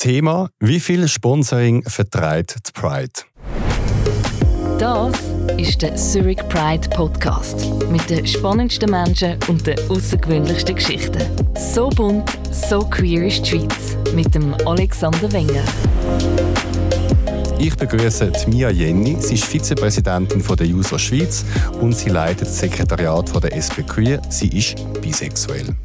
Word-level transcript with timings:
Thema: 0.00 0.48
Wie 0.60 0.80
viel 0.80 1.06
Sponsoring 1.08 1.82
vertreibt 1.82 2.56
die 2.66 2.72
Pride? 2.72 3.12
Das 4.78 5.12
ist 5.58 5.82
der 5.82 5.94
Zurich 5.94 6.38
Pride 6.48 6.88
Podcast 6.88 7.66
mit 7.90 8.08
den 8.08 8.26
spannendsten 8.26 8.90
Menschen 8.90 9.36
und 9.48 9.66
den 9.66 9.78
außergewöhnlichsten 9.90 10.74
Geschichten. 10.74 11.20
So 11.54 11.90
bunt, 11.90 12.30
so 12.50 12.80
queer 12.80 13.26
ist 13.26 13.44
die 13.44 13.50
Schweiz 13.50 13.98
mit 14.14 14.34
dem 14.34 14.54
Alexander 14.64 15.30
Wenger. 15.32 15.64
Ich 17.58 17.76
begrüße 17.76 18.32
Mia 18.46 18.70
Jenny. 18.70 19.18
Sie 19.20 19.34
ist 19.34 19.44
Vizepräsidentin 19.44 20.42
der 20.42 20.66
JUSO 20.66 20.96
Schweiz 20.96 21.44
und 21.78 21.94
sie 21.94 22.08
leitet 22.08 22.48
das 22.48 22.58
Sekretariat 22.58 23.30
der 23.44 23.52
SP 23.52 23.84
Queer. 23.84 24.22
Sie 24.30 24.48
ist 24.48 24.76
bisexuell. 25.02 25.76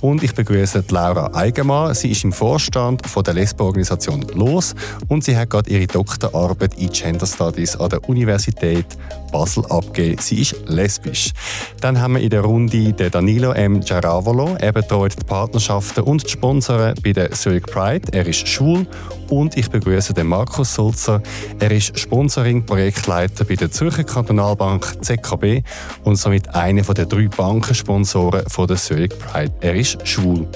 Und 0.00 0.22
ich 0.22 0.34
begrüße 0.34 0.84
Laura 0.90 1.34
Eigenmann. 1.34 1.94
Sie 1.94 2.10
ist 2.10 2.24
im 2.24 2.32
Vorstand 2.32 3.02
der 3.26 3.34
Lesbo-Organisation 3.34 4.26
LOS 4.34 4.74
und 5.08 5.24
sie 5.24 5.36
hat 5.36 5.50
gerade 5.50 5.70
ihre 5.70 5.86
Doktorarbeit 5.86 6.78
in 6.78 6.90
Gender 6.90 7.26
Studies 7.26 7.76
an 7.76 7.90
der 7.90 8.08
Universität 8.08 8.86
Basel 9.32 9.64
abgegeben. 9.66 10.20
Sie 10.20 10.42
ist 10.42 10.56
lesbisch. 10.66 11.32
Dann 11.80 12.00
haben 12.00 12.14
wir 12.14 12.20
in 12.20 12.30
der 12.30 12.42
Runde 12.42 12.92
den 12.92 13.10
Danilo 13.10 13.52
M. 13.52 13.80
Giaravolo. 13.80 14.56
Er 14.60 14.72
betreut 14.72 15.14
die 15.18 15.24
Partnerschaften 15.24 16.04
und 16.04 16.24
die 16.24 16.30
Sponsoren 16.30 16.94
bei 17.02 17.12
der 17.12 17.32
Zurich 17.32 17.64
Pride. 17.64 18.12
Er 18.12 18.26
ist 18.26 18.46
schwul 18.46 18.86
und 19.28 19.56
ich 19.56 19.70
begrüße 19.70 20.12
den 20.12 20.26
Markus 20.26 20.74
Sulzer. 20.74 21.22
Er 21.58 21.70
ist 21.70 21.98
Sponsoring-Projektleiter 21.98 23.44
bei 23.44 23.56
der 23.56 23.70
Zürcher 23.70 24.04
Kantonalbank 24.04 25.02
ZKB 25.02 25.62
und 26.04 26.16
somit 26.16 26.54
einer 26.54 26.82
der 26.82 27.06
drei 27.06 27.28
Bankensponsoren 27.28 28.44
der 28.68 28.76
Zurich 28.76 29.18
Pride. 29.18 29.51
Er 29.60 29.74
ist 29.74 30.06
schwul. 30.06 30.48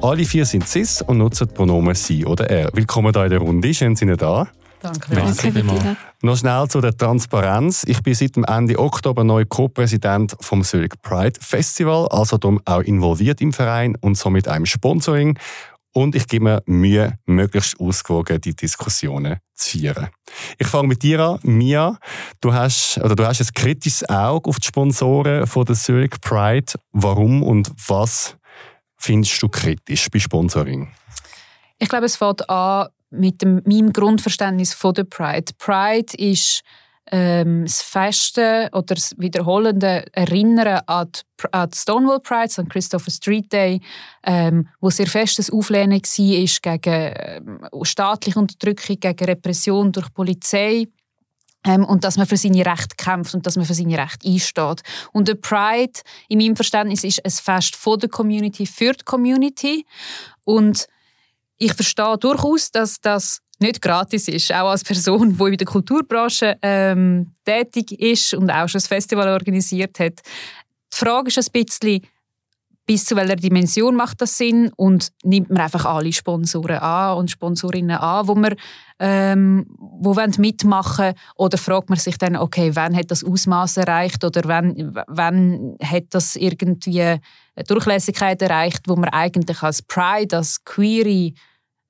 Alle 0.00 0.24
vier 0.24 0.44
sind 0.44 0.68
cis 0.68 1.02
und 1.02 1.18
nutzen 1.18 1.48
die 1.48 1.54
Pronomen 1.54 1.94
sie 1.94 2.24
oder 2.24 2.48
er. 2.48 2.70
Willkommen 2.72 3.12
hier 3.12 3.24
in 3.24 3.30
der 3.30 3.38
Runde. 3.40 3.74
Schön, 3.74 3.96
sind 3.96 4.08
Sie 4.08 4.16
da. 4.16 4.48
Danke, 4.80 5.14
Danke 5.14 5.96
Noch 6.22 6.36
schnell 6.36 6.66
zu 6.68 6.80
der 6.80 6.96
Transparenz. 6.96 7.84
Ich 7.86 8.02
bin 8.02 8.14
seit 8.14 8.36
Ende 8.36 8.78
Oktober 8.78 9.22
neu 9.22 9.44
Co-Präsident 9.44 10.36
vom 10.40 10.64
Zurich 10.64 10.92
Pride 11.02 11.38
Festival, 11.40 12.08
also 12.08 12.36
darum 12.36 12.60
auch 12.64 12.80
involviert 12.80 13.40
im 13.40 13.52
Verein 13.52 13.96
und 14.00 14.18
somit 14.18 14.48
einem 14.48 14.66
Sponsoring. 14.66 15.38
Und 15.94 16.14
ich 16.14 16.26
gebe 16.26 16.44
mir 16.44 16.62
Mühe, 16.66 17.18
möglichst 17.26 17.78
ausgewogen 17.78 18.40
die 18.40 18.56
Diskussionen 18.56 19.36
zu 19.54 19.78
führen. 19.78 20.08
Ich 20.58 20.66
fange 20.66 20.88
mit 20.88 21.02
dir 21.02 21.20
an. 21.20 21.38
Mia, 21.42 21.98
du 22.40 22.52
hast, 22.52 22.98
oder 22.98 23.14
du 23.14 23.26
hast 23.26 23.40
ein 23.40 23.48
kritisches 23.54 24.08
Auge 24.08 24.48
auf 24.48 24.58
die 24.58 24.66
Sponsoren 24.66 25.46
von 25.46 25.64
der 25.66 25.76
Zurich 25.76 26.18
Pride. 26.22 26.72
Warum 26.92 27.42
und 27.42 27.70
was 27.86 28.36
findest 29.02 29.42
du 29.42 29.48
kritisch 29.48 30.08
bei 30.10 30.18
Sponsoring? 30.18 30.88
Ich 31.78 31.88
glaube, 31.88 32.06
es 32.06 32.16
fängt 32.16 32.48
an 32.48 32.88
mit 33.10 33.42
dem, 33.42 33.62
meinem 33.66 33.92
Grundverständnis 33.92 34.72
von 34.74 34.94
der 34.94 35.04
Pride. 35.04 35.52
Pride 35.58 36.16
ist 36.16 36.62
ähm, 37.10 37.64
das 37.64 37.82
feste 37.82 38.68
oder 38.72 38.94
das 38.94 39.14
wiederholende 39.18 40.04
Erinnern 40.12 40.80
an 40.86 41.08
die, 41.12 41.52
an 41.52 41.70
die 41.70 41.76
Stonewall 41.76 42.20
Pride, 42.20 42.52
an 42.56 42.68
Christopher 42.68 43.10
Street 43.10 43.52
Day, 43.52 43.80
ähm, 44.24 44.68
wo 44.80 44.88
sehr 44.88 45.08
festes 45.08 45.50
Auflehnen 45.50 46.00
war 46.00 46.78
gegen 46.78 47.14
ähm, 47.18 47.60
staatliche 47.82 48.38
Unterdrückung, 48.38 49.00
gegen 49.00 49.24
Repression 49.24 49.92
durch 49.92 50.12
Polizei. 50.14 50.86
Ähm, 51.64 51.84
und 51.84 52.04
dass 52.04 52.16
man 52.16 52.26
für 52.26 52.36
seine 52.36 52.66
Rechte 52.66 52.96
kämpft 52.96 53.34
und 53.34 53.46
dass 53.46 53.56
man 53.56 53.64
für 53.64 53.74
seine 53.74 53.96
Rechte 53.96 54.28
einsteht. 54.28 54.82
Und 55.12 55.28
der 55.28 55.36
Pride, 55.36 56.00
in 56.28 56.38
meinem 56.38 56.56
Verständnis, 56.56 57.04
ist 57.04 57.24
ein 57.24 57.30
Fest 57.30 57.76
von 57.76 58.00
der 58.00 58.08
Community 58.08 58.66
für 58.66 58.92
die 58.92 59.04
Community. 59.04 59.86
Und 60.44 60.86
ich 61.58 61.74
verstehe 61.74 62.18
durchaus, 62.18 62.72
dass 62.72 63.00
das 63.00 63.40
nicht 63.60 63.80
gratis 63.80 64.28
ist, 64.28 64.52
auch 64.52 64.70
als 64.70 64.82
Person, 64.82 65.36
die 65.38 65.44
in 65.44 65.56
der 65.56 65.66
Kulturbranche 65.66 66.58
ähm, 66.62 67.32
tätig 67.44 67.92
ist 67.92 68.34
und 68.34 68.50
auch 68.50 68.68
schon 68.68 68.80
ein 68.80 68.84
Festival 68.84 69.28
organisiert 69.28 69.98
hat. 70.00 70.20
Die 70.92 70.96
Frage 70.96 71.28
ist 71.28 71.38
ein 71.38 71.46
bisschen, 71.52 72.02
bis 72.86 73.04
zu 73.04 73.16
welcher 73.16 73.36
Dimension 73.36 73.94
macht 73.94 74.20
das 74.20 74.36
Sinn? 74.36 74.70
Und 74.76 75.08
nimmt 75.22 75.50
man 75.50 75.60
einfach 75.60 75.84
alle 75.84 76.12
Sponsoren 76.12 76.78
an 76.78 77.18
und 77.18 77.30
Sponsorinnen 77.30 77.96
an, 77.96 78.28
wo 78.28 78.34
man 78.34 78.54
ähm, 78.98 79.66
wo 79.78 80.14
mitmachen? 80.38 81.12
Oder 81.36 81.58
fragt 81.58 81.90
man 81.90 81.98
sich 81.98 82.18
dann, 82.18 82.36
okay, 82.36 82.70
wann 82.74 82.96
hat 82.96 83.10
das 83.10 83.24
Ausmaß 83.24 83.78
erreicht? 83.78 84.24
Oder 84.24 84.42
wann, 84.44 84.94
wann 85.06 85.76
hat 85.82 86.04
das 86.10 86.36
irgendwie 86.36 87.02
eine 87.02 87.20
Durchlässigkeit 87.66 88.40
erreicht, 88.42 88.88
wo 88.88 88.96
man 88.96 89.10
eigentlich 89.10 89.62
als 89.62 89.82
Pride, 89.82 90.36
als 90.36 90.64
Query 90.64 91.34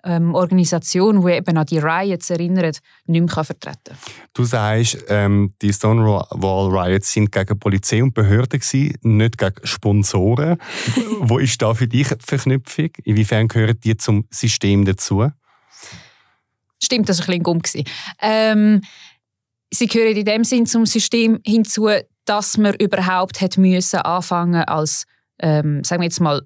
ähm, 0.04 0.34
Organisation, 0.34 1.24
die 1.24 1.32
eben 1.32 1.56
an 1.56 1.66
die 1.66 1.78
Riots 1.78 2.30
erinnert, 2.30 2.78
nicht 3.06 3.20
mehr 3.20 3.44
vertreten 3.44 3.78
kann. 3.84 3.96
Du 4.34 4.44
sagst, 4.44 5.04
ähm, 5.08 5.52
die 5.60 5.72
Stonewall 5.72 6.68
Riots 6.68 7.12
sind 7.12 7.30
gegen 7.30 7.58
Polizei 7.58 8.02
und 8.02 8.14
Behörden 8.14 8.60
gewesen, 8.60 8.96
nicht 9.02 9.38
gegen 9.38 9.54
Sponsoren. 9.64 10.58
Wo 11.20 11.38
ist 11.38 11.60
da 11.62 11.74
für 11.74 11.88
dich 11.88 12.08
die 12.08 12.24
Verknüpfung? 12.24 12.90
Inwiefern 13.04 13.48
gehören 13.48 13.78
die 13.82 13.96
zum 13.96 14.26
System 14.30 14.84
dazu? 14.84 15.30
Stimmt, 16.82 17.08
das 17.08 17.20
war 17.20 17.34
ein 17.34 17.42
bisschen 17.42 17.42
gumm. 17.42 17.62
Ähm, 18.20 18.80
sie 19.70 19.86
gehören 19.86 20.16
in 20.16 20.24
dem 20.24 20.44
Sinn 20.44 20.66
zum 20.66 20.84
System 20.84 21.40
hinzu, 21.46 21.88
dass 22.24 22.56
man 22.58 22.74
überhaupt 22.74 23.40
hat 23.40 23.56
müssen 23.56 24.00
anfangen 24.00 24.64
als 24.64 25.04
ähm, 25.38 25.82
sagen 25.84 26.00
wir 26.00 26.06
jetzt 26.06 26.20
mal 26.20 26.42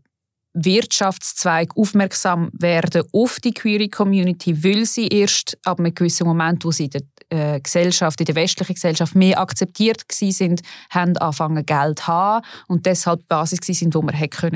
Wirtschaftszweig 0.57 1.77
aufmerksam 1.77 2.51
werden 2.53 3.03
auf 3.13 3.41
die 3.41 3.53
Queer 3.53 3.89
Community, 3.91 4.65
weil 4.65 4.87
sie 4.87 5.09
erst 5.09 5.59
ab 5.65 5.79
einem 5.79 5.95
gewissen 5.95 6.27
Moment, 6.27 6.65
wo 6.65 6.71
sie 6.71 6.85
in 6.85 6.91
der 6.91 7.03
äh, 7.29 7.61
Gesellschaft, 7.61 8.19
in 8.21 8.27
der 8.27 8.35
westlichen 8.35 8.75
Gesellschaft 8.75 9.15
mehr 9.15 9.39
akzeptiert 9.39 10.05
sind, 10.11 10.63
haben 10.91 11.17
angefangen 11.19 11.67
Geld 11.67 11.99
zu 11.99 12.07
haben 12.07 12.47
und 12.69 12.87
deshalb 12.87 13.21
die 13.21 13.27
Basis 13.29 13.59
sind, 13.61 13.95
wo 13.95 14.03
man 14.03 14.15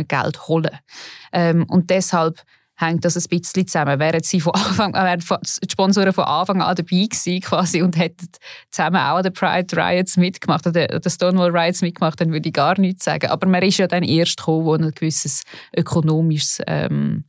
Geld 0.09 0.49
holen 0.49 0.65
konnte. 0.65 0.79
Ähm, 1.33 1.67
und 1.69 1.91
deshalb 1.91 2.43
hängt 2.81 3.05
das 3.05 3.17
ein 3.17 3.25
bisschen 3.29 3.67
zusammen. 3.67 3.99
Wären 3.99 4.23
sie 4.23 4.41
von 4.41 4.55
Anfang 4.55 4.95
wären 4.95 5.21
die 5.21 5.71
Sponsoren 5.71 6.13
von 6.13 6.25
Anfang 6.25 6.63
an 6.63 6.75
dabei 6.75 7.07
gewesen 7.07 7.41
quasi 7.41 7.83
und 7.83 7.97
hätten 7.97 8.29
zusammen 8.71 8.97
auch 8.97 9.17
an 9.17 9.23
den 9.23 9.33
Pride 9.33 9.77
Riots 9.77 10.17
mitgemacht 10.17 10.67
oder 10.67 10.87
den 10.87 11.11
Stonewall 11.11 11.57
Riots 11.57 11.83
mitgemacht, 11.83 12.21
dann 12.21 12.33
würde 12.33 12.49
ich 12.49 12.55
gar 12.55 12.79
nichts 12.79 13.05
sagen. 13.05 13.29
Aber 13.31 13.47
man 13.47 13.63
ist 13.63 13.79
ja 13.79 13.87
dann 13.87 14.03
erst 14.03 14.39
gekommen, 14.39 14.65
wo 14.65 14.75
ein 14.75 14.91
gewisses 14.93 15.43
ökonomisches 15.77 16.61
ähm, 16.67 17.25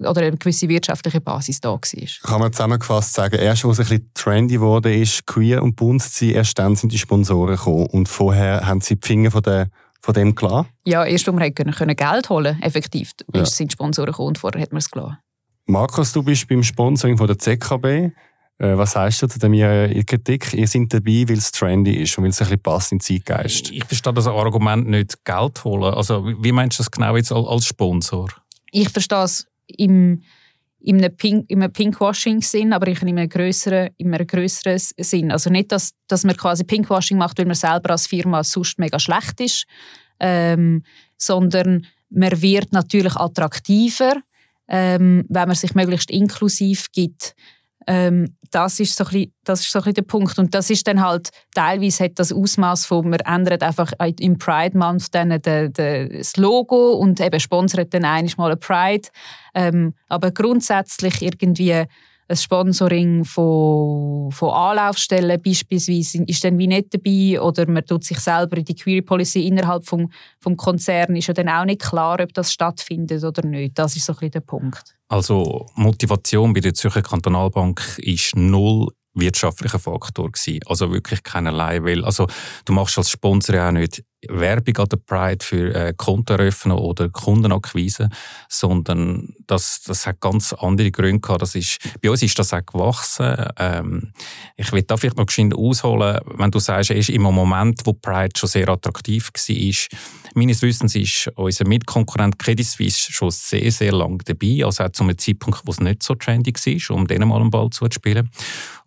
oder 0.00 0.20
eine 0.20 0.36
gewisse 0.36 0.68
wirtschaftliche 0.68 1.20
Basis 1.20 1.60
da 1.60 1.70
war. 1.70 1.80
Kann 1.80 2.40
man 2.40 2.52
zusammengefasst 2.52 3.14
sagen, 3.14 3.36
erst 3.38 3.64
als 3.64 3.78
es 3.78 3.86
ein 3.86 3.88
bisschen 3.88 4.10
trendy 4.14 4.60
wurde, 4.60 4.94
ist 4.94 5.26
queer 5.26 5.62
und 5.62 5.76
bunt 5.76 6.02
zu 6.02 6.10
sein, 6.10 6.34
erst 6.34 6.58
dann 6.58 6.76
sind 6.76 6.92
die 6.92 6.98
Sponsoren 6.98 7.56
gekommen 7.56 7.86
und 7.86 8.08
vorher 8.08 8.66
haben 8.66 8.82
sie 8.82 8.96
die 8.96 9.06
Finger 9.06 9.30
von 9.30 9.42
der 9.42 9.70
von 10.00 10.14
dem 10.14 10.34
klar? 10.34 10.66
Ja, 10.84 11.04
erst 11.04 11.28
um 11.28 11.38
wir 11.38 11.50
können, 11.50 11.74
können 11.74 11.96
Geld 11.96 12.28
holen 12.28 12.60
effektiv, 12.62 13.12
ja. 13.34 13.44
sind 13.44 13.72
Sponsoren 13.72 14.12
gekommen 14.12 14.28
und 14.28 14.38
vorher 14.38 14.62
hat 14.62 14.72
man 14.72 14.78
es 14.78 14.90
gelassen. 14.90 15.18
Markus, 15.66 16.12
du 16.12 16.22
bist 16.22 16.48
beim 16.48 16.62
Sponsoring 16.62 17.18
von 17.18 17.26
der 17.26 17.38
ZKB. 17.38 18.12
Äh, 18.58 18.78
was 18.78 18.92
sagst 18.92 19.22
du 19.22 19.26
zu 19.26 19.38
der 19.38 20.04
Kritik? 20.04 20.54
Ihr 20.54 20.68
seid 20.68 20.92
dabei, 20.92 21.24
weil 21.28 21.38
es 21.38 21.50
trendy 21.50 21.94
ist 21.96 22.16
und 22.16 22.24
weil 22.24 22.30
es 22.30 22.40
ein 22.40 22.46
bisschen 22.46 22.62
passt 22.62 22.92
in 22.92 22.98
den 22.98 23.02
Zeitgeist. 23.02 23.70
Ich 23.70 23.84
verstehe 23.84 24.14
das 24.14 24.26
Argument 24.26 24.88
nicht, 24.88 25.24
Geld 25.24 25.64
holen. 25.64 25.92
Also, 25.92 26.24
wie 26.24 26.52
meinst 26.52 26.78
du 26.78 26.82
das 26.82 26.90
genau 26.90 27.16
jetzt 27.16 27.32
als 27.32 27.66
Sponsor? 27.66 28.28
Ich 28.70 28.88
verstehe 28.88 29.24
es 29.24 29.46
im, 29.66 30.22
in 30.80 30.98
einem, 30.98 31.16
Pink, 31.16 31.48
Pinkwashing-Sinn, 31.72 32.72
aber 32.72 32.86
in 32.88 32.96
einem 32.98 33.28
größeren, 33.28 33.90
in 33.96 34.14
einem 34.14 34.26
größeren 34.26 34.78
Sinn. 34.78 35.32
Also 35.32 35.50
nicht, 35.50 35.72
dass, 35.72 35.92
dass 36.06 36.24
man 36.24 36.36
quasi 36.36 36.64
Pinkwashing 36.64 37.18
macht, 37.18 37.38
weil 37.38 37.46
man 37.46 37.54
selber 37.54 37.90
als 37.90 38.06
Firma 38.06 38.44
sonst 38.44 38.78
mega 38.78 38.98
schlecht 38.98 39.40
ist, 39.40 39.64
ähm, 40.20 40.82
sondern 41.16 41.86
man 42.10 42.40
wird 42.40 42.72
natürlich 42.72 43.16
attraktiver, 43.16 44.20
ähm, 44.68 45.24
wenn 45.28 45.48
man 45.48 45.56
sich 45.56 45.74
möglichst 45.74 46.10
inklusiv 46.10 46.86
gibt. 46.92 47.34
Ähm, 47.86 48.36
das 48.50 48.80
ist 48.80 48.96
so 48.96 49.04
ein 49.04 49.10
bisschen, 49.10 49.34
das 49.44 49.60
ist 49.60 49.70
so 49.70 49.80
ein 49.80 49.94
der 49.94 50.02
Punkt. 50.02 50.38
Und 50.38 50.54
das 50.54 50.70
ist 50.70 50.86
dann 50.86 51.04
halt 51.04 51.30
teilweise 51.54 52.04
hat 52.04 52.12
das 52.18 52.32
Ausmaß 52.32 52.86
von 52.86 53.10
man 53.10 53.20
ändert 53.20 53.62
einfach 53.62 53.92
im 54.18 54.38
Pride 54.38 54.76
Month 54.76 55.14
dann 55.14 55.30
de, 55.40 55.68
de, 55.70 56.18
das 56.18 56.36
Logo 56.36 56.92
und 56.92 57.20
eben 57.20 57.40
sponsert 57.40 57.94
dann 57.94 58.04
einmal 58.04 58.52
ein 58.52 58.60
Pride, 58.60 59.08
ähm, 59.54 59.94
aber 60.08 60.30
grundsätzlich 60.30 61.22
irgendwie 61.22 61.86
ein 62.28 62.36
Sponsoring 62.36 63.24
von, 63.24 64.30
von 64.32 64.50
Anlaufstellen 64.50 65.40
beispielsweise 65.40 66.24
ist 66.24 66.44
dann 66.44 66.58
wie 66.58 66.66
nicht 66.66 66.92
dabei 66.92 67.40
oder 67.40 67.70
man 67.70 67.84
tut 67.84 68.04
sich 68.04 68.18
selber 68.18 68.56
in 68.56 68.64
die 68.64 68.74
Query 68.74 69.02
Policy 69.02 69.46
innerhalb 69.46 69.86
vom, 69.86 70.10
vom 70.40 70.56
Konzern 70.56 71.14
ist 71.14 71.28
ja 71.28 71.34
dann 71.34 71.48
auch 71.48 71.64
nicht 71.64 71.82
klar, 71.82 72.18
ob 72.20 72.32
das 72.34 72.52
stattfindet 72.52 73.22
oder 73.22 73.46
nicht. 73.46 73.78
Das 73.78 73.96
ist 73.96 74.06
so 74.06 74.12
ein 74.12 74.16
bisschen 74.16 74.30
der 74.32 74.40
Punkt. 74.40 74.96
Also 75.08 75.66
Motivation 75.76 76.52
bei 76.52 76.60
der 76.60 76.74
Zürcher 76.74 77.02
Kantonalbank 77.02 77.98
ist 77.98 78.34
null 78.34 78.88
wirtschaftlicher 79.16 79.78
Faktor 79.78 80.30
gewesen. 80.30 80.60
Also 80.66 80.92
wirklich 80.92 81.22
keinerlei, 81.22 81.82
weil 81.82 82.04
also 82.04 82.26
du 82.64 82.72
machst 82.72 82.98
als 82.98 83.10
Sponsor 83.10 83.56
ja 83.56 83.68
auch 83.68 83.72
nicht 83.72 84.04
Werbung 84.28 84.76
an 84.78 84.88
der 84.88 84.96
Pride 84.96 85.44
für 85.44 85.74
äh, 85.74 85.94
Kontoeröffnung 85.96 86.78
oder 86.78 87.08
Kundenakquise, 87.08 88.08
sondern 88.48 89.34
das, 89.46 89.82
das 89.86 90.06
hat 90.06 90.20
ganz 90.20 90.52
andere 90.52 90.90
Gründe 90.90 91.20
gehabt. 91.20 91.42
Das 91.42 91.54
ist, 91.54 91.78
bei 92.02 92.10
uns 92.10 92.22
ist 92.22 92.38
das 92.38 92.52
auch 92.52 92.64
gewachsen. 92.64 93.36
Ähm, 93.58 94.12
ich 94.56 94.72
will 94.72 94.82
da 94.82 94.96
vielleicht 94.96 95.16
noch 95.16 95.26
geschwind 95.26 95.54
ausholen, 95.54 96.20
wenn 96.38 96.50
du 96.50 96.58
sagst, 96.58 96.90
er 96.90 96.96
ist 96.96 97.10
im 97.10 97.22
Moment, 97.22 97.82
wo 97.84 97.92
Pride 97.92 98.32
schon 98.36 98.48
sehr 98.48 98.68
attraktiv 98.68 99.30
war, 99.32 99.98
meines 100.34 100.62
Wissens 100.62 100.94
ist 100.94 101.30
unser 101.34 101.66
Mitkonkurrent 101.66 102.38
Credit 102.38 102.66
Suisse 102.66 103.10
schon 103.10 103.30
sehr, 103.30 103.70
sehr 103.72 103.92
lange 103.92 104.18
dabei, 104.24 104.64
also 104.64 104.84
auch 104.84 104.90
zu 104.90 105.02
einem 105.02 105.16
Zeitpunkt, 105.16 105.62
wo 105.64 105.70
es 105.70 105.80
nicht 105.80 106.02
so 106.02 106.14
trendy 106.14 106.52
war, 106.52 106.96
um 106.96 107.06
denen 107.06 107.28
mal 107.28 107.40
einen 107.40 107.50
Ball 107.50 107.70
zu 107.70 107.86
spielen. 107.90 108.30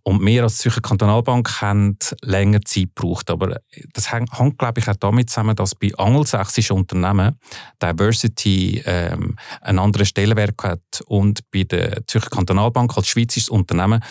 Und 0.10 0.26
wir 0.26 0.42
als 0.42 0.58
Zürcher 0.58 0.82
Kantonalbank 0.82 1.62
haben 1.62 1.96
länger 2.24 2.62
Zeit 2.62 2.96
gebraucht. 2.96 3.30
Aber 3.30 3.60
das 3.94 4.12
hängt, 4.12 4.58
glaube 4.58 4.80
ich, 4.80 4.88
auch 4.88 4.96
damit 4.96 5.30
zusammen, 5.30 5.56
dass 5.56 5.76
bei 5.76 5.92
angelsächsischen 5.96 6.78
Unternehmen 6.78 7.38
Diversity 7.80 8.82
ähm, 8.88 9.36
einen 9.62 9.78
anderen 9.78 10.08
Stellenwert 10.08 10.56
hat 10.64 11.04
und 11.06 11.42
bei 11.52 11.62
der 11.62 12.08
Zürcher 12.08 12.32
Kantonalbank 12.32 12.98
als 12.98 13.08
schweizisches 13.08 13.50
Unternehmen 13.50 14.04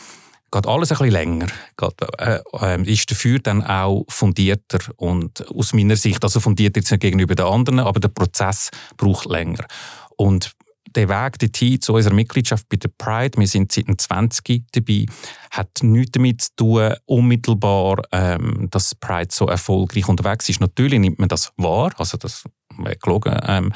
geht 0.53 0.69
alles 0.69 0.93
ein 0.93 0.99
bisschen 0.99 1.13
länger. 1.13 1.47
Äh, 2.19 2.39
äh, 2.61 2.93
ist 2.93 3.11
dafür 3.11 3.41
dann 3.41 3.65
auch 3.65 4.05
fundierter 4.09 4.79
und 4.99 5.49
aus 5.49 5.73
meiner 5.73 5.97
Sicht, 5.97 6.23
also 6.23 6.39
fundiert 6.39 6.77
jetzt 6.77 6.93
nicht 6.93 7.01
gegenüber 7.01 7.35
den 7.35 7.47
anderen, 7.47 7.81
aber 7.81 7.99
der 7.99 8.07
Prozess 8.07 8.71
braucht 8.97 9.27
länger. 9.27 9.67
Und 10.17 10.53
der 10.99 11.09
Weg 11.09 11.39
dorthin 11.39 11.81
zu 11.81 11.95
unserer 11.95 12.15
Mitgliedschaft 12.15 12.69
bei 12.69 12.77
der 12.77 12.91
Pride, 12.97 13.39
wir 13.39 13.47
sind 13.47 13.71
seit 13.71 13.87
dem 13.87 13.99
20 13.99 14.65
dabei, 14.73 15.07
hat 15.51 15.71
nichts 15.83 16.13
damit 16.13 16.43
zu 16.43 16.51
tun, 16.57 16.93
unmittelbar, 17.07 18.03
ähm, 18.13 18.69
dass 18.71 18.95
Pride 18.95 19.29
so 19.31 19.47
erfolgreich 19.47 20.09
unterwegs 20.09 20.49
ist. 20.49 20.61
Natürlich 20.61 20.99
nimmt 20.99 21.19
man 21.19 21.29
das 21.29 21.53
wahr, 21.57 21.93
also 21.99 22.19
das 22.19 22.45
gelogen. 23.01 23.37
Ähm, 23.47 23.73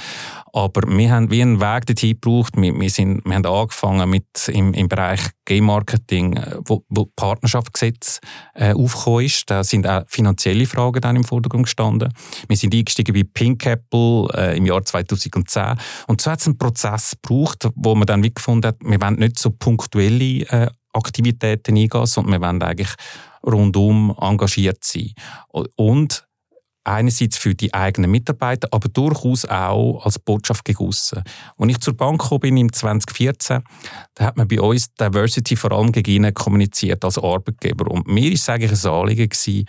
aber 0.52 0.82
wir 0.86 1.10
haben 1.10 1.30
wie 1.30 1.42
einen 1.42 1.60
Weg 1.60 1.86
dorthin 1.86 2.12
gebraucht. 2.20 2.54
Wir, 2.56 2.78
wir, 2.78 2.90
sind, 2.90 3.24
wir 3.24 3.34
haben 3.34 3.46
angefangen 3.46 4.08
mit 4.10 4.26
im, 4.48 4.74
im 4.74 4.88
Bereich 4.88 5.20
Game 5.44 5.64
Marketing, 5.64 6.36
äh, 6.36 6.56
wo, 6.66 6.84
wo 6.88 7.06
Partnerschaftsgesetz 7.16 8.20
äh, 8.54 8.74
aufgekommen 8.74 9.24
ist. 9.24 9.50
Da 9.50 9.64
sind 9.64 9.86
auch 9.86 10.02
finanzielle 10.06 10.66
Fragen 10.66 11.00
dann 11.00 11.16
im 11.16 11.24
Vordergrund 11.24 11.64
gestanden. 11.64 12.12
Wir 12.48 12.56
sind 12.56 12.74
eingestiegen 12.74 13.14
bei 13.14 13.24
Pink 13.24 13.66
Apple 13.66 14.28
äh, 14.34 14.56
im 14.56 14.66
Jahr 14.66 14.84
2010. 14.84 15.76
Und 16.06 16.20
so 16.20 16.30
hat 16.30 16.40
es 16.40 16.46
einen 16.46 16.58
Prozess 16.58 17.16
gebraucht, 17.22 17.68
wo 17.74 17.94
man 17.94 18.06
dann 18.06 18.22
wie 18.22 18.32
gefunden 18.32 18.68
hat, 18.68 18.76
wir 18.80 19.00
wollen 19.00 19.16
nicht 19.16 19.38
so 19.38 19.50
punktuelle 19.50 20.42
äh, 20.50 20.70
Aktivitäten 20.92 21.76
eingehen, 21.76 22.06
sondern 22.06 22.40
wir 22.40 22.46
wollen 22.46 22.62
eigentlich 22.62 22.94
rundum 23.44 24.14
engagiert 24.20 24.84
sein. 24.84 25.12
Und 25.76 26.26
einerseits 26.84 27.36
für 27.36 27.54
die 27.54 27.72
eigenen 27.74 28.10
Mitarbeiter, 28.10 28.68
aber 28.70 28.88
durchaus 28.88 29.44
auch 29.44 30.04
als 30.04 30.18
Botschaft 30.18 30.64
gegen 30.64 30.86
aussen. 30.86 31.22
Als 31.58 31.70
ich 31.70 31.80
zur 31.80 31.96
Bank 31.96 32.20
gekommen 32.20 32.40
bin 32.40 32.56
im 32.56 32.72
2014, 32.72 33.62
da 34.14 34.24
hat 34.24 34.36
man 34.36 34.48
bei 34.48 34.60
uns 34.60 34.92
Diversity 34.94 35.56
vor 35.56 35.72
allem 35.72 35.92
gegen 35.92 36.32
kommuniziert 36.34 37.04
als 37.04 37.18
Arbeitgeber. 37.18 37.90
Und 37.90 38.08
mir 38.08 38.32
ist 38.32 38.48
eigentlich 38.48 38.84
ein 38.84 38.90
Anliegen 38.90 39.28
gewesen, 39.28 39.66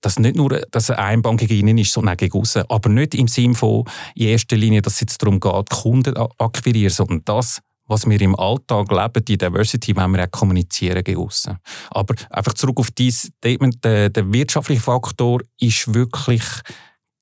dass 0.00 0.18
nicht 0.18 0.36
nur 0.36 0.60
dass 0.70 0.90
eine 0.90 1.00
Einbank 1.00 1.40
gegen 1.40 1.66
ihn 1.66 1.78
ist, 1.78 1.92
sondern 1.92 2.14
auch 2.14 2.18
gegen 2.18 2.38
aussen. 2.38 2.62
Aber 2.68 2.88
nicht 2.88 3.14
im 3.14 3.28
Sinne 3.28 3.54
von 3.54 3.84
in 4.14 4.28
erster 4.28 4.56
Linie, 4.56 4.82
dass 4.82 4.94
es 4.94 5.00
jetzt 5.00 5.22
darum 5.22 5.40
geht, 5.40 5.70
Kunden 5.70 6.16
akquirieren, 6.38 6.92
sondern 6.92 7.22
das 7.24 7.60
was 7.86 8.08
wir 8.08 8.20
im 8.20 8.34
Alltag 8.36 8.90
leben, 8.90 9.24
die 9.24 9.38
Diversity, 9.38 9.96
wenn 9.96 10.10
wir 10.12 10.24
auch 10.24 10.30
kommunizieren 10.30 11.16
aussen. 11.16 11.58
Aber 11.90 12.14
einfach 12.30 12.54
zurück 12.54 12.78
auf 12.78 12.90
dieses 12.90 13.32
Statement, 13.38 13.84
der, 13.84 14.10
der 14.10 14.32
wirtschaftliche 14.32 14.80
Faktor 14.80 15.40
ist 15.58 15.92
wirklich 15.94 16.42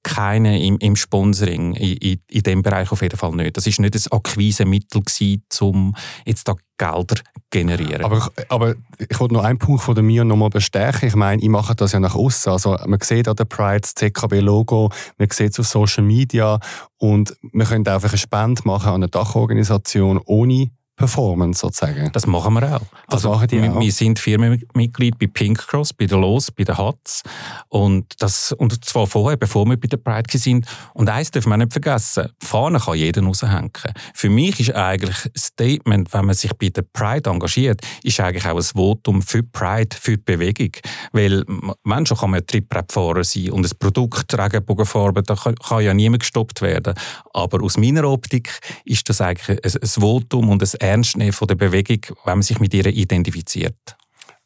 keine 0.05 0.65
im, 0.65 0.79
im 0.79 0.95
Sponsoring, 0.95 1.75
in, 1.75 1.97
in, 1.97 2.21
in 2.31 2.43
dem 2.43 2.63
Bereich 2.63 2.93
auf 2.93 3.03
jeden 3.03 3.17
Fall 3.17 3.33
nicht. 3.33 3.57
Das 3.57 3.67
ist 3.67 3.81
nicht 3.81 3.95
ein 3.95 4.13
Akquisemittel 4.13 5.03
um 5.61 5.97
jetzt 6.25 6.47
da 6.47 6.55
Gelder 6.77 7.17
generieren. 7.51 8.05
Aber, 8.05 8.29
aber 8.49 8.75
ich 8.99 9.19
wollte 9.21 9.35
noch 9.35 9.45
einen 9.45 9.59
Punkt 9.59 9.83
von 9.83 10.05
Mio 10.05 10.25
noch 10.25 10.37
mal 10.37 10.51
bestärken. 10.51 11.09
Ich 11.09 11.15
meine, 11.15 11.41
ich 11.41 11.49
mache 11.49 11.75
das 11.75 11.93
ja 11.93 12.01
nach 12.01 12.15
außen. 12.15 12.53
Also 12.53 12.77
man 12.87 13.01
sieht 13.01 13.29
an 13.29 13.37
der 13.37 13.45
Pride 13.45 13.81
das 13.81 13.95
CKB-Logo, 13.95 14.91
man 15.19 15.29
sieht 15.31 15.53
es 15.53 15.61
auf 15.61 15.67
Social 15.67 16.05
Media 16.05 16.59
und 16.99 17.37
wir 17.53 17.65
können 17.65 17.87
einfach 17.87 18.11
eine 18.11 18.19
Spende 18.19 18.63
machen 18.65 18.89
an 18.89 18.95
eine 18.97 19.09
Dachorganisation 19.09 20.21
ohne 20.25 20.71
Performance 20.97 21.61
sozusagen. 21.61 22.11
Das 22.13 22.27
machen 22.27 22.55
wir 22.55 22.77
auch. 22.77 22.81
Das 23.09 23.25
also, 23.25 23.31
machen 23.31 23.49
die 23.49 23.61
wir, 23.61 23.73
auch. 23.73 23.81
wir 23.81 23.93
sind 23.93 24.19
Firmenmitglied 24.19 25.19
bei 25.19 25.27
Pink 25.27 25.67
Cross, 25.67 25.93
bei 25.93 26.07
der 26.07 26.19
Los, 26.19 26.51
bei 26.51 26.65
der 26.65 26.79
Hatz 26.79 27.23
und 27.69 28.15
das 28.21 28.53
und 28.53 28.85
zwar 28.85 29.07
vorher, 29.07 29.37
bevor 29.37 29.67
wir 29.67 29.77
bei 29.77 29.89
der 29.89 29.97
Pride 29.97 30.39
sind. 30.39 30.67
Und 30.93 31.09
eins 31.09 31.31
dürfen 31.31 31.51
wir 31.51 31.57
nicht 31.57 31.73
vergessen: 31.73 32.29
Fahnen 32.43 32.81
kann 32.81 32.95
jeder 32.95 33.23
raushängen. 33.23 33.73
Für 34.15 34.31
mich 34.31 34.61
ist 34.61 34.75
eigentlich 34.75 35.25
ein 35.25 35.33
Statement, 35.37 36.13
wenn 36.13 36.27
man 36.27 36.35
sich 36.35 36.53
bei 36.55 36.69
der 36.69 36.83
Pride 36.83 37.29
engagiert, 37.29 37.81
ist 38.03 38.21
eigentlich 38.21 38.47
auch 38.47 38.57
ein 38.57 38.63
Votum 38.63 39.23
für 39.23 39.43
Pride, 39.43 39.97
für 39.99 40.17
die 40.17 40.23
Bewegung, 40.25 40.71
weil 41.13 41.45
man 41.83 42.07
schon 42.07 42.19
kann 42.19 42.31
man 42.31 42.47
Triebrettfahrer 42.47 43.25
sein 43.25 43.51
und 43.51 43.67
ein 43.67 43.79
Produkt 43.79 44.33
Regenbogenfarbe, 44.39 45.23
da 45.23 45.35
kann, 45.35 45.57
kann 45.57 45.83
ja 45.83 45.93
niemand 45.93 46.21
gestoppt 46.21 46.63
werden. 46.63 46.95
Aber 47.33 47.63
aus 47.63 47.77
meiner 47.77 48.05
Optik 48.05 48.61
ist 48.85 49.09
das 49.09 49.21
eigentlich 49.21 49.59
ein, 49.65 49.83
ein 49.83 49.89
Votum 49.89 50.49
und 50.51 50.63
ein 50.63 50.84
ernst 50.85 51.17
nehmen 51.17 51.33
von 51.33 51.49
der 51.49 51.55
Bewegung, 51.55 52.01
wenn 52.25 52.35
man 52.35 52.43
sich 52.43 52.61
mit 52.61 52.75
ihr 52.75 52.87
identifiziert. 52.87 53.97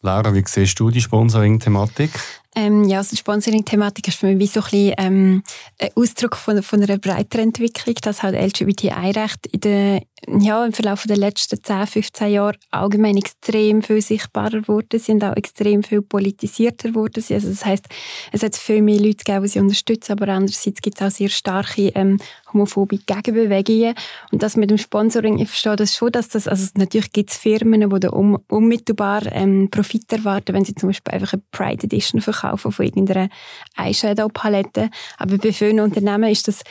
Laura, 0.01 0.33
wie 0.33 0.45
siehst 0.47 0.79
du 0.79 0.91
die 0.91 1.01
Sponsoring-Thematik? 1.01 2.11
Ähm, 2.55 2.85
ja, 2.85 2.99
also 2.99 3.11
die 3.11 3.17
Sponsoring-Thematik 3.17 4.09
ist 4.09 4.19
für 4.19 4.27
mich 4.27 4.39
wie 4.39 4.47
so 4.47 4.61
ein, 4.61 4.71
bisschen, 4.71 4.95
ähm, 4.99 5.43
ein 5.81 5.89
Ausdruck 5.97 6.37
von, 6.37 6.63
von 6.63 6.83
einer 6.83 6.99
breiteren 6.99 7.49
Entwicklung, 7.49 7.97
dass 8.03 8.23
halt 8.23 8.37
LGBTI-Recht 8.37 9.47
in 9.49 9.61
der, 9.61 10.03
ja, 10.27 10.65
im 10.65 10.73
Verlauf 10.73 11.05
der 11.05 11.17
letzten 11.17 11.63
10, 11.63 11.87
15 11.87 12.33
Jahre 12.33 12.57
allgemein 12.71 13.17
extrem 13.17 13.83
viel 13.83 14.03
sichtbarer 14.03 14.63
geworden 14.63 14.99
sind, 14.99 15.23
auch 15.23 15.37
extrem 15.37 15.83
viel 15.83 16.03
politisierter 16.03 16.91
sind. 16.93 17.31
Also 17.31 17.49
das 17.49 17.65
heißt, 17.65 17.87
es 18.33 18.43
hat 18.43 18.57
viel 18.57 18.83
mehr 18.83 18.99
Leute 18.99 19.25
gegeben, 19.25 19.43
die 19.43 19.49
sie 19.49 19.61
unterstützen, 19.61 20.13
aber 20.13 20.29
andererseits 20.33 20.81
gibt 20.81 21.01
es 21.01 21.07
auch 21.07 21.11
sehr 21.11 21.29
starke 21.29 21.93
ähm, 21.95 22.19
homophobe 22.53 22.99
Gegenbewegungen. 22.99 23.95
Und 24.33 24.43
das 24.43 24.57
mit 24.57 24.71
dem 24.71 24.79
Sponsoring, 24.79 25.39
ich 25.39 25.49
verstehe 25.49 25.77
das 25.77 25.95
schon, 25.95 26.13
dass 26.13 26.29
das, 26.29 26.49
also 26.49 26.67
natürlich 26.77 27.13
gibt 27.13 27.31
es 27.31 27.37
Firmen, 27.37 27.89
die 27.89 28.01
da 28.01 28.09
unmittelbar 28.09 29.23
ähm, 29.33 29.69
Profit 29.71 30.13
erwarten, 30.13 30.55
wenn 30.55 30.65
sie 30.65 30.75
zum 30.75 30.89
Beispiel 30.89 31.15
einfach 31.15 31.35
eine 31.35 31.43
Pride 31.53 31.85
Edition 31.85 32.21
verkaufen 32.21 32.49
kaufen 32.49 32.73
von 32.73 32.85
irgendeiner 32.85 33.29
Eyeshadow-Palette. 33.77 34.91
Aber 35.19 35.39
bei 35.39 35.53
vielen 35.53 35.81
Unternehmen 35.81 36.31
ist 36.31 36.49
das 36.49 36.63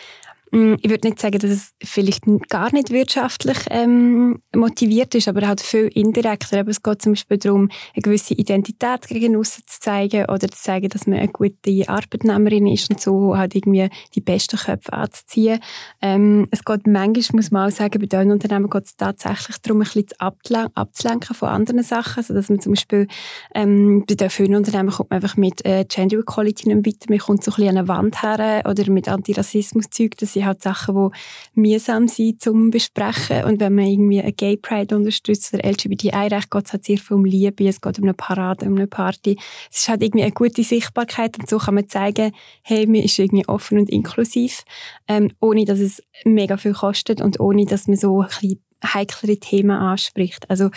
ich 0.52 0.90
würde 0.90 1.08
nicht 1.08 1.20
sagen, 1.20 1.40
dass 1.40 1.52
es 1.52 1.72
vielleicht 1.84 2.24
gar 2.50 2.72
nicht 2.74 2.92
wirtschaftlich 2.92 3.58
ähm, 3.70 4.40
motiviert 4.56 5.14
ist, 5.16 5.28
aber 5.28 5.46
halt 5.46 5.60
viel 5.60 5.90
indirekter. 5.94 6.66
es 6.68 6.82
geht 6.82 7.02
zum 7.02 7.14
Beispiel 7.14 7.38
darum, 7.38 7.70
eine 7.94 8.02
gewisse 8.02 8.34
Identität 8.34 9.08
gegen 9.08 9.36
aussen 9.36 9.64
zu 9.66 9.80
zeigen 9.80 10.26
oder 10.26 10.48
zu 10.48 10.62
zeigen, 10.62 10.90
dass 10.90 11.06
man 11.06 11.20
eine 11.20 11.28
gute 11.28 11.90
Arbeitnehmerin 11.90 12.68
ist 12.68 12.90
und 12.90 13.02
so 13.02 13.38
halt 13.38 13.56
irgendwie 13.56 13.90
die 14.16 14.22
besten 14.22 14.58
Köpfe 14.58 14.94
anzuziehen. 14.94 15.60
Ähm, 16.02 16.48
es 16.52 16.64
geht 16.64 16.88
manchmal, 16.88 17.36
muss 17.36 17.52
man 17.52 17.70
auch 17.70 17.76
sagen, 17.76 18.00
bei 18.00 18.06
diesen 18.06 18.32
Unternehmen 18.32 18.70
geht 18.70 18.86
es 18.86 18.96
tatsächlich 18.96 19.58
darum, 19.58 19.82
ein 19.82 19.88
bisschen 19.88 20.68
abzulenken 20.76 21.36
von 21.36 21.50
anderen 21.50 21.84
Sachen. 21.84 22.18
Also, 22.18 22.34
dass 22.34 22.50
man 22.50 22.62
zum 22.62 22.74
Beispiel 22.74 23.08
ähm, 23.54 24.06
bei 24.08 24.16
den 24.16 24.30
vielen 24.30 24.56
Unternehmen 24.56 24.92
kommt 24.92 25.10
man 25.10 25.22
einfach 25.22 25.36
mit 25.36 25.66
äh, 25.66 25.86
Gender 25.88 26.20
Equality 26.20 26.74
nicht 26.74 26.86
weiter, 26.86 27.10
man 27.10 27.20
kommt 27.20 27.44
so 27.44 27.52
ein 27.52 27.56
bisschen 27.56 27.70
an 27.70 27.78
eine 27.78 27.88
Wand 27.88 28.22
her 28.24 28.64
oder 28.66 28.90
mit 28.90 29.10
Antirassismus-Zeug, 29.10 30.16
sind 30.38 30.46
halt 30.46 30.62
Sachen, 30.62 31.12
die 31.56 31.60
mühsam 31.60 32.08
sind 32.08 32.42
zum 32.42 32.70
Besprechen. 32.70 33.44
Und 33.46 33.60
wenn 33.60 33.76
man 33.76 33.86
irgendwie 33.86 34.22
eine 34.22 34.34
Gay 34.34 34.58
Pride 34.58 34.96
unterstützt 34.96 35.54
oder 35.54 35.68
LGBTI-Recht, 35.70 36.52
geht 36.52 36.66
es 36.66 36.74
halt 36.74 36.86
sehr 36.86 36.98
viel 36.98 37.18
um 37.18 37.26
Liebe, 37.26 37.68
es 37.68 37.82
geht 37.82 37.98
um 38.00 38.06
eine 38.06 38.14
Parade, 38.14 38.66
um 38.66 38.76
eine 38.76 38.88
Party. 38.88 39.38
Es 39.72 39.80
ist 39.80 39.90
halt 39.90 40.04
irgendwie 40.04 40.24
eine 40.24 40.32
gute 40.32 40.64
Sichtbarkeit 40.64 41.38
und 41.40 41.50
so 41.50 41.58
kann 41.58 41.76
man 41.76 41.88
zeigen, 41.88 42.32
hey, 42.62 42.86
man 42.86 43.02
ist 43.02 43.18
irgendwie 43.20 43.48
offen 43.48 43.80
und 43.80 43.90
inklusiv, 43.90 44.64
ähm, 45.08 45.32
ohne 45.40 45.66
dass 45.66 45.80
es 45.80 46.02
mega 46.26 46.58
viel 46.58 46.74
kostet 46.74 47.22
und 47.22 47.40
ohne 47.40 47.66
dass 47.66 47.88
man 47.88 47.98
so 47.98 48.22
ein 48.22 48.28
bisschen 48.28 48.62
heiklere 48.86 49.38
Themen 49.38 49.72
anspricht. 49.72 50.50
Also, 50.50 50.70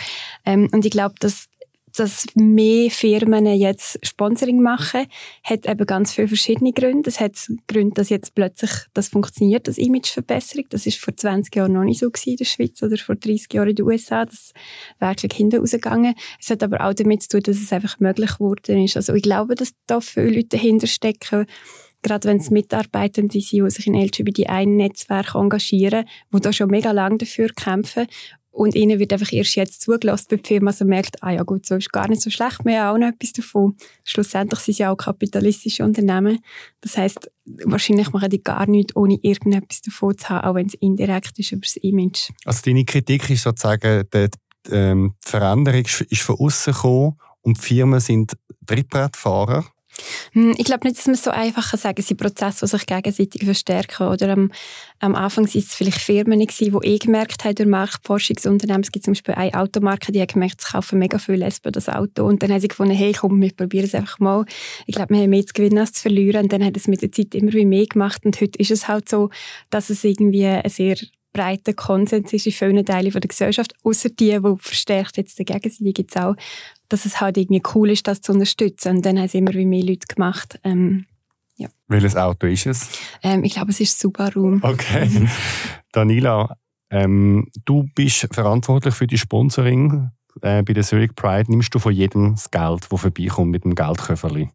ähm, 0.45 0.69
und 0.71 0.85
ich 0.85 0.91
glaube, 0.91 1.15
dass 1.19 1.45
dass 1.97 2.25
mehr 2.35 2.89
Firmen 2.89 3.45
jetzt 3.45 3.99
Sponsoring 4.05 4.61
machen, 4.61 5.05
hat 5.43 5.67
eben 5.67 5.85
ganz 5.85 6.13
viele 6.13 6.27
verschiedene 6.27 6.73
Gründe. 6.73 7.09
Es 7.09 7.19
hat 7.19 7.35
Gründe, 7.67 7.95
dass 7.95 8.09
jetzt 8.09 8.35
plötzlich 8.35 8.71
das 8.93 9.09
funktioniert, 9.09 9.67
das 9.67 9.77
Imageverbesserung. 9.77 10.65
Das 10.69 10.85
ist 10.85 10.97
vor 10.97 11.15
20 11.15 11.55
Jahren 11.55 11.73
noch 11.73 11.83
nicht 11.83 11.99
so 11.99 12.09
gewesen 12.09 12.31
in 12.31 12.37
der 12.37 12.45
Schweiz 12.45 12.81
oder 12.81 12.97
vor 12.97 13.15
30 13.15 13.53
Jahren 13.53 13.69
in 13.69 13.75
den 13.75 13.85
USA. 13.85 14.25
Das 14.25 14.53
wäre 14.99 15.11
wirklich 15.11 15.33
hinten 15.33 15.59
rausgegangen. 15.59 16.15
Es 16.39 16.49
hat 16.49 16.63
aber 16.63 16.85
auch 16.85 16.93
damit 16.93 17.23
zu 17.23 17.29
tun, 17.29 17.41
dass 17.43 17.57
es 17.57 17.73
einfach 17.73 17.99
möglich 17.99 18.37
geworden 18.37 18.83
ist. 18.83 18.95
Also 18.95 19.13
ich 19.13 19.23
glaube, 19.23 19.55
dass 19.55 19.71
da 19.87 20.01
viele 20.01 20.31
Leute 20.31 20.49
dahinter 20.49 20.87
stecken, 20.87 21.45
gerade 22.01 22.27
wenn 22.27 22.37
es 22.37 22.49
Mitarbeitende 22.49 23.31
sind, 23.39 23.51
die 23.51 23.69
sich 23.69 23.87
in 23.87 23.95
LGBTI-Netzwerken 23.95 25.41
engagieren, 25.41 26.05
die 26.33 26.39
da 26.39 26.51
schon 26.51 26.69
mega 26.69 26.91
lange 26.91 27.19
dafür 27.19 27.49
kämpfen 27.49 28.07
und 28.51 28.75
ihnen 28.75 28.99
wird 28.99 29.13
einfach 29.13 29.31
erst 29.31 29.55
jetzt 29.55 29.81
zugelassen, 29.81 30.27
bei 30.29 30.35
der 30.35 30.45
Firma 30.45 30.73
so 30.73 30.85
merkt, 30.85 31.23
ah 31.23 31.31
ja 31.31 31.43
gut, 31.43 31.65
so 31.65 31.75
ist 31.75 31.91
gar 31.91 32.07
nicht 32.09 32.21
so 32.21 32.29
schlecht, 32.29 32.63
wir 32.65 32.83
haben 32.83 32.95
auch 32.95 32.99
noch 32.99 33.13
etwas 33.13 33.31
davon. 33.31 33.77
Schlussendlich 34.03 34.59
sind 34.59 34.75
sie 34.75 34.83
ja 34.83 34.91
auch 34.91 34.97
kapitalistische 34.97 35.83
Unternehmen. 35.83 36.39
Das 36.81 36.97
heißt, 36.97 37.31
wahrscheinlich 37.65 38.11
machen 38.11 38.29
die 38.29 38.43
gar 38.43 38.67
nichts, 38.67 38.95
ohne 38.95 39.17
irgendetwas 39.21 39.81
davon 39.81 40.17
zu 40.17 40.29
haben, 40.29 40.47
auch 40.47 40.55
wenn 40.55 40.67
es 40.67 40.73
indirekt 40.75 41.39
ist 41.39 41.53
über 41.53 41.61
das 41.61 41.77
Image. 41.77 42.29
Also 42.45 42.61
deine 42.65 42.83
Kritik 42.83 43.29
ist 43.29 43.43
sozusagen, 43.43 44.03
die, 44.13 44.27
ähm, 44.69 45.15
die 45.25 45.29
Veränderung 45.29 45.85
ist 45.85 46.21
von 46.21 46.35
außen 46.37 46.73
gekommen 46.73 47.15
und 47.41 47.57
die 47.57 47.61
Firmen 47.61 47.99
sind 48.01 48.37
Trittbrettfahrer 48.65 49.63
hm, 49.63 49.80
ich 50.33 50.65
glaube 50.65 50.87
nicht, 50.87 50.97
dass 50.97 51.07
man 51.07 51.15
so 51.15 51.31
einfach 51.31 51.71
sagen 51.71 51.95
kann, 51.95 52.01
es 52.01 52.07
sind 52.07 52.19
Prozesse, 52.19 52.65
die 52.65 52.69
sich 52.69 52.85
gegenseitig 52.85 53.43
verstärken. 53.43 54.07
Oder 54.07 54.29
am, 54.29 54.51
am 54.99 55.15
Anfang 55.15 55.45
waren 55.45 55.59
es 55.59 55.75
vielleicht 55.75 55.99
Firmen, 55.99 56.39
die 56.39 56.71
eh 56.83 56.97
gemerkt 56.97 57.43
haben 57.43 57.55
durch 57.55 57.69
Marktforschungsunternehmen. 57.69 58.83
Es 58.83 58.91
gibt 58.91 59.05
zum 59.05 59.13
Beispiel 59.13 59.35
eine 59.35 59.53
Automarke, 59.53 60.11
die 60.11 60.21
hat 60.21 60.33
gemerkt, 60.33 60.61
es 60.61 60.71
kaufen 60.71 60.99
mega 60.99 61.17
viele 61.17 61.37
Lesben 61.37 61.71
das 61.71 61.89
Auto. 61.89 62.25
Und 62.25 62.43
dann 62.43 62.51
haben 62.51 62.59
sie 62.59 62.67
gefunden, 62.67 62.95
hey, 62.95 63.13
komm, 63.13 63.41
wir 63.41 63.53
probieren 63.53 63.85
es 63.85 63.95
einfach 63.95 64.19
mal. 64.19 64.45
Ich 64.85 64.95
glaube, 64.95 65.13
wir 65.13 65.21
haben 65.21 65.29
mehr 65.29 65.45
zu 65.45 65.53
gewinnen 65.53 65.79
als 65.79 65.93
zu 65.93 66.01
verlieren. 66.01 66.43
Und 66.43 66.53
dann 66.53 66.63
hat 66.63 66.77
es 66.77 66.87
mit 66.87 67.01
der 67.01 67.11
Zeit 67.11 67.35
immer 67.35 67.51
mehr 67.65 67.85
gemacht. 67.85 68.25
Und 68.25 68.39
heute 68.41 68.59
ist 68.59 68.71
es 68.71 68.87
halt 68.87 69.09
so, 69.09 69.29
dass 69.69 69.89
es 69.89 70.03
irgendwie 70.03 70.45
ein 70.45 70.69
sehr 70.69 70.97
breiter 71.33 71.73
Konsens 71.73 72.33
ist 72.33 72.45
in 72.45 72.51
vielen 72.51 72.85
Teilen 72.85 73.11
der 73.11 73.21
Gesellschaft, 73.21 73.73
außer 73.83 74.09
die, 74.09 74.39
die 74.39 74.55
verstärkt 74.57 75.17
jetzt 75.17 75.39
dagegen 75.39 75.69
sind, 75.69 75.93
gibt 75.95 76.15
es 76.15 76.21
auch, 76.21 76.35
dass 76.89 77.05
es 77.05 77.21
halt 77.21 77.37
irgendwie 77.37 77.61
cool 77.73 77.89
ist, 77.89 78.07
das 78.07 78.21
zu 78.21 78.33
unterstützen. 78.33 78.97
Und 78.97 79.05
dann 79.05 79.17
haben 79.17 79.25
es 79.25 79.33
immer 79.33 79.53
wie 79.53 79.65
mehr 79.65 79.83
Leute 79.83 80.07
gemacht. 80.07 80.59
Ähm, 80.63 81.05
ja. 81.55 81.69
Welches 81.87 82.15
Auto 82.15 82.47
ist 82.47 82.65
es? 82.65 82.89
Ähm, 83.23 83.43
ich 83.43 83.53
glaube, 83.53 83.71
es 83.71 83.79
ist 83.79 83.99
Subaru. 83.99 84.59
Okay. 84.61 85.07
Mhm. 85.07 85.29
Daniela, 85.91 86.55
ähm, 86.89 87.47
du 87.65 87.87
bist 87.95 88.27
verantwortlich 88.31 88.93
für 88.93 89.07
die 89.07 89.17
Sponsoring 89.17 90.09
äh, 90.41 90.63
bei 90.63 90.73
der 90.73 90.83
Zurich 90.83 91.15
Pride. 91.15 91.49
Nimmst 91.49 91.73
du 91.73 91.79
von 91.79 91.93
jedem 91.93 92.35
das 92.35 92.51
Geld, 92.51 92.87
das 92.89 93.01
vorbeikommt 93.01 93.51
mit 93.51 93.63
dem 93.63 93.75
Geldköfferli? 93.75 94.49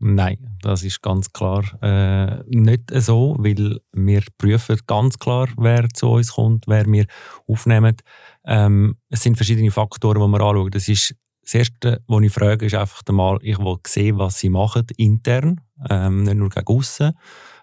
Nein, 0.00 0.56
das 0.62 0.84
ist 0.84 1.02
ganz 1.02 1.32
klar 1.32 1.64
äh, 1.82 2.44
nicht 2.46 2.84
so, 2.94 3.34
weil 3.40 3.80
wir 3.92 4.22
prüfen 4.38 4.78
ganz 4.86 5.18
klar, 5.18 5.48
wer 5.56 5.88
zu 5.88 6.10
uns 6.10 6.32
kommt, 6.32 6.68
wer 6.68 6.86
wir 6.86 7.06
aufnehmen. 7.48 7.96
Ähm, 8.44 8.96
es 9.10 9.22
sind 9.24 9.36
verschiedene 9.36 9.72
Faktoren, 9.72 10.20
die 10.20 10.38
wir 10.38 10.40
anschauen. 10.40 10.70
Das 10.70 10.88
ist 10.88 11.16
das 11.42 11.54
Erste, 11.54 12.02
was 12.06 12.22
ich 12.22 12.32
frage, 12.32 12.66
ist 12.66 12.74
einfach 12.74 13.02
einmal, 13.08 13.38
ich 13.42 13.58
will 13.58 13.78
sehen, 13.86 14.18
was 14.18 14.38
sie 14.38 14.50
machen 14.50 14.86
intern, 14.96 15.60
ähm, 15.90 16.22
nicht 16.22 16.36
nur 16.36 16.50
gegen 16.50 16.66
aussen. 16.68 17.12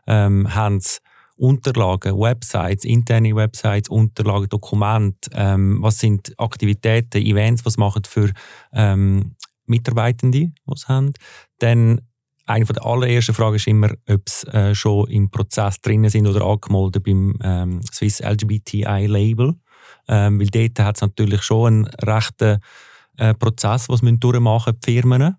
Ähm, 0.06 0.54
haben 0.54 0.82
sie 0.82 0.98
Unterlagen, 1.38 2.20
Websites, 2.20 2.84
interne 2.84 3.36
Websites, 3.36 3.90
Unterlagen, 3.90 4.50
Dokumente, 4.50 5.30
ähm, 5.34 5.78
was 5.82 6.00
sind 6.00 6.34
Aktivitäten, 6.38 7.22
Events, 7.22 7.66
was 7.66 7.78
machen 7.78 8.04
für 8.06 8.32
ähm, 8.74 9.36
Mitarbeitende, 9.66 10.52
die 10.68 10.76
sie 10.76 10.88
haben. 10.88 11.14
Dann 11.60 12.02
eine 12.46 12.66
der 12.66 12.86
allerersten 12.86 13.34
Fragen 13.34 13.56
ist 13.56 13.68
immer, 13.68 13.90
ob 14.08 14.30
sie 14.30 14.48
äh, 14.48 14.76
schon 14.76 15.10
im 15.10 15.30
Prozess 15.30 15.82
drinnen 15.82 16.10
sind 16.10 16.28
oder 16.28 16.46
angemeldet 16.46 17.04
beim 17.04 17.38
ähm, 17.44 17.82
Swiss 17.92 18.20
LGBTI 18.22 19.08
Label. 19.08 19.56
Ähm, 20.08 20.40
weil 20.40 20.48
dort 20.48 20.80
hat 20.80 20.96
es 20.96 21.02
natürlich 21.02 21.42
schon 21.42 21.68
einen 21.68 21.86
rechten 21.86 22.60
äh, 23.18 23.34
Prozess, 23.34 23.90
was 23.90 24.04
wir 24.04 24.12
durchmachen 24.18 24.80
die 24.86 24.92
Firmen. 24.94 25.38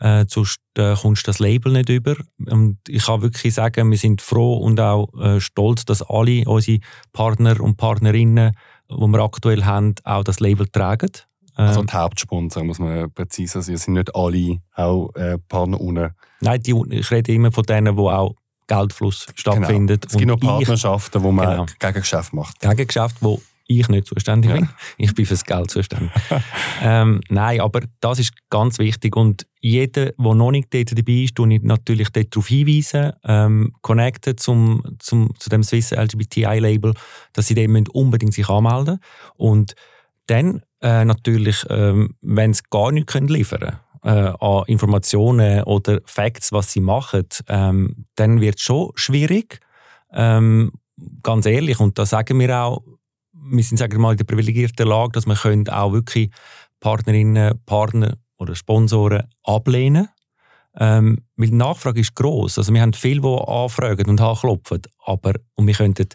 Äh, 0.00 0.24
sonst 0.28 0.60
äh, 0.76 0.94
kommst 0.94 1.26
du 1.26 1.30
das 1.30 1.38
Label 1.38 1.72
nicht 1.72 1.88
über. 1.88 2.16
Und 2.46 2.78
ich 2.88 3.06
kann 3.06 3.22
wirklich 3.22 3.54
sagen, 3.54 3.90
wir 3.90 3.98
sind 3.98 4.20
froh 4.20 4.56
und 4.56 4.80
auch 4.80 5.08
äh, 5.20 5.40
stolz, 5.40 5.84
dass 5.84 6.02
alle 6.02 6.44
unsere 6.46 6.80
Partner 7.12 7.60
und 7.60 7.76
Partnerinnen, 7.76 8.52
die 8.90 9.06
wir 9.06 9.20
aktuell 9.20 9.64
haben, 9.64 9.94
auch 10.04 10.24
das 10.24 10.40
Label 10.40 10.66
tragen. 10.66 11.12
Also 11.54 11.80
ähm, 11.80 11.86
die 11.86 11.92
Hauptsponsor, 11.92 12.64
muss 12.64 12.78
man 12.78 13.10
präziser 13.12 13.62
sein. 13.62 13.74
Es 13.74 13.82
sind 13.84 13.94
nicht 13.94 14.14
alle 14.14 14.58
auch 14.74 15.14
äh, 15.14 15.38
Partner 15.38 15.80
unten. 15.80 16.10
Nein, 16.40 16.60
die, 16.62 16.74
ich 16.90 17.10
rede 17.10 17.32
immer 17.32 17.52
von 17.52 17.64
denen, 17.64 17.96
die 17.96 18.02
auch 18.02 18.34
Geldfluss 18.66 19.26
genau. 19.26 19.36
stattfindet. 19.36 20.02
Genau. 20.02 20.12
Es 20.12 20.18
gibt 20.18 20.28
noch 20.28 20.40
Partnerschaften, 20.40 21.22
wo 21.22 21.32
man 21.32 21.50
genau. 21.50 21.66
Gegengeschäft 21.78 22.32
macht. 22.32 22.60
Gegengeschäft, 22.60 23.16
wo 23.20 23.40
ich 23.66 23.88
nicht 23.88 24.06
zuständig 24.06 24.50
ja. 24.50 24.56
bin. 24.56 24.68
Ich 24.98 25.14
bin 25.14 25.26
für 25.26 25.34
das 25.34 25.44
Geld 25.44 25.70
zuständig. 25.70 26.10
ähm, 26.82 27.20
nein, 27.28 27.60
aber 27.60 27.80
das 28.00 28.18
ist 28.18 28.32
ganz 28.50 28.78
wichtig 28.78 29.16
und 29.16 29.46
jeder, 29.60 30.12
der 30.12 30.34
noch 30.34 30.50
nicht 30.50 30.72
dort 30.72 30.96
dabei 30.96 31.12
ist, 31.12 31.36
tue 31.36 31.54
ich 31.54 31.62
natürlich 31.62 32.10
darauf 32.10 32.48
hinweisen, 32.48 33.12
ähm, 33.24 33.72
connecten 33.80 34.36
zum, 34.36 34.82
zum, 34.98 35.32
zu 35.38 35.48
dem 35.50 35.62
Swiss 35.62 35.92
LGBTI-Label, 35.92 36.94
dass 37.32 37.46
sie 37.46 37.54
dem 37.54 37.84
unbedingt 37.92 38.34
sich 38.34 38.48
anmelden 38.48 38.98
und 39.36 39.74
dann 40.26 40.62
äh, 40.82 41.04
natürlich, 41.04 41.64
ähm, 41.70 42.16
wenn 42.20 42.54
sie 42.54 42.62
gar 42.70 42.92
nichts 42.92 43.12
können 43.12 43.28
liefern 43.28 43.78
äh, 44.04 44.08
an 44.08 44.64
Informationen 44.66 45.62
oder 45.64 46.00
Facts, 46.04 46.52
was 46.52 46.72
sie 46.72 46.80
machen, 46.80 47.26
ähm, 47.48 48.04
dann 48.16 48.40
wird 48.40 48.56
es 48.56 48.62
schon 48.62 48.90
schwierig. 48.94 49.60
Ähm, 50.12 50.72
ganz 51.22 51.46
ehrlich, 51.46 51.80
und 51.80 51.98
da 51.98 52.06
sagen 52.06 52.38
wir 52.38 52.56
auch, 52.58 52.82
wir 53.32 53.62
sind 53.64 53.78
sagen 53.78 53.92
wir 53.92 53.98
mal 53.98 54.12
in 54.12 54.18
der 54.18 54.24
privilegierten 54.24 54.86
Lage, 54.86 55.12
dass 55.12 55.26
wir 55.26 55.34
auch 55.68 55.92
wirklich 55.92 56.30
Partnerinnen, 56.80 57.60
Partner 57.64 58.16
oder 58.36 58.54
Sponsoren 58.54 59.28
ablehnen 59.44 60.08
ähm, 60.78 61.18
weil 61.36 61.48
die 61.48 61.54
Nachfrage 61.54 62.00
ist 62.00 62.14
groß. 62.14 62.58
Also 62.58 62.72
wir 62.72 62.80
haben 62.80 62.92
viele, 62.92 63.20
die 63.20 63.26
anfragen 63.26 64.08
und 64.08 64.20
anklopfen, 64.20 64.82
aber 65.04 65.34
und 65.54 65.66
wir 65.66 65.74
könnten 65.74 66.08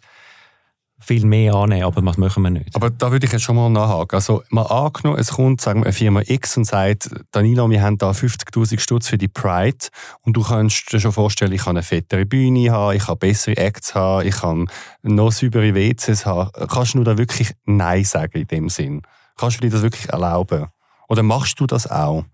viel 1.00 1.26
mehr 1.26 1.54
annehmen, 1.54 1.84
aber 1.84 2.02
das 2.02 2.18
machen 2.18 2.44
wir 2.44 2.50
nicht. 2.50 2.76
Aber 2.76 2.90
da 2.90 3.12
würde 3.12 3.26
ich 3.26 3.32
jetzt 3.32 3.44
schon 3.44 3.56
mal 3.56 3.70
nachhaken. 3.70 4.16
Also 4.16 4.44
mal 4.50 4.64
angenommen, 4.64 5.20
es 5.20 5.32
kommt 5.32 5.62
sagen 5.62 5.82
wir, 5.82 5.86
eine 5.86 5.94
Firma 5.94 6.22
X 6.26 6.58
und 6.58 6.66
sagt, 6.66 7.10
Danilo, 7.32 7.70
wir 7.70 7.82
haben 7.82 7.98
da 7.98 8.12
50'000 8.12 8.80
Stutz 8.80 9.08
für 9.08 9.18
die 9.18 9.28
Pride 9.28 9.88
und 10.22 10.34
du 10.34 10.42
kannst 10.42 10.92
dir 10.92 11.00
schon 11.00 11.12
vorstellen, 11.12 11.52
ich 11.52 11.64
kann 11.64 11.78
eine 11.78 11.84
fettere 11.84 12.26
Bühne 12.26 12.72
haben, 12.72 12.96
ich 12.96 13.06
kann 13.06 13.18
bessere 13.18 13.58
Acts 13.58 13.94
haben, 13.94 14.26
ich 14.28 14.36
kann 14.36 14.68
noch 15.04 15.32
saubere 15.32 15.76
WCs 15.76 16.26
haben. 16.26 16.50
Kannst 16.68 16.96
du 16.96 17.04
da 17.04 17.18
wirklich 17.18 17.54
Nein 17.66 18.04
sagen 18.04 18.40
in 18.40 18.48
dem 18.48 18.70
Sinn? 18.70 19.04
Kannst 19.38 19.58
du 19.58 19.62
dir 19.62 19.70
das 19.70 19.84
wirklich 19.84 20.10
erlauben? 20.10 20.68
Oder 21.10 21.24
machst 21.24 21.60
du 21.60 21.68
das 21.68 21.90
auch? 21.90 22.26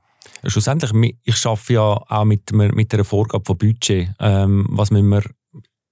Schlussendlich, 0.46 0.92
ich 1.24 1.46
arbeite 1.46 1.74
ja 1.74 1.82
auch 1.82 2.26
mit, 2.26 2.52
mit 2.54 2.94
einer 2.94 3.04
Vorgabe 3.04 3.44
von 3.46 3.58
Budget. 3.58 4.10
Ähm, 4.20 4.66
was 4.70 4.92
müssen 4.92 5.10
wir 5.10 5.24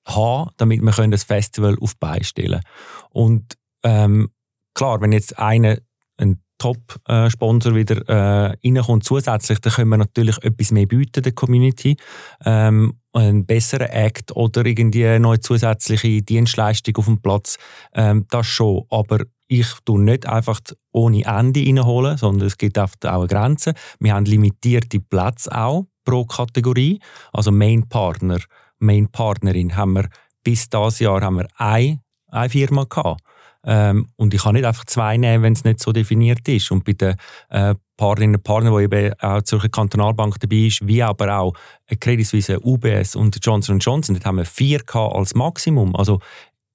haben, 0.06 0.52
damit 0.58 0.82
wir 0.82 1.08
das 1.08 1.24
Festival 1.24 1.78
auf 1.80 1.94
die 1.94 2.00
Beine 2.00 2.24
stellen 2.24 2.62
Und 3.10 3.58
ähm, 3.84 4.30
klar, 4.74 5.02
wenn 5.02 5.12
jetzt 5.12 5.38
einer 5.38 5.78
ein 6.18 6.42
Top-Sponsor 6.58 7.74
wieder 7.74 8.08
äh, 8.08 8.56
reinkommt 8.64 9.04
zusätzlich, 9.04 9.60
dann 9.60 9.74
können 9.74 9.90
wir 9.90 9.98
natürlich 9.98 10.38
etwas 10.44 10.72
mehr 10.72 10.86
bieten 10.86 11.24
der 11.24 11.32
Community. 11.32 11.98
Ähm, 12.46 13.00
einen 13.14 13.46
besseren 13.46 13.90
Act 13.90 14.36
oder 14.36 14.66
irgendwie 14.66 15.06
eine 15.06 15.20
neue 15.20 15.40
zusätzliche 15.40 16.22
Dienstleistung 16.22 16.96
auf 16.98 17.06
dem 17.06 17.22
Platz. 17.22 17.58
Ähm, 17.94 18.26
das 18.30 18.46
schon. 18.46 18.84
Aber 18.90 19.24
ich 19.48 19.68
tue 19.86 20.02
nicht 20.02 20.28
einfach 20.28 20.60
ohne 20.92 21.26
Ende 21.26 21.62
reinholen, 21.66 22.18
sondern 22.18 22.48
es 22.48 22.58
gibt 22.58 22.78
auch 22.78 22.90
eine 23.04 23.28
Grenze. 23.28 23.74
Wir 24.00 24.14
haben 24.14 24.26
limitierte 24.26 25.00
Plätze 25.00 25.52
auch 25.54 25.88
pro 26.06 26.26
Kategorie. 26.26 27.00
Also 27.34 27.52
Main 27.52 27.90
Partner 27.90 28.38
Main-Partnerin 28.82 29.76
haben 29.76 29.94
wir 29.94 30.10
bis 30.44 30.70
dieses 30.70 31.00
Jahr 31.00 31.22
haben 31.22 31.38
wir 31.38 31.48
eine, 31.56 32.00
eine 32.28 32.50
Firma 32.50 32.86
gehabt. 32.86 33.22
Ähm, 33.64 34.08
und 34.16 34.34
ich 34.34 34.42
kann 34.42 34.56
nicht 34.56 34.66
einfach 34.66 34.86
zwei 34.86 35.18
nehmen, 35.18 35.44
wenn 35.44 35.54
es 35.54 35.64
nicht 35.64 35.82
so 35.82 35.92
definiert 35.92 36.48
ist. 36.48 36.72
Und 36.72 36.84
bei 36.84 36.94
den 36.94 37.16
äh, 37.50 37.76
Partnerinnen 37.96 38.38
und 38.38 38.44
Partnern, 38.44 38.76
die 38.76 38.84
eben 38.84 39.14
auch 39.20 39.44
zur 39.44 39.62
Kantonalbank 39.62 40.40
dabei 40.40 40.68
ist, 40.68 40.86
wie 40.88 41.04
aber 41.04 41.38
auch 41.38 41.54
Credit 42.00 42.26
Suisse, 42.26 42.60
UBS 42.60 43.16
und 43.16 43.38
Johnson 43.42 43.78
Johnson, 43.78 44.16
dort 44.16 44.26
haben 44.26 44.38
wir 44.38 44.46
vier 44.46 44.80
gehabt 44.80 45.16
als 45.16 45.36
Maximum. 45.36 45.96
Also 45.96 46.20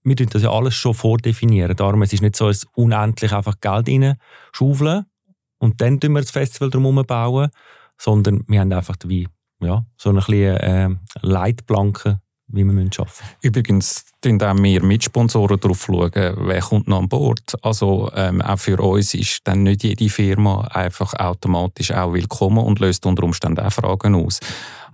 wir 0.04 0.14
tun 0.14 0.28
das 0.30 0.42
ja 0.42 0.52
alles 0.52 0.74
schon 0.74 0.94
vordefinieren. 0.94 1.74
Darum 1.74 2.02
es 2.02 2.12
ist 2.12 2.22
nicht 2.22 2.36
so, 2.36 2.46
dass 2.46 2.64
unendlich 2.74 3.32
einfach 3.32 3.58
Geld 3.60 3.88
reinschaufeln 3.88 5.06
und 5.58 5.80
dann 5.80 5.98
bauen 5.98 6.12
wir 6.12 6.20
das 6.20 6.30
Festival 6.30 6.70
drumherum 6.70 7.04
bauen, 7.04 7.50
sondern 7.98 8.44
wir 8.46 8.60
haben 8.60 8.72
einfach 8.72 8.96
wie 9.06 9.26
ja, 9.60 9.84
so 9.96 10.10
eine 10.10 10.20
kleine 10.20 10.62
äh, 10.62 10.88
Leitplanke, 11.22 12.20
wie 12.48 12.64
wir 12.64 12.72
arbeiten 12.72 12.90
müssen. 12.90 13.24
Übrigens 13.42 14.04
schauen 14.24 14.62
wir 14.62 14.82
Mitsponsoren 14.82 15.60
darauf, 15.60 15.84
schauen, 15.84 16.10
wer 16.14 16.60
kommt 16.60 16.88
noch 16.88 16.98
an 16.98 17.08
Bord. 17.08 17.54
Also 17.62 18.10
ähm, 18.14 18.42
auch 18.42 18.58
für 18.58 18.80
uns 18.80 19.14
ist 19.14 19.40
dann 19.44 19.62
nicht 19.62 19.82
jede 19.84 20.08
Firma 20.08 20.62
einfach 20.68 21.14
automatisch 21.14 21.92
auch 21.92 22.12
willkommen 22.12 22.58
und 22.58 22.78
löst 22.80 23.06
unter 23.06 23.24
Umständen 23.24 23.60
auch 23.60 23.72
Fragen 23.72 24.14
aus. 24.14 24.40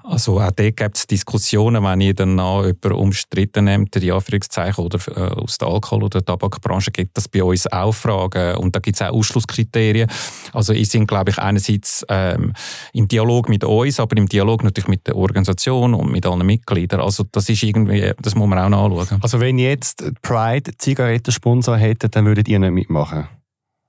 Also 0.05 0.41
auch 0.41 0.51
dort 0.51 0.77
gibt 0.77 0.97
es 0.97 1.07
Diskussionen, 1.07 1.83
wenn 1.85 2.01
ihr 2.01 2.15
dann 2.15 2.35
noch 2.35 2.63
jemanden 2.65 2.93
umstritten 2.93 3.65
nehmt, 3.65 3.95
die 3.95 4.11
Anführungszeichen, 4.11 4.85
oder 4.85 4.99
äh, 5.09 5.41
aus 5.41 5.59
der 5.59 5.69
Alkohol- 5.69 6.05
oder 6.05 6.25
Tabakbranche, 6.25 6.91
gibt 6.91 7.17
es 7.17 7.29
bei 7.29 7.43
uns 7.43 7.67
auch 7.71 7.93
Fragen 7.93 8.57
und 8.57 8.75
da 8.75 8.81
gibt 8.81 9.01
es 9.01 9.03
auch 9.03 9.15
Ausschlusskriterien. 9.15 10.11
Also 10.53 10.73
ich 10.73 10.89
sind, 10.89 11.07
glaube 11.07 11.31
ich, 11.31 11.39
einerseits 11.39 12.05
ähm, 12.09 12.53
im 12.93 13.07
Dialog 13.07 13.49
mit 13.49 13.65
uns, 13.65 14.01
aber 14.01 14.17
im 14.17 14.29
Dialog 14.29 14.65
natürlich 14.65 14.89
mit 14.89 15.07
der 15.07 15.17
Organisation 15.17 15.95
und 15.95 16.11
mit 16.11 16.27
allen 16.27 16.45
Mitgliedern. 16.45 17.01
Also 17.01 17.25
das 17.31 17.49
ist 17.49 17.63
irgendwie, 17.63 18.13
das 18.21 18.35
muss 18.35 18.49
man 18.49 18.59
auch 18.59 18.69
nachschauen. 18.69 19.23
Also 19.23 19.41
wenn 19.41 19.59
jetzt 19.59 20.05
Pride 20.23 20.73
Zigarettensponsor 20.77 21.77
hätte, 21.77 22.09
dann 22.09 22.27
würdet 22.27 22.49
ihr 22.49 22.59
nicht 22.59 22.73
mitmachen? 22.73 23.29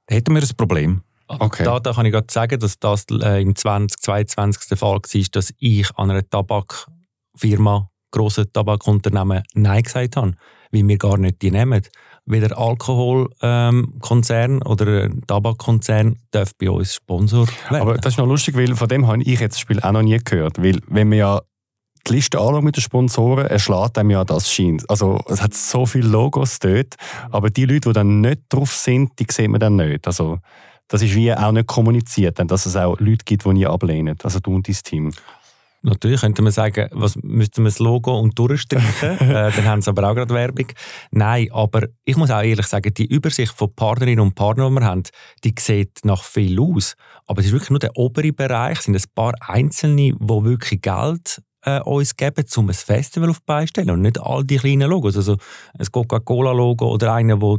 hätten 0.10 0.36
wir 0.36 0.42
ein 0.42 0.58
Problem. 0.58 1.02
Okay. 1.40 1.64
Da, 1.64 1.80
da 1.80 1.94
kann 1.94 2.06
ich 2.06 2.12
gerade 2.12 2.28
sagen, 2.30 2.60
dass 2.60 2.80
das 2.80 3.06
äh, 3.12 3.42
im 3.42 3.56
2022 3.56 4.70
der 4.70 4.78
Fall 4.78 4.96
war, 4.96 5.24
dass 5.32 5.54
ich 5.58 5.90
an 5.96 6.12
einer 6.12 6.28
Tabakfirma, 6.28 7.90
grossen 8.12 8.52
Tabakunternehmen, 8.52 9.44
Nein 9.54 9.84
gesagt 9.84 10.16
habe, 10.16 10.34
weil 10.72 10.88
wir 10.88 10.98
gar 10.98 11.18
nicht 11.18 11.42
die 11.42 11.52
nehmen. 11.52 11.82
Weder 12.26 12.58
Alkoholkonzern 12.58 14.52
ähm, 14.52 14.62
oder 14.66 15.10
Tabakkonzern 15.28 16.20
darf 16.32 16.52
bei 16.58 16.70
uns 16.70 16.96
Sponsor 16.96 17.48
werden. 17.70 17.82
Aber 17.82 17.98
das 17.98 18.14
ist 18.14 18.18
noch 18.18 18.28
lustig, 18.28 18.56
weil 18.56 18.76
von 18.76 18.88
dem 18.88 19.08
habe 19.08 19.22
ich 19.24 19.40
jetzt 19.40 19.56
das 19.56 19.60
Spiel 19.60 19.82
auch 19.82 19.92
noch 19.92 20.04
nie 20.04 20.20
gehört. 20.24 20.64
Weil 20.64 20.80
wenn 20.88 21.12
wir 21.12 21.18
ja 21.18 21.42
die 22.08 22.14
Liste 22.14 22.62
mit 22.62 22.76
den 22.76 22.82
Sponsoren, 22.82 23.46
erschlägt 23.48 23.98
einem 23.98 24.12
ja 24.12 24.24
das 24.24 24.52
scheint. 24.52 24.90
Also 24.90 25.20
es 25.28 25.42
hat 25.42 25.54
so 25.54 25.86
viele 25.86 26.08
Logos 26.08 26.60
dort, 26.60 26.96
aber 27.32 27.50
die 27.50 27.66
Leute, 27.66 27.90
die 27.90 27.94
dann 27.94 28.22
nicht 28.22 28.42
drauf 28.50 28.74
sind, 28.74 29.12
die 29.20 29.26
sehen 29.30 29.52
wir 29.52 29.60
dann 29.60 29.78
nicht. 29.78 30.06
Also 30.08 30.40
das 30.94 31.02
ist 31.02 31.16
wie 31.16 31.34
auch 31.34 31.52
nicht 31.52 31.66
kommuniziert, 31.66 32.40
dass 32.52 32.68
es 32.68 32.76
auch 32.76 33.00
Leute 33.00 33.26
gibt, 33.26 33.46
die 33.46 33.50
nie 33.50 33.66
ablehnen. 33.66 34.16
Also 34.22 34.40
du 34.40 34.54
und 34.54 34.68
dein 34.68 34.76
Team. 34.76 35.12
Natürlich 35.82 36.22
könnte 36.22 36.44
man 36.44 36.52
sagen, 36.52 36.88
was 36.92 37.16
müsste 37.16 37.62
man 37.62 37.72
das 37.72 37.80
Logo 37.80 38.16
und 38.20 38.38
durchstreichen, 38.38 39.10
äh, 39.20 39.52
dann 39.52 39.66
haben 39.66 39.82
sie 39.82 39.90
aber 39.90 40.08
auch 40.08 40.14
gerade 40.14 40.32
Werbung. 40.36 40.68
Nein, 41.10 41.48
aber 41.52 41.88
ich 42.06 42.16
muss 42.16 42.30
auch 42.30 42.44
ehrlich 42.44 42.68
sagen, 42.68 42.94
die 42.94 43.08
Übersicht 43.08 43.54
von 43.54 43.74
Partnerinnen 43.74 44.20
und 44.20 44.36
Partnern, 44.36 44.72
die 44.72 44.82
wir 44.82 44.86
haben, 44.86 45.02
die 45.44 45.56
sieht 45.58 46.06
nach 46.06 46.24
viel 46.24 46.60
aus. 46.62 46.94
Aber 47.26 47.40
es 47.40 47.48
ist 47.48 47.54
wirklich 47.54 47.72
nur 47.72 47.80
der 47.80 47.98
obere 47.98 48.32
Bereich, 48.32 48.78
es 48.78 48.86
sind 48.86 48.96
ein 48.96 49.04
paar 49.16 49.34
Einzelne, 49.48 50.14
die 50.14 50.20
wirklich 50.20 50.80
Geld 50.80 51.42
äh, 51.64 51.80
uns 51.80 52.16
geben, 52.16 52.46
um 52.56 52.70
ein 52.70 52.76
Festival 52.76 53.32
auf 53.32 53.42
beistellen 53.42 53.90
und 53.90 54.02
nicht 54.04 54.22
all 54.22 54.44
die 54.44 54.58
kleinen 54.58 54.92
Logos. 54.92 55.18
Also 55.18 55.38
ein 55.78 55.88
Coca-Cola-Logo 55.92 56.88
oder 56.88 57.16
einer, 57.16 57.38
der 57.38 57.58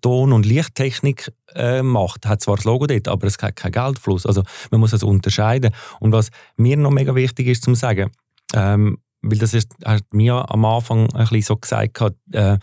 Ton- 0.00 0.32
und 0.32 0.44
Lichttechnik 0.44 1.32
äh, 1.54 1.82
macht, 1.82 2.26
hat 2.26 2.40
zwar 2.40 2.56
das 2.56 2.64
Logo 2.64 2.86
dort, 2.86 3.08
aber 3.08 3.26
es 3.26 3.38
hat 3.38 3.56
keinen 3.56 3.72
Geldfluss. 3.72 4.26
Also 4.26 4.42
man 4.70 4.80
muss 4.80 4.90
das 4.90 5.02
unterscheiden. 5.02 5.72
Und 6.00 6.12
was 6.12 6.30
mir 6.56 6.76
noch 6.76 6.90
mega 6.90 7.14
wichtig 7.14 7.46
ist 7.46 7.64
zu 7.64 7.74
sagen, 7.74 8.10
ähm, 8.54 8.98
weil 9.22 9.38
das 9.38 9.54
ist, 9.54 9.74
hat 9.84 10.04
mir 10.12 10.50
am 10.50 10.64
Anfang 10.64 11.12
ein 11.12 11.26
bisschen 11.26 11.42
so 11.42 11.56
gesagt, 11.56 12.00
äh, 12.32 12.58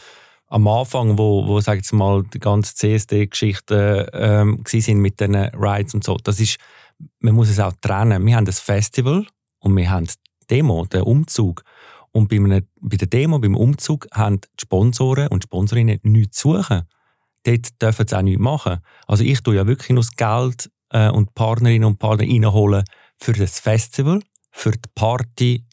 am 0.48 0.68
Anfang, 0.68 1.18
wo, 1.18 1.48
wo 1.48 1.60
sag 1.60 1.80
ich 1.82 1.92
mal, 1.92 2.24
die 2.34 2.40
ganze 2.40 2.76
CSD-Geschichte 2.76 4.10
ähm, 4.14 4.64
sind 4.66 5.00
mit 5.00 5.20
den 5.20 5.36
Rides 5.36 5.94
und 5.94 6.04
so, 6.04 6.18
das 6.24 6.40
ist, 6.40 6.58
man 7.20 7.36
muss 7.36 7.50
es 7.50 7.60
auch 7.60 7.74
trennen. 7.82 8.26
Wir 8.26 8.36
haben 8.36 8.46
das 8.46 8.60
Festival 8.60 9.26
und 9.60 9.76
wir 9.76 9.90
haben 9.90 10.08
Demo, 10.50 10.86
den 10.86 11.02
Umzug. 11.02 11.64
Und 12.12 12.30
bei, 12.30 12.38
einem, 12.38 12.66
bei 12.80 12.96
der 12.96 13.08
Demo, 13.08 13.40
beim 13.40 13.56
Umzug, 13.56 14.08
haben 14.14 14.40
die 14.40 14.48
Sponsoren 14.62 15.28
und 15.28 15.44
Sponsorinnen 15.44 16.00
nichts 16.04 16.38
zu 16.38 16.54
suchen. 16.54 16.84
Dort 17.46 17.82
dürfen 17.82 18.08
sie 18.08 18.18
auch 18.18 18.22
nichts 18.22 18.42
machen. 18.42 18.80
Also 19.08 19.24
ich 19.24 19.42
tue 19.42 19.56
ja 19.56 19.68
wirklich 19.68 19.90
nur 19.90 20.04
das 20.04 20.16
Geld 20.16 20.70
äh, 20.90 21.10
und 21.10 21.34
Partnerinnen 21.36 21.86
und 21.86 22.00
Partner 22.00 22.26
reinholen 22.26 22.84
für 23.18 23.34
das 23.34 23.60
Festival, 23.60 24.22
für 24.52 24.72
die 24.72 24.90
Party, 24.96 25.66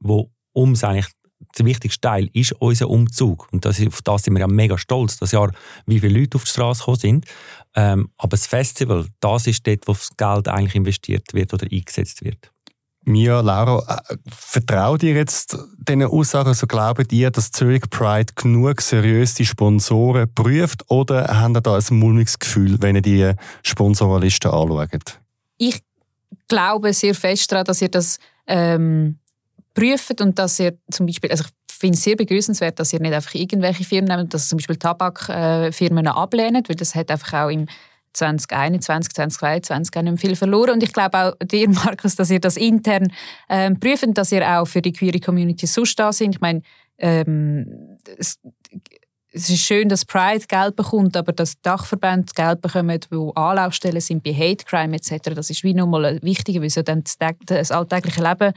wo 0.00 0.30
ums 0.54 0.84
eigentlich 0.84 1.10
der 1.58 1.66
wichtigste 1.66 2.00
Teil 2.00 2.28
ist 2.32 2.52
unser 2.52 2.88
Umzug. 2.90 3.48
Und 3.52 3.64
das, 3.64 3.84
auf 3.86 4.02
das 4.02 4.24
sind 4.24 4.34
wir 4.34 4.40
ja 4.40 4.46
mega 4.46 4.76
stolz, 4.78 5.18
das 5.18 5.32
Jahr, 5.32 5.52
wie 5.86 6.00
viele 6.00 6.18
Leute 6.20 6.36
auf 6.36 6.44
die 6.44 6.50
Straße 6.50 6.80
gekommen 6.80 6.98
sind. 6.98 7.26
Ähm, 7.74 8.10
aber 8.16 8.30
das 8.30 8.46
Festival, 8.46 9.06
das 9.20 9.46
ist 9.46 9.66
dort, 9.66 9.86
wo 9.86 9.92
das 9.92 10.16
Geld 10.16 10.48
eigentlich 10.48 10.74
investiert 10.74 11.32
wird 11.32 11.52
oder 11.54 11.66
eingesetzt 11.70 12.24
wird. 12.24 12.53
Mia, 13.06 13.40
Laura, 13.40 14.02
äh, 14.08 14.16
vertraut 14.28 15.02
ihr 15.02 15.14
jetzt 15.14 15.56
diesen 15.76 16.04
Aussagen? 16.04 16.48
Also 16.48 16.66
glauben 16.66 17.06
ihr, 17.10 17.30
dass 17.30 17.50
Zurich 17.50 17.88
Pride 17.90 18.32
genug 18.34 18.80
seriöse 18.80 19.44
Sponsoren 19.44 20.32
prüft 20.34 20.90
oder 20.90 21.26
haben 21.38 21.54
ihr 21.54 21.60
da 21.60 21.76
ein 21.76 21.98
mulmiges 21.98 22.38
Gefühl, 22.38 22.80
wenn 22.80 22.96
ihr 22.96 23.02
die 23.02 23.32
Sponsorenliste 23.62 24.52
anschaut? 24.52 25.20
Ich 25.58 25.82
glaube 26.48 26.92
sehr 26.92 27.14
fest 27.14 27.52
daran, 27.52 27.64
dass 27.64 27.82
ihr 27.82 27.90
das 27.90 28.18
ähm, 28.46 29.18
prüft 29.74 30.20
und 30.20 30.38
dass 30.38 30.58
ihr 30.60 30.78
zum 30.90 31.06
Beispiel, 31.06 31.30
also 31.30 31.44
ich 31.44 31.74
finde 31.74 31.96
es 31.96 32.04
sehr 32.04 32.16
begrüßenswert, 32.16 32.78
dass 32.78 32.92
ihr 32.92 33.00
nicht 33.00 33.12
einfach 33.12 33.34
irgendwelche 33.34 33.84
Firmen 33.84 34.16
nehmt, 34.16 34.32
dass 34.32 34.48
zum 34.48 34.58
Beispiel 34.58 34.76
Tabakfirmen 34.76 36.06
äh, 36.06 36.10
ablehnt, 36.10 36.68
weil 36.68 36.76
das 36.76 36.94
hat 36.94 37.10
einfach 37.10 37.44
auch 37.44 37.50
im 37.50 37.66
2021, 38.14 39.12
2022 39.12 40.02
nicht 40.02 40.20
viel 40.20 40.36
verloren. 40.36 40.70
Und 40.70 40.82
ich 40.82 40.92
glaube 40.92 41.18
auch 41.18 41.32
dir, 41.44 41.68
Markus, 41.84 42.16
dass 42.16 42.30
ihr 42.30 42.40
das 42.40 42.56
intern 42.56 43.12
ähm, 43.48 43.78
prüft, 43.78 44.06
dass 44.14 44.32
ihr 44.32 44.48
auch 44.48 44.66
für 44.66 44.82
die 44.82 44.92
queere 44.92 45.20
Community 45.20 45.66
sonst 45.66 45.98
da 45.98 46.12
sind. 46.12 46.36
Ich 46.36 46.40
meine, 46.40 46.62
ähm, 46.98 47.98
es, 48.18 48.38
es, 49.32 49.50
ist 49.50 49.62
schön, 49.62 49.88
dass 49.88 50.04
Pride 50.04 50.46
Geld 50.46 50.76
bekommt, 50.76 51.16
aber 51.16 51.32
dass 51.32 51.60
Dachverbände 51.60 52.32
Geld 52.34 52.60
bekommen, 52.60 53.00
wo 53.10 53.30
Anlaufstellen 53.32 54.00
sind 54.00 54.22
bei 54.22 54.32
Hate 54.32 54.64
Crime 54.64 54.96
etc., 54.96 55.34
das 55.34 55.50
ist 55.50 55.64
wie 55.64 55.74
nochmal 55.74 56.20
wichtiger, 56.22 56.60
weil 56.60 56.68
es 56.68 56.80
dann 56.84 57.02
das, 57.46 57.70
alltägliche 57.72 58.22
Leben 58.22 58.52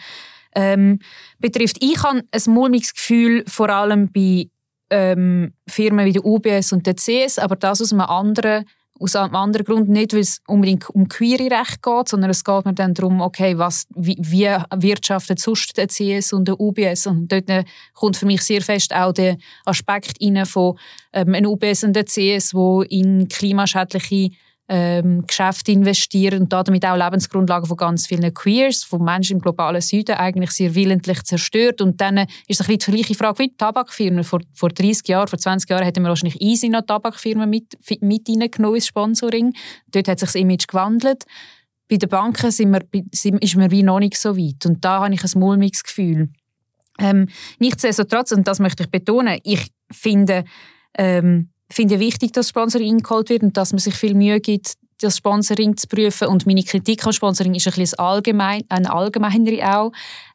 ähm, 0.55 0.99
betrifft. 1.39 1.77
Ich 1.81 2.01
habe 2.03 2.23
ein 2.31 2.53
mulmiges 2.53 2.93
Gefühl, 2.93 3.43
vor 3.47 3.69
allem 3.69 4.11
bei 4.11 4.49
ähm, 4.89 5.53
Firmen 5.67 6.05
wie 6.05 6.13
der 6.13 6.25
UBS 6.25 6.71
und 6.71 6.85
der 6.85 6.95
CS, 6.95 7.39
aber 7.39 7.55
das 7.55 7.81
aus 7.81 7.91
einem 7.91 8.01
anderen 8.01 8.65
aus 8.99 9.15
einem 9.15 9.35
anderen 9.35 9.65
Grund 9.65 9.89
nicht, 9.89 10.13
weil 10.13 10.21
es 10.21 10.41
unbedingt 10.47 10.89
um 10.89 11.07
queere 11.07 11.51
Recht 11.51 11.81
geht, 11.81 12.09
sondern 12.09 12.29
es 12.29 12.43
geht 12.43 12.65
mir 12.65 12.73
dann 12.73 12.93
darum, 12.93 13.21
okay, 13.21 13.57
was, 13.57 13.87
wie, 13.95 14.17
wie 14.19 14.47
wirtschaftet 14.75 15.39
sonst 15.39 15.77
der 15.77 15.87
CS 15.87 16.33
und 16.33 16.47
der 16.47 16.59
UBS 16.59 17.07
und 17.07 17.31
dort 17.31 17.65
kommt 17.93 18.17
für 18.17 18.25
mich 18.25 18.41
sehr 18.41 18.61
fest 18.61 18.93
auch 18.93 19.13
der 19.13 19.37
Aspekt 19.65 20.17
rein 20.21 20.45
von 20.45 20.77
ähm, 21.13 21.33
einem 21.33 21.51
UBS 21.51 21.83
und 21.83 21.93
der 21.93 22.05
CS, 22.05 22.53
wo 22.53 22.81
in 22.81 23.27
klimaschädliche 23.27 24.31
ähm, 24.69 25.25
Geschäfte 25.25 25.71
investieren 25.71 26.41
und 26.41 26.53
damit 26.53 26.85
auch 26.85 26.97
Lebensgrundlagen 26.97 27.67
von 27.67 27.77
ganz 27.77 28.07
vielen 28.07 28.33
Queers, 28.33 28.83
von 28.83 29.03
Menschen 29.03 29.37
im 29.37 29.41
globalen 29.41 29.81
Süden 29.81 30.15
eigentlich 30.15 30.51
sehr 30.51 30.75
willentlich 30.75 31.23
zerstört. 31.23 31.81
Und 31.81 32.01
dann 32.01 32.17
ist 32.47 32.59
es 32.59 32.61
ein 32.61 32.75
bisschen 32.75 32.93
die 32.93 33.01
gleiche 33.01 33.15
Frage 33.15 33.39
wie 33.39 33.47
die 33.47 33.57
Tabakfirmen. 33.57 34.23
Vor, 34.23 34.41
vor 34.53 34.69
30 34.69 35.07
Jahren, 35.07 35.27
vor 35.27 35.39
20 35.39 35.69
Jahren 35.69 35.83
hätten 35.83 36.03
wir 36.03 36.09
wahrscheinlich 36.09 36.41
easy 36.41 36.67
noch 36.67 36.81
Tabakfirmen 36.81 37.49
mit, 37.49 37.77
mit 38.01 38.27
reingenommen 38.27 38.75
ins 38.75 38.87
Sponsoring. 38.87 39.53
Dort 39.91 40.07
hat 40.09 40.19
sich 40.19 40.27
das 40.27 40.35
Image 40.35 40.67
gewandelt. 40.67 41.23
Bei 41.89 41.95
den 41.95 42.09
Banken 42.09 42.51
sind 42.51 42.71
wir, 42.71 42.81
sind, 43.13 43.41
ist 43.41 43.55
man 43.55 43.71
wie 43.71 43.83
noch 43.83 43.99
nicht 43.99 44.17
so 44.17 44.37
weit. 44.37 44.65
Und 44.65 44.83
da 44.83 45.01
habe 45.01 45.13
ich 45.13 45.23
ein 45.23 45.39
mulmiges 45.39 45.83
Gefühl. 45.83 46.29
Ähm, 46.99 47.27
nichtsdestotrotz, 47.59 48.31
und 48.33 48.47
das 48.47 48.59
möchte 48.59 48.83
ich 48.83 48.89
betonen, 48.89 49.39
ich 49.43 49.67
finde, 49.91 50.43
ähm, 50.97 51.49
finde 51.69 51.99
wichtig, 51.99 52.33
dass 52.33 52.49
Sponsoring 52.49 52.97
eingeholt 52.97 53.29
wird 53.29 53.43
und 53.43 53.57
dass 53.57 53.71
man 53.71 53.79
sich 53.79 53.95
viel 53.95 54.13
Mühe 54.13 54.39
gibt, 54.39 54.73
das 54.99 55.17
Sponsoring 55.17 55.77
zu 55.77 55.87
prüfen. 55.87 56.27
Und 56.27 56.45
meine 56.45 56.63
Kritik 56.63 57.05
am 57.05 57.11
Sponsoring 57.13 57.55
ist 57.55 57.67
ein 57.67 57.73
bisschen 57.73 57.99
allgemein, 57.99 58.63
eine 58.69 58.91
allgemeinere 58.91 59.77
auch. 59.77 59.91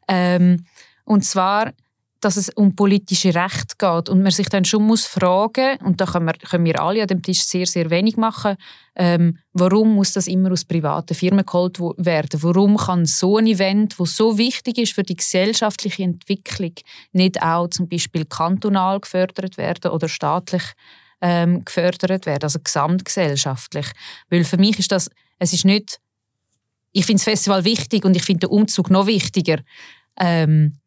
Ähm, 0.07 0.65
und 1.05 1.25
zwar, 1.25 1.73
dass 2.21 2.37
es 2.37 2.49
um 2.49 2.73
politische 2.73 3.35
Rechte 3.35 3.75
geht 3.77 4.07
und 4.07 4.21
man 4.21 4.31
sich 4.31 4.47
dann 4.47 4.63
schon 4.63 4.83
muss 4.83 5.05
fragen 5.05 5.77
und 5.83 5.99
da 5.99 6.05
können 6.05 6.25
wir, 6.25 6.33
können 6.33 6.63
wir 6.63 6.81
alle 6.81 7.01
an 7.01 7.07
dem 7.07 7.21
Tisch 7.21 7.43
sehr, 7.43 7.65
sehr 7.65 7.89
wenig 7.89 8.15
machen, 8.15 8.55
ähm, 8.95 9.39
warum 9.51 9.93
muss 9.95 10.13
das 10.13 10.27
immer 10.27 10.51
aus 10.51 10.63
privaten 10.63 11.15
Firmen 11.15 11.45
geholt 11.45 11.79
werden? 11.79 12.41
Warum 12.41 12.77
kann 12.77 13.05
so 13.05 13.37
ein 13.37 13.47
Event, 13.47 13.99
wo 13.99 14.05
so 14.05 14.37
wichtig 14.37 14.77
ist 14.77 14.93
für 14.93 15.03
die 15.03 15.15
gesellschaftliche 15.15 16.03
Entwicklung, 16.03 16.73
nicht 17.11 17.41
auch 17.41 17.67
zum 17.67 17.89
Beispiel 17.89 18.23
kantonal 18.23 19.01
gefördert 19.01 19.57
werden 19.57 19.91
oder 19.91 20.07
staatlich 20.07 20.63
ähm, 21.23 21.63
gefördert 21.63 22.25
werden, 22.25 22.43
also 22.43 22.59
gesamtgesellschaftlich. 22.59 23.87
Weil 24.29 24.43
für 24.43 24.57
mich 24.57 24.77
ist 24.77 24.91
das, 24.91 25.09
es 25.39 25.53
ist 25.53 25.63
nicht, 25.63 25.99
ich 26.91 27.05
finde 27.05 27.19
das 27.19 27.23
Festival 27.23 27.63
wichtig 27.63 28.03
und 28.03 28.15
ich 28.15 28.23
finde 28.23 28.47
den 28.47 28.49
Umzug 28.49 28.89
noch 28.89 29.07
wichtiger. 29.07 29.59
Ähm, 30.19 30.79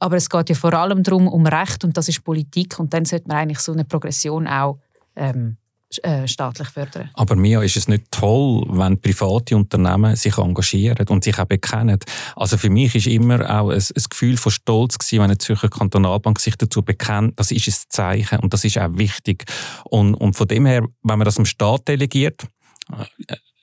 aber 0.00 0.16
es 0.16 0.28
geht 0.28 0.48
ja 0.48 0.56
vor 0.56 0.74
allem 0.74 1.04
darum, 1.04 1.28
um 1.28 1.46
Recht 1.46 1.84
und 1.84 1.96
das 1.96 2.08
ist 2.08 2.24
Politik 2.24 2.80
und 2.80 2.92
dann 2.92 3.04
sollte 3.04 3.28
man 3.28 3.36
eigentlich 3.36 3.60
so 3.60 3.72
eine 3.72 3.84
Progression 3.84 4.48
auch 4.48 4.80
ähm, 5.14 5.56
äh, 5.98 6.28
staatlich 6.28 6.68
fördern. 6.68 7.10
Aber 7.14 7.36
mir 7.36 7.62
ist 7.62 7.76
es 7.76 7.88
nicht 7.88 8.10
toll, 8.10 8.64
wenn 8.68 9.00
private 9.00 9.56
Unternehmen 9.56 10.14
sich 10.16 10.38
engagieren 10.38 11.06
und 11.08 11.24
sich 11.24 11.38
auch 11.38 11.46
bekennen. 11.46 11.98
Also 12.36 12.56
für 12.56 12.70
mich 12.70 12.94
ist 12.94 13.06
immer 13.06 13.40
auch 13.50 13.70
ein, 13.70 13.78
ein 13.78 14.04
Gefühl 14.08 14.36
von 14.36 14.52
Stolz 14.52 14.98
gewesen, 14.98 15.18
wenn 15.18 15.24
eine 15.24 15.38
Zürcher 15.38 15.68
Kantonalbank 15.68 16.38
sich 16.38 16.56
dazu 16.56 16.82
bekennt. 16.82 17.38
Das 17.38 17.50
ist 17.50 17.66
ein 17.68 17.74
Zeichen 17.88 18.38
und 18.40 18.52
das 18.52 18.64
ist 18.64 18.78
auch 18.78 18.96
wichtig. 18.96 19.44
Und, 19.84 20.14
und 20.14 20.34
von 20.34 20.46
dem 20.46 20.66
her, 20.66 20.82
wenn 21.02 21.18
man 21.18 21.24
das 21.24 21.36
dem 21.36 21.46
Staat 21.46 21.88
delegiert, 21.88 22.44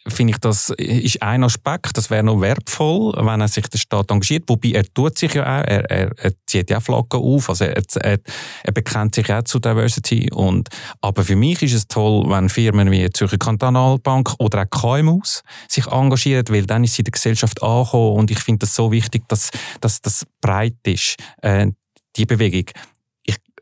finde 0.08 0.32
ich, 0.32 0.40
das 0.40 0.70
ist 0.78 1.22
ein 1.22 1.44
Aspekt, 1.44 1.98
das 1.98 2.10
wäre 2.10 2.24
noch 2.24 2.42
wertvoll, 2.42 3.14
wenn 3.18 3.42
er 3.42 3.48
sich 3.48 3.68
der 3.68 3.78
Staat 3.78 4.12
engagiert. 4.12 4.44
Wobei 4.48 4.70
er 4.70 4.86
tut 4.94 5.18
sich 5.18 5.34
ja 5.34 5.44
auch, 5.44 5.64
er, 5.66 5.90
er, 5.90 6.12
er 6.18 6.32
zieht 6.46 6.70
ja 6.70 6.80
Flaggen 6.80 7.20
auf, 7.20 7.50
also 7.50 7.66
er, 7.66 7.82
er, 7.96 8.20
er 8.64 8.72
bekennt 8.72 9.16
sich 9.16 9.32
auch 9.32 9.44
zu 9.44 9.60
Diversity. 9.60 10.30
Und, 10.34 10.70
aber 11.02 11.24
für 11.24 11.36
mich 11.36 11.62
ist 11.64 11.74
es 11.74 11.88
toll, 11.88 12.26
wenn 12.28 12.50
Firmen 12.50 12.92
wie 12.92 13.10
Zürcher 13.10 13.38
Kantonalbank 13.38 14.34
oder 14.40 14.64
auch 14.64 14.70
KMUs 14.70 15.44
sich 15.68 15.88
engagieren, 15.88 16.46
weil 16.50 16.66
dann 16.66 16.84
ist 16.84 16.96
sie 16.96 17.02
in 17.02 17.06
der 17.06 17.12
Gesellschaft 17.12 17.62
angekommen 17.62 18.18
und 18.18 18.32
ich 18.32 18.40
finde 18.40 18.60
das 18.60 18.76
so 18.76 18.92
wichtig, 18.92 19.24
dass, 19.28 19.50
dass 19.82 20.02
das 20.02 20.26
breit 20.42 20.76
ist, 20.86 21.16
äh, 21.42 21.68
die 22.16 22.26
Bewegung 22.26 22.66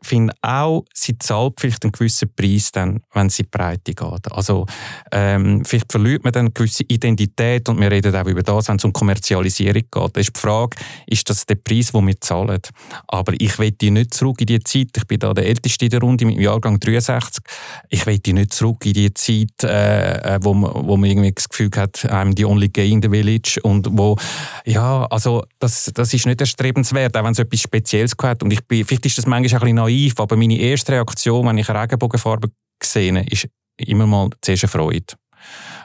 finde 0.06 0.32
auch, 0.42 0.84
sie 0.94 1.18
zahlt 1.18 1.60
vielleicht 1.60 1.84
einen 1.84 1.92
gewissen 1.92 2.30
Preis, 2.34 2.70
dann, 2.72 3.00
wenn 3.12 3.28
sie 3.28 3.42
breite 3.42 3.92
geht. 3.92 4.32
Also 4.32 4.66
ähm, 5.12 5.64
vielleicht 5.64 5.90
verliert 5.90 6.24
man 6.24 6.32
dann 6.32 6.46
eine 6.46 6.52
gewisse 6.52 6.84
Identität 6.84 7.68
und 7.68 7.80
wir 7.80 7.90
reden 7.90 8.14
auch 8.14 8.26
über 8.26 8.42
das, 8.42 8.68
wenn 8.68 8.76
es 8.76 8.84
um 8.84 8.92
Kommerzialisierung 8.92 9.82
geht. 9.90 10.16
Da 10.16 10.20
ist 10.20 10.36
die 10.36 10.40
Frage, 10.40 10.76
ist 11.06 11.28
das 11.28 11.46
der 11.46 11.56
Preis, 11.56 11.92
den 11.92 12.06
wir 12.06 12.20
zahlen? 12.20 12.60
Aber 13.08 13.32
ich 13.38 13.58
will 13.58 13.74
nicht 13.82 14.14
zurück 14.14 14.40
in 14.40 14.46
die 14.46 14.60
Zeit, 14.60 14.88
ich 14.96 15.06
bin 15.06 15.18
da 15.18 15.34
der 15.34 15.46
Älteste 15.46 15.86
in 15.86 15.90
der 15.90 16.00
Runde 16.00 16.24
mit 16.24 16.36
dem 16.36 16.42
Jahrgang 16.42 16.78
63, 16.78 17.44
ich 17.88 18.06
will 18.06 18.20
nicht 18.28 18.52
zurück 18.52 18.84
in 18.86 18.92
die 18.92 19.12
Zeit, 19.14 19.64
äh, 19.64 20.36
äh, 20.36 20.38
wo, 20.42 20.54
man, 20.54 20.72
wo 20.86 20.96
man 20.96 21.10
irgendwie 21.10 21.32
das 21.32 21.48
Gefühl 21.48 21.70
hat, 21.76 22.04
I'm 22.04 22.36
the 22.36 22.44
only 22.44 22.68
gay 22.68 22.90
in 22.90 23.02
the 23.02 23.08
village 23.08 23.58
und 23.62 23.88
wo, 23.90 24.16
ja, 24.64 25.04
also 25.06 25.44
das, 25.58 25.90
das 25.94 26.14
ist 26.14 26.26
nicht 26.26 26.40
erstrebenswert, 26.40 27.16
auch 27.16 27.24
wenn 27.24 27.32
es 27.32 27.38
etwas 27.38 27.60
Spezielles 27.60 28.12
hat 28.22 28.42
und 28.42 28.52
ich 28.52 28.64
bin, 28.66 28.84
vielleicht 28.84 29.06
ist 29.06 29.18
das 29.18 29.26
manchmal 29.26 29.60
ein 29.60 29.60
bisschen 29.60 29.76
naiv, 29.76 29.95
aber 30.18 30.36
meine 30.36 30.58
erste 30.58 30.92
Reaktion, 30.92 31.46
wenn 31.46 31.58
ich 31.58 31.68
eine 31.68 31.82
Regenbogenfarbe 31.82 32.48
habe, 32.94 33.24
ist 33.30 33.48
immer 33.78 34.06
mal 34.06 34.30
zuerst 34.40 34.64
eine 34.64 34.70
Freude. 34.70 35.14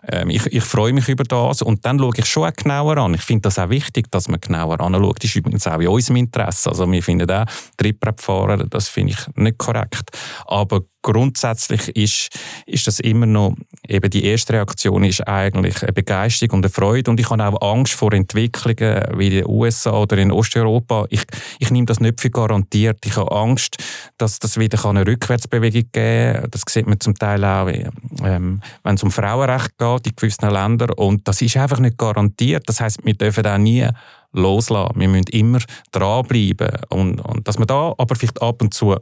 Ähm, 0.07 0.29
ich, 0.29 0.45
ich 0.47 0.63
freue 0.63 0.93
mich 0.93 1.07
über 1.09 1.23
das 1.23 1.61
und 1.61 1.85
dann 1.85 1.99
schaue 1.99 2.13
ich 2.17 2.25
schon 2.25 2.51
genauer 2.53 2.97
an. 2.97 3.13
Ich 3.13 3.21
finde 3.21 3.43
das 3.43 3.59
auch 3.59 3.69
wichtig, 3.69 4.09
dass 4.11 4.27
man 4.27 4.41
genauer 4.41 4.79
anschaut. 4.79 5.17
Das 5.17 5.29
ist 5.29 5.35
übrigens 5.35 5.67
auch 5.67 5.79
in 5.79 5.87
unserem 5.87 6.17
Interesse. 6.17 6.69
Also 6.69 6.91
wir 6.91 7.03
finden 7.03 7.29
auch, 7.29 7.45
Trittbrettfahrer, 7.77 8.65
das 8.65 8.87
finde 8.87 9.13
ich 9.13 9.35
nicht 9.35 9.57
korrekt. 9.57 10.09
Aber 10.45 10.81
grundsätzlich 11.01 11.89
ist, 11.95 12.29
ist 12.65 12.87
das 12.87 12.99
immer 12.99 13.25
noch, 13.25 13.55
eben 13.87 14.09
die 14.09 14.25
erste 14.25 14.53
Reaktion 14.53 15.03
ist 15.03 15.27
eigentlich 15.27 15.81
eine 15.81 15.93
Begeisterung 15.93 16.57
und 16.57 16.65
eine 16.65 16.71
Freude 16.71 17.11
und 17.11 17.19
ich 17.19 17.29
habe 17.29 17.61
auch 17.61 17.73
Angst 17.73 17.93
vor 17.93 18.13
Entwicklungen 18.13 19.03
wie 19.17 19.27
in 19.27 19.33
den 19.33 19.47
USA 19.47 19.91
oder 19.91 20.17
in 20.17 20.31
Osteuropa. 20.31 21.05
Ich, 21.09 21.23
ich 21.59 21.71
nehme 21.71 21.85
das 21.85 21.99
nicht 21.99 22.21
für 22.21 22.29
garantiert. 22.29 22.99
Ich 23.05 23.15
habe 23.15 23.31
Angst, 23.31 23.77
dass 24.17 24.39
das 24.39 24.59
wieder 24.59 24.83
eine 24.85 25.05
Rückwärtsbewegung 25.05 25.89
geben 25.91 26.41
kann. 26.41 26.51
Das 26.51 26.63
sieht 26.67 26.87
man 26.87 26.99
zum 26.99 27.15
Teil 27.15 27.43
auch, 27.43 27.67
ähm, 27.67 28.61
wenn 28.83 28.95
es 28.95 29.03
um 29.03 29.11
Frauenrecht 29.11 29.77
geht 29.77 30.07
in 30.07 30.15
gewissen 30.15 30.49
Ländern 30.49 30.91
und 30.91 31.27
das 31.27 31.41
ist 31.41 31.57
einfach 31.57 31.79
nicht 31.79 31.97
garantiert. 31.97 32.63
Das 32.67 32.79
heißt, 32.79 33.03
wir 33.03 33.13
dürfen 33.13 33.45
auch 33.45 33.57
nie 33.57 33.87
loslassen. 34.33 34.99
Wir 34.99 35.07
müssen 35.07 35.27
immer 35.31 35.59
dranbleiben. 35.91 36.71
Und, 36.89 37.19
und 37.21 37.47
dass 37.47 37.57
man 37.57 37.67
da 37.67 37.93
aber 37.97 38.15
vielleicht 38.15 38.41
ab 38.41 38.61
und 38.61 38.73
zu 38.73 38.95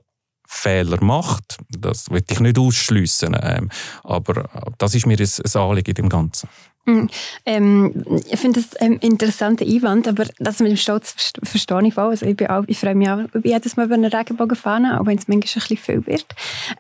Fehler 0.52 1.02
macht. 1.04 1.58
Das 1.70 2.10
will 2.10 2.24
ich 2.28 2.40
nicht 2.40 2.58
ausschliessen. 2.58 3.38
Ähm, 3.42 3.70
aber 4.04 4.50
das 4.80 4.96
ist 4.96 5.06
mir 5.06 5.16
ein, 5.18 5.62
Anliegen 5.62 5.90
in 5.90 5.96
dem 5.96 6.10
Ganzen. 6.10 6.50
Hm, 6.86 7.08
ähm, 7.46 8.22
ich 8.28 8.40
finde 8.40 8.62
das 8.62 8.76
ein 8.78 8.94
interessanter 8.94 9.66
Einwand, 9.66 10.08
aber 10.08 10.26
das 10.40 10.60
mit 10.60 10.72
dem 10.72 10.78
Stolz 10.78 11.14
verstehe 11.44 11.86
ich 11.86 11.94
voll. 11.94 12.10
Also 12.10 12.26
ich, 12.26 12.50
auch, 12.50 12.64
ich 12.66 12.80
freue 12.80 12.96
mich 12.96 13.10
auch 13.10 13.20
jedes 13.44 13.78
Mal 13.78 13.86
über 13.86 13.94
einen 13.94 14.12
Regenbogenfahne, 14.12 15.00
auch 15.00 15.06
wenn 15.06 15.18
es 15.18 15.28
manchmal 15.28 15.52
ein 15.52 15.62
bisschen 15.62 15.78
viel 15.78 16.08
wird. 16.08 16.26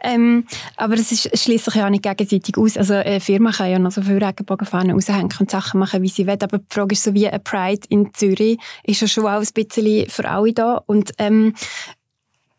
Ähm, 0.01 0.47
aber 0.77 0.95
es 0.95 1.29
schließt 1.33 1.65
sich 1.65 1.75
ja 1.75 1.85
auch 1.85 1.91
nicht 1.91 2.03
gegenseitig 2.03 2.57
aus. 2.57 2.75
Also 2.75 2.95
eine 2.95 3.19
Firma 3.19 3.51
kann 3.51 3.69
ja 3.69 3.77
noch 3.77 3.91
so 3.91 4.01
viele 4.01 4.25
Regenbogenfahnen 4.25 4.91
raushängen 4.91 5.29
und 5.39 5.51
Sachen 5.51 5.79
machen, 5.79 6.01
wie 6.01 6.09
sie 6.09 6.25
will. 6.25 6.37
Aber 6.41 6.57
die 6.57 6.65
Frage 6.69 6.93
ist 6.93 7.03
so 7.03 7.13
wie 7.13 7.27
ein 7.27 7.43
Pride 7.43 7.85
in 7.89 8.11
Zürich 8.13 8.57
ist 8.83 9.01
ja 9.01 9.07
schon 9.07 9.27
auch 9.27 9.41
ein 9.41 9.47
bisschen 9.53 10.09
für 10.09 10.27
alle 10.27 10.53
da. 10.53 10.81
Und 10.87 11.11
ähm, 11.19 11.53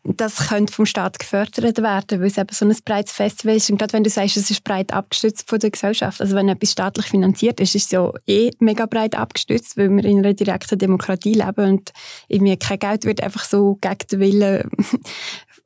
das 0.03 0.49
könnte 0.49 0.73
vom 0.73 0.85
Staat 0.87 1.19
gefördert 1.19 1.77
werden, 1.77 2.21
weil 2.21 2.27
es 2.27 2.37
eben 2.37 2.49
so 2.51 2.65
ein 2.65 2.75
breites 2.83 3.13
Festival 3.13 3.55
ist. 3.55 3.69
Und 3.69 3.77
gerade 3.77 3.93
wenn 3.93 4.03
du 4.03 4.09
sagst, 4.09 4.35
es 4.35 4.49
ist 4.49 4.63
breit 4.63 4.91
abgestützt 4.93 5.47
von 5.47 5.59
der 5.59 5.69
Gesellschaft, 5.69 6.21
also 6.21 6.35
wenn 6.35 6.49
etwas 6.49 6.71
staatlich 6.71 7.05
finanziert 7.05 7.59
ist, 7.59 7.75
ist 7.75 7.85
es 7.85 7.91
ja 7.91 8.11
eh 8.25 8.49
mega 8.59 8.87
breit 8.87 9.15
abgestützt, 9.15 9.77
weil 9.77 9.89
wir 9.89 10.03
in 10.03 10.19
einer 10.19 10.33
direkten 10.33 10.79
Demokratie 10.79 11.33
leben 11.33 11.69
und 11.69 11.91
irgendwie 12.27 12.57
kein 12.57 12.79
Geld 12.79 13.05
wird 13.05 13.21
einfach 13.21 13.43
so 13.43 13.77
gegen 13.79 14.07
den 14.11 14.19
Willen 14.19 14.71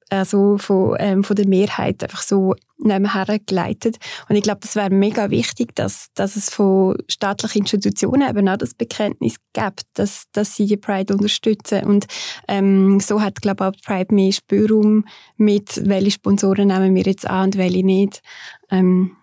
also 0.10 0.58
von, 0.58 0.96
ähm, 1.00 1.24
von 1.24 1.36
der 1.36 1.48
Mehrheit 1.48 2.04
einfach 2.04 2.22
so 2.22 2.56
nebenher 2.78 3.40
geleitet. 3.46 3.98
Und 4.30 4.36
ich 4.36 4.44
glaube, 4.44 4.60
das 4.62 4.76
wäre 4.76 4.90
mega 4.90 5.30
wichtig, 5.30 5.76
dass, 5.76 6.08
dass 6.14 6.36
es 6.36 6.50
von 6.50 6.98
staatlichen 7.08 7.62
Institutionen 7.62 8.30
eben 8.30 8.48
auch 8.50 8.58
das 8.58 8.74
Bekenntnis 8.74 9.36
gibt, 9.54 9.84
dass, 9.94 10.26
dass 10.32 10.56
sie 10.56 10.66
die 10.66 10.78
Pride 10.78 11.14
unterstützen. 11.14 11.84
Und 11.86 12.06
ähm, 12.48 13.00
so 13.00 13.22
hat, 13.22 13.42
glaube 13.42 13.64
ich, 13.64 13.70
auch 13.70 13.82
Pride 13.86 14.14
mehr 14.14 14.32
Spielraum 14.32 15.06
mit, 15.38 15.82
welche 15.88 16.12
Sponsoren 16.12 16.68
nehmen 16.68 16.96
wir 16.96 17.04
jetzt 17.04 17.28
an 17.28 17.46
und 17.46 17.58
welche 17.58 17.86
nicht. 17.86 18.22
Ähm, 18.70 19.16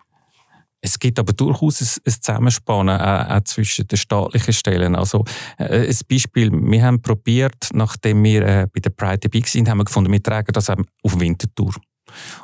es 0.83 0.99
gibt 0.99 1.17
aber 1.17 1.31
durchaus 1.31 1.81
ein, 1.81 2.11
Zusammenspannen 2.11 2.99
auch, 2.99 3.29
auch 3.29 3.43
zwischen 3.45 3.87
den 3.87 3.97
staatlichen 3.97 4.53
Stellen. 4.53 4.95
Also 4.95 5.23
äh, 5.57 5.87
ein 5.87 5.97
Beispiel, 6.09 6.51
wir 6.51 6.83
haben 6.83 7.01
probiert, 7.01 7.69
nachdem 7.73 8.23
wir 8.23 8.41
äh, 8.41 8.67
bei 8.71 8.81
der 8.81 8.89
Pride 8.89 9.29
dabei 9.29 9.39
waren, 9.39 9.69
haben 9.69 9.77
wir 9.77 9.85
gefunden, 9.85 10.11
wir 10.11 10.21
tragen 10.21 10.51
das 10.51 10.69
auf 10.69 11.19
Winterthur 11.19 11.73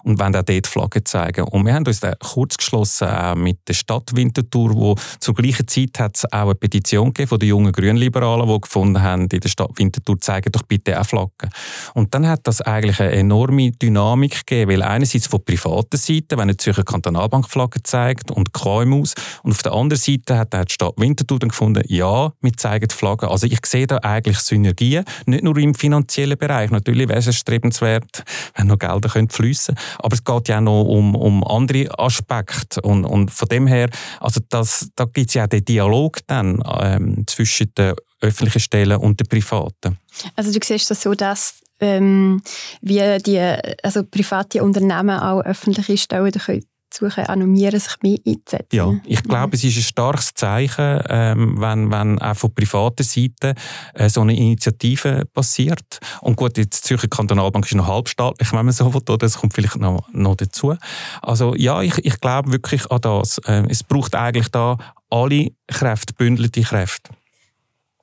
und 0.03 0.19
wollen 0.19 0.35
auch 0.35 0.43
dort 0.43 0.67
Flaggen 0.67 1.05
zeigen. 1.05 1.45
Und 1.45 1.65
wir 1.65 1.73
haben 1.73 1.85
uns 1.85 1.99
dann 1.99 2.15
kurz 2.19 2.57
geschlossen 2.57 3.07
auch 3.07 3.35
mit 3.35 3.59
der 3.67 3.73
Stadt 3.73 4.15
Winterthur, 4.15 4.75
wo 4.75 4.95
zur 5.19 5.33
gleichen 5.33 5.67
Zeit 5.67 5.99
hat 5.99 6.17
es 6.17 6.25
auch 6.25 6.43
eine 6.43 6.55
Petition 6.55 7.07
gegeben 7.07 7.29
von 7.29 7.39
den 7.39 7.49
jungen 7.49 7.71
Grünliberalen, 7.71 8.47
die 8.47 8.61
gefunden 8.61 9.01
haben, 9.01 9.27
in 9.27 9.39
der 9.39 9.49
Stadt 9.49 9.71
Winterthur 9.75 10.19
zeigen 10.19 10.51
doch 10.51 10.63
bitte 10.63 10.99
auch 10.99 11.05
Flaggen. 11.05 11.49
Und 11.93 12.13
dann 12.13 12.27
hat 12.27 12.41
das 12.43 12.61
eigentlich 12.61 12.99
eine 12.99 13.11
enorme 13.11 13.71
Dynamik 13.71 14.45
gegeben, 14.45 14.71
weil 14.71 14.83
einerseits 14.83 15.27
von 15.27 15.43
privater 15.43 15.97
Seite, 15.97 16.37
wenn 16.37 16.47
die 16.47 16.57
Zürcher 16.57 16.83
Kantonalbank 16.83 17.49
Flaggen 17.49 17.83
zeigt 17.83 18.31
und 18.31 18.53
KMUs, 18.53 19.15
und 19.43 19.51
auf 19.51 19.63
der 19.63 19.73
anderen 19.73 20.01
Seite 20.01 20.37
hat 20.37 20.53
die 20.53 20.73
Stadt 20.73 20.93
Winterthur 20.97 21.39
dann 21.39 21.49
gefunden, 21.49 21.83
ja, 21.87 22.31
wir 22.41 22.53
zeigen 22.53 22.89
Flaggen. 22.89 23.29
Also 23.29 23.47
ich 23.47 23.59
sehe 23.65 23.87
da 23.87 23.97
eigentlich 24.01 24.39
Synergien, 24.39 25.05
nicht 25.25 25.43
nur 25.43 25.57
im 25.57 25.75
finanziellen 25.75 26.37
Bereich. 26.37 26.71
Natürlich 26.71 27.07
wäre 27.07 27.19
es 27.19 27.27
erstrebenswert, 27.27 28.23
wenn 28.55 28.67
noch 28.67 28.79
Gelder 28.79 29.09
fließen 29.09 29.58
müssen. 29.59 29.75
Aber 29.99 30.13
es 30.13 30.23
geht 30.23 30.47
ja 30.47 30.57
auch 30.57 30.61
noch 30.61 30.83
um, 30.83 31.15
um 31.15 31.43
andere 31.43 31.87
Aspekte. 31.99 32.81
Und, 32.81 33.05
und 33.05 33.31
von 33.31 33.47
dem 33.47 33.67
her, 33.67 33.89
also 34.19 34.41
das, 34.49 34.89
da 34.95 35.05
gibt 35.05 35.29
es 35.29 35.33
ja 35.33 35.45
auch 35.45 35.47
den 35.47 35.65
Dialog 35.65 36.19
dann 36.27 36.63
ähm, 36.81 37.25
zwischen 37.27 37.73
den 37.75 37.95
öffentlichen 38.21 38.59
Stellen 38.59 38.97
und 38.97 39.19
den 39.19 39.27
privaten. 39.27 39.97
Also 40.35 40.51
du 40.51 40.59
siehst 40.63 40.91
das 40.91 41.01
so, 41.01 41.13
dass 41.13 41.59
ähm, 41.79 42.41
wie 42.81 43.17
die 43.25 43.39
also 43.83 44.03
private 44.03 44.61
Unternehmen 44.63 45.17
auch 45.17 45.41
öffentliche 45.41 45.97
Stellen 45.97 46.31
können 46.31 46.63
suchen, 46.93 47.25
animieren, 47.25 47.79
sich 47.79 47.95
mehr 48.01 48.17
einzusetzen. 48.25 48.67
Ja, 48.71 48.93
ich 49.05 49.23
glaube, 49.23 49.55
es 49.55 49.63
ist 49.63 49.77
ein 49.77 49.83
starkes 49.83 50.33
Zeichen, 50.33 51.01
ähm, 51.09 51.55
wenn, 51.59 51.91
wenn 51.91 52.19
auch 52.19 52.35
von 52.35 52.53
privater 52.53 53.03
Seite 53.03 53.55
äh, 53.93 54.09
so 54.09 54.21
eine 54.21 54.35
Initiative 54.35 55.25
passiert. 55.33 55.99
Und 56.21 56.35
gut, 56.35 56.57
jetzt 56.57 56.83
die 56.83 56.87
Zürcher 56.87 57.07
Kantonalbank 57.07 57.65
ist 57.65 57.75
noch 57.75 57.87
halbstaatlich, 57.87 58.51
wenn 58.51 58.65
man 58.65 58.73
so 58.73 58.93
will, 58.93 59.17
das 59.17 59.37
kommt 59.37 59.53
vielleicht 59.53 59.77
noch, 59.77 60.07
noch 60.11 60.35
dazu. 60.35 60.75
Also 61.21 61.55
ja, 61.55 61.81
ich, 61.81 61.97
ich 61.99 62.19
glaube 62.19 62.51
wirklich 62.51 62.89
an 62.91 63.01
das. 63.01 63.37
Äh, 63.39 63.63
es 63.69 63.83
braucht 63.83 64.15
eigentlich 64.15 64.49
da 64.49 64.77
alle 65.09 65.51
Kräfte, 65.67 66.13
bündelte 66.13 66.61
Kräfte. 66.61 67.11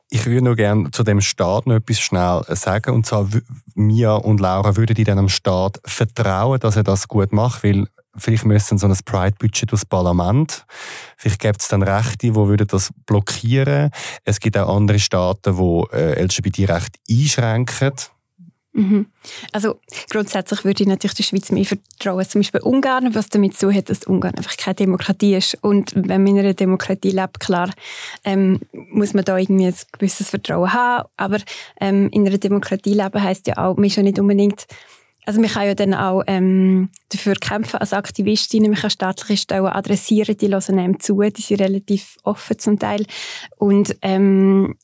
Ich 0.09 0.25
würde 0.25 0.44
noch 0.44 0.55
gerne 0.55 0.90
zu 0.92 1.03
dem 1.03 1.20
Staat 1.20 1.66
noch 1.66 1.75
etwas 1.75 1.99
schnell 1.99 2.42
sagen. 2.51 2.94
Und 2.94 3.07
zwar, 3.07 3.29
Mia 3.75 4.14
und 4.14 4.40
Laura, 4.40 4.77
würden 4.77 4.94
die 4.94 5.05
dem 5.05 5.29
Staat 5.29 5.81
vertrauen, 5.85 6.61
dass 6.61 6.77
er 6.77 6.85
das 6.85 7.09
gut 7.09 7.33
macht? 7.33 7.64
Weil 7.64 7.88
Vielleicht 8.18 8.44
müssen 8.44 8.79
so 8.79 8.87
ein 8.87 8.96
Pride-Budget 9.05 9.70
durchs 9.70 9.85
Parlament. 9.85 10.64
Vielleicht 11.16 11.40
gibt 11.40 11.61
es 11.61 11.68
dann 11.68 11.83
Rechte, 11.83 12.18
die 12.18 12.35
würden 12.35 12.66
das 12.66 12.90
blockieren. 13.07 13.90
Es 14.24 14.40
gibt 14.40 14.57
auch 14.57 14.74
andere 14.74 14.98
Staaten, 14.98 15.57
die 15.57 15.96
äh, 15.96 16.22
LGBT-Rechte 16.22 16.98
einschränken. 17.11 17.92
Mhm. 18.76 19.07
Also 19.52 19.81
grundsätzlich 20.11 20.62
würde 20.64 20.83
ich 20.83 20.88
natürlich 20.88 21.14
der 21.14 21.22
Schweiz 21.22 21.50
mehr 21.50 21.64
vertrauen, 21.64 22.29
zum 22.29 22.40
Beispiel 22.42 22.61
Ungarn, 22.61 23.14
was 23.14 23.31
damit 23.31 23.57
so 23.57 23.72
hat, 23.72 23.88
dass 23.88 24.05
Ungarn 24.05 24.35
einfach 24.35 24.57
keine 24.59 24.74
Demokratie 24.74 25.35
ist. 25.35 25.57
Und 25.62 25.94
wenn 25.94 26.22
man 26.22 26.37
in 26.37 26.40
einer 26.40 26.52
Demokratie 26.52 27.11
lebt, 27.11 27.40
klar, 27.40 27.70
ähm, 28.22 28.61
muss 28.72 29.14
man 29.14 29.24
da 29.24 29.38
irgendwie 29.38 29.68
ein 29.68 29.74
gewisses 29.92 30.29
Vertrauen 30.29 30.74
haben. 30.74 31.09
Aber 31.16 31.38
ähm, 31.81 32.11
in 32.12 32.26
einer 32.26 32.37
Demokratie 32.37 32.92
leben 32.92 33.22
heisst 33.22 33.46
ja 33.46 33.57
auch, 33.57 33.76
man 33.76 33.87
ist 33.87 33.96
ja 33.96 34.02
nicht 34.02 34.18
unbedingt 34.18 34.66
also 35.27 35.41
man 35.41 35.51
kann 35.51 35.67
ja 35.67 35.75
dann 35.75 35.93
auch 35.93 36.23
ähm, 36.29 36.89
dafür 37.09 37.35
kämpfen 37.35 37.79
als 37.79 37.93
Aktivistin, 37.93 38.62
man 38.62 38.75
kann 38.75 38.91
staatliche 38.91 39.43
Stellen 39.43 39.67
adressieren, 39.67 40.37
die 40.37 40.49
hören 40.49 40.79
einem 40.79 41.01
zu, 41.01 41.21
die 41.21 41.43
sind 41.43 41.61
relativ 41.61 42.17
offen 42.23 42.59
zum 42.59 42.79
Teil. 42.79 43.05
Und 43.57 43.97
ähm, 44.03 44.77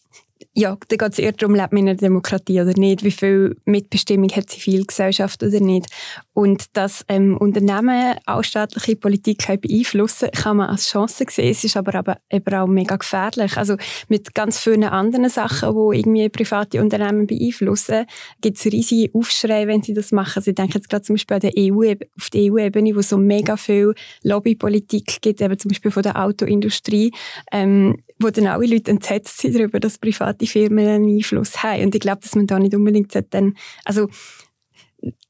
ja, 0.53 0.77
da 0.89 0.97
geht 0.97 1.13
es 1.13 1.19
eher 1.19 1.33
darum, 1.33 1.55
lebt 1.55 1.73
man 1.73 1.83
in 1.83 1.89
einer 1.91 1.97
Demokratie 1.97 2.61
oder 2.61 2.73
nicht, 2.77 3.05
wie 3.05 3.11
viel 3.11 3.57
Mitbestimmung 3.65 4.31
hat 4.31 4.51
Zivilgesellschaft 4.51 5.43
oder 5.43 5.61
nicht. 5.61 5.87
Und 6.33 6.65
dass 6.77 7.05
ähm, 7.09 7.37
Unternehmen 7.37 8.17
auch 8.27 8.43
staatliche 8.43 8.97
Politik 8.97 9.47
beeinflussen 9.61 10.31
kann 10.33 10.57
man 10.59 10.71
als 10.71 10.89
Chance 10.89 11.25
sehen. 11.29 11.51
Es 11.51 11.65
ist 11.65 11.77
aber, 11.77 11.95
aber 11.95 12.19
eben 12.31 12.55
auch 12.55 12.67
mega 12.67 12.97
gefährlich. 12.97 13.57
Also 13.57 13.77
mit 14.09 14.35
ganz 14.35 14.59
vielen 14.59 14.85
anderen 14.85 15.29
Sachen, 15.29 15.71
die 15.71 15.99
irgendwie 15.99 16.29
private 16.29 16.81
Unternehmen 16.81 17.27
beeinflussen, 17.27 18.07
gibt 18.41 18.59
es 18.59 18.65
riesige 18.67 19.13
Aufschrei, 19.15 19.67
wenn 19.67 19.83
sie 19.83 19.95
das 19.95 20.13
machen. 20.13 20.43
Sie 20.43 20.55
denken 20.55 20.75
jetzt 20.75 20.89
gerade 20.89 21.03
zum 21.03 21.15
Beispiel 21.15 21.35
an 21.35 21.41
der 21.41 21.53
EU, 21.57 21.95
auf 22.17 22.31
der 22.31 22.53
EU-Ebene, 22.53 22.95
wo 22.95 23.01
es 23.01 23.09
so 23.09 23.19
mega 23.19 23.57
viel 23.57 23.95
Lobbypolitik 24.23 25.21
gibt, 25.21 25.41
eben 25.41 25.59
zum 25.59 25.69
Beispiel 25.69 25.91
von 25.91 26.03
der 26.03 26.23
Autoindustrie, 26.23 27.13
ähm, 27.53 27.97
wo 28.23 28.31
dann 28.31 28.47
alle 28.47 28.67
Leute 28.67 28.91
entsetzt 28.91 29.39
sind 29.39 29.55
darüber, 29.55 29.81
dass 29.81 29.99
private 29.99 30.47
Firmen 30.47 30.87
einen 30.87 31.17
Einfluss 31.17 31.63
haben. 31.63 31.85
Und 31.85 31.95
ich 31.95 32.01
glaube, 32.01 32.23
dass 32.23 32.35
man 32.35 32.47
da 32.47 32.59
nicht 32.59 32.75
unbedingt 32.75 33.13
dann, 33.31 33.55
also 33.85 34.09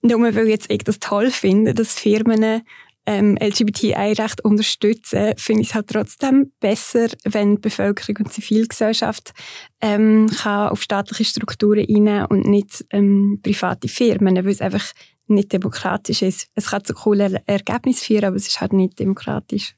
nur 0.03 0.35
weil 0.35 0.49
jetzt 0.49 0.71
ich 0.71 0.85
das 0.85 0.99
toll 0.99 1.31
finde, 1.31 1.75
dass 1.75 1.95
Firmen 1.95 2.63
ähm, 3.05 3.37
LGBTI-Recht 3.41 4.45
unterstützen, 4.45 5.35
finde 5.37 5.63
ich 5.63 5.71
es 5.71 5.75
halt 5.75 5.89
trotzdem 5.89 6.53
besser, 6.61 7.09
wenn 7.25 7.57
die 7.57 7.61
Bevölkerung 7.61 8.25
und 8.25 8.33
Zivilgesellschaft 8.33 9.33
ähm, 9.81 10.31
kann 10.31 10.69
auf 10.69 10.83
staatliche 10.83 11.25
Strukturen 11.25 11.85
rein 11.89 12.27
und 12.27 12.47
nicht 12.47 12.85
ähm, 12.91 13.41
private 13.43 13.89
Firmen, 13.89 14.37
weil 14.37 14.49
es 14.49 14.61
einfach 14.61 14.93
nicht 15.27 15.53
demokratisch 15.53 16.23
ist. 16.23 16.49
Es 16.55 16.71
kann 16.71 16.85
zu 16.85 16.95
coolen 16.95 17.39
Ergebnissen 17.47 18.05
führen, 18.05 18.25
aber 18.25 18.37
es 18.37 18.47
ist 18.47 18.61
halt 18.61 18.73
nicht 18.73 18.99
demokratisch. 18.99 19.75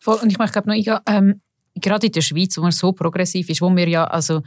Voll. 0.00 0.18
Und 0.22 0.30
ich 0.30 0.38
ich 0.38 0.52
glaube 0.52 0.68
noch, 0.68 0.76
ich, 0.76 0.90
ähm, 1.06 1.40
gerade 1.80 2.06
in 2.06 2.12
der 2.12 2.20
Schweiz, 2.20 2.56
wo 2.56 2.62
man 2.62 2.72
so 2.72 2.92
progressiv 2.92 3.48
ist, 3.48 3.62
wo 3.62 3.74
wir 3.74 3.88
ja, 3.88 4.04
also 4.04 4.42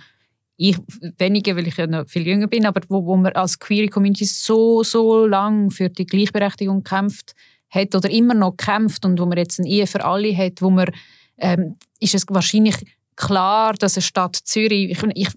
ich 0.58 0.78
weniger, 1.18 1.56
weil 1.56 1.68
ich 1.68 1.78
ja 1.78 1.88
noch 1.88 2.08
viel 2.08 2.28
jünger 2.28 2.48
bin, 2.48 2.66
aber 2.66 2.82
wo, 2.90 3.06
wo 3.06 3.16
man 3.16 3.32
als 3.34 3.60
Queer 3.60 3.90
Community 3.90 4.26
so, 4.26 4.84
so 4.84 5.26
lang 5.26 5.72
für 5.72 5.90
die 5.90 6.06
Gleichberechtigung 6.06 6.84
kämpft 6.84 7.34
hat 7.70 7.96
oder 7.96 8.10
immer 8.10 8.34
noch 8.34 8.58
kämpft 8.58 9.06
und 9.06 9.20
wo 9.20 9.26
man 9.26 9.38
jetzt 9.38 9.60
eine 9.60 9.70
Ehe 9.70 9.88
für 9.88 10.04
alle 10.04 10.36
hat, 10.36 10.62
wo 10.62 10.70
man, 10.70 10.92
ähm, 11.38 11.78
ist 12.00 12.16
es 12.16 12.26
wahrscheinlich 12.28 12.76
klar, 13.16 13.74
dass 13.74 13.96
eine 13.96 14.02
Stadt 14.02 14.36
Zürich, 14.36 14.92
ich, 14.92 15.04
ich, 15.14 15.30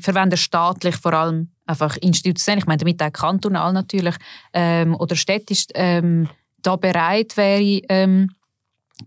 verwende 0.00 0.36
staatlich 0.36 0.96
vor 0.96 1.14
allem 1.14 1.50
einfach 1.66 1.96
institutionell, 1.96 2.58
ich 2.58 2.66
meine 2.66 2.78
damit 2.78 3.02
auch 3.02 3.12
kantonal 3.12 3.72
natürlich, 3.72 4.14
ähm, 4.52 4.94
oder 4.94 5.16
städtisch, 5.16 5.66
ähm, 5.74 6.28
da 6.62 6.76
bereit 6.76 7.36
wäre, 7.36 7.80
ähm, 7.88 8.30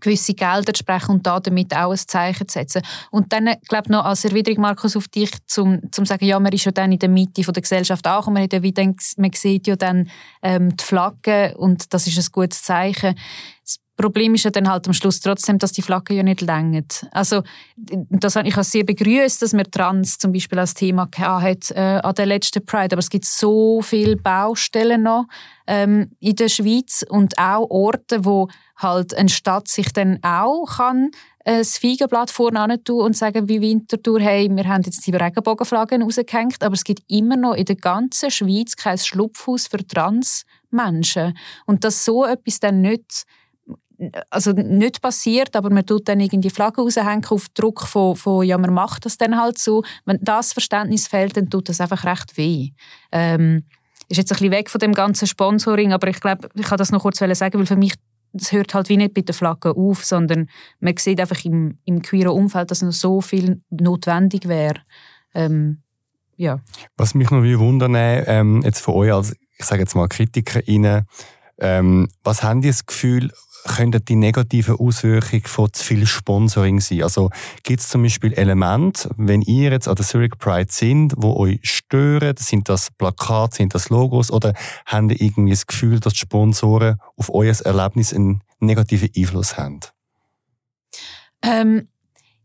gewisse 0.00 0.34
Gelder 0.34 0.72
sprechen 0.76 1.12
und 1.12 1.26
da 1.26 1.40
damit 1.40 1.74
auch 1.74 1.90
ein 1.90 1.98
Zeichen 1.98 2.46
zu 2.46 2.58
setzen. 2.58 2.82
Und 3.10 3.32
dann, 3.32 3.54
glaube 3.68 3.90
noch 3.90 4.04
als 4.04 4.24
Erwiderung, 4.24 4.60
Markus, 4.60 4.96
auf 4.96 5.08
dich, 5.08 5.30
zum, 5.46 5.80
zum 5.92 6.04
sagen, 6.04 6.26
ja, 6.26 6.38
man 6.38 6.52
ist 6.52 6.64
ja 6.64 6.72
dann 6.72 6.92
in 6.92 6.98
der 6.98 7.08
Mitte 7.08 7.42
von 7.42 7.54
der 7.54 7.62
Gesellschaft 7.62 8.06
und 8.06 8.34
man, 8.34 8.42
hat 8.42 8.52
ja 8.52 8.62
wie 8.62 8.72
dann, 8.72 8.96
man 9.16 9.32
sieht 9.32 9.66
ja 9.66 9.76
dann 9.76 10.10
ähm, 10.42 10.76
die 10.76 10.84
Flagge 10.84 11.54
und 11.56 11.92
das 11.94 12.06
ist 12.06 12.18
ein 12.18 12.32
gutes 12.32 12.62
Zeichen. 12.62 13.14
Das 13.62 13.78
Problem 13.98 14.34
ist 14.34 14.44
ja 14.44 14.50
dann 14.50 14.68
halt 14.68 14.86
am 14.86 14.94
Schluss 14.94 15.20
trotzdem, 15.20 15.58
dass 15.58 15.72
die 15.72 15.82
Flagge 15.82 16.14
ja 16.14 16.22
nicht 16.22 16.40
länger. 16.40 16.84
Also 17.10 17.42
das, 17.76 18.36
ich 18.36 18.54
habe 18.54 18.64
sehr 18.64 18.84
begrüßt, 18.84 19.42
dass 19.42 19.52
man 19.52 19.70
Trans 19.70 20.18
zum 20.18 20.32
Beispiel 20.32 20.58
als 20.58 20.74
Thema 20.74 21.08
hat 21.16 21.70
äh, 21.72 22.00
an 22.02 22.14
der 22.14 22.26
letzten 22.26 22.64
Pride, 22.64 22.94
aber 22.94 23.00
es 23.00 23.10
gibt 23.10 23.24
so 23.24 23.82
viele 23.82 24.16
Baustellen 24.16 25.02
noch 25.02 25.26
ähm, 25.66 26.12
in 26.20 26.36
der 26.36 26.48
Schweiz 26.48 27.04
und 27.08 27.38
auch 27.38 27.68
Orte, 27.70 28.24
wo 28.24 28.48
halt 28.76 29.14
eine 29.14 29.28
Stadt 29.28 29.66
sich 29.66 29.92
dann 29.92 30.20
auch 30.22 30.76
kann 30.76 31.10
ein 31.48 31.64
Feigenblatt 31.64 32.30
vorne 32.30 32.82
tun 32.84 33.00
und 33.00 33.16
sagen, 33.16 33.48
wie 33.48 33.62
Winterthur, 33.62 34.20
hey, 34.20 34.48
wir 34.50 34.68
haben 34.68 34.82
jetzt 34.82 35.06
die 35.06 35.16
Regenbogenflaggen 35.16 36.02
rausgehängt, 36.02 36.62
aber 36.62 36.74
es 36.74 36.84
gibt 36.84 37.02
immer 37.08 37.36
noch 37.36 37.54
in 37.54 37.64
der 37.64 37.76
ganzen 37.76 38.30
Schweiz 38.30 38.76
kein 38.76 38.98
Schlupfhaus 38.98 39.66
für 39.66 39.84
Transmenschen. 39.86 41.36
Und 41.64 41.84
dass 41.84 42.04
so 42.04 42.26
etwas 42.26 42.60
dann 42.60 42.82
nicht 42.82 43.24
also 44.30 44.52
nicht 44.52 45.02
passiert, 45.02 45.56
aber 45.56 45.70
man 45.70 45.84
tut 45.84 46.08
dann 46.08 46.20
irgendwie 46.20 46.50
Flaggen 46.50 46.84
raushängen 46.84 47.24
auf 47.26 47.48
Druck 47.50 47.82
von, 47.82 48.16
von, 48.16 48.46
ja, 48.46 48.56
man 48.58 48.72
macht 48.72 49.04
das 49.04 49.18
dann 49.18 49.40
halt 49.40 49.58
so. 49.58 49.82
Wenn 50.04 50.18
das 50.22 50.52
Verständnis 50.52 51.08
fehlt, 51.08 51.36
dann 51.36 51.50
tut 51.50 51.68
das 51.68 51.80
einfach 51.80 52.04
recht 52.04 52.36
weh. 52.36 52.70
Ähm, 53.10 53.64
ist 54.08 54.16
jetzt 54.16 54.32
ein 54.32 54.36
bisschen 54.36 54.52
weg 54.52 54.70
von 54.70 54.78
dem 54.78 54.94
ganzen 54.94 55.26
Sponsoring, 55.26 55.92
aber 55.92 56.08
ich 56.08 56.20
glaube, 56.20 56.48
ich 56.54 56.66
kann 56.66 56.78
das 56.78 56.92
noch 56.92 57.02
kurz 57.02 57.18
sagen, 57.18 57.58
weil 57.58 57.66
für 57.66 57.76
mich 57.76 57.94
das 58.32 58.52
hört 58.52 58.74
halt 58.74 58.88
wie 58.88 58.96
nicht 58.96 59.14
bei 59.14 59.22
den 59.22 59.34
Flaggen 59.34 59.72
auf, 59.72 60.04
sondern 60.04 60.48
man 60.80 60.96
sieht 60.96 61.20
einfach 61.20 61.42
im, 61.44 61.78
im 61.84 62.02
queeren 62.02 62.32
Umfeld, 62.32 62.70
dass 62.70 62.82
noch 62.82 62.92
so 62.92 63.20
viel 63.20 63.62
notwendig 63.70 64.48
wäre. 64.48 64.80
Ähm, 65.34 65.82
ja. 66.36 66.60
Was 66.96 67.14
mich 67.14 67.30
noch 67.30 67.42
wie 67.42 67.58
wundern, 67.58 67.94
ähm, 67.96 68.62
jetzt 68.64 68.80
von 68.80 68.94
euch 68.94 69.12
als, 69.12 69.34
ich 69.58 69.64
sage 69.64 69.80
jetzt 69.80 69.94
mal 69.94 70.08
KritikerInnen, 70.08 71.06
ähm, 71.58 72.08
was 72.22 72.42
haben 72.42 72.60
die 72.60 72.68
das 72.68 72.86
Gefühl, 72.86 73.32
könnten 73.68 74.04
die 74.04 74.16
negativen 74.16 74.76
Auswirkungen 74.76 75.44
von 75.44 75.72
zu 75.72 75.84
viel 75.84 76.06
Sponsoring 76.06 76.80
sein? 76.80 77.02
Also 77.02 77.30
gibt 77.62 77.80
es 77.80 77.88
zum 77.88 78.02
Beispiel 78.02 78.32
Elemente, 78.32 79.10
wenn 79.16 79.42
ihr 79.42 79.70
jetzt 79.70 79.86
an 79.86 79.94
der 79.94 80.04
Zurich 80.04 80.36
Pride 80.38 80.72
sind, 80.72 81.14
wo 81.16 81.36
euch 81.36 81.60
stören? 81.62 82.34
Sind 82.36 82.68
das 82.68 82.90
Plakate, 82.90 83.56
sind 83.56 83.74
das 83.74 83.90
Logos 83.90 84.30
oder 84.30 84.54
habt 84.86 85.12
ihr 85.12 85.20
irgendwie 85.20 85.52
das 85.52 85.66
Gefühl, 85.66 86.00
dass 86.00 86.14
die 86.14 86.20
Sponsoren 86.20 86.98
auf 87.16 87.32
euer 87.32 87.54
Erlebnis 87.64 88.12
einen 88.12 88.42
negativen 88.58 89.10
Einfluss 89.16 89.56
haben? 89.56 89.80
Ähm, 91.42 91.88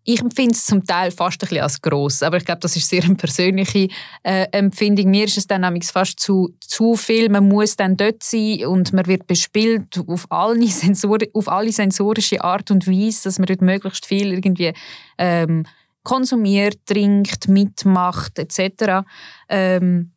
ich 0.06 0.20
empfinde 0.20 0.52
es 0.52 0.66
zum 0.66 0.86
Teil 0.86 1.12
fast 1.12 1.42
ein 1.42 1.48
bisschen 1.48 1.63
als 1.63 1.82
gross, 1.82 2.24
aber 2.24 2.38
ich 2.38 2.46
glaube, 2.46 2.60
das 2.60 2.76
ist 2.76 2.89
sehr 2.89 3.04
eine 3.04 3.16
persönliche 3.16 3.88
äh, 4.24 4.48
Empfindung. 4.52 5.10
Mir 5.10 5.26
ist 5.26 5.38
es 5.38 5.48
dann 5.48 5.82
fast 5.82 6.20
zu, 6.20 6.54
zu 6.60 6.96
viel. 6.96 7.30
Man 7.30 7.48
muss 7.48 7.78
dann 7.78 7.96
dort 7.96 8.22
sein 8.22 8.66
und 8.66 8.92
man 8.92 9.08
wird 9.08 9.28
bespielt 9.28 9.98
auf 10.08 10.30
alle, 10.30 10.68
Sensor 10.68 11.20
auf 11.34 11.48
alle 11.48 11.72
sensorische 11.72 12.44
Art 12.44 12.70
und 12.70 12.88
Weise, 12.88 13.24
dass 13.24 13.39
man 13.39 13.46
dort 13.46 13.62
möglichst 13.62 14.06
viel 14.06 14.34
irgendwie 14.34 14.74
ähm, 15.18 15.66
konsumiert, 16.04 16.86
trinkt, 16.86 17.48
mitmacht 17.48 18.38
etc. 18.38 19.06
Ähm, 19.48 20.12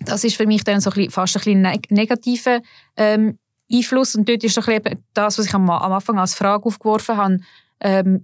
das 0.00 0.24
ist 0.24 0.36
für 0.36 0.46
mich 0.46 0.64
dann 0.64 0.80
so 0.80 0.90
ein 0.90 0.94
bisschen, 0.94 1.10
fast 1.12 1.36
ein 1.36 1.40
bisschen 1.40 1.62
neg 1.62 1.90
negativer 1.90 2.60
ähm, 2.96 3.38
Einfluss 3.72 4.16
und 4.16 4.28
dort 4.28 4.42
ist 4.42 4.58
ein 4.58 4.64
bisschen 4.82 5.04
das, 5.14 5.38
was 5.38 5.46
ich 5.46 5.54
am, 5.54 5.70
am 5.70 5.92
Anfang 5.92 6.18
als 6.18 6.34
Frage 6.34 6.64
aufgeworfen 6.64 7.16
habe, 7.16 7.38
ähm, 7.80 8.22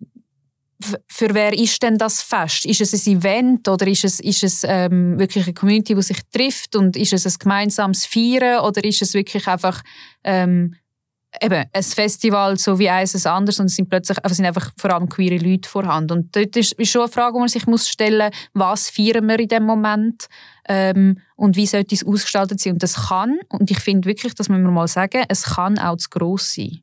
für 1.08 1.34
wer 1.34 1.52
ist 1.52 1.82
denn 1.82 1.98
das 1.98 2.22
Fest? 2.22 2.64
Ist 2.64 2.80
es 2.80 3.06
ein 3.06 3.18
Event 3.18 3.68
oder 3.68 3.86
ist 3.86 4.04
es, 4.04 4.20
ist 4.20 4.44
es 4.44 4.64
ähm, 4.64 5.18
wirklich 5.18 5.44
eine 5.44 5.54
Community, 5.54 5.94
die 5.94 6.02
sich 6.02 6.20
trifft 6.32 6.76
und 6.76 6.96
ist 6.96 7.12
es 7.12 7.26
ein 7.26 7.34
gemeinsames 7.38 8.06
Feiern 8.06 8.64
oder 8.64 8.84
ist 8.84 9.02
es 9.02 9.14
wirklich 9.14 9.46
einfach 9.48 9.82
ähm, 10.22 10.76
eben 11.42 11.64
ein 11.72 11.82
Festival 11.82 12.56
so 12.56 12.78
wie 12.78 12.88
eines 12.88 13.26
anderes 13.26 13.60
und 13.60 13.66
es 13.66 13.76
sind 13.76 13.90
plötzlich 13.90 14.18
es 14.22 14.36
sind 14.36 14.46
einfach 14.46 14.72
vor 14.78 14.92
allem 14.92 15.08
queere 15.08 15.36
Leute 15.36 15.68
vorhanden 15.68 16.18
und 16.18 16.36
dort 16.36 16.56
ist, 16.56 16.72
ist 16.72 16.90
schon 16.90 17.02
eine 17.02 17.10
Frage, 17.10 17.34
die 17.34 17.40
man 17.40 17.48
sich 17.48 17.66
muss 17.66 17.88
stellen 17.88 18.30
was 18.54 18.88
feiern 18.88 19.28
wir 19.28 19.38
in 19.38 19.48
dem 19.48 19.64
Moment 19.64 20.26
ähm, 20.68 21.18
und 21.36 21.56
wie 21.56 21.66
sollte 21.66 21.94
es 21.94 22.06
ausgestaltet 22.06 22.60
sein 22.60 22.74
und 22.74 22.82
das 22.82 23.08
kann 23.08 23.38
und 23.48 23.70
ich 23.70 23.78
finde 23.80 24.08
wirklich, 24.08 24.34
dass 24.34 24.48
man 24.48 24.62
mal 24.62 24.88
sagen, 24.88 25.24
es 25.28 25.42
kann 25.44 25.78
auch 25.78 25.96
zu 25.96 26.08
gross 26.08 26.54
sein. 26.54 26.80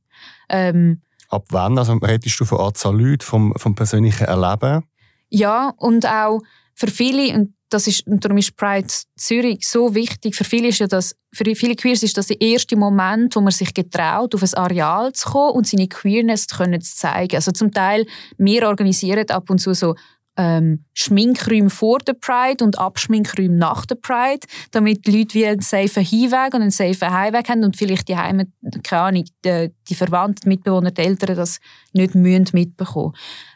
Ähm, 0.47 1.01
Ab 1.36 1.45
wann? 1.50 1.78
Also 1.78 1.93
redest 1.93 2.39
du 2.39 2.45
von 2.45 2.60
Anzahl 2.60 2.98
Leute, 2.98 3.26
vom, 3.26 3.54
vom 3.58 3.76
persönlichen 3.76 4.26
Erleben? 4.26 4.84
Ja, 5.30 5.74
und 5.78 6.08
auch 6.08 6.39
für 6.76 6.88
viele, 6.88 7.34
und, 7.36 7.54
das 7.69 7.88
ist, 7.88 8.08
und 8.08 8.24
darum 8.24 8.38
ist 8.38 8.56
Pride 8.56 8.88
Zürich 9.17 9.67
so 9.67 9.93
wichtig, 9.95 10.36
für 10.36 10.45
viele 10.45 10.69
ist 10.69 10.80
ja 10.80 10.88
das, 10.88 11.15
für 11.34 11.43
viele 11.56 11.76
Queers 11.76 12.04
ist 12.04 12.17
das 12.17 12.28
der 12.28 12.39
erste 12.39 12.78
Moment, 12.78 13.36
wo 13.36 13.41
man 13.41 13.52
sich 13.52 13.74
getraut, 13.74 14.34
auf 14.34 14.43
ein 14.43 14.54
Areal 14.54 15.12
zu 15.12 15.30
kommen 15.30 15.56
und 15.56 15.67
seine 15.67 15.89
Queerness 15.89 16.48
zu, 16.48 16.80
zeigen. 16.80 17.36
Also 17.36 17.52
zum 17.52 17.71
Teil, 17.74 18.06
wir 18.38 18.67
organisieren 18.67 19.30
ab 19.30 19.50
und 19.50 19.60
zu 19.60 19.74
so 19.74 19.95
ähm, 20.38 20.86
Schminkräume 20.93 21.69
vor 21.69 22.00
der 22.00 22.13
Pride 22.13 22.63
und 22.63 22.78
Abschminkräume 22.78 23.56
nach 23.56 23.86
der 23.86 23.95
Pride, 23.95 24.45
damit 24.71 25.06
die 25.06 25.17
Leute 25.19 25.34
wie 25.36 25.45
einen 25.45 25.62
safen 25.62 26.04
Hinweg 26.04 26.54
und 26.54 26.62
einen 26.62 26.71
safen 26.71 27.10
Heimweg 27.10 27.50
haben 27.50 27.63
und 27.63 27.78
vielleicht 27.78 28.08
die 28.08 28.17
Heime, 28.17 28.48
keine 28.84 29.02
Ahnung, 29.02 29.26
die, 29.43 29.71
die 29.88 29.95
Verwandten, 29.95 30.41
die 30.43 30.50
Mitbewohner, 30.50 30.91
die 30.91 31.02
Eltern 31.02 31.36
das 31.36 31.60
nicht 31.93 32.15
müssen 32.15 32.50
mitbekommen. 32.54 33.13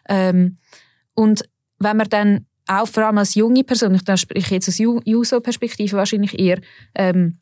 Ähm, 0.08 0.58
und 1.14 1.44
wenn 1.80 1.98
man 1.98 2.10
dann 2.10 2.46
auch 2.68 2.88
vor 2.88 3.06
allem 3.06 3.18
als 3.18 3.36
junge 3.36 3.64
Person, 3.64 3.96
ich 3.96 4.20
spreche 4.20 4.56
jetzt 4.56 4.70
aus 4.70 4.78
Juso-Perspektive 4.78 5.98
wahrscheinlich 5.98 6.38
eher, 6.40 6.60
ähm, 6.96 7.40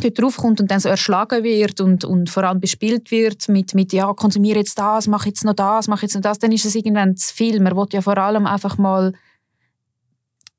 dort 0.00 0.18
draufkommt 0.18 0.60
und 0.60 0.70
dann 0.70 0.80
so 0.80 0.88
erschlagen 0.88 1.44
wird 1.44 1.80
und, 1.80 2.04
und 2.04 2.30
vor 2.30 2.44
allem 2.44 2.60
bespielt 2.60 3.10
wird 3.10 3.48
mit, 3.48 3.74
mit 3.74 3.92
ja, 3.92 4.12
konsumiere 4.14 4.58
jetzt 4.58 4.78
das, 4.78 5.06
mach 5.06 5.26
jetzt 5.26 5.44
noch 5.44 5.54
das, 5.54 5.88
mach 5.88 6.02
jetzt 6.02 6.14
noch 6.14 6.22
das, 6.22 6.38
dann 6.38 6.52
ist 6.52 6.64
es 6.64 6.74
irgendwann 6.74 7.16
zu 7.16 7.34
viel. 7.34 7.60
Man 7.60 7.76
will 7.76 7.86
ja 7.92 8.00
vor 8.00 8.16
allem 8.16 8.46
einfach 8.46 8.78
mal 8.78 9.12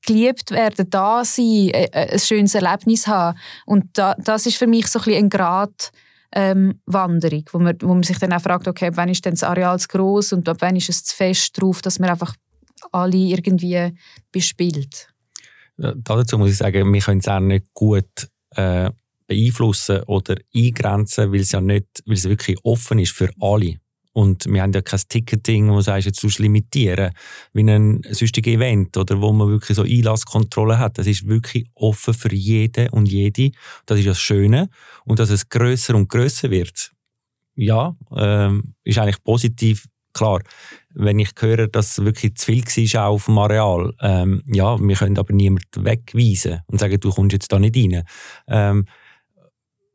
geliebt 0.05 0.51
werden, 0.51 0.89
da 0.89 1.23
sein, 1.23 1.69
äh, 1.69 1.85
äh, 1.91 2.13
ein 2.13 2.19
schönes 2.19 2.55
Erlebnis 2.55 3.07
haben. 3.07 3.37
Und 3.65 3.85
da, 3.93 4.15
das 4.19 4.45
ist 4.45 4.57
für 4.57 4.67
mich 4.67 4.87
so 4.87 4.99
ein 4.99 5.05
bisschen 5.05 5.25
ein 5.25 5.29
Grad 5.29 5.91
ähm, 6.35 6.79
Wanderung, 6.85 7.43
wo 7.51 7.59
man, 7.59 7.77
wo 7.81 7.93
man 7.93 8.03
sich 8.03 8.19
dann 8.19 8.33
auch 8.33 8.41
fragt, 8.41 8.67
okay, 8.67 8.91
wann 8.93 9.09
ist 9.09 9.23
denn 9.25 9.33
das 9.33 9.43
Areal 9.43 9.79
zu 9.79 9.87
gross 9.87 10.33
und 10.33 10.47
ab 10.49 10.57
wann 10.59 10.75
ist 10.75 10.89
es 10.89 11.05
zu 11.05 11.15
fest 11.15 11.59
drauf, 11.59 11.81
dass 11.81 11.99
man 11.99 12.09
einfach 12.09 12.35
alle 12.91 13.15
irgendwie 13.15 13.93
bespielt. 14.31 15.09
Dazu 15.77 16.37
muss 16.37 16.51
ich 16.51 16.57
sagen, 16.57 16.91
wir 16.91 17.01
können 17.01 17.19
es 17.19 17.27
auch 17.27 17.39
nicht 17.39 17.73
gut 17.73 18.27
äh, 18.55 18.91
beeinflussen 19.27 20.03
oder 20.03 20.35
eingrenzen, 20.55 21.31
weil 21.31 21.41
es 21.41 21.51
ja 21.51 21.61
nicht, 21.61 22.03
weil 22.05 22.15
es 22.15 22.27
wirklich 22.27 22.57
offen 22.63 22.99
ist 22.99 23.11
für 23.11 23.29
alle. 23.39 23.77
Und 24.13 24.45
wir 24.45 24.61
haben 24.61 24.71
ja 24.71 24.81
kein 24.81 25.01
Ticketing, 25.09 25.69
wo 25.69 25.77
du 25.77 25.81
sagst, 25.81 26.05
jetzt 26.05 26.23
musst 26.23 26.37
du 26.37 26.43
limitieren, 26.43 27.11
wie 27.51 27.63
ein 27.63 28.01
sonstiges 28.11 28.53
Event 28.53 28.95
oder 28.95 29.19
wo 29.19 29.33
man 29.33 29.49
wirklich 29.49 29.75
so 29.75 29.81
Einlasskontrolle 29.81 30.77
hat. 30.77 30.99
Das 30.99 31.07
ist 31.07 31.27
wirklich 31.27 31.65
offen 31.73 32.13
für 32.13 32.33
jeden 32.33 32.89
und 32.89 33.07
jede. 33.07 33.51
Das 33.87 33.97
ist 33.97 34.07
das 34.07 34.19
Schöne. 34.19 34.69
Und 35.03 35.17
dass 35.17 35.31
es 35.31 35.49
größer 35.49 35.95
und 35.95 36.09
größer 36.09 36.51
wird, 36.51 36.91
ja, 37.55 37.95
ähm, 38.15 38.75
ist 38.83 38.99
eigentlich 38.99 39.23
positiv. 39.23 39.87
Klar, 40.13 40.43
wenn 40.93 41.17
ich 41.17 41.31
höre, 41.39 41.67
dass 41.67 41.97
es 41.97 42.05
wirklich 42.05 42.35
zu 42.35 42.45
viel 42.45 42.63
war 42.93 43.07
auf 43.07 43.25
dem 43.25 43.39
Areal, 43.39 43.95
ähm, 43.99 44.43
ja, 44.45 44.79
wir 44.79 44.95
können 44.95 45.17
aber 45.17 45.33
niemanden 45.33 45.85
wegweisen 45.85 46.61
und 46.67 46.79
sagen, 46.79 46.99
du 46.99 47.09
kommst 47.09 47.33
jetzt 47.33 47.51
da 47.51 47.57
nicht 47.57 47.75
rein. 47.75 48.03
Ähm, 48.47 48.85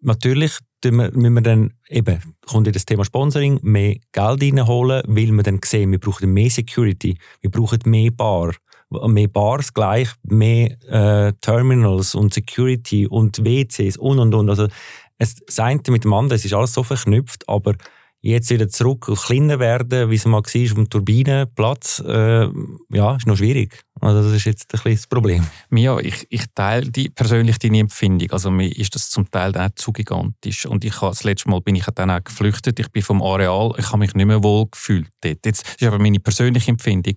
natürlich 0.01 0.59
müssen 0.85 1.35
wir 1.35 1.41
dann 1.43 1.75
eben, 1.89 2.21
kommt 2.47 2.67
in 2.67 2.73
das 2.73 2.85
Thema 2.85 3.05
Sponsoring, 3.05 3.59
mehr 3.63 3.97
Geld 4.13 4.43
reinholen, 4.43 5.03
weil 5.07 5.33
wir 5.33 5.43
dann 5.43 5.61
sehen, 5.65 5.91
wir 5.91 5.99
brauchen 5.99 6.33
mehr 6.33 6.51
Security, 6.51 7.19
wir 7.41 7.51
brauchen 7.51 7.81
mehr 7.85 8.11
Bar, 8.11 8.55
mehr 8.91 9.29
Bars 9.29 9.75
gleich, 9.75 10.09
mehr 10.23 10.77
äh, 10.89 11.33
Terminals 11.41 12.15
und 12.15 12.33
Security 12.33 13.07
und 13.07 13.45
WCs 13.45 13.97
und 13.97 14.19
und 14.19 14.35
und. 14.35 14.49
Also 14.49 14.69
es, 15.19 15.35
das 15.35 15.59
eine 15.59 15.81
mit 15.89 16.05
dem 16.05 16.13
anderen, 16.13 16.37
es 16.37 16.45
ist 16.45 16.55
alles 16.55 16.73
so 16.73 16.83
verknüpft, 16.83 17.49
aber 17.49 17.75
jetzt 18.21 18.51
wieder 18.51 18.69
zurück 18.69 19.09
und 19.09 19.19
kleiner 19.19 19.59
werden, 19.59 20.11
wie 20.11 20.17
es 20.17 20.25
mal 20.25 20.43
war 20.43 20.75
dem 20.75 20.91
Turbinenplatz, 20.91 22.03
äh, 22.07 22.49
ja, 22.91 23.17
ist 23.17 23.27
noch 23.27 23.37
schwierig. 23.37 23.81
Also 24.01 24.23
das 24.23 24.33
ist 24.33 24.45
jetzt 24.45 24.73
ein 24.73 24.79
bisschen 24.79 24.95
das 24.95 25.07
Problem. 25.07 25.47
Ja, 25.71 25.99
ich, 25.99 26.27
ich 26.31 26.45
teile 26.55 26.91
die, 26.91 27.09
persönlich 27.09 27.59
deine 27.59 27.81
Empfindung. 27.81 28.31
Also 28.31 28.51
mir 28.51 28.69
ist 28.69 28.95
das 28.95 29.11
zum 29.11 29.31
Teil 29.31 29.57
auch 29.57 29.71
zu 29.75 29.93
gigantisch. 29.93 30.67
Und 30.67 30.85
ich 30.85 31.01
habe, 31.01 31.11
das 31.11 31.25
letzte 31.25 31.51
Mal 31.51 31.61
bin 31.61 31.75
ich 31.75 31.87
dann 31.95 32.11
auch 32.11 32.23
geflüchtet. 32.23 32.79
Ich 32.79 32.91
bin 32.91 33.03
vom 33.03 33.23
Areal, 33.23 33.73
ich 33.77 33.89
habe 33.89 33.99
mich 33.99 34.15
nicht 34.15 34.27
mehr 34.27 34.43
wohl 34.43 34.67
gefühlt 34.71 35.09
dort. 35.21 35.45
Jetzt 35.45 35.67
ist 35.81 35.87
aber 35.87 35.99
meine 35.99 36.21
persönliche 36.21 36.71
Empfindung. 36.71 37.15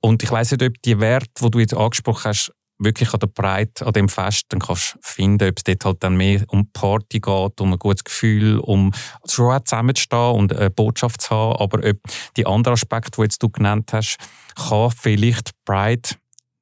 Und 0.00 0.22
ich 0.22 0.30
weiß 0.30 0.52
nicht, 0.52 0.62
ob 0.62 0.82
die 0.82 0.98
Werte, 0.98 1.30
die 1.42 1.50
du 1.50 1.58
jetzt 1.60 1.74
angesprochen 1.74 2.24
hast, 2.24 2.52
wirklich 2.84 3.12
an 3.12 3.20
der 3.20 3.26
Breite, 3.28 3.86
an 3.86 3.92
dem 3.92 4.08
Fest, 4.08 4.46
dann 4.48 4.60
kannst 4.60 4.94
du 4.94 4.98
finden, 5.02 5.48
ob 5.48 5.56
es 5.56 5.64
dort 5.64 5.84
halt 5.84 6.02
dann 6.02 6.16
mehr 6.16 6.42
um 6.48 6.70
Party 6.72 7.20
geht, 7.20 7.60
um 7.60 7.72
ein 7.72 7.78
gutes 7.78 8.04
Gefühl, 8.04 8.58
um 8.58 8.92
schon 9.28 9.54
auch 9.54 9.64
zusammenzustehen 9.64 10.32
und 10.32 10.54
eine 10.54 10.70
Botschaft 10.70 11.20
zu 11.22 11.30
haben. 11.30 11.60
Aber 11.60 11.78
ob 11.88 11.96
die 12.36 12.46
anderen 12.46 12.74
Aspekte, 12.74 13.12
die 13.16 13.22
jetzt 13.22 13.42
du 13.42 13.48
genannt 13.48 13.92
hast, 13.92 14.18
kann 14.56 14.90
vielleicht 14.90 15.50
Pride 15.64 16.10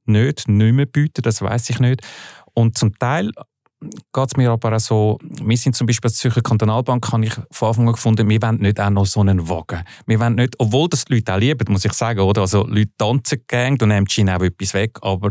nicht, 0.06 0.48
nicht 0.48 0.74
mehr 0.74 0.86
bieten, 0.86 1.22
das 1.22 1.42
weiß 1.42 1.70
ich 1.70 1.78
nicht. 1.78 2.00
Und 2.54 2.76
zum 2.76 2.98
Teil 2.98 3.30
geht 3.80 4.26
es 4.26 4.36
mir 4.36 4.50
aber 4.50 4.76
auch 4.76 4.80
so, 4.80 5.18
wir 5.22 5.56
sind 5.56 5.74
zum 5.74 5.86
Beispiel 5.86 6.08
als 6.08 6.18
Zürcher 6.18 6.42
Kantonalbank, 6.42 7.12
habe 7.12 7.24
ich 7.24 7.32
von 7.50 7.68
Anfang 7.68 7.86
an 7.88 7.94
gefunden, 7.94 8.28
wir 8.28 8.42
wollen 8.42 8.56
nicht 8.56 8.78
auch 8.78 8.90
noch 8.90 9.06
so 9.06 9.20
einen 9.20 9.48
Wagen. 9.48 9.82
Wir 10.06 10.20
wollen 10.20 10.34
nicht, 10.34 10.54
obwohl 10.58 10.88
das 10.88 11.06
die 11.06 11.14
Leute 11.14 11.34
auch 11.34 11.38
lieben, 11.38 11.72
muss 11.72 11.84
ich 11.84 11.92
sagen, 11.92 12.20
oder? 12.20 12.42
Also 12.42 12.66
Leute 12.66 12.90
tanzen 12.98 13.42
gerne, 13.46 13.78
du 13.78 13.86
nimmst 13.86 14.18
ihnen 14.18 14.30
auch 14.30 14.42
etwas 14.42 14.74
weg, 14.74 14.98
aber 15.00 15.30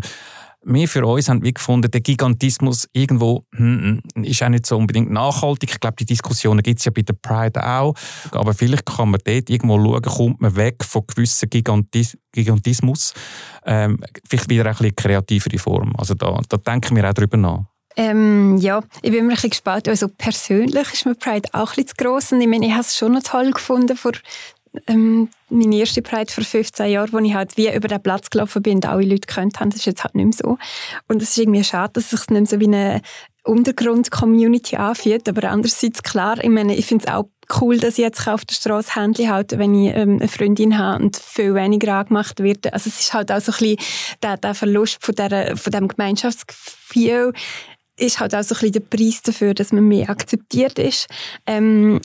wir 0.63 0.87
für 0.87 1.05
uns 1.05 1.29
haben 1.29 1.43
wir 1.43 1.53
gefunden, 1.53 1.89
der 1.89 2.01
Gigantismus 2.01 2.87
irgendwo 2.93 3.43
hm, 3.55 4.01
hm, 4.13 4.23
ist 4.23 4.43
auch 4.43 4.49
nicht 4.49 4.65
so 4.65 4.77
unbedingt 4.77 5.09
nachhaltig. 5.09 5.71
Ich 5.71 5.79
glaube, 5.79 5.95
die 5.97 6.05
Diskussionen 6.05 6.61
gibt 6.61 6.79
es 6.79 6.85
ja 6.85 6.91
bei 6.93 7.01
der 7.01 7.13
Pride 7.13 7.65
auch. 7.65 7.93
Aber 8.31 8.53
vielleicht 8.53 8.85
kann 8.85 9.11
man 9.11 9.21
dort 9.23 9.49
irgendwo 9.49 9.77
schauen, 9.77 10.01
kommt 10.01 10.41
man 10.41 10.55
weg 10.55 10.83
von 10.83 11.03
gewissen 11.07 11.49
Gigantis 11.49 12.17
Gigantismus. 12.31 13.13
Ähm, 13.65 13.99
vielleicht 14.27 14.49
wieder 14.49 14.65
ein 14.65 14.71
bisschen 14.71 14.95
kreativere 14.95 15.57
Form. 15.57 15.93
Also 15.97 16.13
da, 16.13 16.39
da 16.47 16.57
denken 16.57 16.95
wir 16.95 17.09
auch 17.09 17.13
drüber 17.13 17.37
nach. 17.37 17.65
Ähm, 17.95 18.57
ja, 18.57 18.81
ich 19.01 19.11
bin 19.11 19.27
mir 19.27 19.33
ein 19.33 19.49
gespannt. 19.49 19.87
Also 19.87 20.07
persönlich 20.07 20.93
ist 20.93 21.05
mir 21.05 21.15
Pride 21.15 21.49
auch 21.53 21.71
ein 21.71 21.83
bisschen 21.83 21.87
zu 21.87 21.95
gross. 21.95 22.31
Ich 22.31 22.47
meine, 22.47 22.65
ich 22.65 22.71
habe 22.71 22.81
es 22.81 22.95
schon 22.95 23.13
noch 23.13 23.23
toll 23.23 23.51
gefunden, 23.51 23.97
vor 23.97 24.13
ähm, 24.87 25.29
meine 25.49 25.77
erste 25.77 26.01
Pride 26.01 26.31
vor 26.31 26.43
15 26.43 26.89
Jahren, 26.89 27.11
wo 27.11 27.19
ich 27.19 27.33
halt 27.33 27.57
wie 27.57 27.73
über 27.73 27.87
den 27.87 28.01
Platz 28.01 28.29
gelaufen 28.29 28.61
bin 28.61 28.75
und 28.75 28.85
alle 28.85 29.05
Leute 29.05 29.27
gekannt 29.27 29.59
haben. 29.59 29.69
Das 29.69 29.79
ist 29.79 29.85
jetzt 29.85 30.03
halt 30.03 30.15
nicht 30.15 30.25
mehr 30.25 30.33
so. 30.33 30.57
Und 31.07 31.21
es 31.21 31.29
ist 31.29 31.37
irgendwie 31.37 31.63
schade, 31.63 31.93
dass 31.93 32.05
es 32.05 32.21
sich 32.21 32.29
nicht 32.29 32.41
mehr 32.41 32.45
so 32.45 32.59
wie 32.59 32.67
eine 32.67 33.01
Untergrund-Community 33.43 34.75
anfühlt. 34.75 35.27
Aber 35.27 35.49
andererseits 35.49 36.03
klar, 36.03 36.43
ich 36.43 36.49
meine, 36.49 36.75
ich 36.75 36.85
finde 36.85 37.05
es 37.05 37.13
auch 37.13 37.25
cool, 37.61 37.77
dass 37.77 37.93
ich 37.93 38.03
jetzt 38.03 38.27
auf 38.27 38.45
der 38.45 38.55
Straße 38.55 38.95
Händchen 38.95 39.31
halte, 39.31 39.57
wenn 39.57 39.73
ich 39.73 39.95
ähm, 39.95 40.17
eine 40.19 40.27
Freundin 40.27 40.77
habe 40.77 41.03
und 41.03 41.17
viel 41.17 41.55
weniger 41.55 41.95
angemacht 41.95 42.39
wird. 42.41 42.71
Also 42.71 42.89
es 42.89 42.99
ist 42.99 43.13
halt 43.13 43.31
auch 43.31 43.41
so 43.41 43.51
ein 43.51 43.57
bisschen 43.57 43.77
der, 44.21 44.37
der 44.37 44.53
Verlust 44.53 45.03
von, 45.03 45.15
der, 45.15 45.57
von 45.57 45.71
dem 45.71 45.87
Gemeinschaftsgefühl 45.87 47.33
ist 47.99 48.19
halt 48.19 48.33
auch 48.33 48.43
so 48.43 48.55
ein 48.55 48.59
bisschen 48.59 48.71
der 48.89 48.97
Preis 48.97 49.21
dafür, 49.21 49.53
dass 49.53 49.71
man 49.71 49.87
mehr 49.87 50.09
akzeptiert 50.09 50.79
ist. 50.79 51.07
Ähm, 51.45 51.99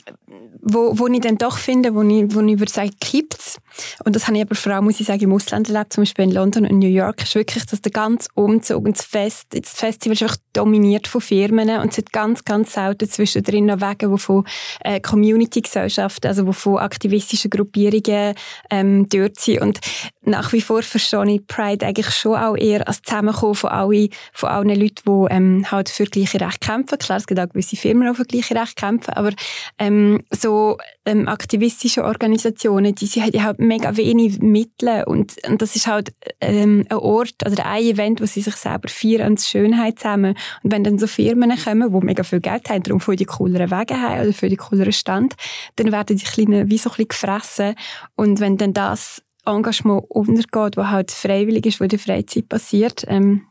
wo, 0.65 0.97
wo 0.97 1.07
ich 1.07 1.21
dann 1.21 1.37
doch 1.37 1.57
finde, 1.57 1.95
wo 1.95 2.01
ich, 2.01 2.35
wo 2.35 2.41
ich 2.41 2.59
würde 2.59 2.71
sagen, 2.71 2.91
gibt 2.99 3.59
und 4.03 4.15
das 4.15 4.27
habe 4.27 4.37
ich 4.37 4.43
aber 4.43 4.55
vor 4.55 4.73
allem, 4.73 4.85
muss 4.85 4.99
ich 4.99 5.07
sagen, 5.07 5.23
im 5.23 5.33
Ausland 5.33 5.69
erlebt, 5.69 5.93
zum 5.93 6.03
Beispiel 6.03 6.25
in 6.25 6.31
London 6.31 6.65
und 6.65 6.79
New 6.79 6.87
York, 6.87 7.23
ist 7.23 7.35
wirklich, 7.35 7.65
dass 7.65 7.81
der 7.81 7.91
ganze 7.91 8.29
Umzug 8.33 8.85
und 8.85 8.97
das, 8.97 9.05
Fest, 9.05 9.47
das 9.51 9.71
Festival 9.71 10.13
ist 10.13 10.23
einfach 10.23 10.37
dominiert 10.53 11.07
von 11.07 11.21
Firmen. 11.21 11.69
Und 11.79 11.91
es 11.91 11.97
hat 11.97 12.11
ganz, 12.11 12.43
ganz 12.43 12.73
selten 12.73 13.09
zwischendrin 13.09 13.65
noch 13.65 13.81
Wege, 13.81 14.09
wo 14.09 14.17
von 14.17 14.45
äh, 14.81 14.99
Community-Gesellschaften, 14.99 16.27
also 16.27 16.51
von 16.51 16.77
aktivistischen 16.77 17.49
Gruppierungen 17.49 18.35
ähm, 18.69 19.07
dort 19.09 19.39
sind. 19.39 19.61
Und 19.61 19.79
nach 20.23 20.53
wie 20.53 20.61
vor 20.61 20.81
verstehe 20.81 21.25
ich 21.31 21.47
Pride 21.47 21.85
eigentlich 21.85 22.09
schon 22.09 22.35
auch 22.35 22.55
eher 22.55 22.87
als 22.87 23.01
Zusammenkommen 23.01 23.55
von, 23.55 23.69
alle, 23.69 24.09
von 24.33 24.49
allen 24.49 24.69
Leuten, 24.69 25.01
die 25.05 25.33
ähm, 25.33 25.71
halt 25.71 25.89
für 25.89 26.05
gleiche 26.05 26.41
Rechte 26.41 26.67
kämpfen. 26.67 26.97
Klar, 26.97 27.17
es 27.17 27.27
gibt 27.27 27.39
auch 27.39 27.49
gewisse 27.49 27.75
Firmen, 27.75 28.07
die 28.07 28.15
für 28.15 28.25
gleiche 28.25 28.55
Rechte 28.55 28.75
kämpfen, 28.75 29.13
aber 29.13 29.31
ähm, 29.77 30.21
so 30.31 30.77
ähm, 31.05 31.27
aktivistische 31.27 32.03
Organisationen, 32.03 32.95
die, 32.95 33.07
die 33.07 33.41
haben 33.41 33.64
mega 33.67 33.97
wenig 33.97 34.39
Mittel 34.39 35.03
und, 35.05 35.35
und 35.47 35.61
das 35.61 35.75
ist 35.75 35.87
halt 35.87 36.13
ähm, 36.41 36.85
ein 36.89 36.97
Ort 36.97 37.35
oder 37.45 37.65
ein 37.65 37.83
Event, 37.83 38.21
wo 38.21 38.25
sie 38.25 38.41
sich 38.41 38.55
selber 38.55 38.87
feiern 38.87 39.31
und 39.31 39.41
Schönheit 39.41 39.99
zusammen. 39.99 40.35
Und 40.63 40.71
wenn 40.71 40.83
dann 40.83 40.99
so 40.99 41.07
Firmen 41.07 41.51
kommen, 41.57 41.91
die 41.91 42.05
mega 42.05 42.23
viel 42.23 42.39
Geld 42.39 42.69
haben, 42.69 42.83
darum 42.83 42.99
für 42.99 43.15
die 43.15 43.25
cooleren 43.25 43.71
Wege 43.71 43.99
haben 43.99 44.21
oder 44.21 44.33
für 44.33 44.49
die 44.49 44.55
cooleren 44.55 44.93
Stand, 44.93 45.35
dann 45.75 45.91
werden 45.91 46.17
die 46.17 46.23
Kleinen 46.23 46.69
wie 46.69 46.77
so 46.77 46.89
ein 46.97 47.07
gefressen. 47.07 47.75
Und 48.15 48.39
wenn 48.39 48.57
dann 48.57 48.73
das 48.73 49.21
Engagement 49.45 50.05
untergeht, 50.09 50.77
das 50.77 50.87
halt 50.87 51.11
freiwillig 51.11 51.65
ist, 51.65 51.81
wo 51.81 51.85
der 51.85 51.99
Freizeit 51.99 52.49
passiert, 52.49 53.05
ähm, 53.07 53.43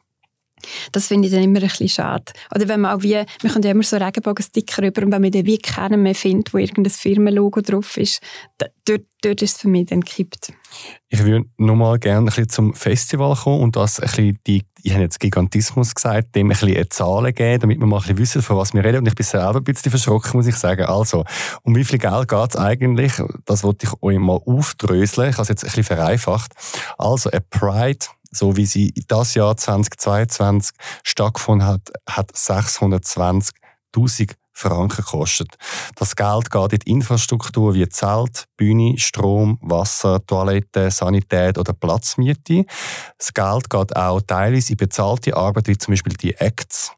das 0.93 1.09
finde 1.09 1.29
ich 1.29 1.35
dann 1.35 1.43
immer 1.43 1.61
ein 1.61 1.69
bisschen 1.69 1.89
schade. 1.89 2.33
Oder 2.55 2.69
wenn 2.69 2.81
man 2.81 2.97
auch 2.97 3.03
wie, 3.03 3.15
wir 3.41 3.51
können 3.51 3.65
ja 3.65 3.71
immer 3.71 3.83
so 3.83 3.97
Regenbogensticker 3.97 4.83
rüber 4.83 5.03
und 5.03 5.13
wenn 5.13 5.23
man 5.23 5.31
den 5.31 5.47
wie 5.47 5.59
keinen 5.59 6.03
mehr 6.03 6.15
findet, 6.15 6.53
wo 6.55 6.59
irgendein 6.59 6.93
Firmenlogo 6.93 7.61
drauf 7.61 7.97
ist, 7.97 8.21
dort, 8.59 9.03
dort 9.23 9.43
ist 9.43 9.57
es 9.57 9.61
für 9.63 9.69
mich 9.69 9.87
dann 9.87 10.01
gekippt. 10.01 10.53
Ich 11.09 11.25
würde 11.25 11.47
nochmal 11.57 11.99
gerne 11.99 12.21
ein 12.21 12.27
bisschen 12.27 12.49
zum 12.49 12.75
Festival 12.75 13.37
kommen 13.37 13.61
und 13.61 13.77
das 13.77 14.01
ein 14.01 14.09
bisschen 14.09 14.39
die, 14.47 14.65
ich 14.83 14.93
habe 14.93 15.03
jetzt 15.03 15.21
Gigantismus 15.21 15.95
gesagt, 15.95 16.35
dem 16.35 16.47
ein 16.47 16.51
bisschen 16.51 16.77
eine 16.77 16.89
Zahl 16.89 17.33
geben, 17.33 17.61
damit 17.61 17.81
wir 17.81 17.87
mal 17.87 17.97
ein 17.97 18.03
bisschen 18.03 18.19
wissen, 18.19 18.43
von 18.43 18.57
was 18.57 18.75
wir 18.75 18.85
reden. 18.85 18.99
Und 18.99 19.09
ich 19.09 19.15
bin 19.15 19.25
selber 19.25 19.57
ein 19.57 19.65
bisschen 19.65 19.91
verschrocken, 19.91 20.33
muss 20.35 20.47
ich 20.47 20.57
sagen. 20.57 20.85
Also, 20.85 21.25
um 21.63 21.75
wie 21.75 21.85
viel 21.85 21.99
Geld 21.99 22.29
geht 22.29 22.51
es 22.51 22.57
eigentlich? 22.57 23.13
Das 23.47 23.65
wollte 23.65 23.87
ich 23.87 24.03
euch 24.03 24.19
mal 24.19 24.41
aufdröseln. 24.45 25.31
Ich 25.31 25.37
habe 25.37 25.43
es 25.43 25.49
jetzt 25.49 25.65
ein 25.65 25.69
bisschen 25.69 25.85
vereinfacht. 25.85 26.53
Also, 26.99 27.31
ein 27.31 27.41
Pride 27.49 28.07
so 28.35 28.57
wie 28.57 28.67
sie 28.67 28.93
das 29.09 29.35
Jahr 29.35 29.57
2022 29.57 30.77
stattgefunden 31.03 31.67
hat, 31.67 31.91
hat 32.09 32.33
620.000 32.33 34.35
Franken 34.55 34.97
gekostet. 34.97 35.57
Das 35.97 36.17
Geld 36.17 36.51
geht 36.51 36.73
in 36.73 36.79
die 36.79 36.91
Infrastruktur 36.93 37.75
wie 37.75 37.89
Zelt, 37.89 38.45
Bühne, 38.57 38.97
Strom, 38.99 39.59
Wasser, 39.61 40.25
Toilette, 40.25 40.91
Sanität 40.91 41.59
oder 41.59 41.73
Platzmiete. 41.73 42.65
Das 43.19 43.35
Geld 43.35 43.69
geht 43.69 43.97
auch 43.97 44.21
teilweise 44.21 44.73
in 44.73 44.77
bezahlte 44.77 45.37
Arbeit, 45.37 45.67
wie 45.67 45.77
zum 45.77 45.93
Beispiel 45.93 46.15
die 46.15 46.35
Acts. 46.35 46.93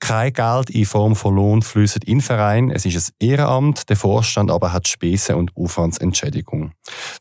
Kein 0.00 0.32
Geld 0.32 0.70
in 0.70 0.86
Form 0.86 1.14
von 1.14 1.36
Lohn 1.36 1.62
fließt 1.62 1.98
in 2.04 2.18
den 2.18 2.20
Verein. 2.20 2.70
Es 2.70 2.84
ist 2.84 3.12
ein 3.20 3.28
Ehrenamt, 3.28 3.88
der 3.88 3.96
Vorstand 3.96 4.50
aber 4.50 4.72
hat 4.72 4.88
Spesen 4.88 5.36
und 5.36 5.56
Aufwandsentschädigung. 5.56 6.72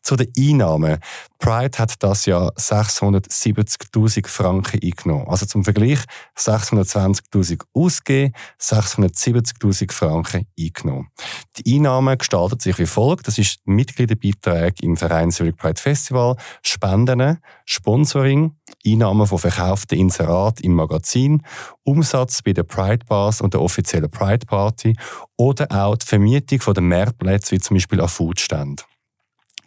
Zu 0.01 0.15
den 0.15 0.32
Einnahmen. 0.38 0.97
Pride 1.38 1.77
hat 1.77 2.01
das 2.04 2.25
Jahr 2.25 2.54
670.000 2.54 4.27
Franken 4.27 4.80
eingenommen. 4.82 5.27
Also 5.27 5.45
zum 5.45 5.63
Vergleich 5.63 5.99
620.000 6.38 7.63
ausgegeben, 7.73 8.34
670.000 8.60 9.81
Franken 9.89 10.48
eingenommen. 10.60 11.10
Die 11.58 11.76
Einnahmen 11.76 12.17
gestalten 12.17 12.60
sich 12.60 12.78
wie 12.78 12.86
folgt. 12.86 13.28
Das 13.28 13.38
ist 13.38 13.60
Mitgliederbeitrag 13.65 14.82
im 14.82 14.98
Verein 14.98 15.32
Zurich 15.32 15.56
Pride 15.56 15.82
Festival, 15.82 16.36
Spenden, 16.62 17.39
Sponsoring, 17.65 18.56
Einnahmen 18.86 19.28
von 19.28 19.39
verkauften 19.39 19.98
Inserat 19.98 20.62
im 20.62 20.74
Magazin, 20.74 21.44
Umsatz 21.84 22.41
bei 22.41 22.54
den 22.54 22.67
Pride 22.67 23.06
Bars 23.06 23.41
und 23.41 23.54
der 23.54 23.62
offiziellen 23.62 24.10
Pride 24.10 24.46
Party 24.46 24.96
oder 25.38 25.67
auch 25.72 25.96
die 25.98 26.06
Vermietung 26.06 26.62
von 26.62 26.74
den 26.74 26.88
Mehrplätzen, 26.88 27.56
wie 27.56 27.62
zum 27.62 27.76
Beispiel 27.76 28.02
an 28.02 28.08
Foodständen. 28.08 28.86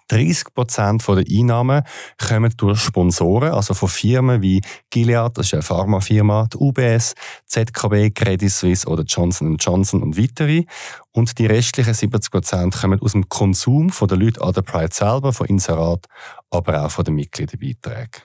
30 0.08 0.54
Prozent 0.54 1.06
der 1.08 1.24
Einnahmen 1.28 1.82
kommen 2.18 2.52
durch 2.56 2.80
Sponsoren, 2.80 3.52
also 3.52 3.74
von 3.74 3.88
Firmen 3.88 4.42
wie 4.42 4.60
Gilead, 4.90 5.36
das 5.36 5.46
ist 5.46 5.54
eine 5.54 5.62
Pharmafirma, 5.62 6.48
die 6.52 6.58
UBS, 6.58 7.14
ZKB, 7.46 8.10
Credit 8.14 8.50
Suisse 8.50 8.86
oder 8.86 9.02
Johnson 9.04 9.56
Johnson 9.56 10.02
und 10.02 10.18
weitere. 10.18 10.64
Und 11.12 11.38
die 11.38 11.46
restlichen 11.46 11.94
70 11.94 12.30
Prozent 12.30 12.74
kommen 12.74 13.00
aus 13.00 13.12
dem 13.12 13.28
Konsum 13.28 13.92
der 14.00 14.16
Leute 14.16 14.42
an 14.42 14.52
der 14.52 14.62
Pride 14.62 14.92
selber, 14.92 15.32
von 15.32 15.46
Inserat, 15.46 16.06
aber 16.50 16.84
auch 16.84 16.90
von 16.90 17.04
den 17.04 17.14
Mitgliederbeiträgen. 17.14 18.22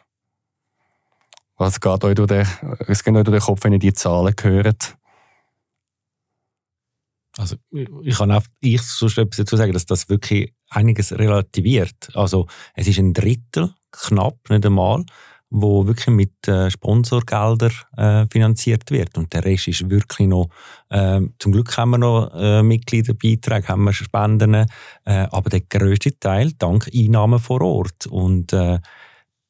Was 1.57 1.79
geht 1.79 2.03
euch 2.03 2.15
durch 2.15 2.27
den, 2.27 2.47
was 2.87 3.03
geht 3.03 3.15
euch 3.15 3.23
durch 3.23 3.37
den 3.37 3.45
Kopf, 3.45 3.63
wenn 3.63 3.73
ihr 3.73 3.79
die 3.79 3.93
Zahlen 3.93 4.33
hört? 4.41 4.95
Also 7.37 7.55
ich 7.71 8.17
kann 8.17 8.31
auch 8.31 8.43
ich 8.59 8.81
sonst 8.81 9.17
etwas 9.17 9.37
dazu 9.37 9.55
sagen, 9.55 9.71
dass 9.71 9.85
das 9.85 10.09
wirklich 10.09 10.53
einiges 10.69 11.11
relativiert. 11.11 12.09
Also 12.13 12.47
es 12.75 12.87
ist 12.87 12.99
ein 12.99 13.13
Drittel, 13.13 13.73
knapp, 13.91 14.37
nicht 14.49 14.65
einmal, 14.65 15.05
wo 15.49 15.87
wirklich 15.87 16.15
mit 16.15 16.47
äh, 16.47 16.69
Sponsorgeldern 16.69 17.71
äh, 17.97 18.25
finanziert 18.31 18.91
wird. 18.91 19.17
Und 19.17 19.33
der 19.33 19.45
Rest 19.45 19.67
ist 19.67 19.89
wirklich 19.89 20.27
noch, 20.27 20.49
äh, 20.89 21.21
zum 21.39 21.51
Glück 21.51 21.75
haben 21.75 21.91
wir 21.91 21.97
noch 21.97 22.31
äh, 22.35 22.61
Mitgliederbeiträge, 22.61 23.67
haben 23.67 23.83
wir 23.83 23.93
Spenden, 23.93 24.53
äh, 24.53 24.65
aber 25.05 25.49
der 25.49 25.61
größte 25.61 26.19
Teil 26.19 26.51
dank 26.59 26.89
Einnahmen 26.93 27.39
vor 27.39 27.61
Ort. 27.61 28.05
Und 28.05 28.53
äh, 28.53 28.79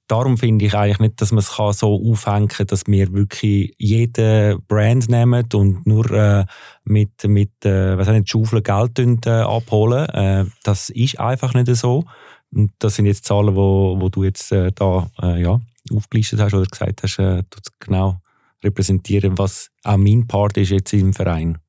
darum 0.09 0.37
finde 0.37 0.65
ich 0.65 0.73
eigentlich 0.73 0.99
nicht, 0.99 1.21
dass 1.21 1.31
man 1.31 1.39
es 1.39 1.55
so 1.55 2.11
aufhängen 2.11 2.47
kann, 2.47 2.67
dass 2.67 2.87
wir 2.87 3.13
wirklich 3.13 3.73
jede 3.77 4.59
Brand 4.67 5.07
nehmen 5.07 5.45
und 5.53 5.85
nur 5.85 6.11
äh, 6.11 6.45
mit, 6.83 7.23
mit 7.25 7.63
äh, 7.63 7.97
was 7.97 8.07
nicht, 8.09 8.29
Schaufeln 8.29 8.63
Geld 8.63 9.25
äh, 9.25 9.29
abholen. 9.29 10.09
Äh, 10.09 10.45
das 10.63 10.89
ist 10.89 11.19
einfach 11.19 11.53
nicht 11.53 11.73
so. 11.75 12.05
Und 12.51 12.71
das 12.79 12.95
sind 12.95 13.05
jetzt 13.05 13.25
Zahlen, 13.25 13.55
wo, 13.55 13.97
wo 13.99 14.09
du 14.09 14.23
jetzt 14.23 14.51
äh, 14.51 14.71
da 14.71 15.09
äh, 15.21 15.41
ja, 15.41 15.61
aufgelistet 15.93 16.39
hast 16.39 16.55
oder 16.55 16.65
gesagt 16.65 17.03
hast, 17.03 17.19
äh, 17.19 17.43
genau 17.79 18.19
repräsentieren, 18.63 19.37
was 19.37 19.69
auch 19.83 19.97
mein 19.97 20.27
Part 20.27 20.57
ist 20.57 20.71
jetzt 20.71 20.91
im 20.93 21.13
Verein. 21.13 21.59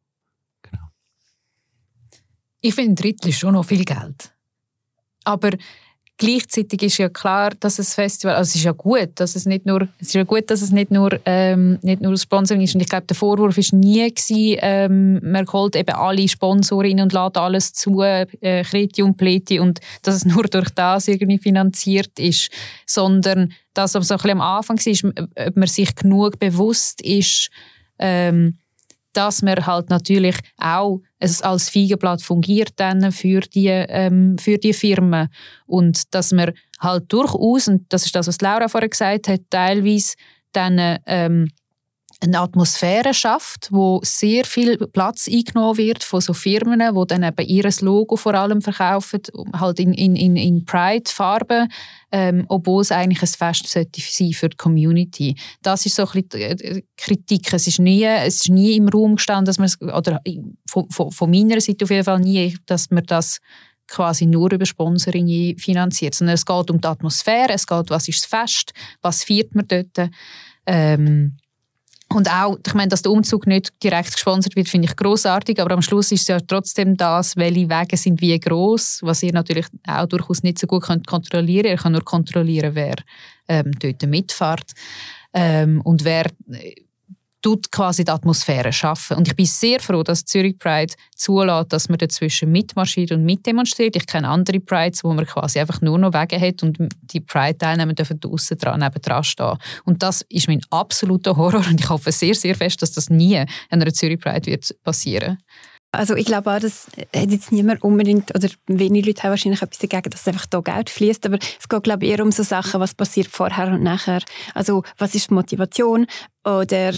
Genau. 0.63 0.85
Ich 2.63 2.75
finde, 2.75 2.93
ein 2.93 2.97
Drittel 2.97 3.29
ist 3.29 3.39
schon 3.39 3.53
noch 3.53 3.67
viel 3.67 3.85
Geld. 3.85 4.35
Aber 5.25 5.51
Gleichzeitig 6.21 6.83
ist 6.83 6.99
ja 6.99 7.09
klar, 7.09 7.53
dass 7.61 7.79
es 7.79 7.95
Festival, 7.95 8.35
also 8.35 8.51
es 8.51 8.57
ist 8.57 8.65
ja 8.65 8.73
gut, 8.73 9.09
dass 9.15 9.37
es 9.37 9.47
nicht 9.47 9.65
nur, 9.65 9.89
es 9.99 10.09
ist 10.09 10.15
ja 10.15 10.25
gut, 10.25 10.51
dass 10.51 10.61
es 10.61 10.71
nicht 10.71 10.91
nur, 10.91 11.19
ähm, 11.25 11.79
nicht 11.81 12.03
nur 12.03 12.15
Sponsoring 12.15 12.61
ist. 12.61 12.75
Und 12.75 12.83
ich 12.83 12.91
glaube, 12.91 13.07
der 13.07 13.17
Vorwurf 13.17 13.57
ist 13.57 13.73
nie 13.73 14.07
gewesen, 14.07 14.59
ähm, 14.61 15.21
man 15.23 15.51
holt 15.51 15.77
eben 15.77 15.97
alle 15.97 16.29
Sponsorinnen 16.29 17.05
und 17.05 17.15
lädt 17.15 17.39
alles 17.39 17.73
zu, 17.73 18.03
äh, 18.03 18.27
Kreti 18.65 19.03
und 19.03 19.17
Pleti, 19.17 19.61
und 19.61 19.81
dass 20.03 20.15
es 20.15 20.25
nur 20.27 20.43
durch 20.43 20.69
das 20.69 21.09
irgendwie 21.09 21.39
finanziert 21.39 22.19
ist, 22.19 22.51
sondern 22.85 23.55
dass 23.73 23.95
es 23.95 24.07
so 24.07 24.13
ein 24.13 24.19
bisschen 24.19 24.31
am 24.33 24.43
Anfang 24.43 24.77
war, 24.77 25.47
ob 25.47 25.57
man 25.57 25.69
sich 25.69 25.95
genug 25.95 26.39
bewusst 26.39 27.01
ist, 27.01 27.49
ähm, 27.99 28.59
dass 29.13 29.43
man 29.43 29.67
halt 29.67 29.91
natürlich 29.91 30.37
auch 30.59 31.01
als 31.19 31.69
Feigenblatt 31.69 32.23
fungiert 32.23 32.73
dann 32.77 33.13
für 33.13 33.41
die, 33.41 33.69
ähm, 33.69 34.39
für 34.39 34.59
die 34.59 34.73
Firmen. 34.73 35.29
Und 35.67 36.15
dass 36.15 36.33
man 36.33 36.53
halt 36.81 37.13
durchaus, 37.13 37.69
und 37.69 37.93
das 37.93 38.07
ist 38.07 38.15
das, 38.15 38.27
was 38.27 38.41
Laura 38.41 38.69
vorher 38.69 38.89
gesagt 38.89 39.29
hat, 39.29 39.41
teilweise 39.51 40.15
dann 40.53 40.99
ähm, 41.07 41.49
eine 42.23 42.41
Atmosphäre 42.41 43.15
schafft, 43.15 43.69
wo 43.71 44.01
sehr 44.05 44.45
viel 44.45 44.77
Platz 44.77 45.27
eingenommen 45.27 45.79
wird 45.79 46.05
von 46.05 46.21
so 46.21 46.35
Firmen, 46.35 46.83
wo 46.95 47.07
dann 47.07 47.23
eben 47.23 47.47
ihr 47.47 47.69
Logo 47.81 48.17
vor 48.17 48.35
allem 48.35 48.61
verkaufen, 48.61 49.23
halt 49.55 49.81
in, 49.81 49.95
in, 49.95 50.37
in 50.37 50.65
Pride-Farben, 50.67 51.73
ähm, 52.13 52.45
obwohl 52.49 52.83
es 52.83 52.93
eigentlich 52.93 53.23
ein 53.23 53.29
Fest 53.29 53.69
sollte 53.69 54.01
sein 54.03 54.33
für 54.33 54.51
die 54.51 54.57
Community. 54.57 55.35
Das 55.63 55.87
ist 55.87 55.97
so 55.97 56.07
ein 56.07 56.23
bisschen 56.23 56.57
die 56.59 56.85
Kritik. 56.97 57.53
Es 57.55 57.67
ist 57.67 57.79
nie, 57.79 58.05
es 58.05 58.37
ist 58.37 58.51
nie 58.51 58.77
im 58.77 58.89
Raum 58.89 59.17
gestanden, 59.17 59.47
dass 59.47 59.59
man 59.59 59.95
oder 59.95 60.21
von, 60.69 60.91
von, 60.91 61.11
von 61.11 61.31
meiner 61.31 61.61
Seite 61.61 61.85
auf 61.85 61.91
jeden 61.91 62.05
Fall 62.05 62.21
nie, 62.21 62.55
dass 62.67 62.91
man 62.91 63.05
das 63.05 63.39
quasi 63.89 64.27
nur 64.27 64.53
über 64.53 64.67
Sponsoring 64.67 65.59
finanziert, 65.59 66.15
sondern 66.15 66.35
es 66.35 66.45
geht 66.45 66.71
um 66.71 66.81
die 66.81 66.87
Atmosphäre, 66.87 67.55
es 67.55 67.67
geht, 67.67 67.91
was 67.91 68.09
ist 68.09 68.23
das 68.23 68.41
Fest, 68.41 68.73
was 69.01 69.25
feiert 69.25 69.55
man 69.55 69.67
dort. 69.67 70.11
Ähm, 70.67 71.39
und 72.13 72.29
auch, 72.29 72.59
ich 72.67 72.75
meine, 72.75 72.89
dass 72.89 73.03
der 73.03 73.13
Umzug 73.13 73.47
nicht 73.47 73.73
direkt 73.83 74.13
gesponsert 74.13 74.57
wird, 74.57 74.69
finde 74.69 74.89
ich 74.89 74.97
großartig. 74.97 75.61
Aber 75.61 75.75
am 75.75 75.83
Schluss 75.83 76.11
ist 76.11 76.23
es 76.23 76.29
ja 76.29 76.41
trotzdem 76.41 76.97
das, 76.97 77.37
welche 77.37 77.69
Wege 77.71 77.97
sind 77.97 78.21
wie 78.21 78.39
groß, 78.39 79.01
was 79.03 79.23
ihr 79.23 79.33
natürlich 79.33 79.67
auch 79.87 80.07
durchaus 80.07 80.43
nicht 80.43 80.59
so 80.59 80.67
gut 80.67 80.83
könnt 80.83 81.07
kontrollieren. 81.07 81.67
Ihr 81.67 81.77
könnt 81.77 81.93
nur 81.93 82.05
kontrollieren, 82.05 82.75
wer 82.75 82.97
ähm, 83.47 83.71
dort 83.79 84.03
mitfährt 84.07 84.73
ähm, 85.33 85.81
und 85.83 86.05
wer 86.05 86.27
tut 87.43 87.71
quasi 87.71 88.05
die 88.05 88.11
Atmosphäre 88.11 88.73
schaffen. 88.73 89.17
Und 89.17 89.29
ich 89.29 89.37
bin 89.37 89.47
sehr 89.47 89.81
froh, 89.81 90.03
dass 90.03 90.25
Zürich 90.25 90.59
Pride 90.59 90.95
zulässt, 91.17 91.73
dass 91.73 91.89
man 91.89 91.99
dazwischen 91.99 92.53
mitmarschiert 92.53 93.13
und 93.13 93.25
mitdemonstriert. 93.25 93.97
Ich 93.97 94.07
kenne 94.07 94.29
andere 94.29 94.61
Prides, 94.61 95.05
wo 95.05 95.13
man 95.13 95.27
quasi 95.27 95.59
einfach 95.59 95.81
nur 95.81 95.99
noch 95.99 96.13
Wege 96.13 96.41
hat 96.41 96.63
und 96.63 96.79
die 97.03 97.21
Pride-Teilnehmer 97.21 97.95
dürfen 97.95 98.21
draussen 98.21 98.59
dran, 98.59 98.81
dran 98.81 99.25
stehen. 99.25 99.57
Und 99.85 100.03
das 100.03 100.23
ist 100.29 100.49
mein 100.49 100.61
absoluter 100.71 101.37
Horror 101.37 101.65
und 101.67 101.81
ich 101.81 101.89
hoffe 101.89 102.13
sehr, 102.13 102.35
sehr 102.35 102.55
fest, 102.55 102.83
dass 102.83 102.93
das 102.93 103.11
nie 103.11 103.39
an 103.39 103.47
einer 103.71 103.93
Zürich 103.93 104.21
Pride 104.21 104.47
wird 104.47 104.75
passieren. 104.83 105.39
Also 105.93 106.15
ich 106.15 106.27
glaube 106.27 106.55
auch, 106.55 106.61
dass 106.61 106.87
hat 107.15 107.31
jetzt 107.31 107.51
niemand 107.51 107.83
unbedingt, 107.83 108.33
oder 108.35 108.49
wenige 108.69 109.09
Leute 109.09 109.25
haben 109.25 109.31
wahrscheinlich 109.31 109.61
etwas 109.61 109.79
dagegen, 109.79 110.11
dass 110.11 110.29
einfach 110.29 110.47
da 110.47 110.61
Geld 110.61 110.89
fließt, 110.89 111.27
aber 111.27 111.39
es 111.59 111.69
geht 111.69 111.83
glaube 111.83 112.05
ich 112.05 112.13
eher 112.13 112.23
um 112.23 112.31
so 112.31 112.45
Sachen, 112.45 112.81
was 112.81 112.95
passiert 112.95 113.27
vorher 113.27 113.69
und 113.69 113.83
nachher. 113.83 114.23
Also 114.55 114.85
was 114.99 115.17
ist 115.17 115.31
die 115.31 115.35
Motivation 115.35 116.07
oder 116.45 116.93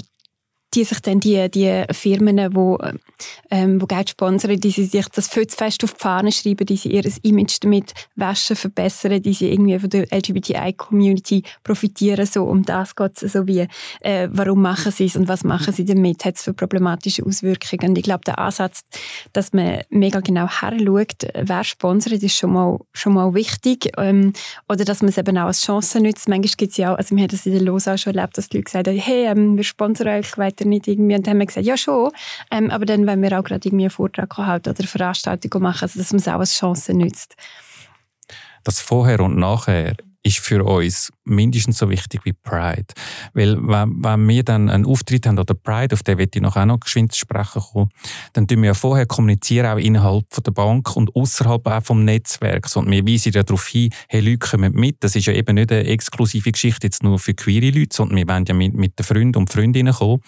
die 0.75 0.85
sich 0.85 1.01
dann 1.01 1.20
die, 1.20 1.51
die 1.51 1.85
Firmen, 1.93 2.37
die, 2.37 2.77
ähm, 3.51 3.79
die 3.79 3.87
Geld 3.87 4.11
sponsern, 4.11 4.59
die 4.59 4.70
sich 4.70 5.07
das 5.09 5.29
fest 5.29 5.85
auf 5.85 5.93
die 5.95 6.01
Fahne 6.01 6.33
schreiben, 6.33 6.66
die 6.66 6.77
sie 6.77 6.91
ihr 6.91 7.05
Image 7.23 7.59
damit 7.61 7.93
waschen, 8.16 8.57
verbessern, 8.57 9.20
die 9.20 9.35
sie 9.35 9.53
irgendwie 9.53 9.79
von 9.79 9.91
der 9.91 10.07
LGBTI-Community 10.11 11.43
profitieren, 11.62 12.27
so 12.27 12.45
um 12.45 12.62
das 12.62 12.97
geht 12.97 13.23
es 13.23 13.33
so 13.33 13.47
wie, 13.47 13.66
äh, 14.01 14.29
warum 14.31 14.62
machen 14.62 14.93
sie 14.93 15.07
es 15.07 15.16
und 15.16 15.29
was 15.29 15.45
machen 15.45 15.73
sie 15.73 15.85
damit, 15.85 16.25
hat 16.25 16.37
es 16.37 16.43
für 16.43 16.55
problematische 16.55 17.25
Auswirkungen. 17.25 17.91
Und 17.91 17.99
ich 17.99 18.05
glaube, 18.05 18.25
der 18.27 18.39
Ansatz, 18.39 18.83
dass 19.33 19.53
man 19.53 19.83
mega 19.91 20.20
genau 20.20 20.49
her 20.49 20.77
schaut, 20.79 21.29
wer 21.35 21.64
sponsert, 21.64 22.23
ist 22.23 22.37
schon 22.37 22.53
mal, 22.53 22.79
schon 22.93 23.14
mal 23.14 23.35
wichtig. 23.35 23.93
Ähm, 23.99 24.33
oder 24.68 24.85
dass 24.85 25.03
man 25.03 25.11
es 25.11 25.18
eben 25.18 25.37
auch 25.39 25.47
als 25.47 25.62
Chance 25.62 26.01
nutzt. 26.01 26.29
Manchmal 26.29 26.57
gibt 26.57 26.73
es 26.73 26.77
ja 26.77 26.93
auch, 26.93 26.99
also 26.99 27.14
wir 27.14 27.23
haben 27.23 27.31
das 27.31 27.47
in 27.47 27.53
der 27.53 27.62
Losa 27.62 27.99
schon 27.99 28.14
erlebt, 28.14 28.39
dass 28.39 28.49
die 28.49 28.59
Leute 28.59 28.64
gesagt 28.64 28.89
haben, 28.89 28.99
hey, 28.99 29.27
ähm, 29.27 29.57
wir 29.57 29.64
sponsern 29.64 30.09
euch 30.09 30.39
weiter 30.39 30.62
weiter 30.63 30.69
nicht 30.69 30.89
irgendwie. 30.89 31.15
Und 31.15 31.27
dann 31.27 31.33
haben 31.33 31.39
wir 31.41 31.47
gesagt, 31.47 31.67
ja 31.67 31.77
schon, 31.77 32.11
ähm, 32.51 32.71
aber 32.71 32.87
dann 32.87 33.07
wenn 33.07 33.23
wir 33.23 33.39
auch 33.39 33.45
gerade 33.45 33.67
irgendwie 33.67 33.85
einen 33.85 33.91
Vortrag 33.91 34.37
halten 34.37 34.71
oder 34.71 34.79
eine 34.79 34.89
Veranstaltung 34.89 35.63
machen, 35.63 35.83
also 35.83 35.99
dass 35.99 36.13
man 36.13 36.21
es 36.21 36.29
auch 36.29 36.41
als 36.41 36.57
Chance 36.59 36.95
nützt. 36.95 37.37
Das 38.65 38.81
Vorher 38.81 39.21
und 39.21 39.37
Nachher 39.37 39.97
ist 40.23 40.39
für 40.39 40.64
uns 40.64 41.11
mindestens 41.25 41.79
so 41.79 41.91
wichtig 41.91 42.20
wie 42.25 42.33
Pride. 42.33 42.87
Weil 43.35 43.57
wenn, 43.57 44.03
wenn 44.05 44.29
wir 44.29 44.45
dann 44.45 44.70
einen 44.70 44.87
Auftritt 44.87 45.27
haben 45.27 45.39
oder 45.39 45.55
Pride, 45.55 45.95
auf 45.95 46.03
den 46.03 46.18
wird 46.18 46.37
ich 46.37 46.43
noch 46.43 46.57
auch 46.57 46.64
noch 46.64 46.81
geschwind 46.81 47.14
sprechen 47.14 47.61
kommen, 47.61 47.91
dann 48.33 48.47
tun 48.47 48.62
wir 48.62 48.68
ja 48.68 48.75
vorher 48.75 49.07
kommunizieren, 49.07 49.66
auch 49.66 49.79
innerhalb 49.79 50.25
von 50.31 50.45
der 50.45 50.53
Bank 50.53 50.97
und 50.97 51.14
außerhalb 51.14 51.66
auch 51.66 51.83
vom 51.83 52.05
Netzwerk. 52.05 52.68
Und 52.77 52.91
wir 52.91 53.07
weisen 53.07 53.33
ja 53.33 53.43
darauf 53.43 53.66
hin, 53.66 53.91
hey 54.09 54.20
Leute, 54.20 54.39
kommen 54.39 54.73
mit. 54.75 54.97
Das 55.01 55.16
ist 55.16 55.27
ja 55.27 55.33
eben 55.33 55.55
nicht 55.55 55.73
eine 55.73 55.85
exklusive 55.85 56.53
Geschichte 56.53 56.87
jetzt 56.87 57.03
nur 57.03 57.18
für 57.18 57.35
queere 57.35 57.70
Leute, 57.77 57.95
sondern 57.95 58.18
wir 58.18 58.29
wollen 58.29 58.45
ja 58.47 58.55
mit, 58.55 58.75
mit 58.75 58.99
den 58.99 59.05
Freunden 59.05 59.39
und 59.39 59.53
Freundinnen 59.53 59.93
kommen. 59.93 60.23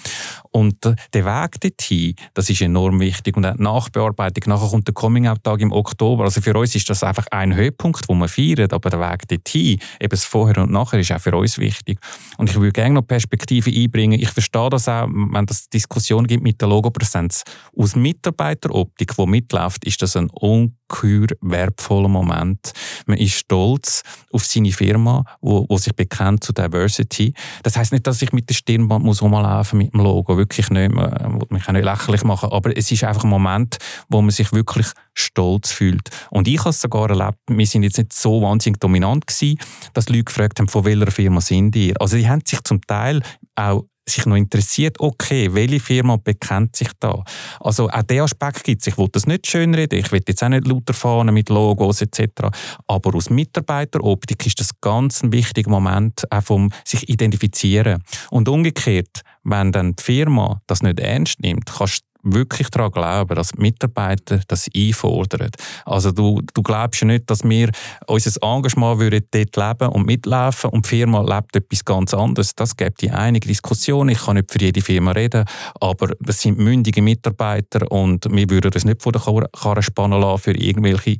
Und 0.50 0.84
der 0.84 1.24
Weg 1.24 1.60
dorthin, 1.60 2.14
das 2.34 2.50
ist 2.50 2.60
enorm 2.60 3.00
wichtig. 3.00 3.36
Und 3.36 3.46
auch 3.46 3.56
die 3.56 3.62
Nachbearbeitung, 3.62 4.44
nachher 4.52 4.68
kommt 4.68 4.88
der 4.88 4.94
Coming-out-Tag 4.94 5.60
im 5.60 5.72
Oktober. 5.72 6.24
Also 6.24 6.40
für 6.40 6.54
uns 6.54 6.74
ist 6.74 6.90
das 6.90 7.04
einfach 7.04 7.26
ein 7.30 7.54
Höhepunkt, 7.54 8.08
wo 8.08 8.14
wir 8.14 8.28
feiern, 8.28 8.70
aber 8.72 8.90
der 8.90 9.00
Weg 9.00 9.28
dorthin, 9.28 9.78
eben 10.00 10.10
das 10.10 10.24
Vorher 10.24 10.62
und 10.62 10.70
Nachher, 10.70 11.00
ist 11.00 11.12
auch 11.12 11.20
für 11.20 11.36
uns 11.36 11.58
wichtig. 11.58 11.98
Und 12.38 12.50
ich 12.50 12.56
würde 12.56 12.72
gerne 12.72 12.94
noch 12.94 13.06
Perspektive 13.06 13.70
einbringen. 13.70 14.20
Ich 14.20 14.30
verstehe 14.30 14.70
das 14.70 14.88
auch, 14.88 15.06
wenn 15.08 15.46
es 15.48 15.68
Diskussionen 15.68 16.26
gibt 16.26 16.42
mit 16.42 16.60
der 16.60 16.68
Logopräsenz. 16.68 17.42
Aus 17.76 17.96
Mitarbeiteroptik, 17.96 19.14
die 19.16 19.26
mitläuft, 19.26 19.84
ist 19.84 20.02
das 20.02 20.16
ein 20.16 20.30
ungeheuer 20.30 21.28
wertvoller 21.40 22.08
Moment. 22.08 22.72
Man 23.06 23.18
ist 23.18 23.34
stolz 23.34 24.02
auf 24.32 24.44
seine 24.44 24.72
Firma, 24.72 25.24
wo, 25.40 25.66
wo 25.68 25.78
sich 25.78 25.94
bekennt 25.94 26.44
zu 26.44 26.52
Diversity. 26.52 27.34
Das 27.62 27.76
heißt 27.76 27.92
nicht, 27.92 28.06
dass 28.06 28.22
ich 28.22 28.32
mit 28.32 28.48
der 28.48 28.54
Stirnband 28.54 29.04
muss 29.04 29.22
rumlaufen 29.22 29.78
mit 29.78 29.92
dem 29.92 30.00
Logo, 30.00 30.36
wirklich 30.36 30.70
nicht. 30.70 30.92
Man 30.92 31.42
mich 31.50 31.68
auch 31.68 31.72
nicht 31.72 31.84
lächerlich 31.84 32.24
machen, 32.24 32.50
aber 32.50 32.76
es 32.76 32.90
ist 32.90 33.04
einfach 33.04 33.24
ein 33.24 33.30
Moment, 33.30 33.78
wo 34.08 34.20
man 34.20 34.30
sich 34.30 34.52
wirklich 34.52 34.86
stolz 35.14 35.70
fühlt. 35.70 36.10
Und 36.30 36.48
ich 36.48 36.58
habe 36.60 36.70
es 36.70 36.80
sogar 36.80 37.08
erlebt, 37.10 37.38
wir 37.48 37.66
sind 37.66 37.82
jetzt 37.82 37.98
nicht 37.98 38.12
so 38.12 38.42
wahnsinnig 38.42 38.80
dominant 38.80 39.26
gewesen, 39.26 39.58
dass 39.92 40.08
Leute 40.08 40.24
gefragt 40.24 40.58
haben, 40.60 40.68
von 40.68 40.84
welcher 40.84 41.10
Firma 41.10 41.40
sind 41.40 41.74
ihr? 41.76 41.94
Also 42.00 42.16
die 42.16 42.28
haben 42.28 42.42
sich 42.44 42.62
zum 42.62 42.80
Teil 42.82 43.22
auch 43.54 43.84
sich 44.06 44.26
noch 44.26 44.36
interessiert, 44.36 45.00
okay, 45.00 45.52
welche 45.54 45.80
Firma 45.80 46.16
bekennt 46.16 46.76
sich 46.76 46.88
da? 47.00 47.22
Also 47.60 47.88
auch 47.88 48.02
der 48.02 48.24
Aspekt 48.24 48.64
gibt 48.64 48.82
es. 48.82 48.86
Ich 48.86 48.98
will 48.98 49.08
das 49.10 49.26
nicht 49.26 49.46
schönreden, 49.46 49.98
ich 49.98 50.12
will 50.12 50.20
jetzt 50.26 50.42
auch 50.42 50.48
nicht 50.48 50.66
lauter 50.66 50.92
fahren 50.92 51.32
mit 51.32 51.48
Logos 51.48 52.02
etc. 52.02 52.48
Aber 52.86 53.14
aus 53.14 53.30
Mitarbeiteroptik 53.30 54.46
ist 54.46 54.60
das 54.60 54.78
ganz 54.80 55.22
ein 55.22 55.32
wichtiger 55.32 55.70
Moment, 55.70 56.30
auch 56.30 56.42
vom 56.42 56.70
sich 56.84 57.08
identifizieren. 57.08 58.02
Und 58.30 58.48
umgekehrt, 58.48 59.22
wenn 59.42 59.72
dann 59.72 59.94
die 59.96 60.02
Firma 60.02 60.60
das 60.66 60.82
nicht 60.82 61.00
ernst 61.00 61.40
nimmt, 61.40 61.66
kannst 61.66 62.04
wirklich 62.24 62.68
daran 62.70 62.90
glauben, 62.90 63.34
dass 63.34 63.54
Mitarbeiter 63.54 64.40
das 64.48 64.68
einfordern. 64.74 65.50
Also 65.84 66.10
du, 66.10 66.40
du 66.54 66.62
glaubst 66.62 67.02
ja 67.02 67.06
nicht, 67.06 67.30
dass 67.30 67.44
wir 67.44 67.70
unser 68.06 68.42
Engagement 68.42 69.00
würden 69.00 69.26
dort 69.30 69.56
leben 69.56 69.92
und 69.92 70.06
mitlaufen 70.06 70.70
und 70.70 70.86
die 70.86 70.88
Firma 70.88 71.20
lebt 71.22 71.54
etwas 71.56 71.84
ganz 71.84 72.14
anderes. 72.14 72.54
Das 72.54 72.76
gibt 72.76 73.02
die 73.02 73.10
einige 73.10 73.48
Diskussion. 73.48 74.08
Ich 74.08 74.24
kann 74.24 74.36
nicht 74.36 74.50
für 74.50 74.60
jede 74.60 74.80
Firma 74.80 75.12
reden, 75.12 75.44
aber 75.80 76.14
das 76.20 76.40
sind 76.40 76.58
mündige 76.58 77.02
Mitarbeiter 77.02 77.90
und 77.90 78.26
wir 78.30 78.50
würden 78.50 78.70
das 78.70 78.84
nicht 78.84 79.02
vor 79.02 79.12
der 79.12 79.20
Karre 79.20 79.82
spannen 79.82 80.20
lassen 80.20 80.42
für 80.42 80.56
irgendwelche 80.56 81.16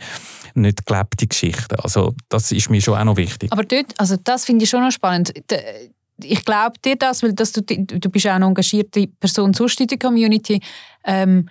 nicht 0.55 0.87
gelebte 0.87 1.27
Geschichten. 1.27 1.77
Also 1.77 2.15
das 2.29 2.53
ist 2.53 2.71
mir 2.71 2.81
schon 2.81 2.99
auch 2.99 3.05
noch 3.05 3.17
wichtig. 3.17 3.53
Aber 3.53 3.65
dort, 3.65 3.93
also 3.99 4.17
das 4.23 4.45
finde 4.45 4.65
ich 4.65 4.71
schon 4.71 4.83
noch 4.83 4.93
spannend 4.93 5.33
ich 6.23 6.45
glaube 6.45 6.79
dir 6.85 6.97
das, 6.97 7.23
weil 7.23 7.33
das, 7.33 7.53
du, 7.53 7.63
du 7.63 8.11
bist 8.11 8.27
auch 8.27 8.33
eine 8.33 8.45
engagierte 8.47 9.07
Person 9.07 9.53
sonst 9.55 9.81
in 9.81 9.89
der 9.89 9.99
Community. 9.99 10.61
Ähm, 11.05 11.49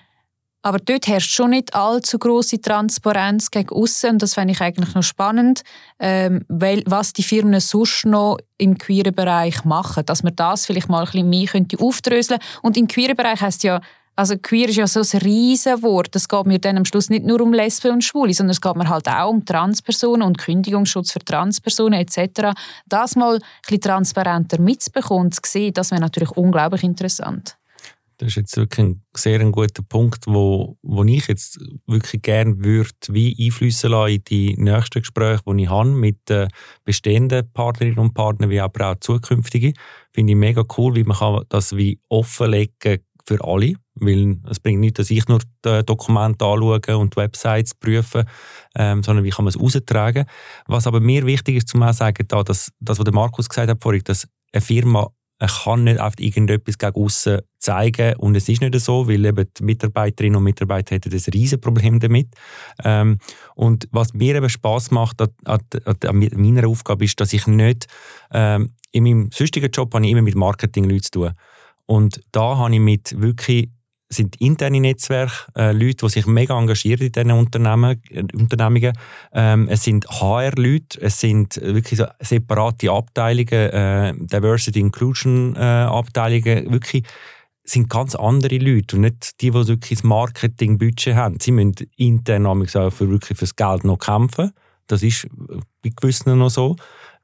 aber 0.65 0.77
dort 0.79 1.07
herrscht 1.07 1.35
schon 1.35 1.49
nicht 1.49 1.75
allzu 1.75 2.17
große 2.17 2.61
Transparenz 2.61 3.51
gegen 3.51 3.69
außen 3.69 4.11
und 4.11 4.21
das 4.21 4.33
fände 4.33 4.53
ich 4.53 4.61
eigentlich 4.61 4.95
noch 4.95 5.03
spannend, 5.03 5.61
ähm, 5.99 6.45
weil, 6.47 6.83
was 6.85 7.11
die 7.11 7.23
Firmen 7.23 7.59
sonst 7.59 8.05
noch 8.05 8.37
im 8.57 8.77
queeren 8.77 9.13
Bereich 9.13 9.65
machen, 9.65 10.05
dass 10.05 10.23
man 10.23 10.35
das 10.37 10.65
vielleicht 10.65 10.87
mal 10.87 10.99
ein 10.99 11.05
bisschen 11.05 11.29
mehr 11.29 11.47
könnte 11.47 11.77
aufdröseln 11.79 12.39
und 12.61 12.77
im 12.77 12.87
queeren 12.87 13.17
Bereich 13.17 13.41
heißt 13.41 13.63
ja 13.65 13.81
also 14.15 14.37
queer 14.37 14.69
ist 14.69 14.75
ja 14.75 14.87
so 14.87 14.99
ein 14.99 15.21
riesen 15.21 15.81
Wort. 15.81 16.15
Es 16.15 16.27
geht 16.27 16.45
mir 16.45 16.59
dann 16.59 16.77
am 16.77 16.85
Schluss 16.85 17.09
nicht 17.09 17.25
nur 17.25 17.41
um 17.41 17.53
Lesben 17.53 17.91
und 17.91 18.03
Schwule, 18.03 18.33
sondern 18.33 18.51
es 18.51 18.61
geht 18.61 18.75
mir 18.75 18.89
halt 18.89 19.07
auch 19.07 19.29
um 19.29 19.43
Transpersonen 19.45 20.21
und 20.27 20.37
Kündigungsschutz 20.37 21.11
für 21.11 21.19
Transpersonen 21.19 21.99
etc. 21.99 22.51
Das 22.85 23.15
mal 23.15 23.35
ein 23.35 23.41
bisschen 23.63 23.81
transparenter 23.81 24.59
mitzubekommen 24.59 25.25
und 25.25 25.35
zu 25.35 25.41
sehen, 25.45 25.73
das 25.73 25.91
wäre 25.91 26.01
natürlich 26.01 26.31
unglaublich 26.31 26.83
interessant. 26.83 27.57
Das 28.17 28.29
ist 28.29 28.35
jetzt 28.35 28.57
wirklich 28.57 28.85
ein 28.85 29.01
sehr 29.17 29.39
ein 29.39 29.51
guter 29.51 29.81
Punkt, 29.81 30.27
wo, 30.27 30.77
wo 30.83 31.03
ich 31.03 31.27
jetzt 31.27 31.59
wirklich 31.87 32.21
gerne 32.21 32.63
würde, 32.63 32.91
wie 33.09 33.35
einflüssen 33.47 33.89
lassen 33.89 34.13
in 34.13 34.23
die 34.25 34.55
nächsten 34.57 35.01
Gespräche, 35.01 35.41
die 35.45 35.63
ich 35.63 35.69
habe 35.69 35.89
mit 35.89 36.29
den 36.29 36.47
bestehenden 36.85 37.51
Partnerinnen 37.51 37.99
und 37.99 38.13
Partnern, 38.13 38.51
wie 38.51 38.59
aber 38.59 38.91
auch 38.91 38.99
zukünftigen. 38.99 39.73
Finde 40.11 40.33
ich 40.33 40.37
mega 40.37 40.63
cool, 40.77 40.95
wie 40.95 41.03
man 41.03 41.43
das 41.49 41.75
wie 41.75 41.99
offenlegen 42.07 42.75
kann 42.79 42.99
für 43.25 43.43
alle, 43.43 43.73
weil 43.95 44.37
es 44.49 44.59
bringt 44.59 44.79
nicht, 44.79 44.99
dass 44.99 45.09
ich 45.09 45.27
nur 45.27 45.39
die 45.65 45.83
Dokumente 45.85 46.45
anschaue 46.45 46.97
und 46.97 47.15
die 47.15 47.17
Websites 47.17 47.75
prüfe, 47.75 48.25
ähm, 48.75 49.03
sondern 49.03 49.23
wie 49.23 49.29
kann 49.29 49.45
man 49.45 49.49
es 49.49 49.57
austragen. 49.57 50.25
Was 50.67 50.87
aber 50.87 50.99
mir 50.99 51.25
wichtig 51.25 51.57
ist, 51.57 51.75
auch 51.75 51.93
sagen, 51.93 52.25
da, 52.27 52.43
dass 52.43 52.71
das, 52.79 52.97
was 52.97 53.03
der 53.03 53.13
Markus 53.13 53.49
gesagt 53.49 53.69
hat 53.69 53.81
vorhin, 53.83 54.03
dass 54.03 54.27
eine 54.51 54.61
Firma 54.61 55.09
kann 55.47 55.83
nicht 55.83 55.99
einfach 55.99 56.19
irgendetwas 56.19 56.77
gegen 56.77 56.95
außen 56.95 57.39
zeigen 57.59 58.15
und 58.17 58.35
es 58.35 58.47
ist 58.47 58.61
nicht 58.61 58.79
so, 58.79 59.07
weil 59.07 59.25
eben 59.25 59.45
die 59.57 59.63
Mitarbeiterinnen 59.63 60.37
und 60.37 60.43
Mitarbeiter 60.43 60.95
hätten 60.95 61.11
ein 61.11 61.33
riesen 61.33 61.59
Problem 61.59 61.99
damit. 61.99 62.29
Ähm, 62.83 63.17
und 63.55 63.87
was 63.91 64.13
mir 64.13 64.35
eben 64.35 64.49
Spaß 64.49 64.91
macht 64.91 65.21
an, 65.21 65.29
an, 65.45 65.59
an, 65.85 66.29
meiner 66.35 66.67
Aufgabe 66.67 67.05
ist, 67.05 67.19
dass 67.19 67.33
ich 67.33 67.47
nicht 67.47 67.87
ähm, 68.31 68.73
in 68.91 69.03
meinem 69.03 69.29
sonstigen 69.31 69.71
Job 69.71 69.93
habe 69.93 70.05
ich 70.05 70.11
immer 70.11 70.21
mit 70.21 70.35
Marketing-Leuten 70.35 71.03
zu 71.03 71.11
tun. 71.11 71.31
Und 71.85 72.21
da 72.31 72.57
habe 72.57 72.73
ich 72.73 72.79
mit 72.79 73.19
wirklich 73.19 73.69
sind 74.13 74.39
interne 74.39 74.79
Netzwerke, 74.79 75.33
äh, 75.55 75.71
Leute, 75.71 76.05
die 76.05 76.09
sich 76.09 76.25
mega 76.25 76.57
engagieren 76.57 77.07
in 77.07 77.11
diesen 77.11 77.31
Unternehmen, 77.31 78.01
äh, 78.09 78.23
Unternehmungen. 78.33 78.93
Ähm, 79.33 79.67
es 79.69 79.83
sind 79.83 80.07
HR-Leute, 80.07 81.01
es 81.01 81.19
sind 81.19 81.59
wirklich 81.61 81.99
so 81.99 82.05
separate 82.19 82.91
Abteilungen, 82.91 83.47
äh, 83.51 84.13
Diversity 84.15 84.79
Inclusion 84.79 85.55
äh, 85.55 85.59
Abteilungen, 85.59 86.71
wirklich 86.71 87.03
sind 87.65 87.89
ganz 87.89 88.15
andere 88.15 88.57
Leute 88.57 88.97
und 88.97 89.03
nicht 89.03 89.41
die, 89.41 89.51
die 89.51 89.67
wirklich 89.67 89.99
das 89.99 90.03
Marketing-Budget 90.03 91.15
haben. 91.15 91.37
Sie 91.39 91.51
müssen 91.51 91.75
intern 91.95 92.45
auch 92.45 92.57
für 92.91 93.09
wirklich 93.09 93.37
fürs 93.37 93.55
Geld 93.55 93.85
noch 93.85 93.99
kämpfen. 93.99 94.51
Das 94.87 95.01
ist 95.01 95.27
bei 95.81 95.91
gewissen 95.95 96.37
noch 96.37 96.49
so. 96.49 96.75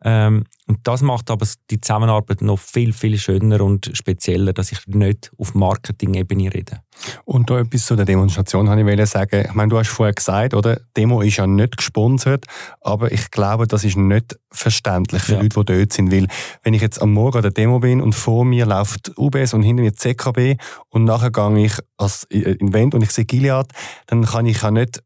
Ähm, 0.04 0.46
und 0.70 0.78
das 0.84 1.02
macht 1.02 1.32
aber 1.32 1.48
die 1.72 1.82
Zusammenarbeit 1.82 2.44
noch 2.44 2.60
viel, 2.60 2.94
viel 2.94 3.18
schöner 3.18 3.62
und 3.62 3.90
spezieller, 3.94 4.54
dass 4.54 4.72
ich 4.72 4.86
nicht 4.86 5.32
auf 5.40 5.56
Marketing-Ebene 5.56 6.54
rede. 6.54 6.84
Und 7.26 7.50
da 7.50 7.60
etwas 7.60 7.88
zu 7.88 7.96
der 7.96 8.06
Demonstration 8.06 8.70
habe 8.70 8.94
ich 8.94 9.10
sagen. 9.10 9.46
Ich 9.48 9.54
meine, 9.56 9.70
du 9.70 9.80
hast 9.80 9.90
vorher 9.90 10.14
gesagt, 10.14 10.54
oder? 10.54 10.76
Die 10.76 10.82
Demo 10.98 11.22
ist 11.22 11.38
ja 11.38 11.48
nicht 11.48 11.76
gesponsert, 11.76 12.46
aber 12.82 13.12
ich 13.12 13.32
glaube, 13.32 13.66
das 13.66 13.84
ist 13.84 13.98
nicht 13.98 14.38
verständlich 14.52 15.24
für 15.24 15.34
ja. 15.34 15.42
Leute, 15.42 15.64
die 15.64 15.78
dort 15.80 15.94
sind. 15.94 16.12
Weil, 16.12 16.28
wenn 16.62 16.76
ich 16.76 16.84
jetzt 16.84 17.02
am 17.02 17.14
Morgen 17.14 17.38
an 17.38 17.42
der 17.42 17.52
Demo 17.52 17.80
bin 17.80 18.00
und 18.00 18.14
vor 18.14 18.46
mir 18.46 18.68
läuft 18.68 19.18
UBS 19.18 19.56
und 19.56 19.64
hinter 19.64 19.82
mir 19.82 19.94
CKB 19.94 20.58
und 20.90 21.04
nachher 21.04 21.32
gehe 21.32 21.66
ich 21.66 21.74
als 21.98 22.26
Invent 22.26 22.94
und 22.94 23.02
ich 23.02 23.10
sehe 23.10 23.26
Gilead, 23.26 23.68
dann 24.06 24.24
kann 24.24 24.46
ich 24.46 24.62
ja 24.62 24.70
nicht 24.70 25.02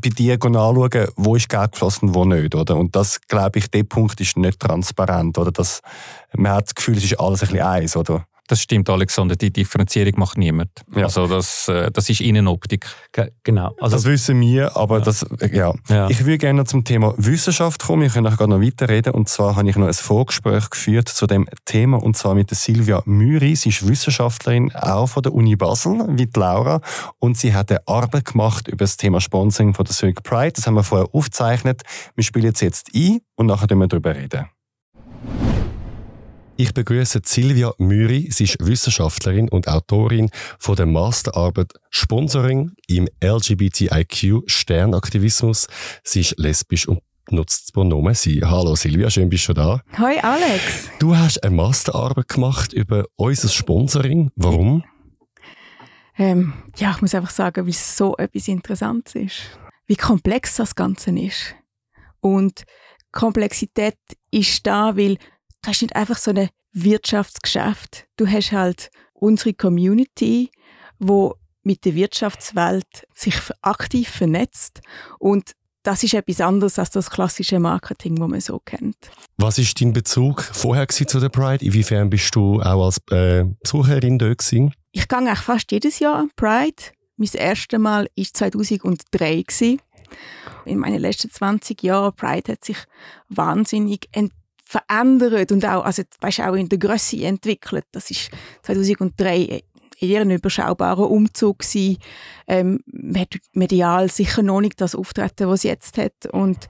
bei 0.00 0.10
dir 0.10 0.34
anschauen, 0.34 1.08
wo 1.16 1.36
ist 1.36 1.48
Geld 1.48 1.72
geflossen, 1.72 2.14
wo 2.14 2.24
nicht, 2.24 2.54
oder? 2.54 2.76
Und 2.76 2.94
das, 2.94 3.20
glaube 3.22 3.58
ich, 3.58 3.70
der 3.70 3.82
Punkt 3.82 4.20
ist 4.20 4.36
nicht 4.36 4.60
transparent, 4.60 5.36
oder? 5.38 5.50
Das, 5.50 5.80
man 6.36 6.52
hat 6.52 6.66
das 6.66 6.74
Gefühl, 6.74 6.96
es 6.96 7.04
ist 7.04 7.18
alles 7.18 7.42
ein 7.42 7.48
bisschen 7.48 7.66
eins, 7.66 7.96
oder? 7.96 8.26
Das 8.48 8.62
stimmt, 8.62 8.88
Alexander. 8.88 9.36
Die 9.36 9.52
Differenzierung 9.52 10.14
macht 10.16 10.38
niemand. 10.38 10.70
Ja. 10.96 11.04
Also 11.04 11.26
das, 11.26 11.68
äh, 11.68 11.90
das 11.90 12.08
ist 12.08 12.22
Innenoptik. 12.22 12.86
Ge 13.12 13.30
genau. 13.44 13.74
Also 13.78 13.96
das 13.96 14.06
wissen 14.06 14.40
wir, 14.40 14.74
aber 14.74 14.98
ja. 14.98 15.04
Das, 15.04 15.26
ja. 15.52 15.74
ja. 15.88 16.08
Ich 16.08 16.20
würde 16.24 16.38
gerne 16.38 16.64
zum 16.64 16.82
Thema 16.82 17.12
Wissenschaft 17.18 17.82
kommen. 17.82 18.02
Wir 18.02 18.08
können 18.08 18.26
auch 18.26 18.46
noch 18.46 18.60
weiterreden. 18.60 19.12
Und 19.12 19.28
zwar 19.28 19.54
habe 19.54 19.68
ich 19.68 19.76
noch 19.76 19.86
ein 19.86 19.92
Vorgespräch 19.92 20.70
geführt 20.70 21.08
zu 21.08 21.26
dem 21.26 21.46
Thema, 21.66 22.02
und 22.02 22.16
zwar 22.16 22.34
mit 22.34 22.50
der 22.50 22.56
Silvia 22.56 23.02
Müri. 23.04 23.54
Sie 23.54 23.68
ist 23.68 23.86
Wissenschaftlerin, 23.86 24.74
auch 24.74 25.06
von 25.06 25.22
der 25.22 25.34
Uni 25.34 25.54
Basel, 25.54 26.06
wie 26.08 26.26
die 26.26 26.40
Laura. 26.40 26.80
Und 27.18 27.36
sie 27.36 27.54
hat 27.54 27.70
eine 27.70 27.86
Arbeit 27.86 28.24
gemacht 28.24 28.66
über 28.66 28.84
das 28.84 28.96
Thema 28.96 29.20
Sponsoring 29.20 29.74
von 29.74 29.84
der 29.84 29.94
Zurich 29.94 30.22
Pride. 30.22 30.52
Das 30.52 30.66
haben 30.66 30.74
wir 30.74 30.84
vorher 30.84 31.08
aufgezeichnet. 31.12 31.82
Wir 32.14 32.24
spielen 32.24 32.52
es 32.54 32.60
jetzt 32.60 32.90
ein 32.94 33.18
und 33.36 33.46
nachher 33.46 33.64
reden 33.64 33.80
wir 33.80 33.88
darüber 33.88 34.14
reden. 34.16 34.46
Ich 36.60 36.74
begrüße 36.74 37.20
Silvia 37.24 37.72
Müri. 37.78 38.30
Sie 38.32 38.42
ist 38.42 38.56
Wissenschaftlerin 38.58 39.48
und 39.48 39.68
Autorin 39.68 40.28
von 40.58 40.74
der 40.74 40.86
Masterarbeit 40.86 41.72
Sponsoring 41.88 42.72
im 42.88 43.06
LGBTIQ 43.22 44.42
Sternaktivismus. 44.46 45.68
Sie 46.02 46.22
ist 46.22 46.36
lesbisch 46.36 46.88
und 46.88 46.98
nutzt 47.30 47.66
das 47.66 47.72
Pronomen 47.72 48.12
sie. 48.14 48.42
Hallo 48.44 48.74
Silvia, 48.74 49.08
schön 49.08 49.28
bist 49.28 49.48
du 49.48 49.52
da. 49.52 49.82
Hoi 49.96 50.18
Alex. 50.18 50.90
Du 50.98 51.16
hast 51.16 51.44
eine 51.44 51.54
Masterarbeit 51.54 52.26
gemacht 52.26 52.72
über 52.72 53.04
unser 53.14 53.50
Sponsoring. 53.50 54.32
Warum? 54.34 54.82
Ähm, 56.16 56.54
ja, 56.76 56.90
ich 56.90 57.00
muss 57.00 57.14
einfach 57.14 57.30
sagen, 57.30 57.66
wie 57.66 57.72
so 57.72 58.16
etwas 58.16 58.48
Interessantes 58.48 59.14
ist. 59.14 59.42
Wie 59.86 59.94
komplex 59.94 60.56
das 60.56 60.74
Ganze 60.74 61.16
ist. 61.16 61.54
Und 62.18 62.64
Komplexität 63.12 63.96
ist 64.32 64.66
da, 64.66 64.96
weil 64.96 65.18
hast 65.68 65.82
nicht 65.82 65.94
einfach 65.94 66.16
so 66.16 66.32
ein 66.32 66.48
Wirtschaftsgeschäft. 66.72 68.06
Du 68.16 68.26
hast 68.26 68.52
halt 68.52 68.90
unsere 69.12 69.54
Community, 69.54 70.50
wo 70.98 71.34
mit 71.62 71.84
der 71.84 71.94
Wirtschaftswelt 71.94 73.06
sich 73.14 73.34
aktiv 73.62 74.08
vernetzt 74.08 74.80
und 75.18 75.52
das 75.82 76.02
ist 76.02 76.14
etwas 76.14 76.40
anderes 76.40 76.78
als 76.78 76.90
das 76.90 77.08
klassische 77.08 77.60
Marketing, 77.60 78.16
das 78.16 78.28
man 78.28 78.40
so 78.40 78.58
kennt. 78.58 78.96
Was 79.38 79.58
ist 79.58 79.80
dein 79.80 79.92
Bezug 79.92 80.42
vorher 80.42 80.88
zu 80.88 81.20
der 81.20 81.28
Pride? 81.28 81.64
Inwiefern 81.64 82.10
bist 82.10 82.34
du 82.34 82.60
auch 82.60 82.86
als 82.86 83.00
äh, 83.10 83.44
Besucherin 83.62 84.18
dort 84.18 84.38
gewesen? 84.38 84.74
Ich 84.92 85.08
gehe 85.08 85.18
eigentlich 85.18 85.38
fast 85.38 85.70
jedes 85.70 85.98
Jahr 86.00 86.16
an 86.16 86.30
Pride. 86.36 86.82
Mein 87.16 87.30
erstes 87.32 87.78
Mal 87.78 88.08
war 88.16 88.26
2003. 88.32 89.44
In 90.64 90.78
meinen 90.78 91.00
letzten 91.00 91.30
20 91.30 91.82
Jahren 91.82 92.14
Pride 92.14 92.52
hat 92.52 92.64
sich 92.64 92.78
wahnsinnig 93.28 94.08
entwickelt 94.12 94.37
verändert 94.68 95.50
und 95.50 95.64
auch, 95.64 95.82
also, 95.82 96.02
weißt, 96.20 96.40
auch 96.40 96.52
in 96.52 96.68
der 96.68 96.78
Größe 96.78 97.24
entwickelt. 97.24 97.86
Das 97.90 98.10
ist 98.10 98.30
2003 98.62 99.62
eher 99.98 100.20
ein 100.20 100.30
überschaubarer 100.30 101.10
Umzug 101.10 101.60
gewesen. 101.60 101.96
Ähm, 102.46 102.80
medial 103.54 104.10
sicher 104.10 104.42
noch 104.42 104.60
nicht 104.60 104.78
das 104.78 104.94
Auftreten, 104.94 105.48
was 105.48 105.60
es 105.60 105.64
jetzt 105.64 105.96
hat. 105.96 106.26
Und 106.30 106.68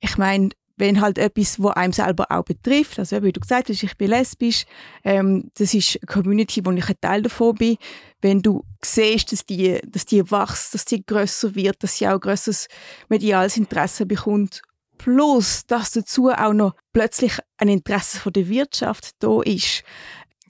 ich 0.00 0.18
meine, 0.18 0.48
wenn 0.78 1.00
halt 1.00 1.16
etwas, 1.16 1.62
was 1.62 1.76
einem 1.76 1.92
selber 1.92 2.26
auch 2.28 2.42
betrifft, 2.42 2.98
also 2.98 3.22
wie 3.22 3.30
du 3.30 3.40
gesagt 3.40 3.68
hast, 3.68 3.84
ich 3.84 3.96
bin 3.96 4.10
lesbisch, 4.10 4.64
ähm, 5.04 5.48
das 5.56 5.74
ist 5.74 5.96
eine 6.02 6.06
Community, 6.12 6.66
wo 6.66 6.72
ich 6.72 6.88
ein 6.88 6.96
Teil 7.00 7.22
davon 7.22 7.54
bin. 7.54 7.76
Wenn 8.20 8.42
du 8.42 8.64
siehst, 8.84 9.30
dass 9.30 9.46
die, 9.46 9.80
dass 9.86 10.06
die 10.06 10.28
wächst, 10.28 10.74
dass 10.74 10.84
die 10.84 11.06
grösser 11.06 11.54
wird, 11.54 11.84
dass 11.84 11.98
sie 11.98 12.08
auch 12.08 12.18
grösseres 12.18 12.66
mediales 13.08 13.56
Interesse 13.56 14.06
bekommt 14.06 14.62
plus 14.98 15.64
dass 15.66 15.92
dazu 15.92 16.30
auch 16.30 16.52
noch 16.52 16.74
plötzlich 16.92 17.38
ein 17.56 17.68
Interesse 17.68 18.18
von 18.18 18.32
der 18.32 18.48
Wirtschaft 18.48 19.12
da 19.20 19.40
ist, 19.42 19.82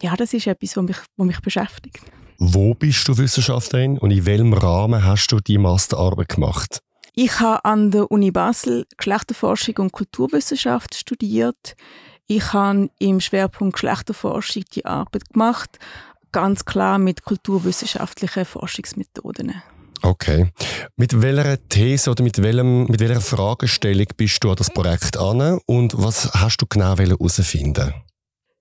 ja, 0.03 0.17
das 0.17 0.33
ist 0.33 0.47
etwas, 0.47 0.77
was 0.77 0.85
mich, 0.85 0.97
was 1.17 1.27
mich 1.27 1.41
beschäftigt. 1.41 2.01
Wo 2.39 2.75
bist 2.75 3.07
du 3.09 3.19
Wissenschaftlerin 3.19 3.99
und 3.99 4.11
in 4.11 4.25
welchem 4.25 4.53
Rahmen 4.53 5.05
hast 5.05 5.29
du 5.29 5.41
die 5.41 5.59
Masterarbeit 5.59 6.29
gemacht? 6.29 6.81
Ich 7.15 7.41
habe 7.41 7.65
an 7.65 7.91
der 7.91 8.11
Uni 8.13 8.31
Basel 8.31 8.87
Geschlechterforschung 8.97 9.77
und 9.79 9.93
Kulturwissenschaft 9.93 10.95
studiert. 10.95 11.75
Ich 12.29 12.53
habe 12.53 12.91
im 13.01 13.19
Schwerpunkt 13.21 13.75
Geschlechterforschung 13.75 14.63
die 14.73 14.85
Arbeit 14.85 15.29
gemacht, 15.33 15.81
ganz 16.31 16.65
klar 16.65 16.99
mit 16.99 17.25
kulturwissenschaftlichen 17.25 18.45
Forschungsmethoden. 18.45 19.61
Okay. 20.03 20.51
Mit 20.97 21.21
welcher 21.21 21.59
These 21.69 22.11
oder 22.11 22.23
mit, 22.23 22.43
welchem, 22.43 22.87
mit 22.87 23.01
welcher 23.01 23.21
Fragestellung 23.21 24.07
bist 24.17 24.43
du 24.43 24.51
an 24.51 24.57
das 24.57 24.71
Projekt 24.71 25.17
an 25.17 25.59
und 25.67 25.95
was 25.97 26.33
hast 26.35 26.59
du 26.59 26.67
genau 26.67 26.97
herausfinden 26.97 27.95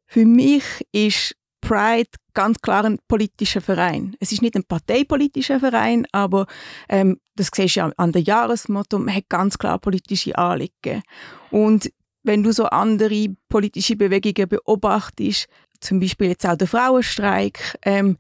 Für 0.07 0.25
mich 0.25 0.63
ist 0.91 1.35
Pride 1.61 2.09
ganz 2.33 2.59
klar 2.61 2.85
ein 2.85 2.99
politischer 3.07 3.61
Verein. 3.61 4.15
Es 4.19 4.31
ist 4.31 4.41
nicht 4.41 4.55
ein 4.55 4.63
parteipolitischer 4.63 5.59
Verein, 5.59 6.05
aber 6.11 6.45
ähm, 6.88 7.19
das 7.35 7.49
siehst 7.53 7.75
du 7.75 7.79
ja 7.79 7.91
an 7.97 8.11
der 8.11 8.21
Jahresmotto, 8.21 8.99
man 8.99 9.15
hat 9.15 9.27
ganz 9.27 9.57
klar 9.57 9.79
politische 9.79 10.38
Anliegen. 10.38 11.01
Und 11.49 11.91
wenn 12.23 12.43
du 12.43 12.51
so 12.51 12.65
andere 12.65 13.29
politische 13.49 13.95
Bewegungen 13.95 14.47
beobachtest, 14.47 15.47
zum 15.79 15.99
Beispiel 15.99 16.29
jetzt 16.29 16.45
auch 16.45 16.55
der 16.55 16.67
Frauenstreik, 16.67 17.77
ähm, 17.83 18.17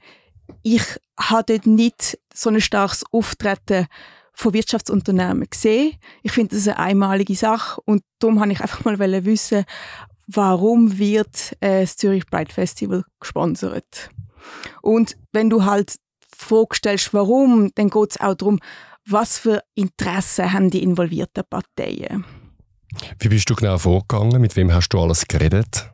ich 0.63 0.83
habe 1.19 1.59
nicht 1.65 2.17
so 2.33 2.49
ein 2.49 2.61
starkes 2.61 3.03
Auftreten 3.11 3.87
von 4.33 4.53
Wirtschaftsunternehmen 4.53 5.49
gesehen. 5.49 5.95
Ich 6.21 6.31
finde 6.31 6.55
das 6.55 6.67
eine 6.67 6.77
einmalige 6.77 7.35
Sache 7.35 7.81
und 7.85 8.03
darum 8.19 8.39
wollte 8.39 8.53
ich 8.53 8.61
einfach 8.61 8.85
mal 8.85 9.25
wissen, 9.25 9.65
warum 10.27 10.97
wird 10.99 11.57
äh, 11.59 11.81
das 11.81 11.97
Zürich 11.97 12.27
Pride 12.27 12.53
Festival 12.53 13.03
gesponsert? 13.19 14.11
Und 14.81 15.17
wenn 15.31 15.49
du 15.49 15.65
halt 15.65 15.95
vorstellst, 16.35 17.13
warum, 17.13 17.71
dann 17.75 17.89
geht 17.89 18.11
es 18.11 18.19
auch 18.19 18.35
darum, 18.35 18.59
was 19.05 19.39
für 19.39 19.63
Interessen 19.73 20.53
haben 20.53 20.69
die 20.69 20.83
involvierten 20.83 21.43
Parteien. 21.49 22.25
Wie 23.19 23.29
bist 23.29 23.49
du 23.49 23.55
genau 23.55 23.77
vorgegangen? 23.77 24.41
Mit 24.41 24.55
wem 24.55 24.73
hast 24.73 24.89
du 24.89 24.99
alles 24.99 25.27
geredet? 25.27 25.89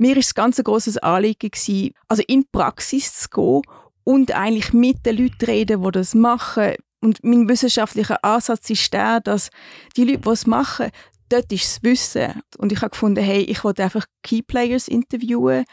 Mir 0.00 0.16
ist 0.16 0.28
es 0.28 0.34
ganz 0.34 0.58
ein 0.58 0.64
grosses 0.64 0.96
Anliegen 0.96 1.50
gewesen, 1.50 1.92
also 2.08 2.22
in 2.26 2.40
die 2.40 2.48
Praxis 2.50 3.18
zu 3.18 3.28
gehen 3.28 3.62
und 4.02 4.32
eigentlich 4.32 4.72
mit 4.72 5.04
den 5.04 5.18
Leuten 5.18 5.44
reden, 5.44 5.82
die 5.82 5.90
das 5.90 6.14
machen. 6.14 6.72
Und 7.02 7.22
mein 7.22 7.46
wissenschaftlicher 7.50 8.24
Ansatz 8.24 8.70
ist 8.70 8.90
der, 8.94 9.20
dass 9.20 9.50
die 9.98 10.04
Leute, 10.04 10.20
die 10.20 10.28
es 10.30 10.46
machen, 10.46 10.90
dort 11.28 11.52
ist 11.52 11.64
das 11.64 11.82
Wissen. 11.82 12.42
Und 12.56 12.72
ich 12.72 12.80
habe 12.80 12.92
gefunden, 12.92 13.22
hey, 13.22 13.42
ich 13.42 13.62
wollte 13.62 13.84
einfach 13.84 14.06
Keyplayers 14.22 14.88
interviewen, 14.88 15.66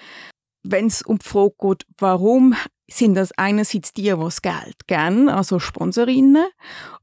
wenn 0.61 0.87
es 0.87 1.03
um 1.03 1.19
die 1.19 1.25
Frage 1.25 1.55
geht, 1.61 1.85
warum 1.97 2.53
sind 2.89 3.15
das 3.15 3.31
einerseits 3.37 3.93
die, 3.93 4.03
die 4.03 4.09
das 4.09 4.41
Geld 4.41 4.87
geben, 4.87 5.29
also 5.29 5.59
Sponsorinnen, 5.59 6.47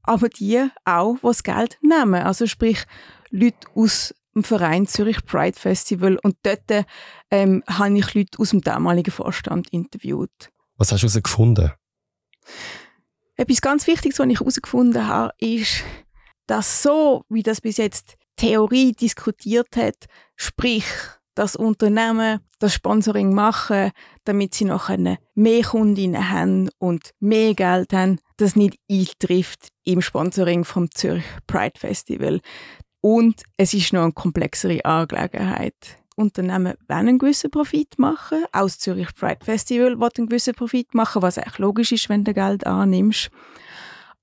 aber 0.03 0.29
die 0.29 0.69
auch, 0.85 1.15
die 1.15 1.27
das 1.27 1.43
Geld 1.43 1.79
nehmen. 1.81 2.23
Also 2.23 2.47
sprich, 2.47 2.85
Leute 3.31 3.67
aus 3.75 4.15
dem 4.35 4.45
Verein 4.45 4.87
Zürich 4.87 5.25
Pride 5.25 5.59
Festival 5.59 6.19
und 6.23 6.37
dort 6.43 6.87
ähm, 7.31 7.63
habe 7.69 7.99
ich 7.99 8.15
Leute 8.15 8.39
aus 8.39 8.51
dem 8.51 8.61
damaligen 8.61 9.11
Vorstand 9.11 9.69
interviewt. 9.71 10.51
Was 10.77 10.93
hast 10.93 11.03
du 11.03 11.07
herausgefunden? 11.07 11.73
Etwas 13.37 13.61
ganz 13.61 13.87
Wichtiges, 13.87 14.19
was 14.19 14.29
ich 14.29 14.41
herausgefunden 14.41 15.07
habe, 15.07 15.33
ist, 15.39 15.83
dass 16.47 16.83
so, 16.83 17.25
wie 17.29 17.43
das 17.43 17.61
bis 17.61 17.79
jetzt 17.79 18.17
Theorie 18.37 18.93
diskutiert 18.93 19.77
hat, 19.77 20.07
sprich, 20.37 20.85
dass 21.35 21.57
Unternehmen 21.57 22.41
das 22.59 22.75
Sponsoring 22.75 23.35
machen, 23.35 23.91
damit 24.25 24.55
sie 24.55 24.65
noch 24.65 24.91
mehr 25.35 25.63
Kundinnen 25.63 26.31
haben 26.31 26.71
und 26.79 27.11
mehr 27.19 27.55
Geld 27.55 27.93
haben, 27.93 28.19
das 28.37 28.57
nicht 28.57 28.79
eintrifft 28.91 29.69
im 29.85 30.01
Sponsoring 30.01 30.65
vom 30.65 30.91
Zürich 30.91 31.25
Pride 31.47 31.79
Festival. 31.79 32.41
Und 33.05 33.43
es 33.59 33.75
ist 33.75 33.93
noch 33.93 34.05
eine 34.05 34.13
komplexere 34.13 34.83
Angelegenheit. 34.83 35.75
Unternehmen 36.17 36.73
wollen 36.89 37.09
einen 37.09 37.19
gewissen 37.19 37.51
Profit 37.51 37.99
machen. 37.99 38.47
Auch 38.51 38.63
das 38.63 38.79
Zürich 38.79 39.15
Pride 39.15 39.45
Festival 39.45 40.01
will 40.01 40.09
einen 40.17 40.27
gewissen 40.27 40.55
Profit 40.55 40.95
machen, 40.95 41.21
was 41.21 41.37
eigentlich 41.37 41.59
logisch 41.59 41.93
ist, 41.93 42.09
wenn 42.09 42.25
du 42.25 42.33
Geld 42.33 42.67
annimmst. 42.67 43.29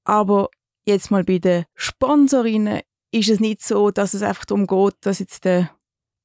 Aber 0.03 0.49
jetzt 0.83 1.11
mal 1.11 1.23
bei 1.23 1.37
den 1.37 1.65
Sponsorinnen 1.75 2.81
ist 3.11 3.29
es 3.29 3.39
nicht 3.39 3.61
so, 3.61 3.91
dass 3.91 4.15
es 4.15 4.23
einfach 4.23 4.45
darum 4.45 4.65
geht, 4.65 4.95
dass 5.01 5.19
jetzt 5.19 5.45
der 5.45 5.69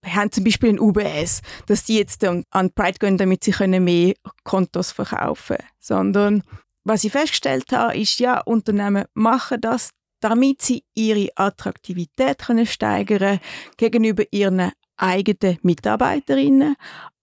wir 0.03 0.15
haben 0.15 0.33
zum 0.33 0.45
Beispiel 0.45 0.71
ein 0.71 0.81
UBS, 0.81 1.43
dass 1.67 1.85
die 1.85 1.99
jetzt 1.99 2.25
an 2.25 2.73
Pride 2.75 2.99
gehen, 2.99 3.19
damit 3.19 3.45
sie 3.45 3.51
können 3.51 3.85
mehr 3.85 4.15
Kontos 4.45 4.93
verkaufen 4.93 5.59
können. 5.59 5.69
Sondern 5.79 6.43
was 6.85 7.05
ich 7.05 7.13
festgestellt 7.13 7.71
habe, 7.73 7.99
ist, 7.99 8.19
ja, 8.19 8.41
Unternehmen 8.41 9.05
machen 9.13 9.61
das, 9.61 9.91
damit 10.29 10.61
sie 10.61 10.83
ihre 10.95 11.29
Attraktivität 11.37 12.39
können 12.39 12.66
steigern 12.66 13.39
gegenüber 13.77 14.24
ihren 14.33 14.72
eigenen 14.97 15.59
Mitarbeiterinnen, 15.62 16.74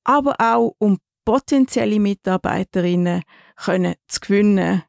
aber 0.05 0.35
auch 0.39 0.73
um 0.79 0.99
potenzielle 1.25 1.99
Mitarbeiterinnen 1.99 3.23
können 3.57 3.95
zu 4.07 4.21
gewinnen. 4.21 4.83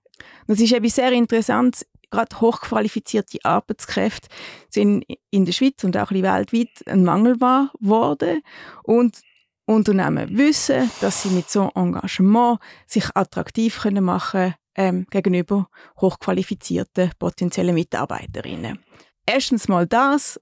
Das 0.46 0.60
ist 0.60 0.72
eben 0.72 0.88
sehr 0.88 1.10
interessant 1.10 1.86
gerade 2.10 2.40
hochqualifizierte 2.40 3.38
Arbeitskräfte 3.42 4.28
sind 4.70 5.04
in 5.30 5.44
der 5.44 5.52
Schweiz 5.52 5.82
und 5.82 5.96
auch 5.96 6.12
weltweit 6.12 6.86
ein 6.86 7.02
Mangel 7.02 7.40
war 7.40 7.72
worden. 7.80 8.42
Und 8.84 9.20
Unternehmen 9.66 10.38
wissen, 10.38 10.88
dass 11.00 11.24
sie 11.24 11.30
mit 11.30 11.50
so 11.50 11.62
einem 11.74 11.94
Engagement 11.94 12.60
sich 12.86 13.06
attraktiv 13.16 13.80
können 13.80 14.04
machen 14.04 14.54
ähm, 14.76 15.06
gegenüber 15.10 15.68
hochqualifizierten 16.00 17.12
potenziellen 17.18 17.74
Mitarbeiterinnen. 17.74 18.78
Erstens 19.26 19.68
mal 19.68 19.86
das 19.86 20.40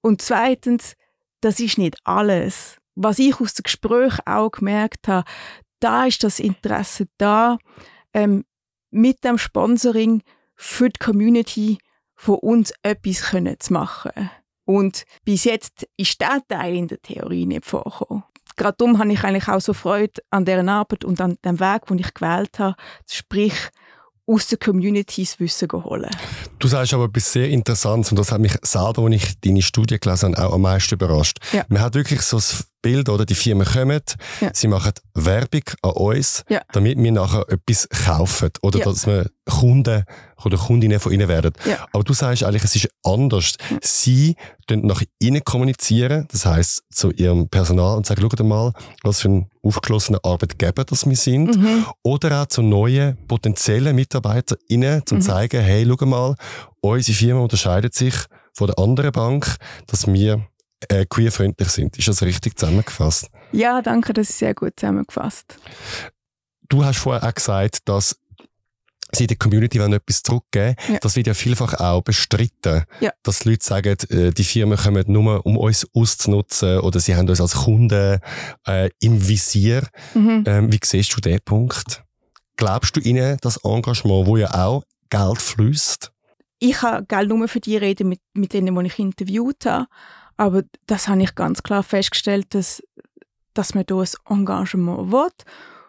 und 0.00 0.22
zweitens, 0.22 0.94
das 1.40 1.60
ist 1.60 1.78
nicht 1.78 1.96
alles. 2.04 2.76
Was 2.94 3.18
ich 3.18 3.40
aus 3.40 3.54
dem 3.54 3.64
Gespräch 3.64 4.18
auch 4.26 4.50
gemerkt 4.50 5.08
habe, 5.08 5.28
da 5.80 6.06
ist 6.06 6.22
das 6.22 6.38
Interesse 6.38 7.06
da, 7.18 7.58
ähm, 8.14 8.44
mit 8.90 9.24
dem 9.24 9.38
Sponsoring 9.38 10.22
für 10.54 10.90
die 10.90 10.98
Community 10.98 11.78
von 12.14 12.36
uns 12.36 12.72
etwas 12.82 13.22
können 13.22 13.58
zu 13.58 13.72
machen. 13.72 14.30
Und 14.64 15.04
bis 15.24 15.44
jetzt 15.44 15.88
ist 15.96 16.20
dieser 16.20 16.46
Teil 16.46 16.76
in 16.76 16.88
der 16.88 17.02
Theorie 17.02 17.46
nicht 17.46 17.64
vorgekommen. 17.64 18.24
Gerade 18.56 18.76
darum 18.78 18.98
habe 18.98 19.12
ich 19.12 19.24
eigentlich 19.24 19.48
auch 19.48 19.60
so 19.60 19.72
Freude 19.72 20.22
an 20.30 20.44
dieser 20.44 20.66
Arbeit 20.68 21.04
und 21.04 21.20
an 21.20 21.38
dem 21.44 21.60
Weg, 21.60 21.86
den 21.86 21.98
ich 21.98 22.14
gewählt 22.14 22.58
habe. 22.58 22.76
Sprich, 23.10 23.54
aus 24.26 24.46
den 24.46 24.58
Communities 24.58 25.40
Wissen 25.40 25.70
holen. 25.72 26.10
Du 26.58 26.68
sagst 26.68 26.94
aber 26.94 27.04
etwas 27.04 27.32
sehr 27.32 27.48
Interessantes 27.48 28.12
und 28.12 28.18
das 28.18 28.30
hat 28.30 28.40
mich 28.40 28.54
selber, 28.62 29.02
als 29.02 29.14
ich 29.14 29.40
deine 29.40 29.62
Studie 29.62 29.98
gelesen 29.98 30.36
habe, 30.36 30.46
auch 30.46 30.54
am 30.54 30.62
meisten 30.62 30.94
überrascht. 30.94 31.38
Ja. 31.52 31.64
Man 31.68 31.80
hat 31.80 31.94
wirklich 31.94 32.22
so 32.22 32.36
das 32.36 32.66
Bild, 32.82 33.08
oder 33.08 33.24
die 33.24 33.34
Firmen 33.34 33.66
kommen, 33.66 34.00
ja. 34.40 34.50
sie 34.52 34.68
machen 34.68 34.92
Werbung 35.14 35.62
an 35.82 35.92
uns, 35.92 36.44
ja. 36.48 36.60
damit 36.72 36.98
wir 36.98 37.12
nachher 37.12 37.48
etwas 37.48 37.88
kaufen 37.88 38.50
oder 38.60 38.80
dass 38.80 39.06
wir 39.06 39.30
Kunden 39.48 40.04
oder 40.44 40.56
Kundinnen 40.56 41.00
von 41.00 41.12
ihnen 41.12 41.28
werden. 41.28 41.52
Aber 41.92 42.04
du 42.04 42.12
sagst 42.12 42.42
eigentlich, 42.44 42.64
es 42.64 42.76
ist 42.76 42.88
anders. 43.04 43.54
Sie 43.80 44.36
nach 44.70 45.02
innen 45.18 45.44
kommunizieren, 45.44 46.26
das 46.30 46.46
heißt 46.46 46.82
zu 46.90 47.10
ihrem 47.12 47.48
Personal 47.48 47.96
und 47.96 48.06
sagen, 48.06 48.22
schaut 48.22 48.40
mal, 48.40 48.72
was 49.02 49.20
für 49.20 49.28
ein 49.28 49.50
aufgeschlossener 49.62 50.20
Arbeitgeber 50.22 50.84
das 50.84 51.06
wir 51.06 51.16
sind. 51.16 51.56
Mhm. 51.56 51.86
Oder 52.02 52.42
auch 52.42 52.46
zu 52.46 52.62
neuen 52.62 53.16
potenziellen 53.26 53.94
MitarbeiterInnen, 53.94 55.04
zum 55.06 55.18
mhm. 55.18 55.22
zeigen, 55.22 55.62
hey, 55.62 55.86
schau 55.86 56.06
mal, 56.06 56.34
unsere 56.80 57.16
Firma 57.16 57.40
unterscheidet 57.40 57.94
sich 57.94 58.14
von 58.54 58.66
der 58.68 58.78
anderen 58.78 59.12
Bank, 59.12 59.56
dass 59.86 60.06
wir 60.06 60.46
äh, 60.88 61.06
queerfreundlich 61.06 61.68
sind. 61.68 61.98
Ist 61.98 62.08
das 62.08 62.22
richtig 62.22 62.58
zusammengefasst? 62.58 63.30
Ja, 63.52 63.82
danke, 63.82 64.12
das 64.12 64.30
ist 64.30 64.38
sehr 64.38 64.54
gut 64.54 64.74
zusammengefasst. 64.76 65.56
Du 66.68 66.84
hast 66.84 66.98
vorher 66.98 67.28
auch 67.28 67.34
gesagt, 67.34 67.80
dass 67.88 68.16
sie 69.14 69.26
der 69.26 69.36
Community 69.36 69.78
wollen 69.78 69.92
etwas 69.92 70.22
zurückgeben 70.22 70.74
ja. 70.88 70.98
Das 71.00 71.16
wird 71.16 71.26
ja 71.26 71.34
vielfach 71.34 71.74
auch 71.74 72.02
bestritten. 72.02 72.84
Ja. 73.00 73.12
Dass 73.22 73.44
Leute 73.44 73.64
sagen, 73.64 73.96
äh, 74.08 74.30
die 74.30 74.44
Firmen 74.44 74.78
kommen 74.78 75.04
nur, 75.06 75.44
um 75.44 75.56
uns 75.56 75.86
auszunutzen 75.94 76.80
oder 76.80 76.98
sie 76.98 77.14
haben 77.14 77.28
uns 77.28 77.40
als 77.40 77.54
Kunden 77.54 78.18
äh, 78.66 78.90
im 79.00 79.28
Visier. 79.28 79.86
Mhm. 80.14 80.44
Ähm, 80.46 80.72
wie 80.72 80.80
siehst 80.82 81.14
du 81.14 81.20
den 81.20 81.40
Punkt? 81.44 82.02
Glaubst 82.56 82.96
du 82.96 83.00
ihnen 83.00 83.38
das 83.40 83.58
Engagement, 83.64 84.26
wo 84.26 84.36
ja 84.36 84.54
auch 84.54 84.82
Geld 85.10 85.42
fließt? 85.42 86.10
Ich 86.58 86.80
habe 86.82 87.04
Geld 87.06 87.28
nur 87.28 87.48
für 87.48 87.60
die 87.60 87.76
reden, 87.76 88.08
mit, 88.08 88.20
mit 88.34 88.52
denen, 88.52 88.74
die 88.74 88.86
ich 88.86 88.98
interviewt 88.98 89.66
habe. 89.66 89.86
Aber 90.42 90.64
das 90.88 91.06
habe 91.06 91.22
ich 91.22 91.36
ganz 91.36 91.62
klar 91.62 91.84
festgestellt, 91.84 92.52
dass, 92.52 92.82
dass 93.54 93.76
man 93.76 93.84
hier 93.88 93.96
ein 93.98 94.38
Engagement 94.38 95.12
will. 95.12 95.30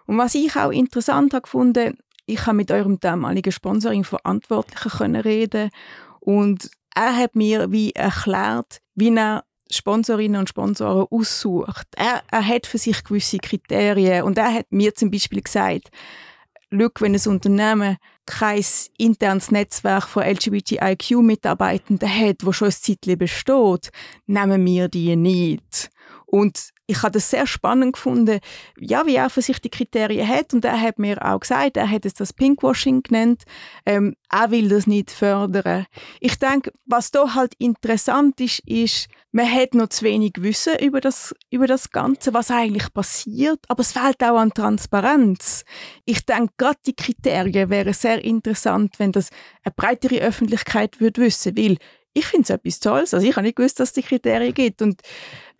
Und 0.05 0.19
was 0.19 0.35
ich 0.35 0.55
auch 0.55 0.69
interessant 0.69 1.33
gefunden, 1.33 1.97
ich 2.27 2.45
habe 2.45 2.57
mit 2.57 2.69
eurem 2.69 2.99
damaligen 2.99 3.51
Sponsoring-Verantwortlichen 3.51 4.91
können 4.91 5.21
reden 5.21 5.71
und 6.19 6.69
er 6.93 7.17
hat 7.17 7.35
mir 7.35 7.71
wie 7.71 7.93
erklärt, 7.93 8.79
wie 8.93 9.15
er 9.15 9.43
Sponsorinnen 9.71 10.41
und 10.41 10.49
Sponsoren 10.49 11.07
aussucht. 11.09 11.87
Er, 11.95 12.21
er 12.29 12.47
hat 12.47 12.67
für 12.67 12.77
sich 12.77 13.03
gewisse 13.03 13.39
Kriterien 13.39 14.21
und 14.21 14.37
er 14.37 14.53
hat 14.53 14.67
mir 14.69 14.93
zum 14.93 15.09
Beispiel 15.09 15.41
gesagt, 15.41 15.89
Look, 16.69 17.01
wenn 17.01 17.15
ein 17.15 17.27
Unternehmen 17.27 17.97
kein 18.25 18.63
internes 18.97 19.51
Netzwerk 19.51 20.07
von 20.07 20.23
LGBTIQ-Mitarbeitenden 20.23 22.09
hat, 22.09 22.45
wo 22.45 22.51
schon 22.51 22.69
ein 22.69 22.71
Zeitchen 22.71 23.17
besteht, 23.17 23.91
nehmen 24.25 24.65
wir 24.65 24.87
die 24.87 25.15
nicht. 25.15 25.89
Und 26.25 26.72
ich 26.85 27.01
habe 27.01 27.11
das 27.11 27.29
sehr 27.29 27.47
spannend 27.47 27.93
gefunden, 27.93 28.39
ja, 28.77 29.05
wie 29.05 29.15
er 29.15 29.29
für 29.29 29.41
sich 29.41 29.59
die 29.59 29.69
Kriterien 29.69 30.27
hat. 30.27 30.53
Und 30.53 30.65
er 30.65 30.79
hat 30.79 30.99
mir 30.99 31.23
auch 31.25 31.39
gesagt, 31.39 31.77
er 31.77 31.89
hat 31.89 32.05
es 32.05 32.13
das 32.13 32.33
Pinkwashing 32.33 33.03
genannt. 33.03 33.43
Ähm, 33.85 34.15
er 34.29 34.51
will 34.51 34.67
das 34.67 34.85
nicht 34.85 35.11
fördern. 35.11 35.85
Ich 36.19 36.37
denke, 36.39 36.73
was 36.85 37.11
da 37.11 37.35
halt 37.35 37.53
interessant 37.57 38.41
ist, 38.41 38.59
ist, 38.67 39.07
man 39.31 39.51
hat 39.51 39.73
noch 39.73 39.87
zu 39.87 40.03
wenig 40.03 40.33
Wissen 40.39 40.77
über 40.79 40.99
das, 40.99 41.33
über 41.49 41.67
das 41.67 41.89
Ganze, 41.89 42.33
was 42.33 42.51
eigentlich 42.51 42.93
passiert. 42.93 43.59
Aber 43.69 43.81
es 43.81 43.93
fehlt 43.93 44.21
auch 44.21 44.37
an 44.37 44.53
Transparenz. 44.53 45.63
Ich 46.05 46.25
denke, 46.25 46.53
gerade 46.57 46.79
die 46.85 46.95
Kriterien 46.95 47.69
wären 47.69 47.93
sehr 47.93 48.23
interessant, 48.23 48.99
wenn 48.99 49.13
das 49.13 49.29
eine 49.63 49.73
breitere 49.73 50.19
Öffentlichkeit 50.19 50.99
würde 50.99 51.21
wissen, 51.21 51.57
weil 51.57 51.77
ich 52.13 52.25
finde 52.25 52.43
es 52.43 52.49
etwas 52.51 52.79
Tolles. 52.79 53.13
Also 53.13 53.25
ich 53.25 53.35
habe 53.35 53.47
nicht 53.47 53.55
gewusst, 53.55 53.79
dass 53.79 53.89
es 53.89 53.93
die 53.93 54.03
Kriterien 54.03 54.53
gibt. 54.53 54.81
Und 54.81 55.01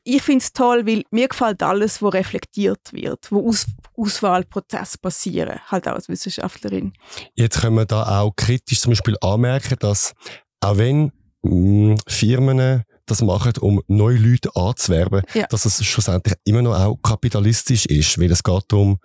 ich 0.04 0.22
finde 0.22 0.44
es 0.44 0.52
toll, 0.52 0.86
weil 0.86 1.04
mir 1.12 1.28
gefällt 1.28 1.64
alles, 1.64 2.02
was 2.02 2.14
reflektiert 2.14 2.92
wird, 2.92 3.32
wo 3.32 3.48
Aus 3.48 3.66
Auswahlprozesse 3.96 4.98
passieren, 4.98 5.60
halt 5.68 5.88
auch 5.88 5.94
als 5.94 6.10
Wissenschaftlerin. 6.10 6.94
Jetzt 7.36 7.62
können 7.62 7.76
wir 7.76 7.86
da 7.86 8.20
auch 8.20 8.36
kritisch 8.36 8.82
zum 8.82 8.92
Beispiel 8.92 9.16
anmerken, 9.22 9.76
dass 9.80 10.14
auch 10.62 10.78
wenn 10.78 11.12
mh, 11.44 11.94
mm, 11.94 11.96
Firmen 12.08 12.84
das 13.06 13.22
machen, 13.22 13.54
um 13.60 13.82
neue 13.88 14.18
Leute 14.18 14.50
anzuwerben, 14.56 15.24
ja. 15.34 15.46
dass 15.48 15.66
es 15.66 15.84
schlussendlich 15.86 16.36
immer 16.46 16.62
noch 16.62 16.76
auch 16.76 16.98
kapitalistisch 17.02 17.86
ist, 17.86 18.20
weil 18.20 18.32
es 18.32 18.44
geht 18.44 18.74
um 18.74 18.98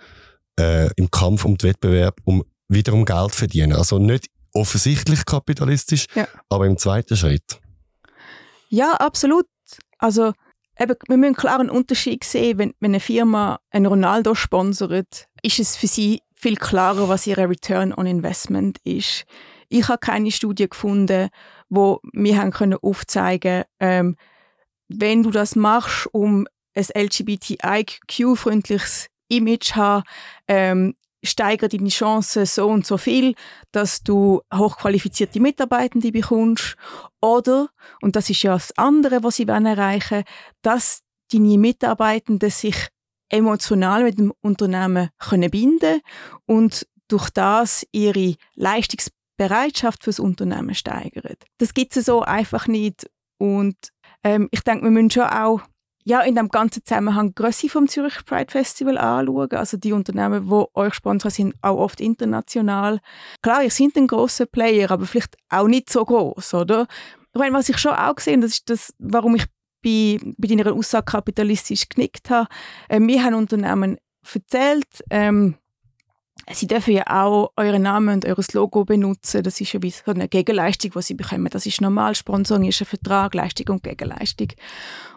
äh, 0.58 0.90
im 0.96 1.10
Kampf 1.10 1.44
um 1.44 1.56
den 1.56 1.70
Wettbewerb 1.70 2.16
um 2.24 2.44
wiederum 2.68 3.04
Geld 3.04 3.34
verdienen. 3.34 3.72
Also 3.72 3.98
nicht 3.98 4.28
offensichtlich 4.52 5.24
kapitalistisch, 5.24 6.06
ja. 6.14 6.26
aber 6.48 6.66
im 6.66 6.78
zweiten 6.78 7.16
Schritt. 7.16 7.60
Ja, 8.68 8.92
absolut. 8.94 9.46
Also 9.98 10.32
eben, 10.78 10.94
wir 11.06 11.16
müssen 11.16 11.34
klar 11.34 11.60
einen 11.60 11.70
Unterschied 11.70 12.24
sehen, 12.24 12.58
wenn, 12.58 12.74
wenn 12.80 12.90
eine 12.92 13.00
Firma 13.00 13.60
einen 13.70 13.86
Ronaldo 13.86 14.34
sponsert, 14.34 15.28
ist 15.42 15.58
es 15.58 15.76
für 15.76 15.86
sie 15.86 16.20
viel 16.34 16.56
klarer, 16.56 17.08
was 17.08 17.26
ihr 17.26 17.38
Return 17.38 17.92
on 17.92 18.06
Investment 18.06 18.78
ist. 18.84 19.24
Ich 19.68 19.88
habe 19.88 19.98
keine 19.98 20.30
Studie 20.30 20.68
gefunden, 20.68 21.30
wo 21.68 22.00
wir 22.12 22.38
haben 22.38 22.52
können 22.52 22.78
aufzeigen, 22.80 23.64
ähm, 23.80 24.16
wenn 24.88 25.22
du 25.22 25.30
das 25.30 25.56
machst, 25.56 26.08
um 26.12 26.46
ein 26.74 26.86
LGBTIQ-freundliches 26.94 29.06
Image 29.28 29.68
zu 29.68 29.76
haben, 29.76 30.04
ähm, 30.46 30.94
steigert 31.24 31.72
deine 31.72 31.88
Chancen 31.88 32.46
so 32.46 32.68
und 32.68 32.86
so 32.86 32.96
viel, 32.96 33.34
dass 33.72 34.02
du 34.02 34.40
hochqualifizierte 34.54 35.40
Mitarbeitende 35.40 36.12
bekommst. 36.12 36.76
Oder, 37.20 37.68
und 38.00 38.16
das 38.16 38.30
ist 38.30 38.42
ja 38.42 38.52
das 38.52 38.76
andere, 38.78 39.22
was 39.22 39.36
sie 39.36 39.48
erreichen 39.48 40.10
wollen, 40.10 40.24
dass 40.62 41.02
deine 41.32 41.58
Mitarbeitenden 41.58 42.50
sich 42.50 42.88
emotional 43.30 44.04
mit 44.04 44.18
dem 44.18 44.32
Unternehmen 44.40 45.10
können 45.18 45.50
binden 45.50 46.00
und 46.46 46.86
durch 47.08 47.30
das 47.30 47.86
ihre 47.92 48.36
Leistungsbereitschaft 48.54 50.04
fürs 50.04 50.20
Unternehmen 50.20 50.74
steigern. 50.74 51.34
Das 51.58 51.74
gibt 51.74 51.96
es 51.96 52.06
so 52.06 52.22
einfach 52.22 52.66
nicht. 52.66 53.10
Und 53.38 53.76
ähm, 54.24 54.48
ich 54.50 54.60
denke, 54.60 54.84
wir 54.84 54.90
müssen 54.90 55.10
schon 55.10 55.24
auch 55.24 55.62
ja, 56.08 56.22
in 56.22 56.34
dem 56.34 56.48
ganzen 56.48 56.82
Zusammenhang 56.86 57.28
die 57.28 57.34
Grösse 57.34 57.68
vom 57.68 57.86
Zürich 57.86 58.24
Pride 58.24 58.50
Festival 58.50 58.96
anschauen. 58.96 59.52
Also 59.52 59.76
die 59.76 59.92
Unternehmen, 59.92 60.48
die 60.48 60.64
euch 60.72 60.94
sponsern, 60.94 61.30
sind 61.30 61.54
auch 61.60 61.76
oft 61.76 62.00
international. 62.00 63.00
Klar, 63.42 63.62
ihr 63.62 63.70
seid 63.70 63.94
ein 63.96 64.06
grosser 64.06 64.46
Player, 64.46 64.90
aber 64.90 65.04
vielleicht 65.04 65.36
auch 65.50 65.68
nicht 65.68 65.90
so 65.90 66.02
groß, 66.06 66.54
oder? 66.54 66.86
Ich 67.34 67.38
meine, 67.38 67.54
was 67.54 67.68
ich 67.68 67.76
schon 67.76 67.92
auch 67.92 68.14
gesehen 68.14 68.40
das 68.40 68.52
ist 68.52 68.70
das, 68.70 68.94
warum 68.98 69.34
ich 69.34 69.44
bei, 69.84 70.18
bei 70.38 70.48
deiner 70.48 70.72
Aussage 70.72 71.04
kapitalistisch 71.04 71.86
genickt 71.90 72.30
habe. 72.30 72.48
Äh, 72.88 73.00
wir 73.00 73.22
haben 73.22 73.34
Unternehmen 73.34 73.98
erzählt, 74.32 75.04
ähm, 75.10 75.56
Sie 76.50 76.66
dürfen 76.66 76.94
ja 76.94 77.04
auch 77.08 77.52
euren 77.56 77.82
Namen 77.82 78.14
und 78.14 78.26
eures 78.26 78.52
Logo 78.54 78.84
benutzen. 78.84 79.42
Das 79.42 79.60
ist 79.60 79.72
ja 79.72 79.82
wie 79.82 79.90
so 79.90 80.10
eine 80.10 80.28
Gegenleistung, 80.28 80.92
die 80.92 81.02
sie 81.02 81.14
bekommen. 81.14 81.48
Das 81.50 81.66
ist 81.66 81.80
normal. 81.80 82.14
Sponsoring 82.14 82.64
ist 82.64 82.80
ein 82.80 82.86
Vertrag, 82.86 83.34
Leistung 83.34 83.68
und 83.68 83.82
Gegenleistung. 83.82 84.48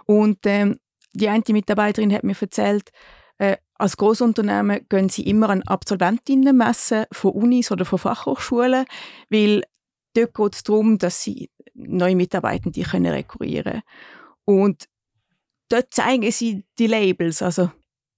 Und 0.05 0.39
ähm, 0.45 0.78
die 1.13 1.30
eine 1.30 1.43
Mitarbeiterin 1.47 2.13
hat 2.13 2.24
mir 2.24 2.36
erzählt, 2.39 2.91
äh, 3.38 3.57
als 3.76 3.97
Großunternehmen 3.97 4.88
gehen 4.89 5.09
sie 5.09 5.24
immer 5.24 5.49
an 5.49 5.63
Absolventinnen 5.63 6.55
messen 6.55 7.05
von 7.11 7.32
Unis 7.32 7.72
oder 7.72 7.86
von 7.86 7.97
Fachhochschulen, 7.97 8.86
weil 9.30 9.63
dort 10.13 10.34
geht 10.34 10.55
es 10.55 10.63
darum, 10.63 10.97
dass 10.97 11.24
sie 11.24 11.49
neue 11.74 12.15
Mitarbeitende 12.15 12.82
rekrutieren 12.82 13.63
können. 13.63 13.82
Und 14.45 14.86
dort 15.69 15.93
zeigen 15.93 16.32
sie 16.32 16.65
die 16.78 16.88
Labels, 16.88 17.41
also 17.41 17.72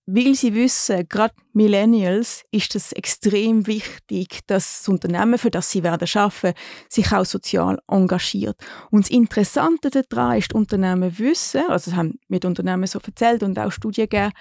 weil 0.06 0.36
sie 0.36 0.54
wissen, 0.54 1.08
gerade 1.08 1.34
Millennials 1.54 2.44
ist 2.52 2.76
es 2.76 2.92
extrem 2.92 3.68
wichtig, 3.68 4.40
dass 4.48 4.80
das 4.80 4.90
Unternehmen, 4.90 5.38
für 5.38 5.50
das 5.50 5.72
sie 5.72 5.84
werden 5.84 6.08
schaffen, 6.08 6.54
sich 6.90 7.12
auch 7.14 7.26
sozial 7.26 7.80
engagiert. 7.88 8.58
Und 8.92 9.06
das 9.06 9.12
Interessante 9.12 9.90
daran 9.92 10.38
ist, 10.38 10.52
die 10.52 10.56
Unternehmen 10.56 11.18
wissen, 11.20 11.64
also 11.70 11.92
das 11.92 11.98
haben 11.98 12.20
die 12.28 12.46
Unternehmen 12.46 12.88
so 12.88 13.00
erzählt 13.00 13.44
und 13.44 13.58
auch 13.58 13.72
Studien 13.72 14.10
gegeben, 14.10 14.34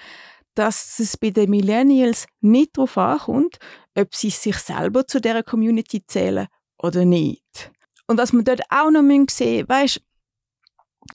dass 0.55 0.99
es 0.99 1.17
bei 1.17 1.29
den 1.29 1.49
Millennials 1.49 2.27
nicht 2.41 2.77
darauf 2.77 2.97
ankommt, 2.97 3.57
ob 3.95 4.13
sie 4.13 4.29
sich 4.29 4.57
selber 4.57 5.07
zu 5.07 5.19
dieser 5.19 5.43
Community 5.43 6.05
zählen 6.05 6.47
oder 6.77 7.05
nicht. 7.05 7.71
Und 8.07 8.17
was 8.17 8.33
man 8.33 8.43
dort 8.43 8.61
auch 8.69 8.91
noch 8.91 9.01
sehen 9.01 9.25
müssen, 9.25 9.69
weißt, 9.69 10.01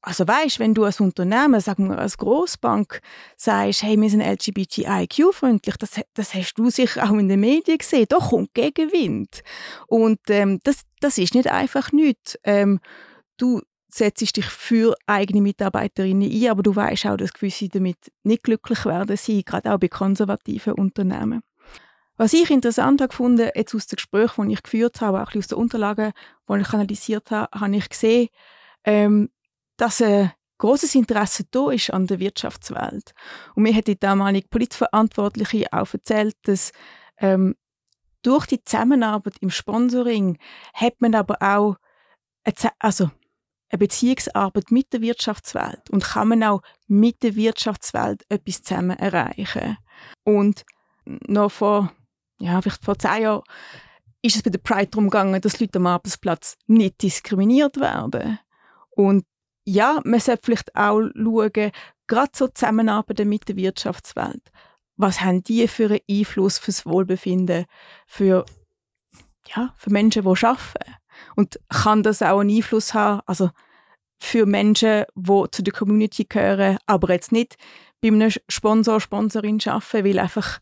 also 0.03 0.27
weißt, 0.27 0.59
wenn 0.59 0.75
du 0.75 0.85
als 0.85 1.01
Unternehmen, 1.01 1.61
sagen 1.61 1.89
wir 1.89 1.99
als 1.99 2.19
Großbank, 2.19 3.01
sagst, 3.37 3.83
hey, 3.83 4.01
wir 4.01 4.11
sind 4.11 4.21
LGBTIQ-freundlich, 4.21 5.77
das, 5.77 6.01
das 6.15 6.35
hast 6.35 6.55
du 6.55 6.71
sicher 6.71 7.05
auch 7.05 7.15
in 7.15 7.29
den 7.29 7.41
Medien 7.41 7.79
gesehen. 7.79 8.07
Da 8.09 8.17
kommt 8.17 8.55
Gegenwind. 8.55 9.43
Und 9.87 10.21
ähm, 10.29 10.61
das, 10.65 10.83
das 11.01 11.19
ist 11.19 11.35
nicht 11.35 11.51
einfach 11.51 11.93
nichts. 11.93 12.39
Ähm, 12.45 12.81
du 13.37 13.61
setzt 13.91 14.37
dich 14.37 14.47
für 14.47 14.95
eigene 15.07 15.41
Mitarbeiterinnen 15.41 16.31
ein, 16.31 16.51
aber 16.51 16.63
du 16.63 16.77
weißt 16.77 17.07
auch, 17.07 17.17
dass 17.17 17.33
gewisse 17.33 17.69
damit 17.69 17.97
nicht 18.23 18.43
glücklich 18.43 18.85
werden 18.85 19.17
sie, 19.17 19.45
gerade 19.45 19.73
auch 19.73 19.79
bei 19.79 19.89
konservativen 19.89 20.75
Unternehmen. 20.75 21.43
Was 22.17 22.33
ich 22.33 22.51
interessant 22.51 23.01
gefunden, 23.01 23.49
jetzt 23.55 23.75
aus 23.75 23.87
den 23.87 23.97
Gesprächen, 23.97 24.49
die 24.49 24.55
ich 24.55 24.63
geführt 24.63 25.01
habe, 25.01 25.23
auch 25.23 25.35
aus 25.35 25.47
den 25.47 25.59
Unterlagen, 25.59 26.13
die 26.49 26.61
ich 26.61 26.73
analysiert 26.73 27.31
habe, 27.31 27.49
habe 27.59 27.77
ich 27.77 27.89
gesehen, 27.89 28.29
ähm, 28.85 29.31
dass 29.79 30.03
ein 30.03 30.33
großes 30.59 30.95
Interesse 30.95 31.45
da 31.51 31.71
ist 31.71 31.91
an 31.91 32.07
der 32.07 32.19
Wirtschaftswelt. 32.19 33.15
Und 33.55 33.63
mir 33.63 33.75
hat 33.75 33.87
die 33.87 33.99
damalige 33.99 34.49
Politverantwortliche 34.49 35.73
auch 35.73 35.95
erzählt, 35.95 36.37
dass 36.43 36.73
ähm, 37.19 37.55
durch 38.23 38.47
die 38.47 38.63
Zusammenarbeit 38.63 39.37
im 39.41 39.51
Sponsoring 39.51 40.39
hat 40.75 41.01
man 41.01 41.15
aber 41.15 41.37
auch 41.41 41.77
eine, 42.45 42.73
also 42.81 43.11
eine 43.71 43.79
Beziehungsarbeit 43.79 44.71
mit 44.71 44.93
der 44.93 45.01
Wirtschaftswelt 45.01 45.89
und 45.91 46.05
kann 46.05 46.29
man 46.29 46.43
auch 46.43 46.63
mit 46.89 47.23
der 47.23 47.37
Wirtschaftswelt 47.37 48.25
etwas 48.29 48.63
zusammen 48.63 48.99
erreichen. 48.99 49.77
Und 50.25 50.65
noch 51.05 51.51
vor, 51.51 51.93
ja, 52.41 52.61
vielleicht 52.61 52.85
vor 52.85 52.99
zehn 52.99 53.23
Jahren 53.23 53.43
ist 54.23 54.37
es 54.37 54.43
bei 54.43 54.51
der 54.51 54.59
Pride 54.59 54.89
darum 54.89 55.05
gegangen, 55.05 55.41
dass 55.41 55.61
Leute 55.61 55.79
am 55.79 55.87
Arbeitsplatz 55.87 56.57
nicht 56.67 57.01
diskriminiert 57.03 57.79
werden. 57.79 58.39
Und 58.91 59.25
ja, 59.69 60.01
man 60.05 60.19
sollte 60.19 60.43
vielleicht 60.45 60.75
auch 60.75 61.03
schauen, 61.15 61.73
gerade 62.07 62.31
so 62.35 62.49
Zusammenarbeiten 62.49 63.29
mit 63.29 63.49
der 63.49 63.57
Wirtschaftswelt. 63.57 64.51
Was 64.97 65.21
haben 65.21 65.45
die 65.45 65.69
für 65.69 65.91
einen 65.91 66.01
Einfluss 66.11 66.59
fürs 66.59 66.87
Wohlbefinden 66.87 67.67
für, 68.07 68.47
ja, 69.55 69.75
für 69.77 69.91
Menschen, 69.91 70.23
die 70.23 70.29
arbeiten? 70.29 70.95
Und 71.37 71.61
kann 71.69 72.03
das 72.03 72.23
auch 72.23 72.41
einen 72.41 72.57
Einfluss 72.57 72.95
haben, 72.95 73.21
also 73.27 73.51
für 74.19 74.47
Menschen, 74.47 75.05
die 75.15 75.45
zu 75.51 75.63
der 75.63 75.75
Community 75.75 76.25
gehören, 76.25 76.79
aber 76.87 77.13
jetzt 77.13 77.33
nicht 77.33 77.57
bei 78.01 78.09
einem 78.09 78.31
Sponsor, 78.49 79.01
Sponsorin 79.01 79.61
arbeiten, 79.67 80.05
weil 80.05 80.19
einfach, 80.19 80.61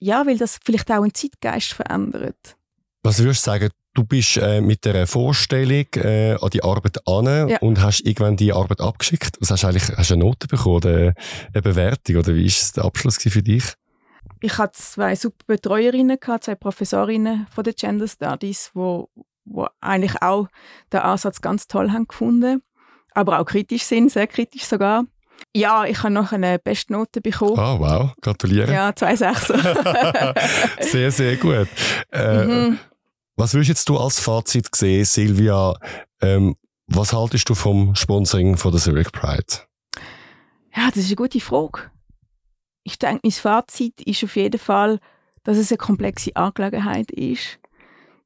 ja, 0.00 0.26
weil 0.26 0.38
das 0.38 0.58
vielleicht 0.64 0.90
auch 0.90 1.02
einen 1.02 1.14
Zeitgeist 1.14 1.72
verändert. 1.72 2.56
Was 3.02 3.20
würdest 3.20 3.46
du 3.46 3.50
sagen, 3.50 3.70
du 3.94 4.04
bist 4.04 4.36
äh, 4.36 4.60
mit 4.60 4.84
der 4.84 5.06
Vorstellung 5.06 5.86
äh, 5.96 6.36
an 6.40 6.50
die 6.50 6.62
Arbeit 6.62 7.06
an 7.06 7.48
ja. 7.48 7.58
und 7.58 7.80
hast 7.80 8.00
irgendwann 8.00 8.36
die 8.36 8.52
Arbeit 8.52 8.80
abgeschickt? 8.80 9.36
Was 9.40 9.50
hast 9.50 9.62
du 9.62 9.68
eigentlich 9.68 9.88
hast 9.96 10.10
du 10.10 10.14
eine 10.14 10.24
Note 10.24 10.46
bekommen, 10.46 10.84
eine, 10.84 11.14
eine 11.52 11.62
Bewertung 11.62 12.16
oder 12.16 12.34
wie 12.34 12.46
ist 12.46 12.76
der 12.76 12.84
Abschluss 12.84 13.18
für 13.18 13.42
dich? 13.42 13.74
Ich 14.40 14.56
hatte 14.58 14.78
zwei 14.78 15.16
super 15.16 15.44
Betreuerinnen, 15.46 16.18
zwei 16.40 16.54
Professorinnen 16.54 17.46
von 17.50 17.64
den 17.64 17.74
Gender 17.74 18.06
Studies, 18.06 18.70
wo, 18.74 19.08
wo 19.44 19.66
eigentlich 19.80 20.22
auch 20.22 20.46
den 20.92 21.00
Ansatz 21.00 21.40
ganz 21.40 21.66
toll 21.66 21.90
haben 21.90 22.06
gefunden, 22.06 22.62
aber 23.14 23.40
auch 23.40 23.44
kritisch 23.44 23.82
sind, 23.82 24.12
sehr 24.12 24.26
kritisch 24.26 24.64
sogar. 24.64 25.04
Ja, 25.54 25.84
ich 25.84 26.02
habe 26.02 26.12
noch 26.12 26.32
eine 26.32 26.58
Bestnote 26.58 27.20
bekommen. 27.20 27.58
Oh, 27.58 27.80
wow, 27.80 28.12
gratuliere. 28.20 28.72
Ja, 28.72 28.94
zwei 28.94 29.16
Sechser. 29.16 29.58
sehr, 30.80 31.10
sehr 31.10 31.36
gut. 31.36 31.68
Äh, 32.12 32.44
mhm. 32.44 32.78
Was 33.38 33.54
würdest 33.54 33.88
du 33.88 33.96
als 33.96 34.18
Fazit 34.18 34.74
sehen, 34.74 35.04
Silvia? 35.04 35.72
Ähm, 36.20 36.56
was 36.88 37.12
haltest 37.12 37.48
du 37.48 37.54
vom 37.54 37.94
Sponsoring 37.94 38.56
von 38.56 38.72
der 38.72 38.80
Zurich 38.80 39.12
Pride? 39.12 39.62
Ja, 40.74 40.88
das 40.88 40.96
ist 40.96 41.06
eine 41.06 41.14
gute 41.14 41.38
Frage. 41.38 41.88
Ich 42.82 42.98
denke, 42.98 43.20
mein 43.22 43.30
Fazit 43.30 44.00
ist 44.00 44.24
auf 44.24 44.34
jeden 44.34 44.58
Fall, 44.58 44.98
dass 45.44 45.56
es 45.56 45.70
eine 45.70 45.78
komplexe 45.78 46.34
Angelegenheit 46.34 47.12
ist. 47.12 47.60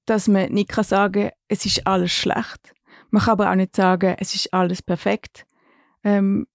Dass 0.06 0.28
man 0.28 0.50
nicht 0.50 0.70
kann 0.70 0.84
sagen 0.84 1.24
kann, 1.24 1.38
es 1.46 1.66
ist 1.66 1.86
alles 1.86 2.12
schlecht. 2.12 2.72
Man 3.10 3.20
kann 3.20 3.32
aber 3.32 3.50
auch 3.50 3.54
nicht 3.54 3.76
sagen, 3.76 4.16
es 4.18 4.34
ist 4.34 4.54
alles 4.54 4.80
perfekt. 4.80 5.44
Ähm, 6.04 6.46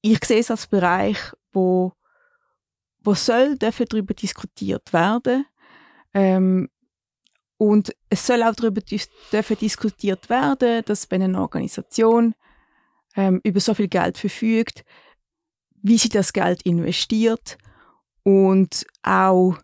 ich 0.00 0.24
sehe 0.24 0.40
es 0.40 0.50
als 0.50 0.66
Bereich, 0.66 1.18
wo, 1.52 1.92
wo 3.00 3.12
soll 3.12 3.58
darüber 3.58 4.14
diskutiert 4.14 4.94
werden. 4.94 5.44
Ähm, 6.14 6.70
und 7.58 7.94
es 8.08 8.26
soll 8.26 8.42
auch 8.42 8.54
darüber 8.54 8.80
dis 8.80 9.08
dürfen 9.32 9.58
diskutiert 9.58 10.30
werden, 10.30 10.82
dass 10.86 11.10
wenn 11.10 11.22
eine 11.22 11.40
Organisation 11.40 12.34
ähm, 13.16 13.40
über 13.42 13.60
so 13.60 13.74
viel 13.74 13.88
Geld 13.88 14.16
verfügt, 14.16 14.84
wie 15.82 15.98
sie 15.98 16.08
das 16.08 16.32
Geld 16.32 16.62
investiert 16.62 17.58
und 18.22 18.86
auch, 19.02 19.58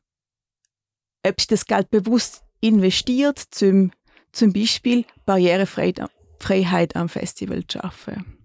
ob 1.24 1.40
sie 1.40 1.46
das 1.48 1.66
Geld 1.66 1.90
bewusst 1.90 2.42
investiert, 2.60 3.38
zum, 3.38 3.92
zum 4.32 4.52
Beispiel 4.52 5.04
Barrierefreiheit 5.24 6.96
am 6.96 7.08
Festival 7.08 7.64
zu 7.66 7.78
schaffen. 7.78 8.38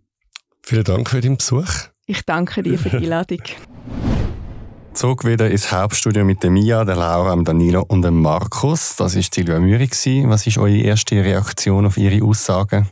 Vielen 0.61 0.83
Dank 0.83 1.09
für 1.09 1.21
den 1.21 1.37
Besuch. 1.37 1.69
Ich 2.05 2.23
danke 2.23 2.61
dir 2.61 2.77
für 2.77 2.89
die 2.89 2.97
Einladung. 3.05 3.41
Zog 4.93 5.25
wieder 5.25 5.49
ins 5.49 5.71
Hauptstudio 5.71 6.25
mit 6.25 6.43
der 6.43 6.49
Mia, 6.49 6.83
der 6.83 6.95
Laura, 6.95 7.33
dem 7.33 7.45
Danilo 7.45 7.85
und 7.87 8.01
dem 8.01 8.21
Markus. 8.21 8.95
Das 8.95 9.15
war 9.15 9.21
Silvia 9.21 9.59
Müri. 9.59 9.89
Was 10.27 10.45
ist 10.45 10.57
eure 10.57 10.77
erste 10.77 11.23
Reaktion 11.23 11.85
auf 11.85 11.97
ihre 11.97 12.25
Aussagen? 12.25 12.89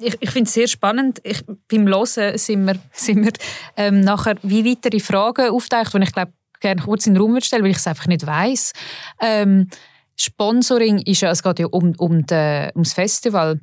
ich, 0.00 0.16
ich 0.20 0.30
finde 0.30 0.48
es 0.48 0.54
sehr 0.54 0.68
spannend. 0.68 1.20
Ich, 1.24 1.44
beim 1.68 1.86
Hören 1.86 2.38
sind 2.38 2.64
wir, 2.64 2.76
sind 2.92 3.24
wir 3.24 3.32
ähm, 3.76 4.00
nachher 4.00 4.36
wie 4.42 4.64
weitere 4.64 5.00
Fragen 5.00 5.50
auftaucht, 5.50 5.94
die 5.94 6.02
ich 6.02 6.12
glaube 6.12 6.32
gerne 6.60 6.82
kurz 6.82 7.06
in 7.06 7.14
den 7.14 7.22
Raum 7.22 7.40
stellen 7.40 7.64
weil 7.64 7.70
ich 7.70 7.78
es 7.78 7.86
einfach 7.86 8.06
nicht 8.06 8.26
weiß. 8.26 8.72
Ähm, 9.20 9.68
Sponsoring 10.16 10.98
ist 10.98 11.22
ja, 11.22 11.30
es 11.30 11.42
geht 11.42 11.58
ja 11.58 11.66
um, 11.66 11.94
um, 11.96 12.26
de, 12.26 12.70
um 12.74 12.82
das 12.82 12.92
Festival. 12.92 13.60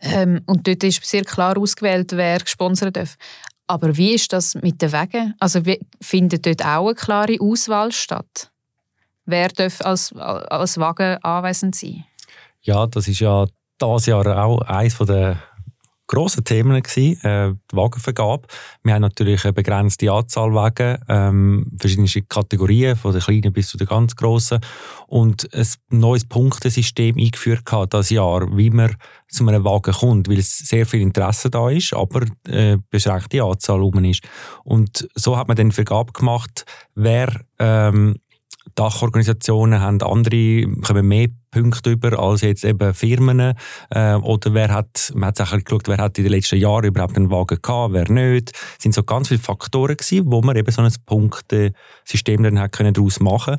Ähm, 0.00 0.40
und 0.46 0.66
dort 0.66 0.82
ist 0.84 1.04
sehr 1.04 1.24
klar 1.24 1.58
ausgewählt, 1.58 2.12
wer 2.12 2.38
gesponsert 2.38 2.96
darf. 2.96 3.16
Aber 3.68 3.96
wie 3.96 4.14
ist 4.14 4.32
das 4.32 4.54
mit 4.54 4.80
den 4.80 4.92
Wegen? 4.92 5.34
Also 5.38 5.60
findet 6.00 6.46
dort 6.46 6.64
auch 6.64 6.86
eine 6.86 6.94
klare 6.94 7.36
Auswahl 7.38 7.92
statt? 7.92 8.50
Wer 9.26 9.48
darf 9.48 9.82
als, 9.82 10.12
als 10.16 10.78
Wagen 10.78 11.22
anwesend 11.22 11.76
sein? 11.76 12.04
Ja, 12.62 12.86
das 12.86 13.06
ist 13.08 13.20
ja 13.20 13.46
dieses 13.80 14.06
Jahr 14.06 14.44
auch 14.44 14.62
eines 14.62 14.96
der 14.96 15.36
grossen 16.08 16.42
Themen 16.42 16.82
gewesen, 16.82 17.22
äh, 17.24 17.54
die 17.70 17.76
Wagenvergabe. 17.76 18.48
Wir 18.82 18.94
haben 18.94 19.02
natürlich 19.02 19.44
eine 19.44 19.52
begrenzte 19.52 20.10
Anzahl 20.10 20.52
Wagen, 20.54 20.98
ähm, 21.08 21.70
verschiedene 21.78 22.08
Kategorien, 22.28 22.96
von 22.96 23.12
der 23.12 23.20
kleinen 23.20 23.52
bis 23.52 23.68
zu 23.68 23.78
der 23.78 23.86
ganz 23.86 24.16
grossen. 24.16 24.58
Und 25.06 25.48
ein 25.54 25.66
neues 25.90 26.24
Punktesystem 26.24 27.16
eingeführt 27.16 27.70
hat 27.70 27.92
dieses 27.92 28.10
Jahr, 28.10 28.56
wie 28.56 28.70
man 28.70 28.96
zu 29.28 29.46
einem 29.46 29.64
Wagen 29.64 29.92
kommt, 29.92 30.28
weil 30.28 30.38
es 30.38 30.58
sehr 30.58 30.86
viel 30.86 31.02
Interesse 31.02 31.50
da 31.50 31.68
ist, 31.70 31.92
aber 31.92 32.24
äh, 32.48 32.78
beschränkte 32.90 33.44
Anzahl 33.44 33.80
rum 33.80 34.02
ist. 34.04 34.24
Und 34.64 35.08
so 35.14 35.36
hat 35.36 35.48
man 35.48 35.56
dann 35.56 35.72
Vergabe 35.72 36.12
gemacht, 36.12 36.64
wer 36.94 37.28
ähm, 37.58 38.16
Dachorganisationen 38.78 39.80
haben 39.80 40.00
andere, 40.02 40.66
kommen 40.86 41.08
mehr 41.08 41.26
Punkte 41.50 41.90
über 41.90 42.16
als 42.18 42.42
jetzt 42.42 42.64
eben 42.64 42.94
Firmen. 42.94 43.54
Äh, 43.90 44.14
oder 44.14 44.54
wer 44.54 44.72
hat, 44.72 45.12
man 45.16 45.32
hat 45.36 45.64
geschaut, 45.64 45.88
wer 45.88 45.96
hat 45.96 46.16
in 46.18 46.24
den 46.24 46.32
letzten 46.32 46.58
Jahren 46.58 46.84
überhaupt 46.84 47.16
einen 47.16 47.30
Wagen 47.30 47.58
gehabt, 47.60 47.92
wer 47.92 48.08
nicht. 48.08 48.52
Es 48.52 48.82
sind 48.82 48.94
so 48.94 49.02
ganz 49.02 49.28
viele 49.28 49.40
Faktoren 49.40 49.96
gewesen, 49.96 50.30
wo 50.30 50.42
man 50.42 50.56
eben 50.56 50.70
so 50.70 50.82
ein 50.82 50.92
Punktesystem 51.06 52.42
dann 52.44 52.60
hat 52.60 52.72
können 52.72 52.94
daraus 52.94 53.18
machen 53.18 53.56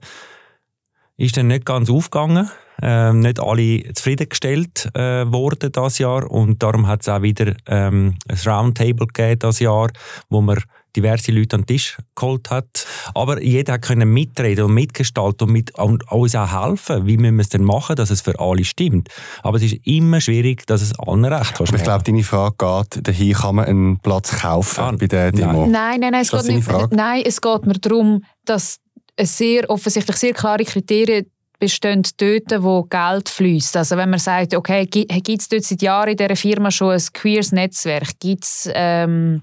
Ist 1.17 1.35
dann 1.35 1.47
nicht 1.47 1.65
ganz 1.65 1.89
aufgegangen. 1.89 2.49
Ähm, 2.81 3.19
nicht 3.19 3.41
alle 3.41 3.91
zufriedengestellt 3.93 4.89
äh, 4.95 5.29
worden 5.29 5.73
das 5.73 5.97
Jahr 5.97 6.31
und 6.31 6.63
darum 6.63 6.87
hat 6.87 7.01
es 7.01 7.09
auch 7.09 7.21
wieder 7.21 7.53
ähm, 7.67 8.15
ein 8.29 8.37
Roundtable 8.49 9.07
gegeben 9.07 9.39
das 9.39 9.59
Jahr, 9.59 9.89
wo 10.29 10.39
man 10.39 10.63
diverse 10.95 11.31
Leute 11.31 11.55
an 11.55 11.61
den 11.61 11.67
Tisch 11.67 11.97
geholt 12.15 12.49
hat. 12.49 12.85
Aber 13.13 13.41
jeder 13.41 13.79
konnte 13.79 14.05
mitreden 14.05 14.65
und 14.65 14.73
mitgestalten 14.73 15.47
und, 15.47 15.53
mit, 15.53 15.77
und 15.77 16.09
uns 16.11 16.35
auch 16.35 16.67
helfen, 16.67 17.05
wie 17.05 17.17
wir 17.17 17.31
es 17.39 17.49
denn 17.49 17.63
machen, 17.63 17.95
dass 17.95 18.09
es 18.09 18.21
für 18.21 18.39
alle 18.39 18.63
stimmt. 18.63 19.09
Aber 19.43 19.57
es 19.57 19.63
ist 19.63 19.77
immer 19.85 20.21
schwierig, 20.21 20.65
dass 20.67 20.81
es 20.81 20.97
allen 20.99 21.25
recht 21.25 21.55
kannst. 21.55 21.73
Ich 21.73 21.83
glaube, 21.83 22.03
deine 22.03 22.23
Frage 22.23 22.55
geht, 22.57 23.07
dahin 23.07 23.33
kann 23.33 23.55
man 23.55 23.65
einen 23.65 23.99
Platz 23.99 24.39
kaufen 24.39 24.81
ah, 24.81 24.91
bei 24.91 25.07
der 25.07 25.31
Demo. 25.31 25.65
Nein, 25.67 25.99
nein, 25.99 26.11
nein, 26.11 26.21
es 26.21 26.31
geht, 26.31 26.45
nicht, 26.45 26.91
nein 26.91 27.23
es 27.25 27.41
geht 27.41 27.65
mir 27.65 27.73
darum, 27.73 28.23
dass 28.45 28.79
es 29.15 29.37
sehr 29.37 29.69
offensichtlich 29.69 30.15
sehr 30.17 30.33
klare 30.33 30.63
Kriterien 30.63 31.25
bestehen 31.59 32.03
dort, 32.17 32.63
wo 32.63 32.83
Geld 32.83 33.29
fließt. 33.29 33.77
Also 33.77 33.97
wenn 33.97 34.09
man 34.09 34.19
sagt, 34.19 34.55
okay, 34.55 34.85
gibt 34.85 35.41
es 35.41 35.49
dort 35.49 35.63
seit 35.63 35.81
Jahren 35.81 36.09
in 36.09 36.17
dieser 36.17 36.35
Firma 36.35 36.71
schon 36.71 36.91
ein 36.91 37.03
queers 37.13 37.51
Netzwerk, 37.51 38.19
gibt 38.19 38.45
es 38.45 38.69
ähm, 38.73 39.41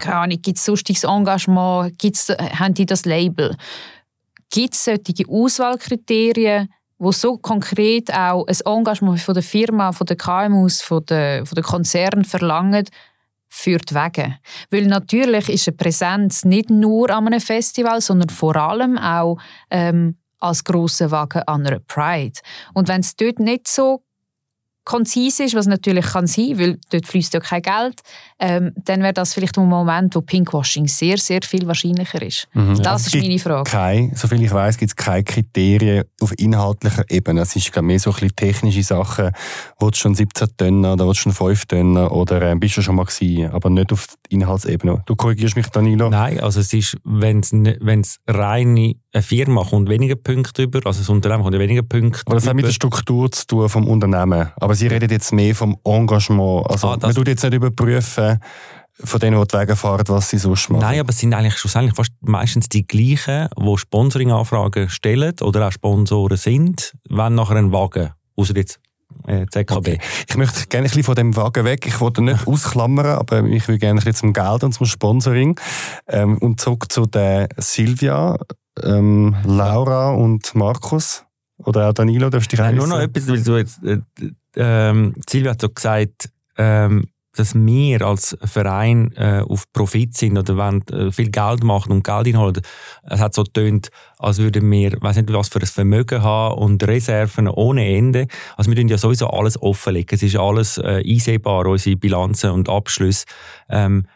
keine 0.00 0.16
Ahnung, 0.16 0.42
gibt 0.42 0.58
es 0.58 0.64
sonstiges 0.64 1.04
Engagement, 1.04 1.98
gibt's, 1.98 2.28
haben 2.28 2.74
die 2.74 2.86
das 2.86 3.04
Label? 3.04 3.56
Gibt 4.50 4.74
es 4.74 4.84
solche 4.84 5.28
Auswahlkriterien, 5.28 6.68
wo 6.98 7.10
so 7.10 7.36
konkret 7.36 8.12
auch 8.14 8.46
ein 8.46 8.56
Engagement 8.64 9.20
von 9.20 9.34
der 9.34 9.42
Firma, 9.42 9.92
von 9.92 10.06
der 10.06 10.16
KMUs, 10.16 10.82
von 10.82 11.04
der, 11.06 11.44
von 11.44 11.56
der 11.56 11.64
Konzern 11.64 12.24
verlangen, 12.24 12.86
die 13.66 13.94
Wege. 13.94 14.36
Weil 14.70 14.86
natürlich 14.86 15.48
ist 15.48 15.68
eine 15.68 15.76
Präsenz 15.76 16.44
nicht 16.44 16.70
nur 16.70 17.10
an 17.10 17.26
einem 17.26 17.40
Festival, 17.40 18.00
sondern 18.00 18.28
vor 18.28 18.56
allem 18.56 18.98
auch 18.98 19.38
ähm, 19.70 20.16
als 20.38 20.64
große 20.64 21.10
Wagen 21.10 21.42
an 21.42 21.66
einer 21.66 21.80
Pride. 21.80 22.40
Und 22.72 22.88
wenn 22.88 23.00
es 23.00 23.14
dort 23.16 23.38
nicht 23.38 23.68
so 23.68 24.02
konzis 24.84 25.40
ist, 25.40 25.54
was 25.54 25.66
natürlich 25.66 26.06
kann 26.06 26.26
sein, 26.26 26.58
weil 26.58 26.78
dort 26.90 27.06
fließt 27.06 27.34
ja 27.34 27.40
kein 27.40 27.62
Geld, 27.62 28.00
ähm, 28.38 28.72
dann 28.84 29.02
wäre 29.02 29.12
das 29.12 29.34
vielleicht 29.34 29.56
ein 29.56 29.68
Moment, 29.68 30.14
wo 30.14 30.20
Pinkwashing 30.20 30.88
sehr, 30.88 31.18
sehr 31.18 31.40
viel 31.42 31.66
wahrscheinlicher 31.66 32.20
ist. 32.20 32.48
Mhm. 32.52 32.78
Das 32.78 33.04
also 33.04 33.16
ist 33.16 33.22
meine 33.22 33.38
Frage. 33.38 33.70
Kein, 33.70 34.14
soviel 34.14 34.42
ich 34.42 34.52
weiß, 34.52 34.78
gibt 34.78 34.90
es 34.90 34.96
keine 34.96 35.22
Kriterien 35.22 36.04
auf 36.20 36.32
inhaltlicher 36.38 37.04
Ebene. 37.08 37.42
Es 37.42 37.54
ist 37.54 37.74
mehr 37.80 37.98
so 37.98 38.10
ein 38.10 38.14
bisschen 38.14 38.36
technische 38.36 38.82
Sachen. 38.82 39.30
Willst 39.78 39.98
du 39.98 40.02
schon 40.02 40.14
17 40.14 40.48
Tonnen 40.56 40.84
oder 40.84 41.06
willst 41.06 41.20
du 41.20 41.30
schon 41.30 41.32
5 41.32 41.66
Tonnen 41.66 42.08
oder 42.08 42.42
äh, 42.42 42.56
bist 42.56 42.76
du 42.76 42.82
schon 42.82 42.96
mal 42.96 43.04
gewesen, 43.04 43.50
aber 43.50 43.70
nicht 43.70 43.92
auf 43.92 44.06
Inhaltsebene. 44.28 45.02
Du 45.06 45.14
korrigierst 45.14 45.56
mich, 45.56 45.68
Danilo? 45.68 46.08
Nein, 46.08 46.40
also 46.40 46.60
es 46.60 46.72
ist, 46.72 46.96
wenn 47.04 47.40
es 47.40 48.18
reine 48.26 48.94
eine 49.12 49.22
Firma 49.22 49.64
kommt 49.64 49.88
weniger 49.88 50.16
Punkte 50.16 50.62
über, 50.62 50.80
also 50.86 51.00
das 51.00 51.08
Unternehmen 51.08 51.42
kommt 51.42 51.58
weniger 51.58 51.82
Punkte 51.82 52.22
Aber 52.26 52.36
das 52.36 52.46
hat 52.46 52.54
mit 52.54 52.64
der 52.64 52.72
Struktur 52.72 53.30
zu 53.30 53.46
tun 53.46 53.68
vom 53.68 53.86
Unternehmen. 53.86 54.50
Aber 54.56 54.74
Sie 54.74 54.86
reden 54.86 55.10
jetzt 55.10 55.32
mehr 55.32 55.54
vom 55.54 55.76
Engagement. 55.84 56.70
Also 56.70 56.88
ah, 56.88 56.98
man 57.00 57.14
tut 57.14 57.28
jetzt 57.28 57.42
nicht 57.42 57.54
überprüfen, 57.54 58.38
von 59.04 59.20
denen, 59.20 59.40
die 59.40 59.46
die 59.46 59.58
Wege 59.58 59.76
fahren, 59.76 60.04
was 60.08 60.30
sie 60.30 60.38
sonst 60.38 60.70
machen. 60.70 60.82
Nein, 60.82 61.00
aber 61.00 61.10
es 61.10 61.18
sind 61.18 61.34
eigentlich 61.34 61.56
schlussendlich 61.56 61.94
fast 61.94 62.12
meistens 62.20 62.68
die 62.68 62.86
gleichen, 62.86 63.48
die 63.58 63.78
Sponsoring-Anfragen 63.78 64.88
stellen 64.88 65.34
oder 65.40 65.68
auch 65.68 65.72
Sponsoren 65.72 66.36
sind, 66.36 66.94
wenn 67.08 67.34
nachher 67.34 67.56
ein 67.56 67.72
Wagen, 67.72 68.10
außer 68.36 68.56
jetzt 68.56 68.80
äh, 69.26 69.46
ZKB. 69.46 69.76
Okay. 69.76 69.98
Ich 70.28 70.36
möchte 70.36 70.66
gerne 70.68 70.84
ein 70.84 70.88
bisschen 70.88 71.04
von 71.04 71.14
dem 71.14 71.36
Wagen 71.36 71.64
weg. 71.64 71.86
Ich 71.86 72.00
wollte 72.00 72.22
nicht 72.22 72.46
ausklammern, 72.46 73.18
aber 73.18 73.44
ich 73.44 73.66
will 73.68 73.78
gerne 73.78 74.00
ein 74.00 74.04
bisschen 74.04 74.32
zum 74.32 74.32
Geld 74.32 74.64
und 74.64 74.72
zum 74.72 74.86
Sponsoring. 74.86 75.58
Ähm, 76.08 76.38
und 76.38 76.60
zurück 76.60 76.90
zu 76.90 77.06
der 77.06 77.48
Silvia, 77.56 78.38
ähm, 78.82 79.36
Laura 79.44 80.12
und 80.12 80.54
Markus. 80.54 81.24
Oder 81.58 81.88
auch 81.88 81.92
Danilo, 81.92 82.30
darfst 82.30 82.52
du 82.52 82.56
dich 82.56 82.74
Nur 82.74 82.86
noch 82.86 82.98
etwas, 82.98 83.28
weil 83.28 83.42
du 83.42 83.56
jetzt, 83.56 83.82
äh, 83.84 83.98
ähm, 84.56 85.14
Silvia 85.28 85.52
hat 85.52 85.60
so 85.60 85.68
gesagt, 85.68 86.30
ähm, 86.56 87.06
dass 87.34 87.54
wir 87.54 88.02
als 88.02 88.36
Verein 88.44 89.12
äh, 89.16 89.42
auf 89.48 89.64
Profit 89.72 90.16
sind 90.16 90.36
oder 90.36 90.56
wollen 90.56 90.86
äh, 90.88 91.10
viel 91.10 91.30
Geld 91.30 91.64
machen 91.64 91.92
und 91.92 92.04
Geld 92.04 92.26
einholen. 92.26 92.60
Es 93.04 93.20
hat 93.20 93.34
so 93.34 93.42
tönt, 93.44 93.88
als 94.18 94.38
würden 94.38 94.70
wir, 94.70 95.00
weiß 95.00 95.16
nicht 95.16 95.32
was 95.32 95.48
für 95.48 95.60
ein 95.60 95.66
Vermögen 95.66 96.22
haben 96.22 96.58
und 96.58 96.86
Reserven 96.86 97.48
ohne 97.48 97.88
Ende. 97.88 98.26
Also 98.56 98.70
wir 98.70 98.76
tun 98.76 98.88
ja 98.88 98.98
sowieso 98.98 99.28
alles 99.28 99.60
offenlegen. 99.60 100.14
Es 100.14 100.22
ist 100.22 100.36
alles 100.36 100.76
äh, 100.78 101.02
einsehbar, 101.06 101.66
unsere 101.66 101.96
Bilanzen 101.96 102.50
und 102.50 102.68
Abschlüsse. 102.68 103.24
Ähm, 103.70 104.06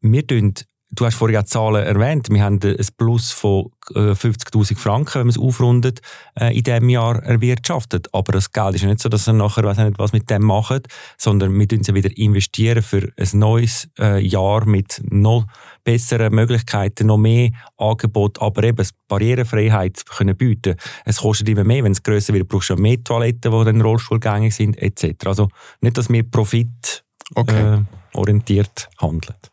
wir 0.00 0.26
tun 0.26 0.54
Du 0.94 1.06
hast 1.06 1.14
vorhin 1.14 1.38
auch 1.38 1.44
Zahlen 1.44 1.84
erwähnt. 1.84 2.28
Wir 2.30 2.44
haben 2.44 2.60
ein 2.62 2.86
Plus 2.98 3.30
von 3.32 3.70
50.000 3.94 4.72
äh, 4.72 4.74
Franken, 4.74 5.14
wenn 5.14 5.26
man 5.26 5.30
es 5.30 5.38
aufrundet, 5.38 6.00
äh, 6.38 6.54
in 6.54 6.64
diesem 6.64 6.90
Jahr 6.90 7.22
erwirtschaftet. 7.22 8.08
Aber 8.12 8.32
das 8.32 8.52
Geld 8.52 8.74
ist 8.74 8.84
nicht 8.84 9.00
so, 9.00 9.08
dass 9.08 9.26
wir 9.26 9.32
nachher 9.32 9.64
weiß 9.64 9.78
nicht, 9.78 9.98
was 9.98 10.12
mit 10.12 10.28
dem 10.28 10.42
machen, 10.42 10.82
sondern 11.16 11.58
wir 11.58 11.60
investieren 11.62 11.94
wieder 11.94 12.16
investieren 12.16 12.82
für 12.82 13.10
ein 13.16 13.38
neues 13.38 13.88
äh, 13.98 14.20
Jahr 14.20 14.66
mit 14.66 15.00
noch 15.08 15.46
besseren 15.82 16.34
Möglichkeiten, 16.34 17.06
noch 17.06 17.16
mehr 17.16 17.50
Angebot, 17.78 18.42
aber 18.42 18.62
eben 18.64 18.86
Barrierefreiheit 19.08 20.04
können 20.06 20.36
bieten. 20.36 20.76
Es 21.06 21.18
kostet 21.18 21.48
immer 21.48 21.64
mehr, 21.64 21.84
wenn 21.84 21.92
es 21.92 22.02
grösser 22.02 22.34
wird, 22.34 22.48
brauchst 22.48 22.68
du 22.68 22.76
mehr 22.76 23.02
Toiletten, 23.02 23.50
die 23.50 23.64
dann 23.64 23.80
rollstuhlgängig 23.80 24.54
sind, 24.54 24.76
etc. 24.76 25.26
Also 25.26 25.48
nicht, 25.80 25.96
dass 25.96 26.10
wir 26.10 26.22
Profit 26.22 27.02
okay. 27.34 27.76
äh, 27.76 27.82
orientiert 28.12 28.90
handelt. 28.98 29.51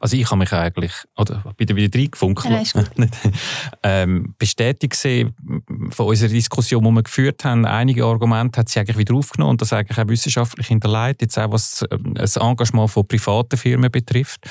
Also 0.00 0.16
ich 0.16 0.26
habe 0.26 0.38
mich 0.38 0.52
eigentlich, 0.52 0.92
oder 1.16 1.42
bin 1.56 1.74
wieder 1.76 1.98
reingefunkt, 1.98 2.44
ja, 2.44 2.62
ähm, 3.82 4.34
bestätigt 4.38 4.92
gesehen 4.92 5.34
von 5.90 6.06
unserer 6.06 6.28
Diskussion, 6.28 6.84
die 6.84 6.90
wir 6.90 7.02
geführt 7.02 7.44
haben, 7.44 7.64
einige 7.64 8.04
Argumente 8.04 8.60
hat 8.60 8.68
sie 8.68 8.80
eigentlich 8.80 8.98
wieder 8.98 9.14
aufgenommen 9.14 9.52
und 9.52 9.62
das 9.62 9.72
eigentlich 9.72 9.98
auch 9.98 10.08
wissenschaftlich 10.08 10.66
hinterlegt, 10.66 11.22
jetzt 11.22 11.38
auch 11.38 11.52
was 11.52 11.84
ähm, 11.90 12.14
das 12.14 12.36
Engagement 12.36 12.90
von 12.90 13.06
privaten 13.06 13.56
Firmen 13.56 13.90
betrifft. 13.90 14.46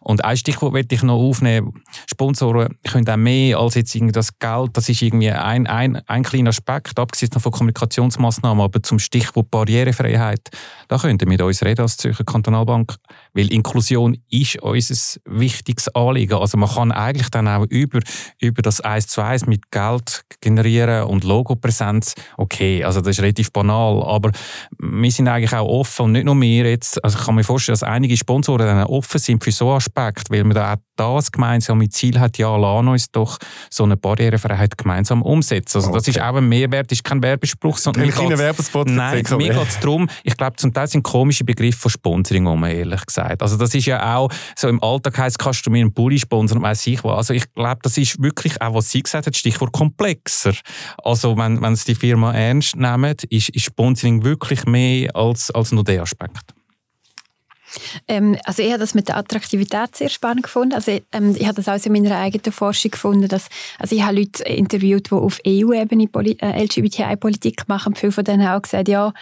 Und 0.00 0.24
ein 0.24 0.36
Stichwort 0.36 0.72
möchte 0.72 0.94
ich 0.94 1.02
noch 1.02 1.18
aufnehmen. 1.18 1.72
Sponsoren 2.08 2.76
können 2.90 3.08
auch 3.08 3.16
mehr 3.16 3.58
als 3.58 3.74
jetzt 3.74 3.96
das 4.12 4.38
Geld. 4.38 4.70
Das 4.74 4.88
ist 4.88 5.02
irgendwie 5.02 5.30
ein, 5.30 5.66
ein, 5.66 5.96
ein 6.06 6.22
kleiner 6.22 6.50
Aspekt, 6.50 6.98
abgesehen 6.98 7.30
von 7.32 7.52
Kommunikationsmaßnahmen, 7.52 8.62
aber 8.62 8.82
zum 8.82 8.98
Stichwort 8.98 9.50
Barrierefreiheit, 9.50 10.50
da 10.88 10.98
könnt 10.98 11.22
ihr 11.22 11.28
mit 11.28 11.40
uns 11.40 11.62
reden 11.62 11.82
als 11.82 11.96
Zürcher 11.96 12.24
Kantonalbank, 12.24 12.96
weil 13.34 13.52
Inklusion 13.52 14.16
ist 14.30 14.60
unser 14.62 15.20
wichtiges 15.24 15.88
Anliegen. 15.94 16.34
Also 16.34 16.58
man 16.58 16.68
kann 16.68 16.92
eigentlich 16.92 17.30
dann 17.30 17.48
auch 17.48 17.64
über, 17.68 18.00
über 18.40 18.62
das 18.62 18.80
1 18.80 19.08
zu 19.08 19.22
1 19.22 19.46
mit 19.46 19.70
Geld 19.70 20.24
generieren 20.40 21.04
und 21.04 21.24
Logopräsenz, 21.24 22.14
okay, 22.36 22.84
also 22.84 23.00
das 23.00 23.16
ist 23.16 23.22
relativ 23.22 23.52
banal, 23.52 24.02
aber 24.02 24.30
wir 24.78 25.10
sind 25.10 25.28
eigentlich 25.28 25.54
auch 25.54 25.68
offen 25.68 26.06
und 26.06 26.12
nicht 26.12 26.24
nur 26.24 26.40
wir 26.40 26.68
jetzt, 26.68 27.02
also 27.04 27.18
ich 27.18 27.24
kann 27.24 27.34
mir 27.34 27.44
vorstellen, 27.44 27.74
dass 27.74 27.82
einige 27.82 28.16
Sponsoren 28.16 28.66
dann 28.66 28.84
offen 28.84 29.18
sind 29.18 29.42
für 29.42 29.52
so 29.52 29.69
Aspekt, 29.76 30.30
weil 30.30 30.44
man 30.44 30.54
da 30.54 30.74
auch 30.74 31.16
das 31.16 31.32
gemeinsame 31.32 31.88
Ziel 31.88 32.20
hat, 32.20 32.36
ja, 32.38 32.54
lass 32.56 32.86
uns 32.86 33.10
doch 33.10 33.38
so 33.70 33.84
eine 33.84 33.96
Barrierefreiheit 33.96 34.76
gemeinsam 34.76 35.22
umsetzen. 35.22 35.78
Also 35.78 35.92
das 35.92 36.06
ist 36.06 36.20
auch 36.20 36.34
ein 36.34 36.48
Mehrwert, 36.48 36.92
ist 36.92 37.04
kein 37.04 37.22
Werbespruch, 37.22 37.78
sondern 37.78 38.04
ein 38.04 38.10
kleiner 38.10 38.38
Werbespot. 38.38 38.88
Nein, 38.88 39.24
mir 39.30 39.54
geht 39.54 39.68
es 39.68 39.80
darum, 39.80 40.08
ich 40.24 40.36
glaube, 40.36 40.56
zum 40.56 40.74
Teil 40.74 40.88
sind 40.88 41.02
komische 41.02 41.44
Begriffe 41.44 41.78
von 41.78 41.90
Sponsoring 41.90 42.46
um, 42.46 42.64
ehrlich 42.64 43.06
gesagt. 43.06 43.42
Also 43.42 43.56
das 43.56 43.74
ist 43.74 43.86
ja 43.86 44.16
auch, 44.16 44.30
so 44.56 44.68
im 44.68 44.82
Alltag 44.82 45.18
heisst, 45.18 45.38
kannst 45.38 45.66
du 45.66 45.70
mir 45.70 45.80
einen 45.80 45.94
Pulli 45.94 46.18
sponsern, 46.18 46.60
weiss 46.62 46.86
ich 46.86 47.02
was. 47.02 47.16
Also 47.16 47.34
ich 47.34 47.50
glaube, 47.54 47.80
das 47.82 47.96
ist 47.96 48.22
wirklich 48.22 48.60
auch, 48.60 48.74
was 48.74 48.90
sie 48.90 49.02
gesagt 49.02 49.26
hat, 49.26 49.36
Stichwort 49.36 49.72
komplexer. 49.72 50.54
Also 51.02 51.36
wenn, 51.36 51.62
wenn 51.62 51.72
es 51.72 51.84
die 51.84 51.94
Firma 51.94 52.32
ernst 52.32 52.76
nehmen, 52.76 53.16
ist, 53.30 53.48
ist 53.50 53.64
Sponsoring 53.64 54.24
wirklich 54.24 54.66
mehr 54.66 55.14
als, 55.16 55.50
als 55.50 55.72
nur 55.72 55.84
der 55.84 56.02
Aspekt. 56.02 56.54
Ähm, 58.08 58.36
also 58.44 58.62
ich 58.62 58.68
habe 58.70 58.80
das 58.80 58.94
mit 58.94 59.08
der 59.08 59.16
Attraktivität 59.16 59.96
sehr 59.96 60.08
spannend 60.08 60.44
gefunden. 60.44 60.74
Also 60.74 60.98
ähm, 61.12 61.34
ich 61.36 61.46
habe 61.46 61.62
das 61.62 61.68
auch 61.68 61.86
in 61.86 61.92
meiner 61.92 62.16
eigenen 62.16 62.52
Forschung 62.52 62.90
gefunden, 62.90 63.28
dass 63.28 63.48
also 63.78 63.94
ich 63.94 64.02
habe 64.02 64.18
Leute 64.18 64.42
interviewt, 64.44 65.10
die 65.10 65.14
auf 65.14 65.38
EU-Ebene 65.46 66.08
äh, 66.14 66.64
LGBTI-Politik 66.64 67.68
machen. 67.68 67.94
Viele 67.94 68.12
von 68.12 68.24
denen 68.24 68.46
haben 68.46 68.58
auch 68.58 68.62
gesagt, 68.62 68.88
ja, 68.88 69.12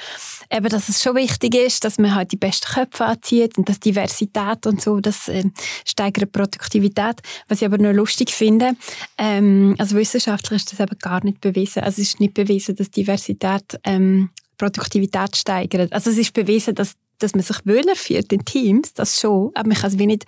eben, 0.50 0.68
dass 0.68 0.88
es 0.88 1.02
schon 1.02 1.16
wichtig 1.16 1.54
ist, 1.54 1.84
dass 1.84 1.98
man 1.98 2.14
halt 2.14 2.32
die 2.32 2.36
besten 2.36 2.72
Köpfe 2.72 3.04
anzieht 3.04 3.58
und 3.58 3.68
dass 3.68 3.80
Diversität 3.80 4.66
und 4.66 4.80
so, 4.80 5.00
das 5.00 5.28
äh, 5.28 5.44
steigert 5.84 6.32
Produktivität. 6.32 7.20
Was 7.48 7.60
ich 7.60 7.66
aber 7.66 7.78
nur 7.78 7.92
lustig 7.92 8.30
finde, 8.30 8.72
ähm, 9.16 9.74
also 9.78 9.96
wissenschaftlich 9.96 10.62
ist 10.62 10.72
das 10.72 10.80
eben 10.80 10.98
gar 10.98 11.24
nicht 11.24 11.40
bewiesen. 11.40 11.82
Also 11.82 12.02
es 12.02 12.08
ist 12.08 12.20
nicht 12.20 12.34
bewiesen, 12.34 12.76
dass 12.76 12.90
Diversität 12.90 13.78
ähm, 13.84 14.30
Produktivität 14.58 15.36
steigert. 15.36 15.92
Also 15.92 16.10
es 16.10 16.18
ist 16.18 16.34
bewiesen, 16.34 16.74
dass 16.74 16.94
dass 17.18 17.34
man 17.34 17.42
sich 17.42 17.58
wohler 17.64 17.96
fühlt 17.96 18.32
in 18.32 18.44
Teams, 18.44 18.94
das 18.94 19.20
schon, 19.20 19.50
aber 19.54 19.68
man 19.68 19.76
kann 19.76 19.90
es 19.90 19.98
wie 19.98 20.06
nicht 20.06 20.24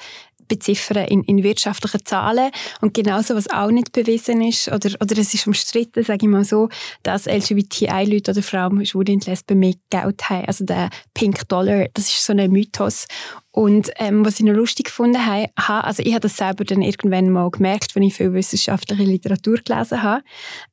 beziffern 0.51 1.07
in, 1.07 1.23
in 1.23 1.43
wirtschaftlichen 1.43 2.05
Zahlen. 2.05 2.51
Und 2.81 2.93
genauso, 2.93 3.35
was 3.35 3.49
auch 3.49 3.71
nicht 3.71 3.93
bewiesen 3.93 4.43
ist, 4.43 4.69
oder, 4.69 4.91
oder 5.01 5.17
es 5.17 5.33
ist 5.33 5.47
umstritten, 5.47 6.05
sage 6.05 6.27
ich 6.27 6.29
mal 6.29 6.45
so, 6.45 6.69
dass 7.03 7.27
LGBTI-Leute 7.27 8.33
oder 8.33 8.43
Frauen, 8.43 8.85
Schwule 8.85 9.13
und 9.13 9.27
Lesben 9.27 9.59
mehr 9.59 9.75
Geld 9.89 10.29
haben. 10.29 10.45
Also 10.47 10.65
der 10.65 10.91
Pink 11.15 11.49
Dollar, 11.49 11.87
das 11.95 12.09
ist 12.09 12.27
so 12.27 12.33
ein 12.33 12.51
Mythos. 12.51 13.07
Und 13.53 13.91
ähm, 13.97 14.25
was 14.25 14.39
ich 14.39 14.47
noch 14.47 14.55
lustig 14.55 14.87
gefunden 14.87 15.27
habe, 15.27 15.49
also 15.57 16.03
ich 16.05 16.13
habe 16.13 16.21
das 16.21 16.37
selber 16.37 16.65
dann 16.65 16.83
irgendwann 16.83 17.31
mal 17.31 17.51
gemerkt, 17.51 17.97
wenn 17.97 18.05
ich 18.05 18.15
viel 18.15 18.33
wissenschaftliche 18.33 19.03
Literatur 19.03 19.59
gelesen 19.65 20.03
habe. 20.03 20.23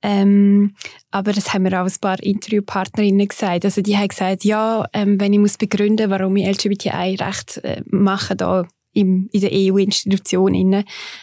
Ähm, 0.04 0.76
aber 1.10 1.34
das 1.34 1.54
haben 1.54 1.64
mir 1.64 1.82
auch 1.82 1.88
ein 1.88 2.00
paar 2.00 2.22
Interviewpartnerinnen 2.22 3.28
gesagt. 3.28 3.66
Also 3.66 3.82
die 3.82 3.98
haben 3.98 4.10
gesagt, 4.10 4.44
ja, 4.44 4.86
ähm, 4.94 5.20
wenn 5.20 5.34
ich 5.34 5.40
muss 5.40 5.58
begründen, 5.58 6.12
warum 6.12 6.36
ich 6.36 6.48
LGBTI-Recht 6.48 7.58
äh, 7.64 7.82
mache, 7.88 8.36
da 8.36 8.68
im, 8.94 9.30
in 9.32 9.42
der 9.42 9.52
EU-Institution 9.54 10.74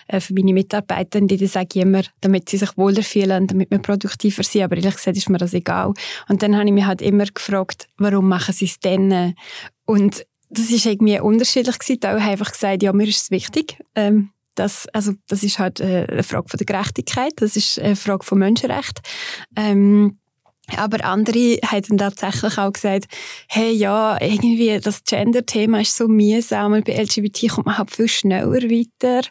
äh, 0.09 0.21
für 0.21 0.35
meine 0.35 0.53
Mitarbeitenden, 0.53 1.39
die 1.39 1.47
sage 1.47 1.81
immer, 1.81 2.03
damit 2.21 2.49
sie 2.49 2.59
sich 2.59 2.77
wohler 2.77 3.03
fühlen, 3.03 3.47
damit 3.47 3.71
wir 3.71 3.79
produktiver 3.79 4.43
sind. 4.43 4.63
Aber 4.63 4.77
ehrlich 4.77 4.97
gesagt 4.97 5.17
ist 5.17 5.29
mir 5.29 5.39
das 5.39 5.55
egal. 5.55 5.93
Und 6.29 6.43
dann 6.43 6.57
habe 6.57 6.67
ich 6.67 6.73
mich 6.73 6.87
halt 6.87 7.03
immer 7.03 7.27
gefragt, 7.27 7.89
warum 7.99 8.29
machen 8.29 8.55
sie 8.55 8.67
es 8.67 8.79
denn? 8.81 9.35
Und 9.85 10.25
das 10.51 10.71
ist 10.71 10.87
irgendwie 10.87 11.19
unterschiedlich 11.21 11.79
gewesen. 11.79 12.05
Auch 12.05 12.21
haben 12.21 12.31
einfach 12.31 12.53
gesagt, 12.53 12.83
ja, 12.83 12.93
mir 12.93 13.09
ist 13.09 13.23
es 13.23 13.31
wichtig. 13.31 13.79
Ähm, 13.95 14.31
das, 14.55 14.87
also, 14.93 15.13
das 15.29 15.43
ist 15.43 15.59
halt 15.59 15.81
äh, 15.81 16.07
eine 16.09 16.23
Frage 16.23 16.49
von 16.49 16.59
der 16.59 16.67
Gerechtigkeit, 16.67 17.33
das 17.37 17.57
ist 17.57 17.79
eine 17.79 17.97
Frage 17.97 18.25
von 18.25 18.39
Menschenrecht. 18.39 19.01
Ähm, 19.57 20.19
aber 20.77 21.05
andere 21.05 21.59
haben 21.67 21.99
tatsächlich 21.99 22.59
auch 22.59 22.73
gesagt, 22.73 23.07
hey, 23.49 23.73
ja, 23.73 24.19
irgendwie 24.21 24.79
das 24.81 25.05
Gender-Thema 25.05 25.83
ist 25.83 25.97
so 25.97 26.09
mühsam, 26.09 26.73
bei 26.83 27.03
LGBT 27.03 27.49
kommt 27.49 27.67
man 27.67 27.79
halt 27.79 27.91
viel 27.91 28.09
schneller 28.09 28.51
weiter 28.51 29.29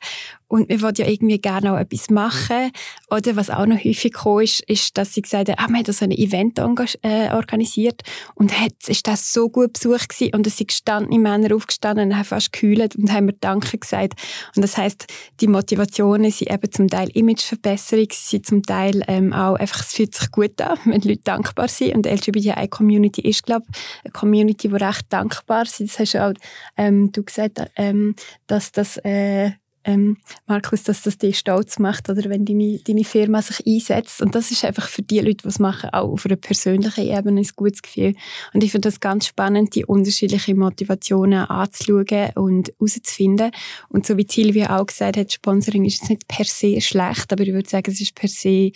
und 0.54 0.70
wir 0.70 0.84
wollen 0.84 0.94
ja 0.98 1.08
irgendwie 1.08 1.42
gerne 1.42 1.74
auch 1.74 1.80
etwas 1.80 2.12
machen. 2.12 2.72
Oder 3.10 3.36
was 3.36 3.50
auch 3.50 3.66
noch 3.66 3.84
häufig 3.84 4.14
kam, 4.14 4.40
ist, 4.40 4.60
ist, 4.70 4.96
dass 5.00 5.16
sie 5.16 5.24
gesagt 5.24 5.50
haben, 5.50 5.58
ah, 5.58 5.68
wir 5.68 5.78
haben 5.80 5.92
so 5.92 6.06
ein 6.06 6.12
Event 6.12 6.60
äh, 6.60 7.32
organisiert 7.34 8.04
und 8.36 8.56
hat, 8.60 8.74
ist 8.86 9.08
das 9.08 9.34
so 9.34 9.50
gut 9.50 9.74
besucht 9.74 10.10
gewesen 10.10 10.36
und 10.36 10.46
es 10.46 10.58
sind 10.58 10.68
gestandene 10.68 11.18
Männer 11.18 11.56
aufgestanden 11.56 12.12
und 12.12 12.18
haben 12.18 12.26
fast 12.26 12.52
gekühlt 12.52 12.96
und 12.96 13.12
haben 13.12 13.26
mir 13.26 13.34
Danke 13.34 13.80
gesagt. 13.80 14.14
Und 14.56 14.62
das 14.62 14.78
heißt, 14.78 15.08
die 15.42 15.48
Motivationen 15.48 16.30
sind 16.30 16.52
eben 16.52 16.72
zum 16.72 16.88
Teil 16.88 17.10
Imageverbesserung, 17.12 18.10
sie 18.12 18.38
sind 18.38 18.46
zum 18.46 18.62
Teil 18.62 19.04
ähm, 19.08 19.34
auch 19.34 19.56
einfach, 19.56 19.80
es 19.80 19.94
fühlt 19.94 20.14
sich 20.14 20.30
gut 20.30 20.62
an, 20.62 20.78
wenn 20.86 21.02
Leute 21.02 21.22
dankbar 21.24 21.68
sind. 21.68 21.96
Und 21.96 22.06
die 22.06 22.10
LGBTI-Community 22.10 23.22
ist, 23.22 23.42
glaube 23.42 23.66
ich, 23.72 24.04
eine 24.04 24.12
Community, 24.12 24.70
die 24.70 24.76
recht 24.76 25.08
dankbar 25.10 25.64
ist. 25.64 25.80
Das 25.80 25.98
hast 25.98 26.14
du 26.14 26.24
auch 26.24 26.34
ähm, 26.78 27.12
du 27.12 27.24
gesagt, 27.24 27.60
ähm, 27.76 28.16
dass 28.46 28.72
das 28.72 28.98
äh, 28.98 29.54
ähm, 29.86 30.18
Markus, 30.48 30.84
dass 30.84 31.02
das 31.02 31.18
dich 31.18 31.38
stolz 31.38 31.80
macht 31.80 32.10
oder 32.10 32.30
wenn 32.30 32.46
deine, 32.46 32.80
deine 32.80 33.04
Firma 33.04 33.42
sich 33.42 33.66
einsetzt. 33.66 34.22
Und 34.22 34.36
das 34.36 34.52
ist 34.52 34.64
einfach 34.64 34.88
für 34.88 35.02
die 35.02 35.20
Leute, 35.20 35.44
die 35.44 35.48
es 35.48 35.60
machen, 35.60 35.90
auch 35.92 36.12
auf 36.12 36.26
einer 36.26 36.36
persönlichen 36.36 37.08
Ebene 37.08 37.42
ein 37.42 37.50
gutes 37.56 37.82
Gefühl. 37.82 38.16
Und 38.54 38.64
ich 38.64 38.72
finde 38.72 38.88
das 38.88 39.00
ganz 39.00 39.28
spannend, 39.28 39.76
die 39.76 39.86
unterschiedlichen 39.86 40.58
Motivationen 40.58 41.46
anzuschauen 41.46 42.32
und 42.36 42.70
herauszufinden. 42.80 43.52
Und 43.90 44.06
so 44.06 44.18
wie 44.18 44.28
Silvia 44.30 44.80
auch 44.80 44.86
gesagt 44.86 45.18
hat, 45.18 45.32
Sponsoring 45.32 45.86
ist 45.86 46.02
jetzt 46.02 46.10
nicht 46.10 46.28
per 46.28 46.46
se 46.46 46.80
schlecht, 46.82 47.32
aber 47.32 47.44
ich 47.44 47.54
würde 47.54 47.70
sagen, 47.70 47.92
es 47.92 48.02
ist 48.02 48.16
per 48.16 48.30
se 48.30 48.72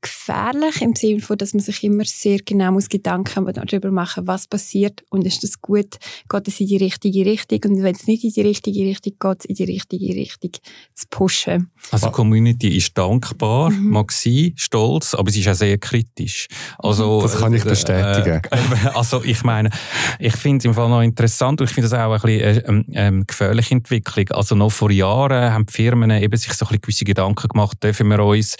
gefährlich 0.00 0.82
im 0.82 0.94
Sinne 0.94 1.20
von, 1.20 1.38
dass 1.38 1.54
man 1.54 1.62
sich 1.62 1.82
immer 1.84 2.04
sehr 2.04 2.38
genau 2.44 2.72
muss 2.72 2.88
Gedanken 2.88 3.44
darüber 3.46 3.90
machen, 3.90 4.26
was 4.26 4.46
passiert 4.46 5.02
und 5.10 5.26
ist 5.26 5.42
das 5.42 5.60
gut, 5.60 5.96
geht 6.28 6.48
es 6.48 6.60
in 6.60 6.66
die 6.66 6.76
richtige 6.76 7.24
Richtung 7.24 7.58
und 7.64 7.82
wenn 7.82 7.94
es 7.94 8.06
nicht 8.06 8.24
in 8.24 8.32
die 8.32 8.42
richtige 8.42 8.84
Richtung 8.84 9.14
geht, 9.18 9.44
in 9.44 9.54
die 9.54 9.64
richtige 9.64 10.14
Richtung 10.14 10.52
zu 10.94 11.06
pushen. 11.10 11.70
Also 11.90 12.06
die 12.06 12.12
Community 12.12 12.76
ist 12.76 12.96
dankbar, 12.96 13.70
mhm. 13.70 13.90
mag 13.90 14.12
sein, 14.12 14.52
stolz, 14.56 15.14
aber 15.14 15.30
sie 15.30 15.40
ist 15.40 15.48
auch 15.48 15.54
sehr 15.54 15.78
kritisch. 15.78 16.48
Also, 16.78 17.20
das 17.22 17.38
kann 17.38 17.54
ich 17.54 17.64
äh, 17.64 17.68
bestätigen. 17.68 18.42
Äh, 18.50 18.88
also 18.94 19.22
ich 19.24 19.42
meine, 19.44 19.70
ich 20.18 20.36
finde 20.36 20.58
es 20.58 20.64
im 20.64 20.74
Fall 20.74 20.88
noch 20.88 21.02
interessant 21.02 21.60
und 21.60 21.68
ich 21.68 21.74
finde 21.74 21.88
das 21.88 21.98
auch 21.98 22.12
ein 22.12 22.20
bisschen 22.20 22.94
äh, 22.94 23.08
äh, 23.08 23.24
gefährliche 23.24 23.74
Entwicklung. 23.74 24.28
Also 24.30 24.54
noch 24.54 24.70
vor 24.70 24.90
Jahren 24.90 25.52
haben 25.52 25.66
die 25.66 25.72
Firmen 25.72 26.10
eben 26.10 26.36
sich 26.36 26.52
so 26.52 26.64
ein 26.64 26.68
bisschen 26.68 26.80
gewisse 26.80 27.04
Gedanken 27.04 27.48
gemacht, 27.48 27.82
dürfen 27.82 28.08
wir 28.08 28.20
uns 28.20 28.56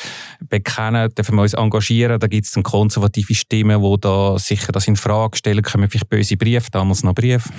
bekennen, 0.48 1.10
dürfen 1.28 1.36
wir 1.36 1.42
uns 1.42 1.54
engagieren. 1.54 2.18
Da 2.18 2.26
gibt 2.26 2.46
es 2.46 2.62
konservative 2.62 3.34
Stimmen, 3.34 3.82
die 3.82 4.00
da 4.00 4.38
sicher 4.38 4.72
das 4.72 4.88
in 4.88 4.96
Frage 4.96 5.36
stellen, 5.36 5.62
kommen 5.62 5.88
vielleicht 5.88 6.08
böse 6.08 6.36
Briefe, 6.36 6.70
damals 6.70 7.02
noch 7.02 7.14
Briefe. 7.14 7.50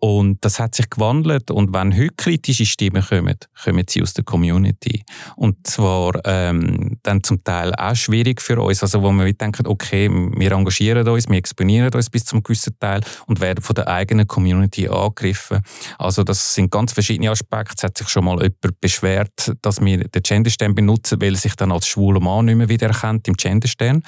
Und 0.00 0.44
das 0.44 0.58
hat 0.58 0.74
sich 0.74 0.88
gewandelt. 0.90 1.50
Und 1.50 1.72
wenn 1.72 1.96
heute 1.96 2.14
kritische 2.16 2.66
Stimmen 2.66 3.02
kommen, 3.02 3.36
kommen 3.64 3.84
sie 3.88 4.02
aus 4.02 4.12
der 4.12 4.24
Community. 4.24 5.02
Und 5.36 5.66
zwar 5.66 6.20
ähm, 6.24 6.98
dann 7.02 7.22
zum 7.22 7.42
Teil 7.42 7.74
auch 7.74 7.96
schwierig 7.96 8.40
für 8.40 8.60
uns. 8.60 8.82
Also 8.82 9.02
wo 9.02 9.10
wir 9.12 9.32
denken, 9.32 9.66
okay, 9.66 10.10
wir 10.10 10.52
engagieren 10.52 11.06
uns, 11.08 11.28
wir 11.28 11.36
exponieren 11.38 11.92
uns 11.92 12.10
bis 12.10 12.24
zum 12.24 12.42
gewissen 12.42 12.78
Teil 12.78 13.00
und 13.26 13.40
werden 13.40 13.62
von 13.62 13.74
der 13.74 13.88
eigenen 13.88 14.26
Community 14.26 14.88
angegriffen. 14.88 15.62
Also 15.98 16.22
das 16.22 16.54
sind 16.54 16.70
ganz 16.70 16.92
verschiedene 16.92 17.30
Aspekte. 17.30 17.74
Es 17.76 17.82
hat 17.82 17.98
sich 17.98 18.08
schon 18.08 18.24
mal 18.24 18.36
jemand 18.36 18.80
beschwert, 18.80 19.52
dass 19.62 19.80
wir 19.80 19.98
den 20.08 20.22
Genderstern 20.22 20.74
benutzen, 20.74 21.20
weil 21.20 21.36
sich 21.36 21.54
dann 21.56 21.72
als 21.72 21.86
schwuler 21.86 22.20
Mann 22.20 22.46
nicht 22.46 22.56
mehr 22.56 22.68
wieder 22.68 22.89
erkennt 22.90 23.28
im 23.28 23.34
Genderstern. 23.34 24.02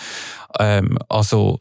Ähm, 0.58 0.98
also 1.08 1.58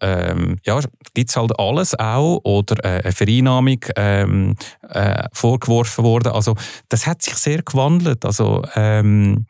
ähm, 0.00 0.56
ja, 0.64 0.80
gibt 1.14 1.30
es 1.30 1.36
halt 1.36 1.58
alles 1.58 1.94
auch 1.98 2.40
oder 2.44 2.84
äh, 2.84 3.02
eine 3.02 3.12
Vereinnahmung 3.12 3.84
ähm, 3.96 4.56
äh, 4.88 5.24
vorgeworfen 5.32 6.04
worden. 6.04 6.32
Also 6.32 6.56
das 6.88 7.06
hat 7.06 7.22
sich 7.22 7.34
sehr 7.34 7.62
gewandelt. 7.62 8.24
Also 8.24 8.62
ähm, 8.74 9.46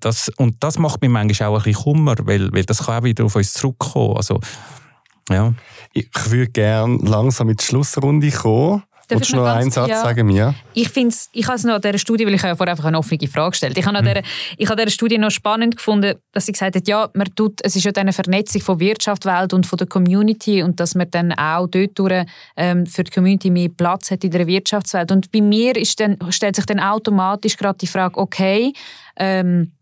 das, 0.00 0.30
und 0.36 0.62
das 0.62 0.78
macht 0.78 1.00
mir 1.02 1.08
manchmal 1.08 1.48
auch 1.48 1.58
ein 1.58 1.62
bisschen 1.64 1.82
Kummer, 1.84 2.14
weil, 2.22 2.52
weil 2.52 2.64
das 2.64 2.86
kann 2.86 3.00
auch 3.00 3.04
wieder 3.04 3.24
auf 3.24 3.36
uns 3.36 3.52
zurückkommen. 3.52 4.16
Also 4.16 4.40
Ja. 5.28 5.54
Ich 5.92 6.08
würde 6.30 6.50
gerne 6.50 6.98
langsam 7.02 7.50
in 7.50 7.56
die 7.56 7.64
Schlussrunde 7.64 8.30
kommen. 8.30 8.82
Darf 9.12 9.28
du 9.28 9.36
noch 9.36 9.46
einen 9.46 9.70
Satz 9.70 9.88
ja, 9.88 10.02
sagen, 10.02 10.26
Mia? 10.26 10.54
Ich 10.74 10.88
finde 10.88 11.14
ich 11.32 11.46
habe 11.46 11.56
es 11.56 11.64
noch 11.64 11.74
an 11.74 11.80
dieser 11.80 11.98
Studie, 11.98 12.26
weil 12.26 12.34
ich 12.34 12.42
ja 12.42 12.54
vorher 12.54 12.72
einfach 12.72 12.86
eine 12.86 12.98
offene 12.98 13.26
Frage 13.28 13.50
gestellt 13.50 13.78
Ich 13.78 13.86
habe 13.86 13.98
an 13.98 14.06
hm. 14.06 14.22
dieser, 14.58 14.76
dieser 14.76 14.90
Studie 14.90 15.18
noch 15.18 15.30
spannend 15.30 15.76
gefunden, 15.76 16.16
dass 16.32 16.46
sie 16.46 16.52
gesagt 16.52 16.76
hat, 16.76 16.88
ja, 16.88 17.08
man 17.14 17.28
tut, 17.34 17.60
es 17.62 17.76
ist 17.76 17.84
ja 17.84 17.92
eine 17.96 18.12
Vernetzung 18.12 18.60
von 18.62 18.80
Wirtschaft, 18.80 19.24
Welt 19.24 19.52
und 19.52 19.66
von 19.66 19.76
der 19.76 19.86
Community 19.86 20.62
und 20.62 20.80
dass 20.80 20.94
man 20.94 21.10
dann 21.10 21.32
auch 21.32 21.66
dort 21.66 21.98
durch, 21.98 22.24
ähm, 22.56 22.86
für 22.86 23.04
die 23.04 23.10
Community 23.10 23.50
mehr 23.50 23.68
Platz 23.68 24.10
hat 24.10 24.24
in 24.24 24.30
der 24.30 24.46
Wirtschaftswelt. 24.46 25.10
Und 25.10 25.30
bei 25.32 25.40
mir 25.40 25.76
ist 25.76 26.00
dann, 26.00 26.18
stellt 26.30 26.56
sich 26.56 26.66
dann 26.66 26.80
automatisch 26.80 27.56
gerade 27.56 27.78
die 27.78 27.86
Frage, 27.86 28.18
okay, 28.18 28.72
ähm, 29.16 29.72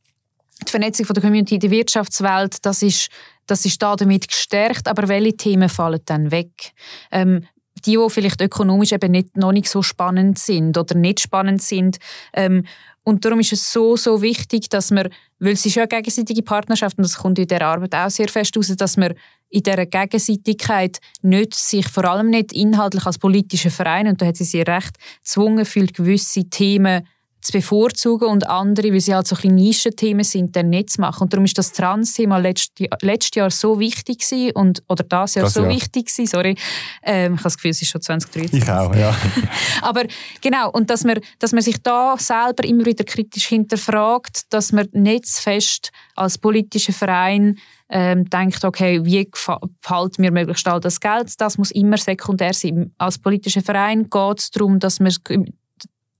die 0.66 0.70
Vernetzung 0.70 1.06
von 1.06 1.14
der 1.14 1.22
Community 1.22 1.54
in 1.54 1.60
der 1.60 1.70
Wirtschaftswelt, 1.70 2.64
das 2.64 2.82
ist, 2.82 3.08
das 3.46 3.64
ist 3.64 3.82
da 3.82 3.96
damit 3.96 4.28
gestärkt, 4.28 4.88
aber 4.88 5.08
welche 5.08 5.36
Themen 5.36 5.68
fallen 5.68 6.00
dann 6.04 6.30
weg? 6.30 6.72
Ähm, 7.10 7.46
die, 7.86 7.96
die 7.96 8.10
vielleicht 8.10 8.40
ökonomisch 8.40 8.92
eben 8.92 9.10
nicht, 9.10 9.36
noch 9.36 9.52
nicht 9.52 9.68
so 9.68 9.82
spannend 9.82 10.38
sind 10.38 10.76
oder 10.76 10.94
nicht 10.94 11.20
spannend 11.20 11.62
sind. 11.62 11.98
Ähm, 12.32 12.64
und 13.02 13.24
darum 13.24 13.40
ist 13.40 13.52
es 13.52 13.72
so, 13.72 13.96
so 13.96 14.22
wichtig, 14.22 14.68
dass 14.68 14.90
man, 14.90 15.08
weil 15.38 15.54
es 15.54 15.64
ist 15.64 15.74
ja 15.74 15.82
eine 15.82 15.88
gegenseitige 15.88 16.42
Partnerschaft 16.42 16.98
und 16.98 17.02
das 17.02 17.16
kommt 17.16 17.38
in 17.38 17.48
der 17.48 17.66
Arbeit 17.66 17.94
auch 17.94 18.10
sehr 18.10 18.28
fest 18.28 18.56
raus, 18.56 18.68
dass 18.76 18.96
man 18.96 19.14
in 19.48 19.62
dieser 19.62 19.86
Gegenseitigkeit 19.86 20.98
nicht, 21.22 21.54
sich 21.54 21.88
vor 21.88 22.04
allem 22.04 22.30
nicht 22.30 22.52
inhaltlich 22.52 23.06
als 23.06 23.18
politischer 23.18 23.70
Verein, 23.70 24.06
und 24.06 24.20
da 24.22 24.26
hat 24.26 24.36
sie 24.36 24.44
sich 24.44 24.66
recht, 24.66 24.96
gezwungen 25.22 25.64
fühlt, 25.64 25.94
gewisse 25.94 26.44
Themen 26.48 27.06
zu 27.40 27.52
bevorzugen 27.52 28.28
und 28.28 28.48
andere, 28.48 28.92
weil 28.92 29.00
sie 29.00 29.14
halt 29.14 29.26
so 29.26 29.36
ein 29.42 29.54
Nischenthemen 29.54 30.24
sind, 30.24 30.54
dann 30.56 30.70
nicht 30.70 30.90
zu 30.90 31.00
machen. 31.00 31.24
Und 31.24 31.32
darum 31.32 31.44
ist 31.44 31.56
das 31.56 31.72
Trans-Thema 31.72 32.38
letztes, 32.38 32.86
letztes 33.00 33.34
Jahr 33.36 33.50
so 33.50 33.78
wichtig 33.78 34.18
gewesen 34.18 34.52
und, 34.54 34.82
oder 34.88 35.04
das 35.04 35.34
Jahr 35.34 35.44
das 35.44 35.54
so 35.54 35.62
Jahr. 35.62 35.70
wichtig 35.70 36.06
gewesen, 36.06 36.26
sorry. 36.26 36.56
Ähm, 37.02 37.34
ich 37.34 37.38
habe 37.38 37.44
das 37.44 37.56
Gefühl, 37.56 37.70
es 37.70 37.82
ist 37.82 37.88
schon 37.88 38.02
2023. 38.02 38.62
Ich 38.62 38.70
auch, 38.70 38.94
ja. 38.94 39.14
Aber 39.82 40.04
genau, 40.40 40.70
und 40.70 40.90
dass 40.90 41.04
man, 41.04 41.20
dass 41.38 41.52
man 41.52 41.62
sich 41.62 41.82
da 41.82 42.16
selber 42.18 42.64
immer 42.64 42.84
wieder 42.84 43.04
kritisch 43.04 43.46
hinterfragt, 43.46 44.42
dass 44.50 44.72
man 44.72 44.88
nicht 44.92 45.26
fest 45.26 45.90
als 46.14 46.38
politischer 46.38 46.92
Verein 46.92 47.58
ähm, 47.88 48.28
denkt, 48.30 48.64
okay, 48.64 49.04
wie 49.04 49.28
gefällt 49.28 50.18
mir 50.18 50.30
möglichst 50.30 50.66
all 50.68 50.80
das 50.80 51.00
Geld, 51.00 51.40
das 51.40 51.58
muss 51.58 51.70
immer 51.72 51.98
sekundär 51.98 52.54
sein. 52.54 52.92
Als 52.98 53.18
politischer 53.18 53.62
Verein 53.62 54.08
geht 54.08 54.38
es 54.38 54.50
darum, 54.50 54.78
dass 54.78 55.00
man 55.00 55.12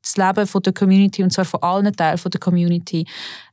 das 0.02 0.16
Leben 0.16 0.46
von 0.46 0.62
der 0.62 0.72
Community, 0.72 1.22
und 1.22 1.32
zwar 1.32 1.44
von 1.44 1.62
allen 1.62 1.94
Teilen 1.94 2.18
von 2.18 2.30
der 2.30 2.40
Community, 2.40 3.06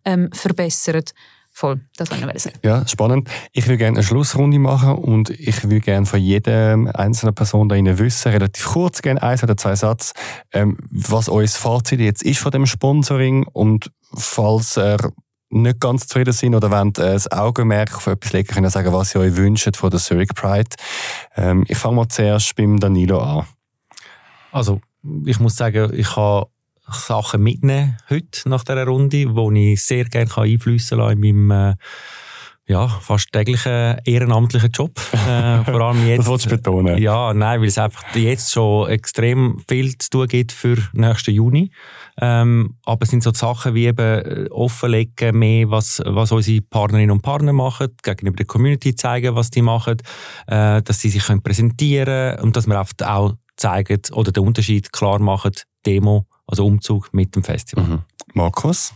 ähm, 0.05 0.29
verbessert. 0.31 1.13
Voll, 1.51 1.81
das 1.95 2.11
wollte 2.11 2.31
ich 2.35 2.43
sagen. 2.43 2.59
Ja, 2.63 2.87
spannend. 2.87 3.29
Ich 3.51 3.65
würde 3.65 3.79
gerne 3.79 3.97
eine 3.97 4.03
Schlussrunde 4.03 4.59
machen 4.59 4.93
und 4.93 5.31
ich 5.31 5.63
würde 5.63 5.79
gerne 5.79 6.05
von 6.05 6.19
jeder 6.19 6.77
einzelnen 6.93 7.33
Person 7.33 7.67
da 7.67 7.75
wissen, 7.97 8.31
relativ 8.31 8.65
kurz, 8.65 9.01
gerne 9.01 9.23
eins 9.23 9.41
oder 9.41 9.57
zwei 9.57 9.75
Sätze, 9.75 10.13
ähm, 10.51 10.77
was 10.91 11.29
euer 11.29 11.47
Fazit 11.47 11.99
jetzt 11.99 12.21
ist 12.21 12.39
von 12.39 12.51
dem 12.51 12.67
Sponsoring 12.67 13.47
und 13.47 13.91
falls 14.13 14.77
er 14.77 14.99
nicht 15.49 15.79
ganz 15.79 16.07
zufrieden 16.07 16.33
sind 16.33 16.53
oder 16.53 16.69
wollt 16.69 16.99
äh, 16.99 17.13
das 17.13 17.31
Augenmerk 17.31 17.95
auf 17.95 18.07
etwas 18.07 18.33
legen, 18.33 18.53
können 18.53 18.69
sagen, 18.69 18.93
was 18.93 19.15
ihr 19.15 19.21
euch 19.21 19.35
wünscht 19.35 19.75
von 19.77 19.89
der 19.89 19.99
Zurich 19.99 20.29
Pride. 20.35 20.69
Ähm, 21.35 21.65
ich 21.67 21.77
fange 21.77 21.95
mal 21.95 22.07
zuerst 22.07 22.55
beim 22.55 22.79
Danilo 22.79 23.19
an. 23.19 23.45
Also, 24.51 24.81
ich 25.25 25.39
muss 25.39 25.55
sagen, 25.55 25.91
ich 25.93 26.15
habe 26.15 26.47
Sachen 26.91 27.43
mitnehmen 27.43 27.97
heute 28.09 28.47
nach 28.49 28.63
dieser 28.63 28.85
Runde, 28.85 29.25
die 29.27 29.73
ich 29.73 29.83
sehr 29.83 30.05
gerne 30.05 30.35
einflüssen 30.37 30.99
kann 30.99 31.21
in 31.21 31.47
meinem 31.47 31.71
äh, 31.71 31.75
ja, 32.69 32.87
fast 32.87 33.31
täglichen 33.31 33.97
ehrenamtlichen 34.03 34.71
Job. 34.71 34.99
Äh, 35.13 35.63
vor 35.71 35.81
allem 35.81 36.05
jetzt. 36.05 36.19
das 36.19 36.27
wolltest 36.27 36.51
du 36.51 36.55
betonen. 36.57 36.97
Ja, 36.97 37.33
nein, 37.33 37.61
weil 37.61 37.69
es 37.69 37.77
einfach 37.77 38.03
jetzt 38.13 38.51
schon 38.51 38.89
extrem 38.89 39.57
viel 39.69 39.97
zu 39.97 40.09
tun 40.09 40.27
gibt 40.27 40.51
für 40.51 40.77
nächsten 40.91 41.31
Juni. 41.31 41.71
Ähm, 42.19 42.75
aber 42.85 43.03
es 43.03 43.09
sind 43.09 43.23
so 43.23 43.31
Sachen 43.33 43.73
wie 43.73 43.85
eben 43.85 43.99
äh, 43.99 44.49
offenlegen 44.49 45.39
mehr, 45.39 45.69
was, 45.69 46.01
was 46.05 46.33
unsere 46.33 46.61
Partnerinnen 46.61 47.11
und 47.11 47.21
Partner 47.21 47.53
machen, 47.53 47.95
gegenüber 48.03 48.35
der 48.35 48.45
Community 48.45 48.95
zeigen, 48.95 49.35
was 49.35 49.49
die 49.49 49.61
machen, 49.61 49.97
äh, 50.47 50.81
dass 50.81 50.99
sie 50.99 51.09
sich 51.09 51.25
können 51.25 51.41
präsentieren 51.41 52.05
können 52.35 52.39
und 52.43 52.57
dass 52.57 52.67
wir 52.67 52.81
auch 52.81 53.33
zeigen 53.57 54.01
oder 54.13 54.31
den 54.31 54.43
Unterschied 54.43 54.93
klar 54.93 55.19
machen, 55.19 55.51
Demo, 55.85 56.25
also 56.45 56.65
Umzug 56.65 57.13
mit 57.13 57.35
dem 57.35 57.43
Festival. 57.43 57.85
Mhm. 57.85 58.01
Markus? 58.33 58.93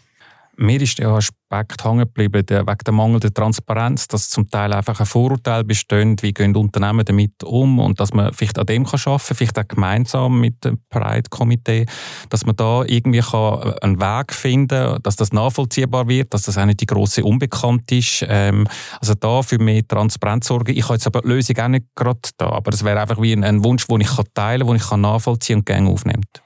Mir 0.62 0.80
ist 0.80 1.00
der 1.00 1.10
Aspekt 1.10 1.84
hängen 1.84 2.02
geblieben, 2.02 2.46
der, 2.46 2.68
wegen 2.68 2.78
der 2.86 2.94
mangelnden 2.94 3.34
Transparenz, 3.34 4.08
dass 4.08 4.30
zum 4.30 4.48
Teil 4.48 4.72
einfach 4.74 5.00
ein 5.00 5.08
Vorurteil 5.08 5.64
besteht, 5.64 6.22
wie 6.22 6.34
gehen 6.34 6.56
Unternehmen 6.56 7.04
damit 7.04 7.44
um 7.44 7.80
und 7.80 8.00
dass 8.00 8.14
man 8.14 8.32
vielleicht 8.32 8.60
an 8.60 8.68
dem 8.68 8.86
kann 8.86 9.00
arbeiten 9.04 9.28
kann, 9.28 9.36
vielleicht 9.38 9.58
auch 9.58 9.68
gemeinsam 9.68 10.40
mit 10.40 10.64
dem 10.64 10.78
Pride-Komitee, 10.92 11.88
dass 12.30 12.46
man 12.46 12.56
da 12.56 12.84
irgendwie 12.86 13.22
kann 13.22 13.66
äh, 13.66 13.76
einen 13.82 14.00
Weg 14.00 14.34
finden 14.34 14.68
kann, 14.68 15.02
dass 15.02 15.16
das 15.16 15.34
nachvollziehbar 15.34 16.08
wird, 16.08 16.32
dass 16.32 16.44
das 16.44 16.60
auch 16.60 16.66
nicht 16.66 16.82
die 16.82 16.86
grosse 16.86 17.24
Unbekannt 17.24 17.92
ist. 17.92 18.24
Ähm, 18.30 18.68
also 19.00 19.16
da 19.16 19.42
für 19.42 19.58
mehr 19.58 19.88
Transparenz 19.88 20.46
sorgen. 20.46 20.78
Ich 20.78 20.84
habe 20.84 20.94
jetzt 20.94 21.08
aber 21.08 21.22
die 21.22 21.30
Lösung 21.30 21.58
auch 21.58 21.70
nicht 21.70 21.88
gerade 21.96 22.20
da, 22.38 22.52
aber 22.52 22.72
es 22.72 22.84
wäre 22.84 23.02
einfach 23.02 23.20
wie 23.20 23.34
ein, 23.34 23.44
ein 23.44 23.64
Wunsch, 23.64 23.88
den 23.88 24.02
ich 24.02 24.12
teilen 24.36 24.68
kann, 24.68 24.78
den 24.78 24.86
ich 24.86 24.92
nachvollziehen 24.92 25.58
und 25.58 25.66
gerne 25.66 25.90
aufnimmt. 25.90 26.44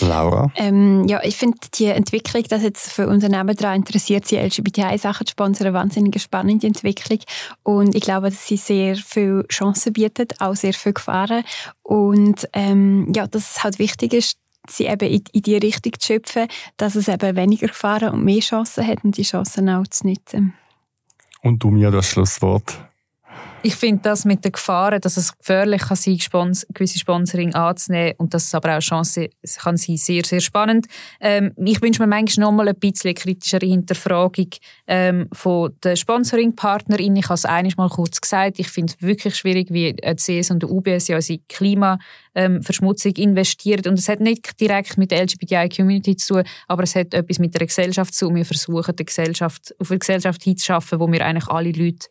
Laura? 0.00 0.50
Ähm, 0.56 1.06
ja, 1.06 1.20
ich 1.22 1.36
finde 1.36 1.58
die 1.74 1.86
Entwicklung, 1.86 2.44
dass 2.44 2.62
jetzt 2.62 2.90
für 2.90 3.08
Unternehmen 3.08 3.54
daran 3.56 3.76
interessiert 3.76 4.26
sind, 4.26 4.42
LGBTI-Sachen 4.42 5.26
zu 5.26 5.32
sponsern, 5.32 5.68
eine 5.68 5.76
wahnsinnig 5.76 6.20
spannende 6.20 6.66
Entwicklung. 6.66 7.20
Und 7.62 7.94
ich 7.94 8.02
glaube, 8.02 8.30
dass 8.30 8.46
sie 8.46 8.56
sehr 8.56 8.96
viele 8.96 9.46
Chancen 9.48 9.92
bietet, 9.92 10.40
auch 10.40 10.54
sehr 10.54 10.74
viele 10.74 10.94
Gefahren. 10.94 11.44
Und 11.82 12.48
ähm, 12.52 13.12
ja, 13.14 13.26
dass 13.26 13.56
es 13.56 13.64
halt 13.64 13.78
wichtig 13.78 14.12
ist, 14.12 14.38
sie 14.68 14.86
eben 14.86 15.08
in, 15.08 15.24
in 15.32 15.42
die 15.42 15.56
Richtung 15.56 15.92
zu 15.98 16.06
schöpfen, 16.06 16.48
dass 16.76 16.96
es 16.96 17.08
eben 17.08 17.36
weniger 17.36 17.68
Gefahren 17.68 18.12
und 18.12 18.24
mehr 18.24 18.40
Chancen 18.40 18.86
hat 18.86 19.04
und 19.04 19.16
die 19.16 19.22
Chancen 19.22 19.68
auch 19.68 19.86
zu 19.86 20.06
nutzen. 20.08 20.54
Und 21.42 21.62
du 21.62 21.70
mir 21.70 21.90
das 21.90 22.08
Schlusswort 22.08 22.78
ich 23.66 23.74
finde 23.74 24.02
das 24.02 24.24
mit 24.24 24.44
den 24.44 24.52
Gefahren, 24.52 25.00
dass 25.00 25.16
es 25.16 25.36
gefährlich 25.36 25.82
kann 25.82 25.96
sein 25.96 26.18
kann, 26.18 26.52
gewisse 26.72 27.00
Sponsoring 27.00 27.52
anzunehmen 27.54 28.14
und 28.18 28.32
dass 28.32 28.44
es 28.44 28.54
aber 28.54 28.68
auch 28.68 28.72
eine 28.74 28.80
Chance 28.80 29.28
kann 29.58 29.76
sein, 29.76 29.96
sehr, 29.96 30.24
sehr 30.24 30.40
spannend. 30.40 30.86
Ähm, 31.20 31.52
ich 31.56 31.82
wünsche 31.82 32.00
mir 32.00 32.06
manchmal 32.06 32.46
noch 32.46 32.52
mal 32.52 32.68
ein 32.68 32.76
bisschen 32.76 33.12
kritischere 33.14 33.66
Hinterfragung 33.66 34.50
ähm, 34.86 35.26
von 35.32 35.74
den 35.82 35.96
Sponsoring-PartnerInnen. 35.96 37.16
Ich 37.16 37.24
habe 37.24 37.34
es 37.34 37.44
einiges 37.44 37.76
mal 37.76 37.88
kurz 37.88 38.20
gesagt. 38.20 38.60
Ich 38.60 38.68
finde 38.68 38.92
es 38.92 39.04
wirklich 39.04 39.34
schwierig, 39.34 39.72
wie 39.72 39.94
die 39.94 40.14
CS 40.14 40.52
und 40.52 40.62
der 40.62 40.70
UBS 40.70 41.08
ja 41.08 41.18
in 41.18 41.40
Klimaverschmutzung 41.48 43.12
ähm, 43.16 43.30
investieren. 43.30 43.82
Und 43.88 43.98
es 43.98 44.08
hat 44.08 44.20
nicht 44.20 44.60
direkt 44.60 44.96
mit 44.96 45.10
der 45.10 45.24
LGBTI-Community 45.24 46.14
zu 46.14 46.34
tun, 46.34 46.44
aber 46.68 46.84
es 46.84 46.94
hat 46.94 47.14
etwas 47.14 47.40
mit 47.40 47.52
der 47.54 47.66
Gesellschaft 47.66 48.14
zu 48.14 48.26
tun. 48.26 48.36
Wir 48.36 48.44
versuchen, 48.44 48.94
eine 48.96 49.04
Gesellschaft, 49.04 49.74
auf 49.80 49.90
eine 49.90 49.98
Gesellschaft 49.98 50.44
hinzuschaffen, 50.44 51.00
wo 51.00 51.10
wir 51.10 51.26
eigentlich 51.26 51.48
alle 51.48 51.72
Leute 51.72 52.06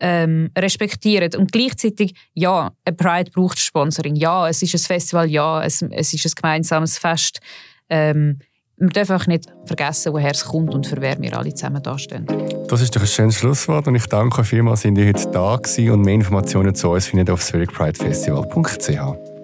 ähm, 0.00 0.50
respektieren. 0.56 1.34
Und 1.36 1.52
gleichzeitig, 1.52 2.14
ja, 2.34 2.72
ein 2.84 2.96
Pride 2.96 3.30
braucht 3.30 3.58
Sponsoring. 3.58 4.16
Ja, 4.16 4.48
es 4.48 4.62
ist 4.62 4.74
ein 4.74 4.80
Festival, 4.80 5.30
ja, 5.30 5.62
es, 5.62 5.82
es 5.82 6.12
ist 6.12 6.26
ein 6.26 6.32
gemeinsames 6.34 6.98
Fest. 6.98 7.40
Ähm, 7.88 8.38
wir 8.78 8.88
dürfen 8.88 9.16
auch 9.16 9.26
nicht 9.26 9.46
vergessen, 9.64 10.12
woher 10.12 10.32
es 10.32 10.44
kommt 10.44 10.74
und 10.74 10.86
für 10.86 11.00
wer 11.00 11.18
wir 11.20 11.38
alle 11.38 11.54
zusammen 11.54 11.82
dastehen. 11.82 12.26
Das 12.68 12.82
ist 12.82 12.94
doch 12.94 13.00
ein 13.00 13.06
schönes 13.06 13.36
Schlusswort 13.36 13.86
und 13.86 13.94
ich 13.94 14.06
danke 14.06 14.44
vielmals, 14.44 14.82
dass 14.82 14.92
ihr 14.92 15.06
heute 15.06 15.30
da 15.30 15.56
gewesen 15.56 15.90
und 15.92 16.02
mehr 16.02 16.14
Informationen 16.14 16.74
zu 16.74 16.90
uns 16.90 17.06
findet 17.06 17.30
auf 17.30 17.42
zurichpridefestival.ch. 17.42 19.35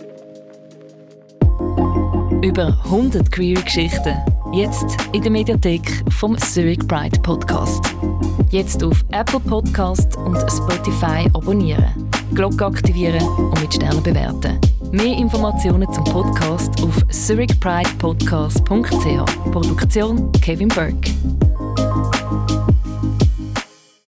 Über 2.42 2.76
100 2.86 3.30
queer 3.30 3.62
Geschichten. 3.62 4.16
Jetzt 4.52 4.96
in 5.12 5.22
der 5.22 5.30
Mediathek 5.30 6.02
vom 6.10 6.36
Zurich 6.36 6.80
Pride 6.88 7.20
Podcast. 7.20 7.94
Jetzt 8.50 8.82
auf 8.82 9.04
Apple 9.12 9.38
Podcast 9.38 10.16
und 10.16 10.36
Spotify 10.50 11.30
abonnieren, 11.34 11.84
Glocke 12.34 12.66
aktivieren 12.66 13.22
und 13.22 13.60
mit 13.60 13.72
Sternen 13.72 14.02
bewerten. 14.02 14.58
Mehr 14.90 15.16
Informationen 15.16 15.90
zum 15.92 16.02
Podcast 16.04 16.82
auf 16.82 17.06
zurichpridepodcast.ch. 17.08 19.52
Produktion 19.52 20.32
Kevin 20.32 20.66
Burke. 20.68 21.12